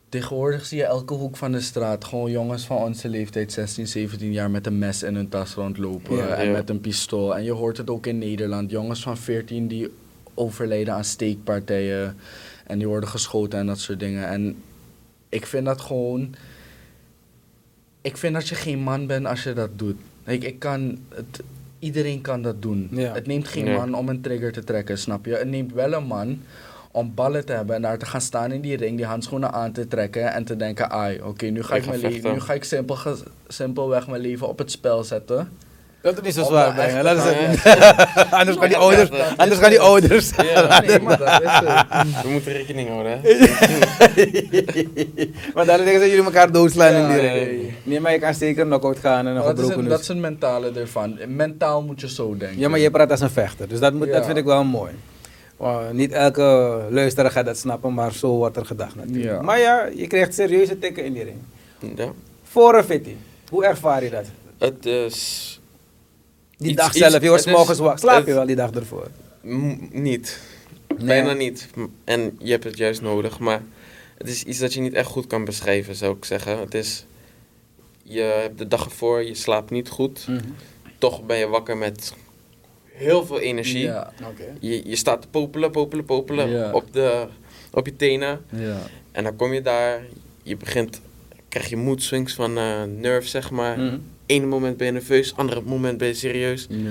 tegenwoordig 0.09 0.65
zie 0.65 0.77
je 0.77 0.84
elke 0.84 1.13
hoek 1.13 1.38
van 1.38 1.51
de 1.51 1.61
straat 1.61 2.05
gewoon 2.05 2.32
jongens 2.32 2.65
van 2.65 2.77
onze 2.77 3.09
leeftijd, 3.09 3.51
16, 3.51 3.88
17 3.88 4.32
jaar, 4.32 4.51
met 4.51 4.65
een 4.67 4.79
mes 4.79 5.03
in 5.03 5.15
hun 5.15 5.29
tas 5.29 5.53
rondlopen 5.53 6.15
Ja. 6.15 6.27
en 6.27 6.45
Ja. 6.45 6.51
met 6.51 6.69
een 6.69 6.82
pistool. 6.82 7.36
En 7.36 7.43
je 7.43 7.51
hoort 7.51 7.77
het 7.77 7.89
ook 7.89 8.05
in 8.05 8.17
Nederland, 8.17 8.71
jongens 8.71 9.01
van 9.03 9.17
14 9.17 9.67
die 9.67 9.91
overlijden 10.34 10.93
aan 10.93 11.03
steekpartijen 11.03 12.17
en 12.67 12.77
die 12.77 12.88
worden 12.88 13.09
geschoten 13.09 13.59
en 13.59 13.65
dat 13.67 13.79
soort 13.79 13.99
dingen. 13.99 14.27
En 14.27 14.55
ik 15.29 15.45
vind 15.45 15.65
dat 15.65 15.82
gewoon. 15.82 16.36
Ik 18.02 18.18
vind 18.18 18.34
dat 18.34 18.47
je 18.47 18.56
geen 18.56 18.80
man 18.80 19.08
bent 19.08 19.26
als 19.26 19.43
je 19.43 19.54
dat 19.54 19.70
doet. 19.76 19.95
Ik, 20.26 20.43
ik 20.43 20.60
kan 20.60 20.97
het, 21.16 21.41
iedereen 21.80 22.22
kan 22.22 22.41
dat 22.41 22.62
doen. 22.62 22.88
Ja. 22.91 23.14
Het 23.14 23.28
neemt 23.28 23.47
geen 23.47 23.72
man 23.74 23.93
om 23.93 24.10
een 24.10 24.22
trigger 24.22 24.52
te 24.52 24.64
trekken, 24.64 24.97
snap 24.97 25.26
je? 25.26 25.36
Het 25.36 25.47
neemt 25.47 25.74
wel 25.74 25.93
een 25.93 26.04
man 26.06 26.39
om 26.91 27.14
ballen 27.16 27.45
te 27.45 27.54
hebben 27.54 27.76
en 27.76 27.82
daar 27.82 27.97
te 27.97 28.06
gaan 28.06 28.22
staan 28.22 28.52
in 28.52 28.62
die 28.62 28.78
ring, 28.78 28.97
die 28.97 29.06
handschoenen 29.06 29.52
aan 29.54 29.72
te 29.72 29.88
trekken 29.88 30.34
en 30.34 30.43
te 30.43 30.56
denken, 30.56 30.89
ai, 30.91 31.22
oké, 31.22 31.45
nu 31.45 31.64
ga 31.64 31.76
Ik 31.76 31.80
ik, 31.80 31.84
ga 31.84 31.89
mijn 31.89 32.02
le- 32.02 32.12
vechten. 32.12 32.34
nu 32.34 32.39
ga 32.39 32.54
ik 32.54 32.64
simpel 32.64 32.97
simpelweg 33.47 34.08
mijn 34.08 34.22
leven 34.22 34.47
op 34.47 34.58
het 34.58 34.72
spel 34.72 35.04
zetten. 35.04 35.49
Dat 36.02 36.18
is 36.18 36.22
niet 36.22 36.34
zo 36.34 36.43
zwaar 36.43 36.76
het 36.76 36.95
anders 38.32 38.58
gaan 38.58 38.68
die 38.68 38.78
ouders, 38.78 39.10
anders 39.38 39.60
gaan 39.60 39.70
die 39.70 39.80
ouders. 39.80 40.30
Ja. 40.30 40.82
Nee, 40.82 40.99
maar 40.99 41.18
dat 41.18 41.41
is 41.41 41.49
het. 41.52 42.24
We 42.24 42.30
moeten 42.30 42.52
rekening 42.52 42.89
houden, 42.89 43.12
hè? 43.12 43.30
maar 45.54 45.66
dan 45.66 45.78
denken 45.78 45.93
ze 45.93 45.99
dat 45.99 46.10
jullie 46.10 46.24
elkaar 46.24 46.52
doodslaan 46.52 46.93
in 46.93 47.08
die 47.08 47.22
nee. 47.22 47.43
ring. 47.43 47.74
Nee, 47.84 47.99
maar 47.99 48.12
je 48.12 48.20
kan 48.20 48.34
zeker 48.34 48.66
knock-out 48.66 48.97
gaan 48.99 49.20
en 49.20 49.26
een 49.26 49.34
Maar 49.34 49.43
dat, 49.43 49.58
is 49.58 49.60
gebroken 49.60 49.78
een, 49.78 49.84
neus. 49.84 49.91
dat 49.93 50.02
is 50.02 50.08
een 50.08 50.20
mentale 50.20 50.72
ervan. 50.72 51.20
Mentaal 51.28 51.82
moet 51.82 52.02
je 52.02 52.10
zo 52.10 52.38
denken. 52.38 52.60
Ja, 52.60 52.70
maar 52.70 52.80
je 52.80 52.91
praat 52.91 53.12
als 53.12 53.22
een 53.22 53.30
vechter, 53.30 53.68
dus 53.68 53.80
dat, 53.80 53.93
moet, 53.93 54.12
dat 54.12 54.26
vind 54.26 54.38
ik 54.38 54.45
wel 54.45 54.64
mooi. 54.64 54.91
Wow, 55.58 55.91
niet 55.91 56.12
elke 56.12 56.80
luisteraar 56.89 57.32
gaat 57.32 57.45
dat 57.45 57.58
snappen, 57.58 57.93
maar 57.93 58.14
zo 58.14 58.28
wordt 58.28 58.58
er 58.58 58.66
gedacht 58.66 58.95
natuurlijk. 58.95 59.26
Ja. 59.26 59.41
Maar 59.41 59.60
ja, 59.60 59.89
je 59.95 60.08
krijgt 60.08 60.34
serieuze 60.34 60.80
tikken 60.80 61.06
in 61.06 61.14
die 61.14 61.24
ring. 61.24 61.38
Ja. 61.95 62.12
Voor 62.43 62.76
een 62.76 62.84
fitty, 62.84 63.16
hoe 63.49 63.66
ervaar 63.66 64.04
je 64.04 64.10
dat? 64.10 64.26
Het 64.58 64.86
is... 64.86 65.61
Die 66.62 66.72
Iets- 66.72 66.82
dag 66.82 66.93
zelf, 66.93 67.22
je 67.22 67.28
wordt 67.30 67.45
morgens 67.45 67.80
wakker. 67.80 67.99
Slaap 67.99 68.28
je 68.28 68.34
wel 68.34 68.45
die 68.45 68.55
dag 68.55 68.72
ervoor? 68.72 69.07
niet. 69.91 70.39
Nee. 70.88 71.05
Bijna 71.05 71.34
niet. 71.34 71.68
En 72.03 72.36
je 72.39 72.51
hebt 72.51 72.64
het 72.64 72.78
juist 72.78 73.01
nodig, 73.01 73.39
maar 73.39 73.62
het 74.18 74.28
is 74.30 74.43
iets 74.43 74.59
dat 74.59 74.74
je 74.74 74.82
niet 74.82 74.93
echt 74.93 75.07
goed 75.07 75.28
kan 75.28 75.45
beschrijven, 75.45 75.95
zou 75.95 76.16
ik 76.18 76.26
zeggen. 76.26 76.59
Het 76.59 76.74
is... 76.74 77.05
Je 78.03 78.22
hebt 78.22 78.57
de 78.57 78.68
dag 78.68 78.86
ervoor, 78.86 79.24
je 79.24 79.36
slaapt 79.36 79.72
niet 79.72 79.89
goed. 79.89 80.28
Mhm. 80.28 80.39
Toch 80.97 81.26
ben 81.26 81.38
je 81.38 81.47
wakker 81.47 81.78
met 81.78 82.14
heel 82.86 83.26
veel 83.26 83.39
energie. 83.39 83.82
Ja, 83.84 84.14
Oké. 84.30 84.43
Je, 84.59 84.89
je 84.89 84.95
staat 84.95 85.22
te 85.22 85.28
popelen, 85.28 85.72
popelen, 85.72 86.05
popelen 86.05 86.49
Ja. 86.49 86.72
op, 86.74 86.93
de, 86.93 87.28
op 87.72 87.86
je 87.86 87.95
tenen. 87.95 88.41
ja. 88.49 88.78
En 89.12 89.24
dan 89.24 89.36
kom 89.36 89.53
je 89.53 89.62
daar, 89.62 90.01
je 90.43 90.57
begint, 90.57 91.01
krijg 91.49 91.70
je 91.70 91.78
mood 91.78 92.01
swings 92.01 92.34
van 92.34 92.57
eh 92.57 92.84
nerve, 92.84 93.28
zeg 93.28 93.51
maar. 93.51 93.80
Mhm. 93.80 93.97
Eén 94.32 94.47
moment 94.47 94.77
ben 94.77 94.86
je 94.88 94.93
nerveus, 94.93 95.36
andere 95.36 95.61
moment 95.61 95.97
ben 95.97 96.07
je 96.07 96.13
serieus. 96.13 96.65
ja. 96.69 96.89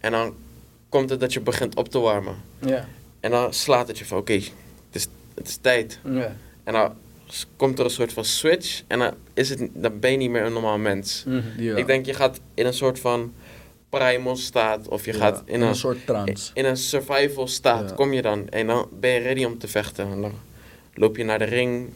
En 0.00 0.12
dan 0.12 0.34
komt 0.88 1.10
het 1.10 1.20
dat 1.20 1.32
je 1.32 1.40
begint 1.40 1.76
op 1.76 1.88
te 1.88 1.98
warmen. 1.98 2.36
Ja. 2.58 2.88
En 3.20 3.30
dan 3.30 3.52
slaat 3.54 3.88
het 3.88 3.98
je 3.98 4.04
van, 4.04 4.18
oké, 4.18 4.32
het, 4.32 4.44
is, 4.92 5.06
het 5.34 5.48
is 5.48 5.56
tijd. 5.56 5.98
Ja. 6.04 6.36
En 6.64 6.72
dan 6.72 6.92
komt 7.56 7.78
er 7.78 7.84
een 7.84 7.90
soort 7.90 8.12
van 8.12 8.24
switch 8.24 8.82
en 8.86 8.98
dan, 8.98 9.14
is 9.34 9.48
het, 9.48 9.68
dan 9.74 9.98
ben 10.00 10.10
je 10.10 10.16
niet 10.16 10.30
meer 10.30 10.42
een 10.44 10.52
normaal 10.52 10.78
mens. 10.78 11.24
Mhm. 11.26 11.42
Ja. 11.62 11.76
Ik 11.76 11.86
denk, 11.86 12.06
je 12.06 12.14
gaat 12.14 12.40
in 12.54 12.66
een 12.66 12.74
soort 12.74 12.98
van 12.98 13.32
primal 13.88 14.36
staat 14.36 14.88
of 14.88 15.04
je 15.04 15.12
Ja, 15.12 15.18
gaat 15.18 15.42
in 15.46 15.60
een, 15.60 15.74
soort 15.74 16.06
trance. 16.06 16.50
in 16.54 16.64
een 16.64 16.76
survival 16.76 17.48
staat, 17.48 17.94
kom 17.94 18.12
je 18.12 18.22
dan. 18.22 18.48
En 18.48 18.66
dan 18.66 18.88
ben 19.00 19.10
je 19.10 19.18
ready 19.20 19.44
om 19.44 19.58
te 19.58 19.68
vechten. 19.68 20.10
En 20.10 20.20
dan 20.20 20.32
loop 20.94 21.16
je 21.16 21.24
naar 21.24 21.38
de 21.38 21.44
ring. 21.44 21.88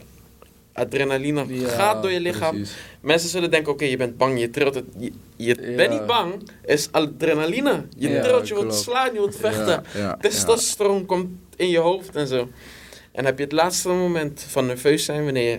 Adrenaline 0.72 1.44
Ja, 1.48 1.68
gaat 1.68 2.02
door 2.02 2.10
je 2.10 2.20
lichaam. 2.20 2.54
precies. 2.56 2.76
Mensen 3.00 3.28
zullen 3.28 3.50
denken, 3.50 3.72
oké, 3.72 3.84
je 3.84 3.96
bent 3.96 4.16
bang, 4.16 4.40
je 4.40 4.50
trilt 4.50 4.74
het. 4.74 4.84
Je, 4.98 5.12
je 5.36 5.56
Ja. 5.60 5.76
bent 5.76 5.90
niet 5.90 6.06
bang, 6.06 6.34
is 6.64 6.88
adrenaline. 6.92 7.84
Je 7.96 8.08
Ja, 8.08 8.22
trilt, 8.22 8.48
je 8.48 8.54
wilt 8.54 8.74
slaan, 8.74 9.06
je 9.12 9.18
wilt 9.18 9.36
vechten. 9.36 9.84
Testosteron 10.20 11.06
komt 11.06 11.28
in 11.56 11.68
je 11.68 11.78
hoofd 11.78 12.16
en 12.16 12.26
zo. 12.26 12.48
En 13.12 13.24
heb 13.24 13.38
je 13.38 13.44
het 13.44 13.52
laatste 13.52 13.88
moment 13.88 14.44
van 14.48 14.66
nerveus 14.66 15.04
zijn 15.04 15.24
wanneer 15.24 15.50
je 15.50 15.58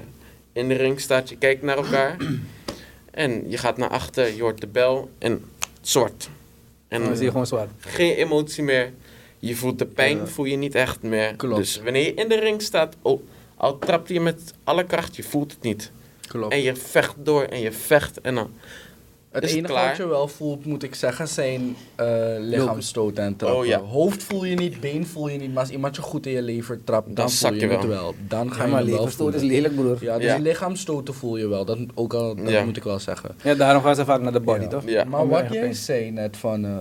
in 0.54 0.68
de 0.68 0.74
ring 0.76 1.00
staat, 1.00 1.30
je 1.30 1.38
kijkt 1.38 1.62
naar 1.62 1.78
elkaar. 1.78 2.16
en 3.12 3.50
je 3.50 3.58
gaat 3.58 3.78
naar 3.78 3.90
achter, 3.90 4.36
je 4.36 4.42
hoort 4.42 4.62
de 4.62 4.68
bel 4.68 5.10
en 5.20 5.46
zwart. 5.82 6.30
En 6.88 7.02
En 7.02 7.08
dan 7.08 7.16
zie 7.16 7.26
je 7.26 7.32
gewoon 7.32 7.48
zwart. 7.48 7.70
geen 7.80 8.16
emotie 8.16 8.64
meer. 8.64 8.92
Je 9.40 9.56
voelt 9.56 9.80
de 9.80 9.86
pijn, 9.86 10.28
voel 10.28 10.46
je 10.46 10.56
niet 10.56 10.76
echt 10.76 11.02
meer. 11.02 11.36
Klopt. 11.36 11.56
Dus 11.58 11.82
wanneer 11.84 12.04
je 12.06 12.14
in 12.14 12.30
de 12.30 12.40
ring 12.40 12.62
staat, 12.62 12.96
oh, 13.02 13.22
al 13.64 13.80
trapt 13.80 14.08
je 14.10 14.20
met 14.20 14.54
alle 14.64 14.84
kracht, 14.84 15.16
je 15.16 15.24
voelt 15.24 15.52
het 15.52 15.62
niet. 15.62 15.92
Klopt. 16.28 16.54
En 16.54 16.62
je 16.62 16.76
vecht 16.76 17.16
door 17.18 17.44
en 17.44 17.60
je 17.60 17.72
vecht 17.72 18.22
en 18.22 18.36
dan 18.36 18.50
Het 19.32 19.44
enige 19.44 19.62
klaar? 19.62 19.88
wat 19.88 19.98
je 19.98 20.08
wel 20.08 20.28
voelt, 20.28 20.66
moet 20.66 20.84
ik 20.84 20.96
zeggen, 20.96 21.28
zijn 21.28 21.76
eh 21.96 22.06
lichaamstoten 22.40 23.24
en 23.24 23.36
trappen. 23.36 23.60
Oh, 23.60 23.66
ja. 23.66 23.80
Hoofd 23.80 24.24
voel 24.24 24.46
je 24.46 24.56
niet, 24.56 24.80
been 24.80 25.08
voel 25.08 25.28
je 25.28 25.38
niet, 25.38 25.50
maar 25.54 25.64
als 25.64 25.70
iemand 25.72 25.96
je 25.96 26.02
goed 26.02 26.26
in 26.26 26.32
je 26.32 26.42
lever 26.42 26.84
trapt, 26.84 27.06
dan, 27.06 27.16
Dan 27.16 27.30
voel 27.30 27.38
zak 27.38 27.54
je, 27.54 27.60
je 27.60 27.68
het 27.68 27.80
wel. 27.86 27.90
wel. 27.90 28.16
Dan 28.28 28.52
ga 28.52 28.58
Ja, 28.58 28.64
je 28.66 28.72
maar 28.72 28.86
wel 28.86 28.96
leverstoot 28.96 29.34
is 29.34 29.42
lelijk, 29.42 29.76
broer. 29.76 29.98
Ja, 30.04 30.18
dus 30.18 30.26
Ja. 30.26 30.38
lichaamstoten 30.40 31.14
voel 31.14 31.38
je 31.38 31.48
wel, 31.48 31.66
dat, 31.66 31.78
ook 31.94 32.14
al, 32.14 32.36
dat 32.36 32.50
Ja. 32.50 32.64
moet 32.64 32.78
ik 32.78 32.84
wel 32.84 33.00
zeggen. 33.00 33.36
Ja, 33.44 33.54
daarom 33.56 33.84
gaan 33.84 33.96
ze 33.96 34.06
vaak 34.06 34.22
naar 34.22 34.32
de 34.32 34.40
body, 34.40 34.64
Ja. 34.64 34.68
toch? 34.70 34.84
Ja. 34.86 35.04
Maar 35.04 35.22
Om 35.22 35.30
wat 35.30 35.52
jij 35.52 35.62
pijn. 35.62 35.76
zei 35.76 36.12
net 36.12 36.38
van, 36.38 36.66
eh, 36.66 36.78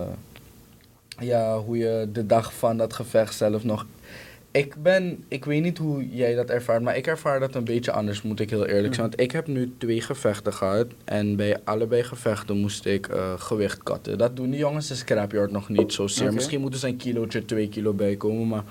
ja, 1.18 1.58
hoe 1.58 1.76
je 1.78 2.08
de 2.12 2.26
dag 2.26 2.54
van 2.54 2.76
dat 2.76 2.92
gevecht 2.92 3.34
zelf 3.36 3.64
nog... 3.64 3.86
Ik 4.52 4.82
ben, 4.82 5.24
ik 5.28 5.44
weet 5.44 5.62
niet 5.62 5.78
hoe 5.78 6.08
jij 6.08 6.34
dat 6.34 6.50
ervaart, 6.50 6.82
maar 6.82 6.96
ik 6.96 7.06
ervaar 7.06 7.40
dat 7.40 7.54
een 7.54 7.64
beetje 7.64 7.92
anders, 7.92 8.22
moet 8.22 8.40
ik 8.40 8.50
heel 8.50 8.66
eerlijk 8.66 8.94
zijn. 8.94 9.06
Want 9.08 9.20
ik 9.20 9.30
heb 9.30 9.46
nu 9.46 9.72
twee 9.78 10.00
gevechten 10.00 10.52
gehad 10.52 10.86
en 11.04 11.36
bij 11.36 11.56
allebei 11.64 12.02
gevechten 12.02 12.56
moest 12.56 12.86
ik 12.86 13.06
eh, 13.08 13.32
gewicht 13.36 13.82
katten. 13.82 14.18
Dat 14.18 14.36
doen 14.36 14.50
die 14.50 14.58
jongens 14.58 14.90
in 14.90 14.96
Scrapyard 14.96 15.50
nog 15.50 15.68
niet 15.68 15.92
zozeer. 15.92 16.32
Misschien 16.32 16.60
moeten 16.60 16.80
ze 16.80 16.86
een 16.86 16.96
kilootje, 16.96 17.44
twee 17.44 17.68
kilo 17.68 17.92
bijkomen, 17.92 18.48
maar 18.48 18.62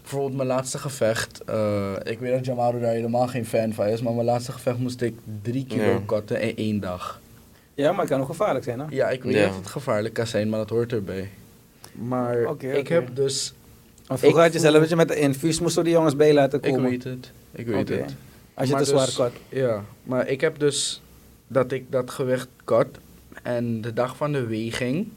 bijvoorbeeld 0.00 0.34
mijn 0.36 0.48
laatste 0.48 0.78
gevecht, 0.78 1.44
eh, 1.44 1.92
ik 2.04 2.18
weet 2.18 2.32
dat 2.32 2.44
Jamaru 2.44 2.80
daar 2.80 2.92
helemaal 2.92 3.26
geen 3.28 3.46
fan 3.46 3.72
van 3.72 3.86
is, 3.86 4.02
maar 4.02 4.12
mijn 4.12 4.26
laatste 4.26 4.52
gevecht 4.52 4.78
moest 4.78 5.00
ik 5.00 5.14
drie 5.42 5.66
kilo 5.66 5.82
Ja. 5.90 6.00
katten 6.06 6.40
in 6.40 6.56
één 6.56 6.80
dag. 6.80 7.20
Ja, 7.74 7.90
maar 7.90 8.00
het 8.00 8.08
kan 8.08 8.20
ook 8.20 8.26
gevaarlijk 8.26 8.64
zijn, 8.64 8.78
hè? 8.80 8.84
Ja, 8.90 9.08
ik 9.10 9.22
weet 9.22 9.34
Ja. 9.34 9.46
dat 9.46 9.56
het 9.56 9.66
gevaarlijk 9.66 10.14
kan 10.14 10.26
zijn, 10.26 10.48
maar 10.48 10.58
dat 10.58 10.70
hoort 10.70 10.92
erbij. 10.92 11.28
Maar 11.92 12.44
Oké, 12.46 12.72
ik 12.72 12.88
heb 12.88 13.16
dus... 13.16 13.52
Vroeger 14.16 14.28
Ik 14.28 14.34
had 14.44 14.52
je 14.52 14.58
zelf 14.58 14.70
voel- 14.72 14.80
dat 14.80 14.88
je 14.90 14.96
met 14.96 15.08
de 15.08 15.16
infuus 15.18 15.60
moest 15.60 15.74
door 15.74 15.84
die 15.84 15.92
jongens 15.92 16.16
bij 16.16 16.34
laten 16.34 16.62
Ik 16.62 16.72
komen. 16.72 16.90
weet 16.90 17.04
het. 17.04 17.30
Ik 17.52 17.66
weet 17.66 17.88
het. 17.88 18.14
Als 18.54 18.66
je 18.68 18.74
Maar 18.74 18.82
te 18.82 18.88
zwaar 18.88 19.04
dus- 19.06 19.16
kat. 19.16 19.32
Ja, 19.48 19.84
maar 20.02 20.28
ik 20.28 20.40
heb 20.40 20.58
dus 20.58 21.02
dat 21.46 21.72
ik 21.72 21.84
dat 21.90 22.10
gewicht 22.10 22.48
kat 22.64 22.86
en 23.42 23.80
de 23.80 23.92
dag 23.92 24.16
van 24.16 24.32
de 24.32 24.46
weging. 24.46 25.08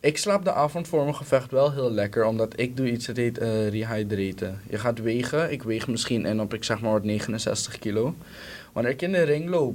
Ik 0.00 0.18
slaap 0.18 0.44
de 0.44 0.52
avond 0.52 0.88
voor 0.88 1.02
mijn 1.02 1.14
gevecht 1.14 1.50
wel 1.50 1.72
heel 1.72 1.90
lekker, 1.90 2.24
omdat 2.24 2.52
ik 2.60 2.76
doe 2.76 2.90
iets 2.90 3.06
dat 3.06 3.16
heet 3.16 3.38
eh 3.38 3.68
rehydraten. 3.68 4.60
Je 4.70 4.78
gaat 4.78 4.98
wegen, 4.98 5.52
ik 5.52 5.62
weeg 5.62 5.88
misschien 5.88 6.26
in 6.26 6.40
op 6.40 6.54
ik 6.54 6.64
zeg 6.64 6.80
maar 6.80 6.92
wat 6.92 7.04
69 7.04 7.78
kilo. 7.78 8.14
Wanneer 8.72 8.92
ik 8.92 9.02
in 9.02 9.12
de 9.12 9.22
ring 9.22 9.48
loop, 9.48 9.74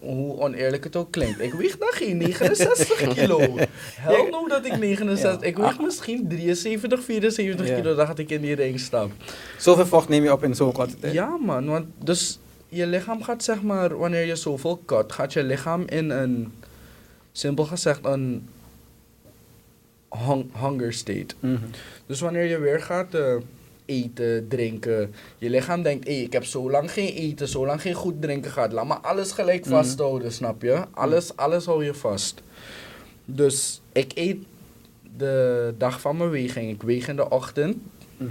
hoe 0.00 0.38
oneerlijk 0.40 0.84
het 0.84 0.96
ook 0.96 1.10
klinkt, 1.10 1.40
ik 1.40 1.52
weeg 1.52 1.78
dan 1.78 1.88
geen 1.92 2.16
69 2.16 2.96
kilo. 3.14 3.40
Hel 3.96 4.26
no 4.30 4.48
dat 4.48 4.64
ik 4.66 4.76
69, 4.78 5.40
Ja. 5.40 5.46
ik 5.46 5.56
weeg 5.56 5.80
misschien 5.80 6.28
73, 6.28 7.04
74 7.04 7.68
Ja. 7.68 7.74
kilo 7.74 7.94
dat 7.94 8.18
ik 8.18 8.30
in 8.30 8.40
die 8.40 8.54
ring 8.54 8.80
stap. 8.80 9.10
Zoveel 9.58 9.86
vocht 9.86 10.08
neem 10.08 10.22
je 10.22 10.32
op 10.32 10.44
in 10.44 10.54
zo'n 10.54 10.72
korte 10.72 10.98
tijd. 10.98 11.12
Ja, 11.12 11.36
man, 11.40 11.66
want 11.66 11.86
dus 12.04 12.38
je 12.68 12.86
lichaam 12.86 13.22
gaat 13.22 13.44
zeg 13.44 13.62
maar, 13.62 13.96
wanneer 13.98 14.24
je 14.26 14.36
zoveel 14.36 14.76
kat, 14.84 15.12
gaat 15.12 15.32
je 15.32 15.42
lichaam 15.42 15.82
in 15.86 16.10
een, 16.10 16.52
simpel 17.32 17.64
gezegd, 17.64 18.04
een 18.04 18.48
hung- 20.26 20.50
hunger 20.60 20.92
state. 20.92 21.34
Mhm. 21.40 21.56
Dus 22.06 22.20
wanneer 22.20 22.44
je 22.44 22.58
weer 22.58 22.80
gaat 22.80 23.14
eh, 23.14 23.34
eten, 23.88 24.48
drinken, 24.48 25.14
je 25.38 25.50
lichaam 25.50 25.82
denkt, 25.82 26.06
hé, 26.06 26.12
ik 26.12 26.32
heb 26.32 26.44
zo 26.44 26.70
lang 26.70 26.90
geen 26.92 27.08
eten, 27.14 27.48
zo 27.48 27.66
lang 27.66 27.80
geen 27.80 27.94
goed 27.94 28.22
drinken 28.22 28.50
gehad, 28.50 28.72
laat 28.72 28.86
me 28.86 28.94
alles 28.94 29.32
gelijk 29.32 29.64
Mhm. 29.64 29.74
vasthouden, 29.74 30.32
snap 30.32 30.62
je? 30.62 30.82
Alles, 30.90 31.36
alles 31.36 31.64
hou 31.66 31.84
je 31.84 31.94
vast. 31.94 32.42
Dus 33.24 33.80
ik 33.92 34.12
eet 34.14 34.36
de 35.16 35.74
dag 35.78 36.00
van 36.00 36.16
mijn 36.16 36.30
weging, 36.30 36.70
ik 36.70 36.82
weeg 36.82 37.08
in 37.08 37.16
de 37.16 37.28
ochtend, 37.30 37.76
Mhm. 38.16 38.30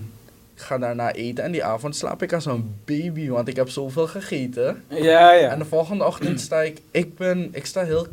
ik 0.55 0.62
ga 0.62 0.78
daarna 0.78 1.12
eten 1.14 1.43
en 1.43 1.51
die 1.51 1.64
avond 1.64 1.95
slaap 1.95 2.22
ik 2.24 2.34
als 2.34 2.45
een 2.45 2.76
baby, 2.86 3.30
want 3.30 3.47
ik 3.47 3.55
heb 3.55 3.70
zoveel 3.70 4.08
gegeten. 4.08 4.84
Ja, 4.88 5.32
ja. 5.34 5.49
En 5.51 5.60
de 5.60 5.66
volgende 5.66 6.05
ochtend 6.05 6.41
sta 6.41 6.62
ik, 6.62 6.82
ik 6.91 7.16
ben, 7.18 7.49
ik 7.51 7.66
sta 7.66 7.84
heel, 7.84 8.08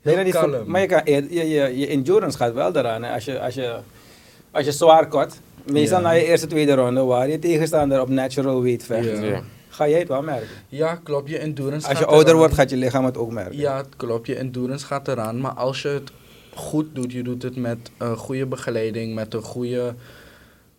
heel 0.00 0.30
kalm. 0.30 0.70
maar 0.70 0.80
je, 0.80 0.86
kan, 0.86 1.00
je, 1.04 1.26
je, 1.30 1.48
je, 1.48 1.78
je 1.78 1.86
endurance 1.86 2.38
gaat 2.38 2.52
wel 2.54 2.72
daaraan. 2.72 3.02
Hè. 3.02 3.12
Als, 3.12 3.24
je, 3.24 3.40
als, 3.40 3.54
je, 3.54 3.76
als 4.50 4.64
je 4.64 4.72
zwaar 4.72 5.08
kot, 5.08 5.40
meestal 5.66 5.98
Ja. 6.00 6.04
na 6.06 6.10
je 6.10 6.24
eerste, 6.24 6.46
tweede 6.46 6.74
ronde, 6.74 7.00
waar 7.02 7.28
je 7.28 7.38
tegenstander 7.38 8.00
op 8.00 8.08
natural 8.08 8.62
weight 8.62 8.84
vecht, 8.84 9.04
Ja. 9.04 9.20
Ja. 9.22 9.42
ga 9.68 9.88
jij 9.88 9.98
het 9.98 10.08
wel 10.08 10.22
merken. 10.22 10.48
Ja, 10.68 10.94
klopt, 10.94 11.28
je 11.28 11.38
endurance 11.38 11.88
Als 11.88 11.98
je 11.98 12.04
gaat 12.04 12.12
ouder 12.12 12.26
eraan. 12.28 12.38
wordt, 12.38 12.54
gaat 12.54 12.70
je 12.70 12.76
lichaam 12.76 13.04
het 13.04 13.16
ook 13.16 13.30
merken. 13.30 13.56
Ja, 13.56 13.76
het 13.76 13.96
klopt, 13.96 14.26
je 14.26 14.34
endurance 14.36 14.86
gaat 14.86 15.08
eraan, 15.08 15.40
maar 15.40 15.52
als 15.52 15.82
je 15.82 15.88
het 15.88 16.10
goed 16.54 16.86
doet, 16.94 17.12
je 17.12 17.22
doet 17.22 17.42
het 17.42 17.56
met 17.56 17.90
een 17.98 18.16
goede 18.16 18.46
begeleiding, 18.46 19.14
met 19.14 19.34
een 19.34 19.42
goede, 19.42 19.94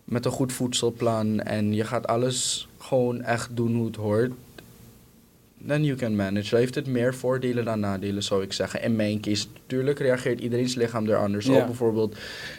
met 0.04 0.24
een 0.24 0.30
goed 0.32 0.52
voedselplan 0.52 1.40
en 1.40 1.74
je 1.74 1.84
gaat 1.84 2.06
alles 2.06 2.68
gewoon 2.78 3.22
echt 3.22 3.48
doen 3.56 3.74
hoe 3.74 3.86
het 3.86 3.96
hoort, 3.96 4.32
then 5.66 5.84
you 5.84 5.96
can 5.96 6.16
manage. 6.16 6.56
Heeft 6.56 6.74
het 6.74 6.86
meer 6.86 7.14
voordelen 7.14 7.64
dan 7.64 7.80
nadelen, 7.80 8.22
zou 8.22 8.42
ik 8.42 8.52
zeggen. 8.52 8.82
In 8.82 8.96
mijn 8.96 9.20
case, 9.20 9.46
natuurlijk 9.62 9.98
reageert 9.98 10.40
iedereen's 10.40 10.74
lichaam 10.74 11.08
er 11.08 11.16
anders 11.16 11.46
Ja. 11.46 11.60
op. 11.60 11.66
Bijvoorbeeld, 11.66 12.16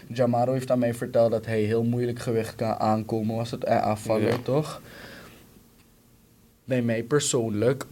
Jamaro 0.07 0.53
heeft 0.53 0.71
aan 0.71 0.79
mij 0.79 0.93
verteld 0.93 1.31
dat 1.31 1.45
hij 1.45 1.61
heel 1.61 1.83
moeilijk 1.83 2.19
gewicht 2.19 2.55
kan 2.55 2.75
aankomen, 2.79 3.35
was 3.35 3.51
het 3.51 3.63
eh, 3.63 3.81
afvallen, 3.83 4.27
Ja. 4.27 4.37
toch? 4.43 4.81
Bij 6.63 6.81
mij 6.81 7.03
persoonlijk, 7.03 7.85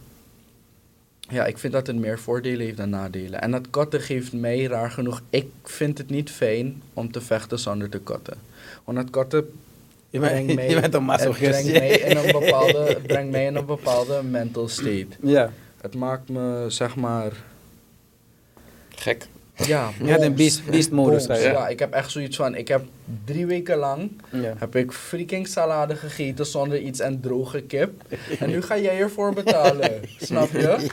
ja, 1.28 1.46
ik 1.46 1.58
vind 1.58 1.72
dat 1.72 1.86
het 1.86 1.96
meer 1.96 2.18
voordelen 2.18 2.60
heeft 2.66 2.76
dan 2.76 2.90
nadelen. 2.90 3.40
En 3.40 3.50
dat 3.50 3.70
katten 3.70 4.00
geeft 4.00 4.32
mij 4.32 4.64
raar 4.64 4.90
genoeg, 4.90 5.22
ik 5.30 5.46
vind 5.62 5.98
het 5.98 6.10
niet 6.10 6.30
fijn 6.30 6.82
om 6.94 7.12
te 7.12 7.20
vechten 7.20 7.58
zonder 7.58 7.88
te 7.88 7.98
katten. 8.00 8.36
Want 8.84 8.98
dat 8.98 9.10
katten 9.10 9.46
Je 10.14 10.20
brengt 10.20 10.46
bent, 10.46 10.54
mij, 10.58 10.68
je 10.68 10.80
bent 10.80 10.94
een 10.94 11.08
het 11.08 11.08
masochist. 11.08 11.50
brengt 11.50 11.72
mij 11.78 11.88
in 11.88 12.16
een 12.16 12.32
bepaalde, 12.40 12.78
het 12.78 13.02
brengt 13.06 13.30
mij 13.30 13.44
in 13.46 13.54
een 13.56 13.66
bepaalde 13.66 14.22
mental 14.22 14.68
state. 14.68 15.06
Ja, 15.22 15.50
Het 15.80 15.94
maakt 15.94 16.28
me, 16.28 16.64
zeg 16.68 16.96
maar, 16.96 17.32
Gek. 18.96 19.26
ja, 19.54 19.90
je 20.02 20.10
hebt 20.10 20.22
een 20.22 20.34
beast, 20.34 20.64
beast 20.70 20.90
modus. 20.90 21.26
Ja, 21.26 21.68
ik 21.68 21.78
heb 21.78 21.92
echt 21.92 22.10
zoiets 22.10 22.36
van, 22.36 22.54
ik 22.54 22.68
heb 22.68 22.84
drie 23.24 23.46
weken 23.46 23.76
lang 23.76 24.10
Ja. 24.32 24.54
heb 24.58 24.76
ik 24.76 24.92
freaking 24.92 25.46
salade 25.48 25.96
gegeten 25.96 26.46
zonder 26.46 26.78
iets 26.78 27.00
en 27.00 27.20
droge 27.20 27.60
kip. 27.62 28.02
En 28.38 28.50
nu 28.50 28.62
ga 28.62 28.78
jij 28.78 28.98
ervoor 28.98 29.32
betalen. 29.34 30.00
Snap 30.20 30.50
je? 30.52 30.86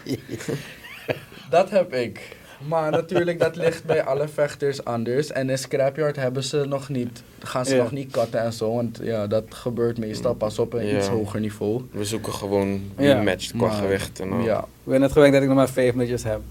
Dat 1.49 1.69
heb 1.69 1.93
ik. 1.93 2.35
Maar 2.67 2.91
natuurlijk, 2.91 3.39
dat 3.39 3.55
ligt 3.55 3.83
bij 3.85 4.03
alle 4.03 4.27
vechters 4.27 4.83
anders. 4.85 5.31
En 5.31 5.49
in 5.49 5.57
Scrapyard 5.57 6.15
hebben 6.15 6.43
ze 6.43 6.65
nog 6.67 6.89
niet, 6.89 7.23
gaan 7.39 7.65
ze 7.65 7.75
Ja. 7.75 7.81
nog 7.81 7.91
niet 7.91 8.11
katten 8.11 8.39
en 8.41 8.53
zo. 8.53 8.75
Want 8.75 8.99
ja, 9.03 9.27
dat 9.27 9.43
gebeurt 9.49 9.97
meestal 9.97 10.33
pas 10.33 10.59
op 10.59 10.73
een 10.73 10.85
Ja. 10.85 10.97
iets 10.97 11.07
hoger 11.07 11.39
niveau. 11.39 11.81
We 11.91 12.05
zoeken 12.05 12.33
gewoon 12.33 12.81
wie 12.95 13.07
Ja. 13.07 13.21
matcht 13.21 13.51
qua 13.51 13.57
Maar, 13.67 13.71
gewicht 13.71 14.19
en 14.19 14.31
al. 14.31 14.39
Ja. 14.39 14.59
Ik 14.59 14.65
ben 14.91 14.99
net 14.99 15.11
gewend 15.11 15.33
dat 15.33 15.41
ik 15.41 15.47
nog 15.47 15.57
maar 15.57 15.69
vijf 15.69 15.93
minuutjes 15.93 16.23
heb. 16.23 16.41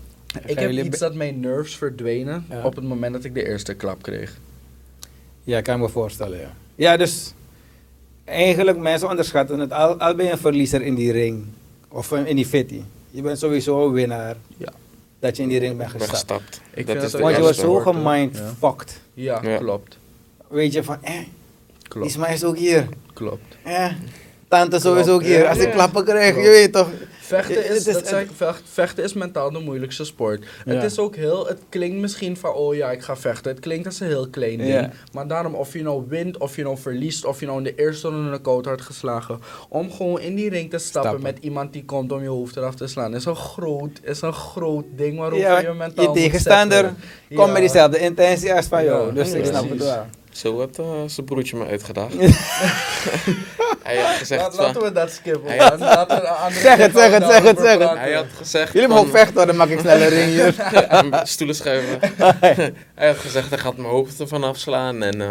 Ik 0.46 0.58
Gaan 0.58 0.74
heb 0.74 0.84
iets 0.84 0.98
dat 0.98 1.14
mijn 1.14 1.40
nerves 1.40 1.76
verdwenen 1.76 2.46
Ja. 2.50 2.62
op 2.64 2.74
het 2.74 2.84
moment 2.84 3.12
dat 3.12 3.24
ik 3.24 3.34
de 3.34 3.46
eerste 3.46 3.74
klap 3.74 4.02
kreeg. 4.02 4.38
Ja, 5.44 5.58
ik 5.58 5.64
kan 5.64 5.80
me 5.80 5.88
voorstellen, 5.88 6.38
ja. 6.38 6.52
Ja, 6.74 6.96
dus 6.96 7.34
eigenlijk 8.24 8.78
mensen 8.78 9.08
onderschatten 9.08 9.58
het. 9.58 9.72
Al, 9.72 9.98
al 9.98 10.14
ben 10.14 10.26
je 10.26 10.32
een 10.32 10.38
verliezer 10.38 10.82
in 10.82 10.94
die 10.94 11.12
ring, 11.12 11.44
of 11.88 12.12
in 12.12 12.36
die 12.36 12.46
fitty, 12.46 12.80
je 13.10 13.22
bent 13.22 13.38
sowieso 13.38 13.86
een 13.86 13.92
winnaar 13.92 14.36
Ja. 14.56 14.68
Dat 15.20 15.36
je 15.36 15.42
in 15.42 15.48
die 15.48 15.58
ring 15.58 15.76
bent 15.76 15.90
gestapt. 15.90 16.10
gestapt. 16.10 16.60
Ik 16.74 16.86
dat 16.86 17.02
is 17.02 17.12
Want 17.12 17.36
je 17.36 17.42
was 17.42 17.58
zo 17.58 17.74
gemindfucked. 17.74 19.00
Ja, 19.14 19.40
Ja. 19.42 19.56
klopt. 19.56 19.98
Weet 20.48 20.72
je 20.72 20.82
van, 20.82 20.96
eh, 21.02 21.14
Klopt. 21.88 22.06
Isma 22.06 22.26
is 22.26 22.44
ook 22.44 22.56
hier. 22.56 22.88
Klopt. 23.14 23.56
Eh, 23.64 23.92
tante 24.48 24.76
is 24.76 24.82
sowieso 24.82 25.14
ook 25.14 25.22
hier. 25.22 25.48
Als 25.48 25.58
ik 25.58 25.64
ja. 25.66 25.70
klappen 25.72 26.04
krijg, 26.04 26.30
Klopt. 26.32 26.46
je 26.46 26.50
weet 26.52 26.72
toch. 26.72 26.88
Vechten 27.36 27.64
is, 27.70 27.86
is- 27.86 27.94
dat 27.94 28.06
zei 28.06 28.24
ik, 28.24 28.30
vecht- 28.34 28.62
vechten 28.72 29.04
is 29.04 29.12
mentaal 29.12 29.50
de 29.52 29.58
moeilijkste 29.58 30.04
sport. 30.04 30.44
Ja. 30.64 30.72
Het 30.74 30.82
is 30.84 30.98
ook 30.98 31.16
heel, 31.16 31.46
het 31.46 31.58
klinkt 31.68 31.96
misschien 32.00 32.36
van, 32.36 32.52
oh 32.52 32.74
ja, 32.74 32.90
ik 32.90 33.02
ga 33.02 33.16
vechten. 33.16 33.50
Het 33.50 33.60
klinkt 33.60 33.86
als 33.86 34.00
een 34.00 34.06
heel 34.06 34.28
klein 34.28 34.58
ding. 34.58 34.70
Ja. 34.70 34.90
Maar 35.12 35.26
daarom, 35.26 35.54
of 35.54 35.72
je 35.72 35.82
nou 35.82 36.04
wint, 36.08 36.38
of 36.38 36.56
je 36.56 36.62
nou 36.62 36.78
verliest, 36.78 37.24
of 37.24 37.40
je 37.40 37.46
nou 37.46 37.58
in 37.58 37.64
de 37.64 37.74
eerste 37.74 38.08
ronde 38.08 38.30
een 38.30 38.40
koud 38.42 38.64
hard 38.64 38.80
geslagen. 38.80 39.38
Om 39.68 39.92
gewoon 39.92 40.20
in 40.20 40.34
die 40.34 40.50
ring 40.50 40.70
te 40.70 40.78
stappen, 40.78 41.10
Stappen. 41.10 41.22
met 41.34 41.38
iemand 41.44 41.72
die 41.72 41.84
komt 41.84 42.12
om 42.12 42.22
je 42.22 42.28
hoofd 42.28 42.56
eraf 42.56 42.74
te 42.74 42.86
slaan. 42.86 43.14
Is 43.14 43.24
een 43.24 43.36
groot, 43.36 44.00
is 44.02 44.20
een 44.22 44.32
groot 44.32 44.84
ding 44.96 45.18
waarop 45.18 45.38
Ja, 45.38 45.58
je 45.60 45.72
mentaal 45.72 46.04
je 46.04 46.10
tegenstander 46.22 46.92
komt 47.34 47.52
met 47.52 47.60
diezelfde 47.60 47.98
intentie 47.98 48.54
als 48.54 48.66
van 48.66 48.84
jou. 48.84 49.14
Dus 49.14 49.32
ik 49.32 49.44
snap 49.44 49.68
het 49.70 49.78
wel. 49.78 50.06
Zo 50.40 50.58
had 50.58 50.78
eh, 50.78 50.86
zijn 51.06 51.26
broertje 51.26 51.56
me 51.56 51.66
uitgedaagd. 51.66 52.12
hij 53.82 53.96
had 53.96 54.16
gezegd 54.16 54.42
Laat, 54.42 54.54
van... 54.54 54.64
laten 54.64 54.82
we 54.82 54.92
dat 54.92 55.10
skippen. 55.10 55.46
Hij 55.46 55.56
man. 55.56 55.66
had- 55.68 55.80
Laten 55.80 56.16
we 56.16 56.22
een 56.22 56.28
andere 56.28 56.60
Zeg 56.60 56.76
het, 56.76 56.92
zeg 56.94 57.12
het, 57.12 57.24
zeg 57.24 57.42
het, 57.42 57.58
zeg 57.60 57.78
het. 57.78 57.98
Hij 57.98 58.12
had 58.12 58.26
gezegd 58.36 58.72
Jullie 58.72 58.88
mogen 58.88 59.10
vechten 59.10 59.34
hoor, 59.36 59.46
dan 59.46 59.56
maak 59.56 59.68
ik 59.68 59.80
sneller 59.80 60.08
ring 60.18 60.30
hier. 60.30 60.54
stoelen 61.26 61.56
schuiven. 61.56 61.98
hij 62.94 63.06
had 63.08 63.16
gezegd, 63.16 63.48
hij 63.50 63.58
gaat 63.58 63.76
mijn 63.76 63.88
hoofd 63.88 64.20
ervan 64.20 64.44
afslaan. 64.44 65.02
En 65.02 65.20
eh, 65.20 65.30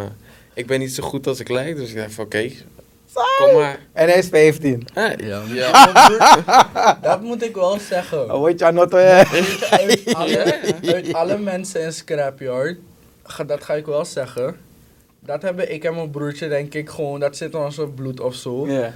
ik 0.53 0.67
ben 0.67 0.79
niet 0.79 0.93
zo 0.93 1.03
goed 1.03 1.27
als 1.27 1.39
ik 1.39 1.49
lijk. 1.49 1.75
Dus 1.75 1.89
ik 1.89 1.95
dacht 1.95 2.13
van, 2.13 2.25
oké, 2.25 2.51
kom 3.37 3.53
maar. 3.59 3.79
En 3.93 4.07
hij 4.09 4.17
is 4.17 4.27
15. 4.27 4.87
Hey, 4.93 5.15
Ja, 5.23 5.41
ja. 5.47 6.97
dat 7.01 7.21
moet 7.21 7.43
ik 7.43 7.55
wel 7.55 7.77
zeggen. 7.89 8.33
Oh, 8.33 8.43
weet 8.43 8.59
je, 8.59 8.65
uit, 8.65 8.75
alle, 10.13 10.57
Ja. 10.81 10.93
uit 10.93 11.13
alle 11.13 11.37
mensen 11.37 11.81
in 11.81 11.93
Scrapyard, 11.93 12.77
ga- 13.23 13.43
dat 13.43 13.63
ga 13.63 13.73
ik 13.73 13.85
wel 13.85 14.05
zeggen. 14.05 14.67
Dat 15.29 15.41
hebben 15.41 15.73
ik 15.73 15.83
en 15.83 15.95
mijn 15.95 16.09
broertje, 16.09 16.47
denk 16.47 16.73
ik, 16.73 16.89
gewoon, 16.89 17.19
dat 17.19 17.37
zit 17.37 17.53
in 17.53 17.59
ons 17.59 17.79
bloed 17.95 18.19
of 18.19 18.35
zo. 18.35 18.67
Ja. 18.67 18.93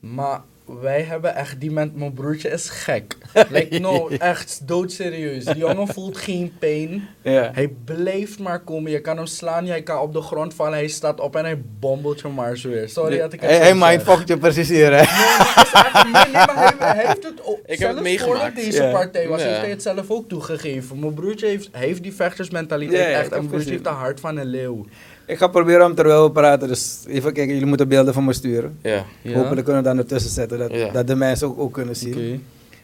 Maar 0.00 0.40
wij 0.80 1.02
hebben 1.02 1.34
echt 1.34 1.60
die 1.60 1.70
met 1.70 1.96
mijn 1.96 2.12
broertje 2.12 2.48
is 2.48 2.68
gek. 2.70 3.16
like, 3.50 3.78
no, 3.78 4.08
echt 4.08 4.60
doodserieus. 4.68 5.44
Die 5.44 5.56
jongen 5.56 5.86
voelt 5.88 6.16
geen 6.16 6.52
pijn. 6.58 7.08
Ja. 7.22 7.50
Hij 7.54 7.68
blijft 7.84 8.38
maar 8.38 8.60
komen. 8.60 8.90
Je 8.90 9.00
kan 9.00 9.16
hem 9.16 9.26
slaan, 9.26 9.66
hij 9.66 9.82
kan 9.82 10.00
op 10.00 10.12
de 10.12 10.20
grond 10.22 10.54
vallen. 10.54 10.72
Hij 10.72 10.88
staat 10.88 11.20
op 11.20 11.36
en 11.36 11.44
hij 11.44 11.62
bombelt 11.80 12.20
je 12.20 12.28
maar 12.28 12.56
zo 12.56 12.68
weer. 12.68 12.88
Sorry 12.88 13.18
dat 13.18 13.32
ik 13.32 13.40
het 13.40 13.50
Hij, 13.50 13.58
zo 13.58 13.64
hij 13.64 13.78
zeg. 13.78 13.88
mindfuckt 13.88 14.28
je 14.28 14.38
precies 14.38 14.68
hier, 14.68 14.84
hè? 14.92 14.96
Nee, 14.96 15.04
maar 15.06 15.52
het 15.54 15.66
is 15.66 15.72
echt- 15.72 16.04
nee, 16.04 16.12
nee, 16.12 16.32
maar 16.32 16.56
hij, 16.78 16.94
hij 16.94 17.06
heeft 17.06 17.22
het 17.24 17.40
ook. 17.44 17.56
heb 17.56 17.68
het 17.68 17.78
zelfs 17.78 18.00
meegemaakt. 18.00 18.38
voordat 18.40 18.64
deze 18.64 18.88
partij 18.92 19.28
was, 19.28 19.42
heeft 19.42 19.56
hij 19.60 19.70
het 19.70 19.82
zelf 19.82 20.10
ook 20.10 20.28
toegegeven. 20.28 20.98
Mijn 20.98 21.14
broertje 21.14 21.46
heeft, 21.46 21.68
heeft 21.72 22.02
die 22.02 22.12
vechtersmentaliteit 22.14 23.08
ik 23.08 23.14
echt. 23.14 23.24
En 23.30 23.36
mijn 23.36 23.46
broertje 23.48 23.70
heeft 23.70 23.84
de 23.84 23.90
hart 23.90 24.20
van 24.20 24.36
een 24.36 24.46
leeuw. 24.46 24.86
Ik 25.26 25.38
ga 25.38 25.46
proberen 25.46 25.86
om 25.86 25.94
terwijl 25.94 26.24
we 26.24 26.30
praten, 26.30 26.68
dus 26.68 26.98
even 27.08 27.32
kijken, 27.32 27.52
jullie 27.52 27.68
moeten 27.68 27.88
beelden 27.88 28.14
van 28.14 28.24
me 28.24 28.32
sturen. 28.32 28.78
Ja. 28.82 29.04
Hopelijk 29.34 29.64
kunnen 29.64 29.82
we 29.82 29.88
dan 29.88 29.98
ertussen 29.98 30.30
zetten, 30.30 30.58
dat, 30.58 30.70
Ja. 30.72 30.88
dat 30.90 31.06
de 31.06 31.14
mensen 31.14 31.46
ook, 31.46 31.58
ook 31.60 31.72
kunnen 31.72 31.96
zien. 31.96 32.12
Oké. 32.14 32.38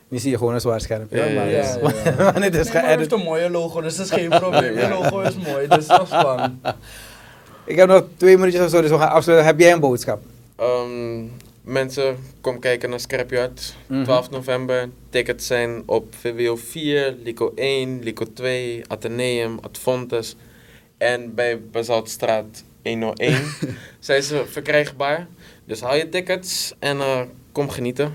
Nu 0.09 0.19
zie 0.19 0.31
je 0.31 0.39
gewoon 0.39 0.55
een 0.55 0.61
zwaar 0.61 0.81
scherm. 0.81 1.07
Ja, 1.11 1.25
ja, 1.25 1.35
maar 1.35 1.49
ja, 1.51 1.57
het 1.57 1.67
is- 1.83 2.03
ja, 2.05 2.11
ja. 2.11 2.15
wanneer 2.33 2.43
het 2.43 2.55
is 2.55 2.65
Nee, 2.65 2.73
maar 2.73 2.83
hij 2.83 2.97
heeft 2.97 3.01
geëdit. 3.09 3.13
een 3.13 3.25
mooie 3.25 3.51
logo, 3.51 3.81
dus 3.81 3.97
dat 3.97 4.07
is 4.07 4.13
geen 4.13 4.29
probleem. 4.29 4.79
Je 4.79 4.89
logo 4.89 5.21
is 5.21 5.35
mooi, 5.37 5.69
dus 5.69 5.87
dat 5.87 6.03
is 6.03 6.09
fun. 6.09 6.61
Ik 7.65 7.77
heb 7.77 7.89
nog 7.89 8.03
twee 8.17 8.37
minuutjes 8.39 8.63
of 8.65 8.71
zo, 8.71 8.81
dus 8.81 8.91
we 8.91 8.99
gaan 8.99 9.11
afsluiten. 9.11 9.47
Heb 9.49 9.59
jij 9.61 9.73
een 9.73 9.81
boodschap? 9.81 10.23
Ehm, 10.57 11.23
mensen, 11.63 12.17
kom 12.41 12.59
kijken 12.59 12.91
naar 12.91 13.01
Scrapyard. 13.01 13.75
Mhm. 13.87 14.05
12 14.05 14.31
november. 14.31 14.89
Tickets 15.11 15.47
zijn 15.47 15.83
op 15.87 16.15
VWO 16.21 16.57
4, 16.57 17.15
Lico 17.25 17.53
1, 17.55 18.01
Lico 18.03 18.25
2, 18.35 18.83
Atheneum, 18.87 19.59
Adfontes. 19.61 20.37
En 20.99 21.35
bij 21.35 21.61
Basaltstraat 21.73 22.63
101 22.83 23.37
zijn 23.99 24.23
ze 24.23 24.45
verkrijgbaar. 24.51 25.27
Dus 25.65 25.81
haal 25.81 25.95
je 25.97 26.09
tickets 26.09 26.75
en 26.79 27.01
eh, 27.01 27.21
kom 27.53 27.69
genieten. 27.71 28.13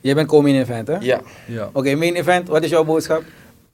Jij 0.00 0.14
bent 0.14 0.28
coming 0.28 0.58
event, 0.60 0.88
hè? 0.88 0.96
Ja. 1.00 1.20
Ja. 1.46 1.70
Oké, 1.72 1.94
main 1.94 2.14
event, 2.14 2.48
wat 2.48 2.62
is 2.62 2.70
jouw 2.70 2.84
boodschap? 2.84 3.22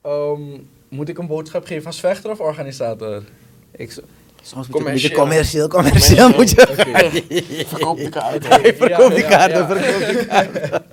Ehm, 0.01 0.41
moet 0.89 1.09
ik 1.09 1.17
een 1.17 1.27
boodschap 1.27 1.65
geven 1.65 1.85
als 1.85 1.99
vechter 1.99 2.31
of 2.31 2.39
organisator? 2.39 3.23
Ik, 3.71 3.91
zo- 3.91 4.01
soms 4.41 4.67
moet 4.67 4.77
je 4.97 5.09
een 5.09 5.13
Commercieel. 5.13 5.67
beetje 5.67 5.67
commercieel, 5.67 5.67
commercieel 5.67 6.29
moet 6.29 6.49
je. 6.49 7.65
Verkoop 7.67 7.97
de 7.97 8.09
kaart. 8.09 8.45
Verkoop 8.77 9.15
die 9.15 9.23
kaarten, 9.25 9.57
ja, 9.57 9.67
ja. 9.67 9.67
verkoop 9.67 10.15
die 10.15 10.25
kaarten. 10.27 10.83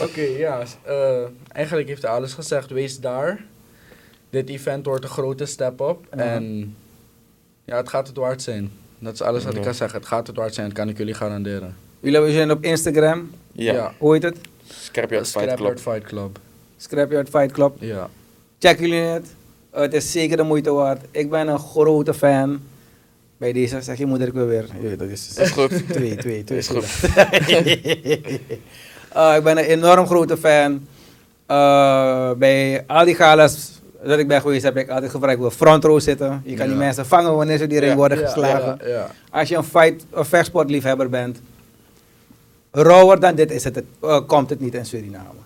Oké, 0.00 0.20
ja. 0.20 0.62
eh, 0.82 1.22
eigenlijk 1.52 1.88
heeft 1.88 2.02
hij 2.02 2.10
alles 2.10 2.32
gezegd. 2.32 2.70
Wees 2.70 2.98
daar. 3.00 3.44
Dit 4.32 4.48
event 4.48 4.86
wordt 4.86 5.04
een 5.04 5.10
grote 5.10 5.46
step-up. 5.46 5.96
Ja. 6.16 6.18
En 6.22 6.74
ja, 7.64 7.76
het 7.76 7.88
gaat 7.88 8.06
het 8.06 8.16
waard 8.16 8.42
zijn. 8.42 8.70
Dat 8.98 9.14
is 9.14 9.22
alles 9.22 9.42
wat 9.44 9.52
ik 9.52 9.58
Ja. 9.58 9.64
kan 9.64 9.74
zeggen. 9.74 9.98
Het 9.98 10.08
gaat 10.08 10.26
het 10.26 10.36
waard 10.36 10.54
zijn, 10.54 10.66
dat 10.68 10.76
kan 10.76 10.88
ik 10.88 10.98
jullie 10.98 11.14
garanderen. 11.14 11.74
Jullie 12.00 12.16
hebben- 12.16 12.34
zijn 12.34 12.50
op 12.50 12.64
Instagram, 12.64 13.30
Ja. 13.52 13.92
hoe 13.98 14.12
heet 14.12 14.22
het? 14.22 14.36
Scrapyard 14.66 15.28
Fight 15.28 15.42
Scrapyard 15.44 15.80
Club. 15.82 15.94
Fight 15.94 16.08
Club. 16.08 16.38
Scrapyard 16.76 17.28
Fight 17.28 17.52
Club. 17.52 17.72
Ja. 17.78 18.08
Check 18.58 18.78
jullie 18.78 19.00
het. 19.00 19.26
Uh, 19.74 19.80
het 19.80 19.94
is 19.94 20.12
zeker 20.12 20.36
de 20.36 20.42
moeite 20.42 20.70
waard. 20.70 21.00
Ik 21.10 21.30
ben 21.30 21.48
een 21.48 21.58
grote 21.58 22.14
fan. 22.14 22.60
Bij 23.36 23.52
deze 23.52 23.80
zeg 23.82 23.98
je 23.98 24.06
moeder 24.06 24.26
ik 24.28 24.32
weer 24.34 24.46
weet, 24.80 24.98
dat 24.98 25.08
is, 25.08 25.36
Is 25.38 25.50
goed. 25.50 25.68
Twee, 25.92 26.16
twee, 26.16 26.44
twee. 26.44 26.58
Is 26.58 26.68
goed. 26.68 26.84
Uh, 29.16 29.34
ik 29.36 29.42
ben 29.42 29.58
een 29.58 29.64
enorm 29.64 30.06
grote 30.06 30.36
fan. 30.36 30.86
Uh, 31.50 32.32
bij 32.32 32.84
al 32.86 33.04
die 33.04 33.14
galas 33.14 33.80
dat 34.04 34.18
ik 34.18 34.28
ben 34.28 34.40
geweest 34.40 34.62
heb 34.62 34.76
ik 34.76 34.88
altijd 34.90 35.10
gevraagd, 35.10 35.34
ik 35.34 35.40
wil 35.40 35.50
front 35.50 35.84
row 35.84 36.00
zitten. 36.00 36.42
Je 36.44 36.54
kan 36.54 36.66
die 36.66 36.76
mensen 36.76 37.06
vangen 37.06 37.36
wanneer 37.36 37.58
ze 37.58 37.66
die 37.66 37.80
ring 37.80 37.94
worden 37.94 38.18
geslagen. 38.18 38.78
Als 39.30 39.48
je 39.48 39.56
een, 39.56 39.64
fight, 39.64 40.04
een 40.10 40.24
vechtsportliefhebber 40.24 41.08
bent, 41.08 41.40
rauwer 42.70 43.20
dan 43.20 43.34
dit 43.34 43.50
is 43.50 43.64
het, 43.64 43.74
het, 43.74 43.84
eh, 44.00 44.20
komt 44.26 44.50
het 44.50 44.60
niet 44.60 44.74
in 44.74 44.86
Suriname. 44.86 45.40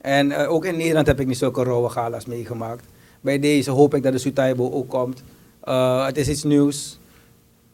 En 0.00 0.32
eh, 0.32 0.50
ook 0.50 0.64
in 0.64 0.76
Nederland 0.76 1.06
heb 1.06 1.20
ik 1.20 1.26
niet 1.26 1.38
zulke 1.38 1.62
rauwe 1.62 1.88
galas 1.88 2.26
meegemaakt. 2.26 2.84
Bij 3.20 3.38
deze 3.38 3.70
hoop 3.70 3.94
ik 3.94 4.02
dat 4.02 4.12
de 4.12 4.18
Sutaibo 4.18 4.70
ook 4.70 4.88
komt. 4.88 5.22
Eh, 5.60 6.06
het 6.06 6.16
is 6.16 6.28
iets 6.28 6.42
nieuws. 6.42 6.98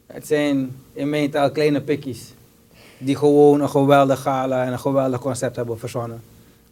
Het 0.07 0.26
zijn 0.26 0.76
in 0.93 1.11
mijn 1.11 1.30
taal 1.30 1.51
kleine 1.51 1.80
pikkies. 1.80 2.34
Die 2.99 3.16
gewoon 3.16 3.61
een 3.61 3.68
geweldig 3.68 4.20
gala 4.20 4.64
en 4.64 4.72
een 4.72 4.78
geweldig 4.78 5.20
concept 5.20 5.57
hebben 5.57 5.78
verzonnen. 5.78 6.22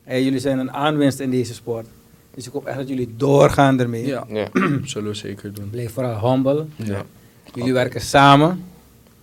En 0.04 0.22
jullie 0.22 0.40
zijn 0.40 0.58
een 0.58 0.72
aanwinst 0.72 1.20
in 1.20 1.30
deze 1.30 1.54
sport. 1.54 1.86
Dus 2.34 2.46
ik 2.46 2.52
hoop 2.52 2.66
echt 2.66 2.76
dat 2.76 2.88
jullie 2.88 3.14
doorgaan 3.16 3.80
ermee. 3.80 4.06
Ja, 4.06 4.24
Ja. 4.28 4.48
zullen 4.84 5.08
we 5.10 5.14
zeker 5.16 5.52
doen. 5.54 5.70
Blijf 5.70 5.92
vooral 5.92 6.30
humble. 6.32 6.64
Ja. 6.76 7.02
Jullie 7.54 7.72
werken 7.72 8.00
samen. 8.00 8.64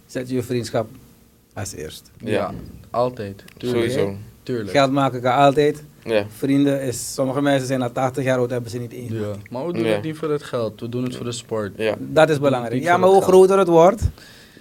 Zet 0.06 0.30
je 0.30 0.44
vriendschap 0.44 0.90
als 1.54 1.74
eerst. 1.74 2.12
Ja, 2.18 2.30
Ja. 2.32 2.52
altijd. 2.90 3.44
Tuurlijk. 3.58 3.92
Sowieso. 3.92 4.16
Tuurlijk. 4.44 4.70
Geld 4.70 4.92
maken 4.92 5.22
kan 5.22 5.34
altijd. 5.36 5.84
Ja. 6.06 6.26
Vrienden 6.38 6.82
is, 6.82 7.14
sommige 7.14 7.42
mensen 7.42 7.68
zijn 7.68 7.82
al 7.82 7.92
80 7.92 8.24
jaar 8.24 8.38
oud, 8.38 8.50
hebben 8.50 8.72
ze 8.72 8.78
niet 8.78 8.94
één. 8.94 9.20
Ja. 9.20 9.34
Maar 9.50 9.66
we 9.68 9.74
doen 9.74 9.84
Ja. 9.84 9.94
het 9.94 10.04
niet 10.04 10.18
voor 10.18 10.32
het 10.32 10.44
geld, 10.44 10.80
we 10.80 10.90
doen 10.90 11.04
het 11.04 11.16
voor 11.16 11.26
de 11.26 11.32
sport. 11.32 11.74
Ja. 11.78 11.96
Dat 12.00 12.30
is 12.30 12.40
belangrijk. 12.40 12.82
Ja, 12.82 12.98
maar 12.98 13.10
hoe 13.10 13.22
groter 13.22 13.58
het 13.58 13.68
wordt, 13.68 14.02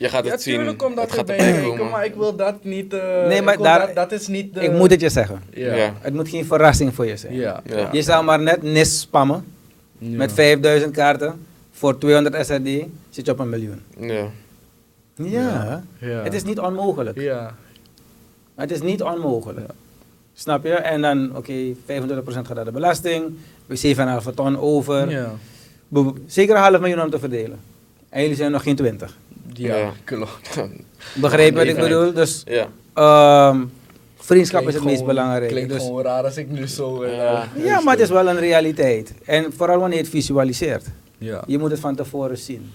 Je 0.01 0.09
gaat 0.09 0.25
Ja, 0.25 0.31
het 0.31 0.43
zien. 0.43 0.55
tuurlijk 0.57 0.79
komt 0.79 0.97
dat 0.97 1.11
het 1.11 1.19
erbij 1.19 1.63
komen. 1.63 1.91
maar 1.91 2.05
ik 2.05 2.15
wil 2.15 2.37
dat 2.37 2.65
niet... 2.65 2.93
eh, 2.95 3.27
Nee, 3.27 3.43
maar 3.43 3.53
ik 3.53 3.59
wil 3.61 3.69
daar- 3.69 3.87
dat, 3.87 3.95
dat 3.95 4.13
is 4.13 4.27
niet 4.27 4.55
de... 4.55 4.61
ik 4.61 4.73
moet 4.73 4.91
het 4.91 5.01
je 5.01 5.09
zeggen. 5.09 5.43
Ja. 5.53 5.93
Het 6.01 6.15
moet 6.15 6.29
geen 6.29 6.45
verrassing 6.45 6.95
voor 6.95 7.07
je 7.07 7.17
zijn. 7.17 7.35
Ja. 7.35 7.63
Je 7.93 8.03
zou 8.03 8.25
maar 8.25 8.41
net 8.41 8.63
NIS 8.63 9.01
spammen 9.01 9.45
met 9.99 10.33
5000 10.33 10.93
kaarten 10.93 11.47
voor 11.73 11.99
200 11.99 12.47
SRD, 12.47 12.69
zit 13.11 13.27
je 13.27 13.33
op 13.33 13.39
een 13.39 13.49
miljoen. 13.49 13.81
Ja. 13.99 14.27
Ja, 15.15 15.83
Ja. 15.99 16.23
het 16.23 16.35
is 16.35 16.43
niet 16.43 16.59
onmogelijk. 16.59 17.21
Ja. 17.21 17.55
Het 18.55 18.71
is 18.71 18.81
niet 18.83 19.03
onmogelijk. 19.03 19.67
Ja. 19.67 19.75
Snap 20.35 20.65
je? 20.65 20.73
En 20.75 21.01
dan, 21.03 21.37
oké, 21.37 21.53
25% 21.87 22.47
gaat 22.47 22.55
naar 22.55 22.65
de 22.65 22.73
belasting, 22.73 23.25
we 23.67 23.77
7,5 23.77 24.35
ton 24.35 24.59
over. 24.59 25.11
Ja. 25.11 25.31
Zeker 26.27 26.55
een 26.57 26.61
half 26.63 26.81
miljoen 26.81 27.03
om 27.03 27.11
te 27.11 27.19
verdelen. 27.19 27.59
En 28.09 28.21
jullie 28.21 28.37
zijn 28.37 28.51
nog 28.53 28.63
geen 28.63 28.77
20. 28.77 29.17
Ja, 29.53 29.77
Ja. 29.77 29.91
klopt. 30.05 30.59
Begreep 31.15 31.55
wat 31.55 31.65
ik 31.67 31.77
bedoel? 31.77 32.13
Dus 32.13 32.43
Ja. 32.47 32.67
ehm, 32.95 33.65
vriendschap 34.17 34.69
is 34.69 34.75
het 34.75 34.85
meest 34.85 35.05
belangrijk. 35.05 35.49
Klinkt 35.51 35.73
Dus, 35.73 35.83
gewoon 35.83 36.03
raar 36.03 36.25
als 36.25 36.37
ik 36.37 36.51
nu 36.51 36.67
zo... 36.67 37.03
eh, 37.03 37.17
Ja. 37.17 37.49
ja, 37.57 37.81
maar 37.81 37.95
het 37.95 38.03
is 38.03 38.09
wel 38.11 38.29
een 38.29 38.39
realiteit. 38.39 39.13
En 39.25 39.53
vooral 39.57 39.79
wanneer 39.79 39.97
je 39.99 40.03
het 40.05 40.13
visualiseert. 40.13 40.85
Ja. 41.19 41.43
Je 41.47 41.59
moet 41.59 41.71
het 41.71 41.81
van 41.81 41.95
tevoren 41.95 42.39
zien. 42.39 42.71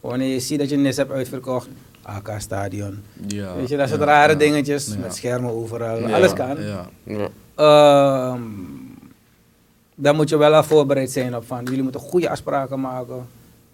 Wanneer 0.00 0.28
je 0.32 0.40
ziet 0.40 0.58
dat 0.58 0.70
je 0.70 0.76
NIS 0.76 0.96
hebt 0.96 1.10
uitverkocht, 1.12 1.68
AK 2.02 2.30
Stadion. 2.38 3.02
ja. 3.26 3.54
Weet 3.56 3.68
je, 3.68 3.76
dat 3.76 3.88
soort 3.88 4.00
ja, 4.00 4.06
rare 4.06 4.32
ja. 4.32 4.38
dingetjes 4.38 4.86
Ja. 4.86 4.98
met 5.00 5.14
schermen 5.16 5.50
overal. 5.50 5.98
Ja. 6.08 6.14
Alles 6.16 6.32
kan. 6.32 6.56
Ja. 6.62 6.88
Ja. 7.04 7.28
Ehm, 7.54 8.40
daar 9.94 10.14
moet 10.14 10.28
je 10.28 10.36
wel 10.36 10.54
al 10.54 10.62
voorbereid 10.64 11.10
zijn 11.10 11.36
op 11.36 11.46
van. 11.46 11.64
Jullie 11.64 11.82
moeten 11.82 12.00
goede 12.00 12.30
afspraken 12.30 12.80
maken. 12.80 13.26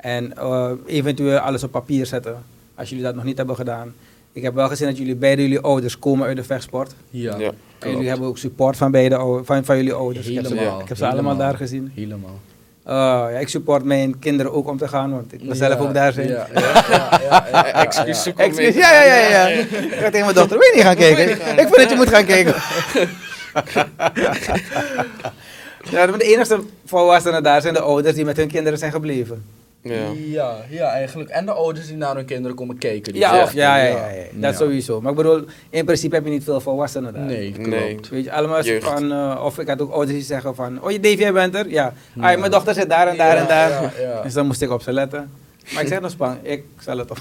En 0.04 0.36
eh, 0.36 0.70
eventueel 0.86 1.38
alles 1.38 1.62
op 1.62 1.70
papier 1.70 2.06
zetten. 2.06 2.42
Als 2.74 2.88
jullie 2.88 3.04
dat 3.04 3.14
nog 3.14 3.24
niet 3.24 3.36
hebben 3.36 3.56
gedaan. 3.56 3.94
Ik 4.32 4.42
heb 4.42 4.54
wel 4.54 4.68
gezien 4.68 4.86
dat 4.86 4.98
jullie 4.98 5.16
beide 5.16 5.42
jullie 5.42 5.60
ouders 5.60 5.98
komen 5.98 6.26
uit 6.26 6.36
de 6.36 6.44
vechtsport. 6.44 6.94
Ja. 7.10 7.38
Ja. 7.38 7.52
En 7.78 7.90
jullie 7.90 8.08
hebben 8.08 8.28
ook 8.28 8.38
support 8.38 8.76
van, 8.76 8.90
beide, 8.90 9.40
van, 9.44 9.64
van 9.64 9.76
jullie 9.76 9.92
ouders. 9.92 10.26
Ik 10.26 10.34
heb 10.34 10.46
ze, 10.46 10.54
Helemaal. 10.54 10.80
ik 10.80 10.88
heb 10.88 10.96
ze 10.96 11.06
allemaal 11.06 11.36
daar 11.36 11.56
gezien. 11.56 11.92
Helemaal. 11.94 12.40
Eh, 12.82 12.94
ja, 12.94 13.38
ik 13.38 13.48
support 13.48 13.84
mijn 13.84 14.18
kinderen 14.18 14.52
ook 14.52 14.68
om 14.68 14.78
te 14.78 14.88
gaan, 14.88 15.10
want 15.10 15.32
ik 15.32 15.40
wil 15.40 15.54
zelf 15.54 15.80
ook 15.80 15.94
daar 15.94 16.12
zijn. 16.12 16.28
Ja, 16.34 16.46
ja, 16.54 16.60
ja, 16.60 16.86
ja, 16.90 17.18
ja, 17.22 17.66
ja, 17.66 17.72
Excuus 17.72 18.22
zoeken 18.22 18.44
Excuus, 18.44 18.74
ja, 18.74 19.02
ja. 19.04 19.48
Ik 19.48 19.68
ga 19.92 20.10
tegen 20.10 20.20
mijn 20.20 20.34
dochter, 20.34 20.58
wil 20.58 20.66
je 20.66 20.72
niet 20.74 20.84
gaan 20.84 20.96
kijken? 20.96 21.30
Ik 21.30 21.38
vind 21.56 21.76
dat 21.76 21.90
je 21.90 21.96
moet 21.96 22.08
gaan 22.08 22.24
kijken. 22.24 22.54
ja, 25.90 26.06
de 26.06 26.24
enige 26.24 26.60
volwassenen 26.84 27.42
daar 27.42 27.60
zijn 27.60 27.74
de 27.74 27.80
ouders 27.80 28.14
die 28.14 28.24
met 28.24 28.36
hun 28.36 28.48
kinderen 28.48 28.78
zijn 28.78 28.92
gebleven. 28.92 29.44
Ja. 29.84 30.06
Ja, 30.26 30.56
ja, 30.68 30.90
eigenlijk. 30.90 31.30
En 31.30 31.46
de 31.46 31.52
ouders 31.52 31.86
die 31.86 31.96
naar 31.96 32.14
hun 32.16 32.24
kinderen 32.24 32.56
komen 32.56 32.78
kijken. 32.78 33.12
die 33.12 33.22
Ja, 33.22 33.34
ja, 33.34 33.48
ja, 33.52 33.76
ja, 33.76 33.86
ja, 34.08 34.22
dat 34.32 34.50
Ja. 34.52 34.56
sowieso. 34.58 35.00
Maar 35.00 35.10
ik 35.10 35.16
bedoel, 35.16 35.44
in 35.70 35.84
principe 35.84 36.14
heb 36.14 36.24
je 36.24 36.30
niet 36.30 36.44
veel 36.44 36.60
volwassenen 36.60 37.12
daar. 37.12 37.22
Nee, 37.22 37.52
klopt. 37.52 37.68
Nee. 37.68 37.98
Weet 38.10 38.24
je, 38.24 38.32
allemaal 38.32 38.62
van, 38.80 39.12
eh, 39.12 39.40
of 39.44 39.58
ik 39.58 39.68
had 39.68 39.80
ook 39.80 39.90
ouders 39.92 40.12
die 40.16 40.22
zeggen 40.26 40.54
van, 40.54 40.82
oh 40.82 40.90
je 40.90 41.00
Dave, 41.00 41.16
jij 41.16 41.32
bent 41.32 41.54
er? 41.54 41.68
Ja. 41.68 41.92
Ah, 42.20 42.30
Ja. 42.32 42.38
mijn 42.38 42.50
dochter 42.50 42.74
zit 42.74 42.88
daar 42.88 43.08
en 43.08 43.16
daar 43.16 43.34
Ja, 43.34 43.40
en 43.42 43.46
daar. 43.48 43.70
ja, 43.70 43.90
ja. 44.00 44.22
Dus 44.24 44.32
dan 44.32 44.46
moest 44.46 44.62
ik 44.62 44.70
op 44.70 44.82
ze 44.82 44.92
letten. 44.92 45.30
Maar 45.72 45.82
ik 45.82 45.88
zeg 45.88 46.00
nog 46.00 46.10
span, 46.10 46.36
ik 46.42 46.64
zal 46.80 46.98
het 46.98 47.10
op. 47.10 47.18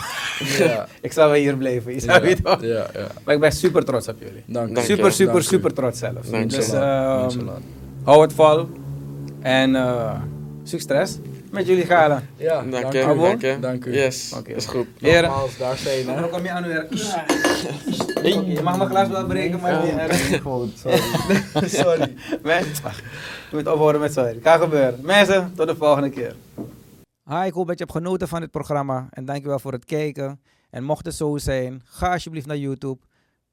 Ja. 0.57 0.87
ik 1.01 1.11
zal 1.11 1.25
wel 1.29 1.37
hier 1.37 1.55
blijven, 1.57 1.93
je 1.95 2.01
Ja, 2.05 2.21
het 2.21 2.43
toch? 2.43 2.61
ja, 2.61 2.85
ja. 2.93 3.07
Maar 3.23 3.33
ik 3.33 3.39
ben 3.39 3.51
super 3.51 3.85
trots 3.85 4.07
op 4.07 4.15
jullie. 4.19 4.43
Dank 4.45 4.77
super, 4.77 5.11
super, 5.11 5.35
u. 5.37 5.41
super 5.41 5.73
trots 5.73 5.99
zelfs. 5.99 6.29
Dank 6.29 6.51
je 6.51 6.57
Dus 6.57 6.69
wel. 6.69 6.81
ehm, 6.81 7.39
hou 8.03 8.21
het 8.21 8.33
vol. 8.33 8.67
En 9.41 9.75
eh 9.75 10.11
succes 10.63 11.17
met 11.53 11.67
jullie 11.67 11.85
gala. 11.85 12.21
Ja, 12.35 12.61
Dank 12.63 12.93
je. 12.93 13.15
Dank 13.17 13.41
je. 13.41 13.57
Dank 13.59 13.85
u. 13.85 13.93
Yes. 13.93 14.33
Oké. 14.37 14.51
Is 14.53 14.65
goed. 14.65 14.87
Heren. 14.99 15.29
Nogmaals, 15.29 15.57
daar 15.57 15.77
zijn 15.77 16.07
hè. 16.07 16.19
Dan 16.21 16.29
kom 16.29 16.43
je 16.43 16.51
aan 16.51 16.63
weer. 16.63 16.87
Je 18.45 18.59
mag 18.63 18.77
mijn 18.77 18.89
glas 18.89 19.07
wel 19.07 19.25
breken, 19.25 19.59
maar 19.59 19.83
niet 19.85 19.93
erg. 19.97 20.41
sorry. 20.75 20.99
sorry. 21.83 22.13
Men- 22.43 22.65
Ach, 22.83 22.97
Je 23.49 23.55
moet 23.55 23.67
ophouden 23.67 24.01
met 24.01 24.13
sorry. 24.13 24.37
Kan 24.39 24.59
gebeuren. 24.59 24.99
Mensen, 25.01 25.51
tot 25.55 25.67
de 25.67 25.75
volgende 25.75 26.09
keer. 26.09 26.35
Hi, 27.29 27.45
ik 27.45 27.53
hoop 27.53 27.67
dat 27.67 27.77
je 27.77 27.83
hebt 27.83 27.97
genoten 27.97 28.27
van 28.27 28.41
dit 28.41 28.51
programma. 28.51 29.07
En 29.09 29.25
dankjewel 29.25 29.59
voor 29.59 29.71
het 29.71 29.85
kijken. 29.85 30.41
En 30.69 30.83
mocht 30.83 31.05
het 31.05 31.15
zo 31.15 31.37
zijn, 31.37 31.81
ga 31.85 32.11
alsjeblieft 32.11 32.45
naar 32.47 32.57
YouTube. 32.57 32.99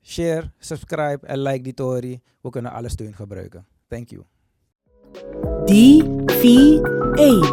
Share, 0.02 0.50
subscribe 0.58 1.26
en 1.26 1.38
like 1.42 1.62
die 1.62 1.72
story. 1.72 2.20
We 2.40 2.50
kunnen 2.50 2.72
alle 2.72 2.88
steun 2.88 3.14
gebruiken. 3.14 3.66
Thank 3.88 4.08
you. 4.08 4.22
DVA 5.66 6.82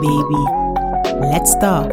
baby. 0.01 0.41
Let's 1.19 1.55
talk. 1.55 1.91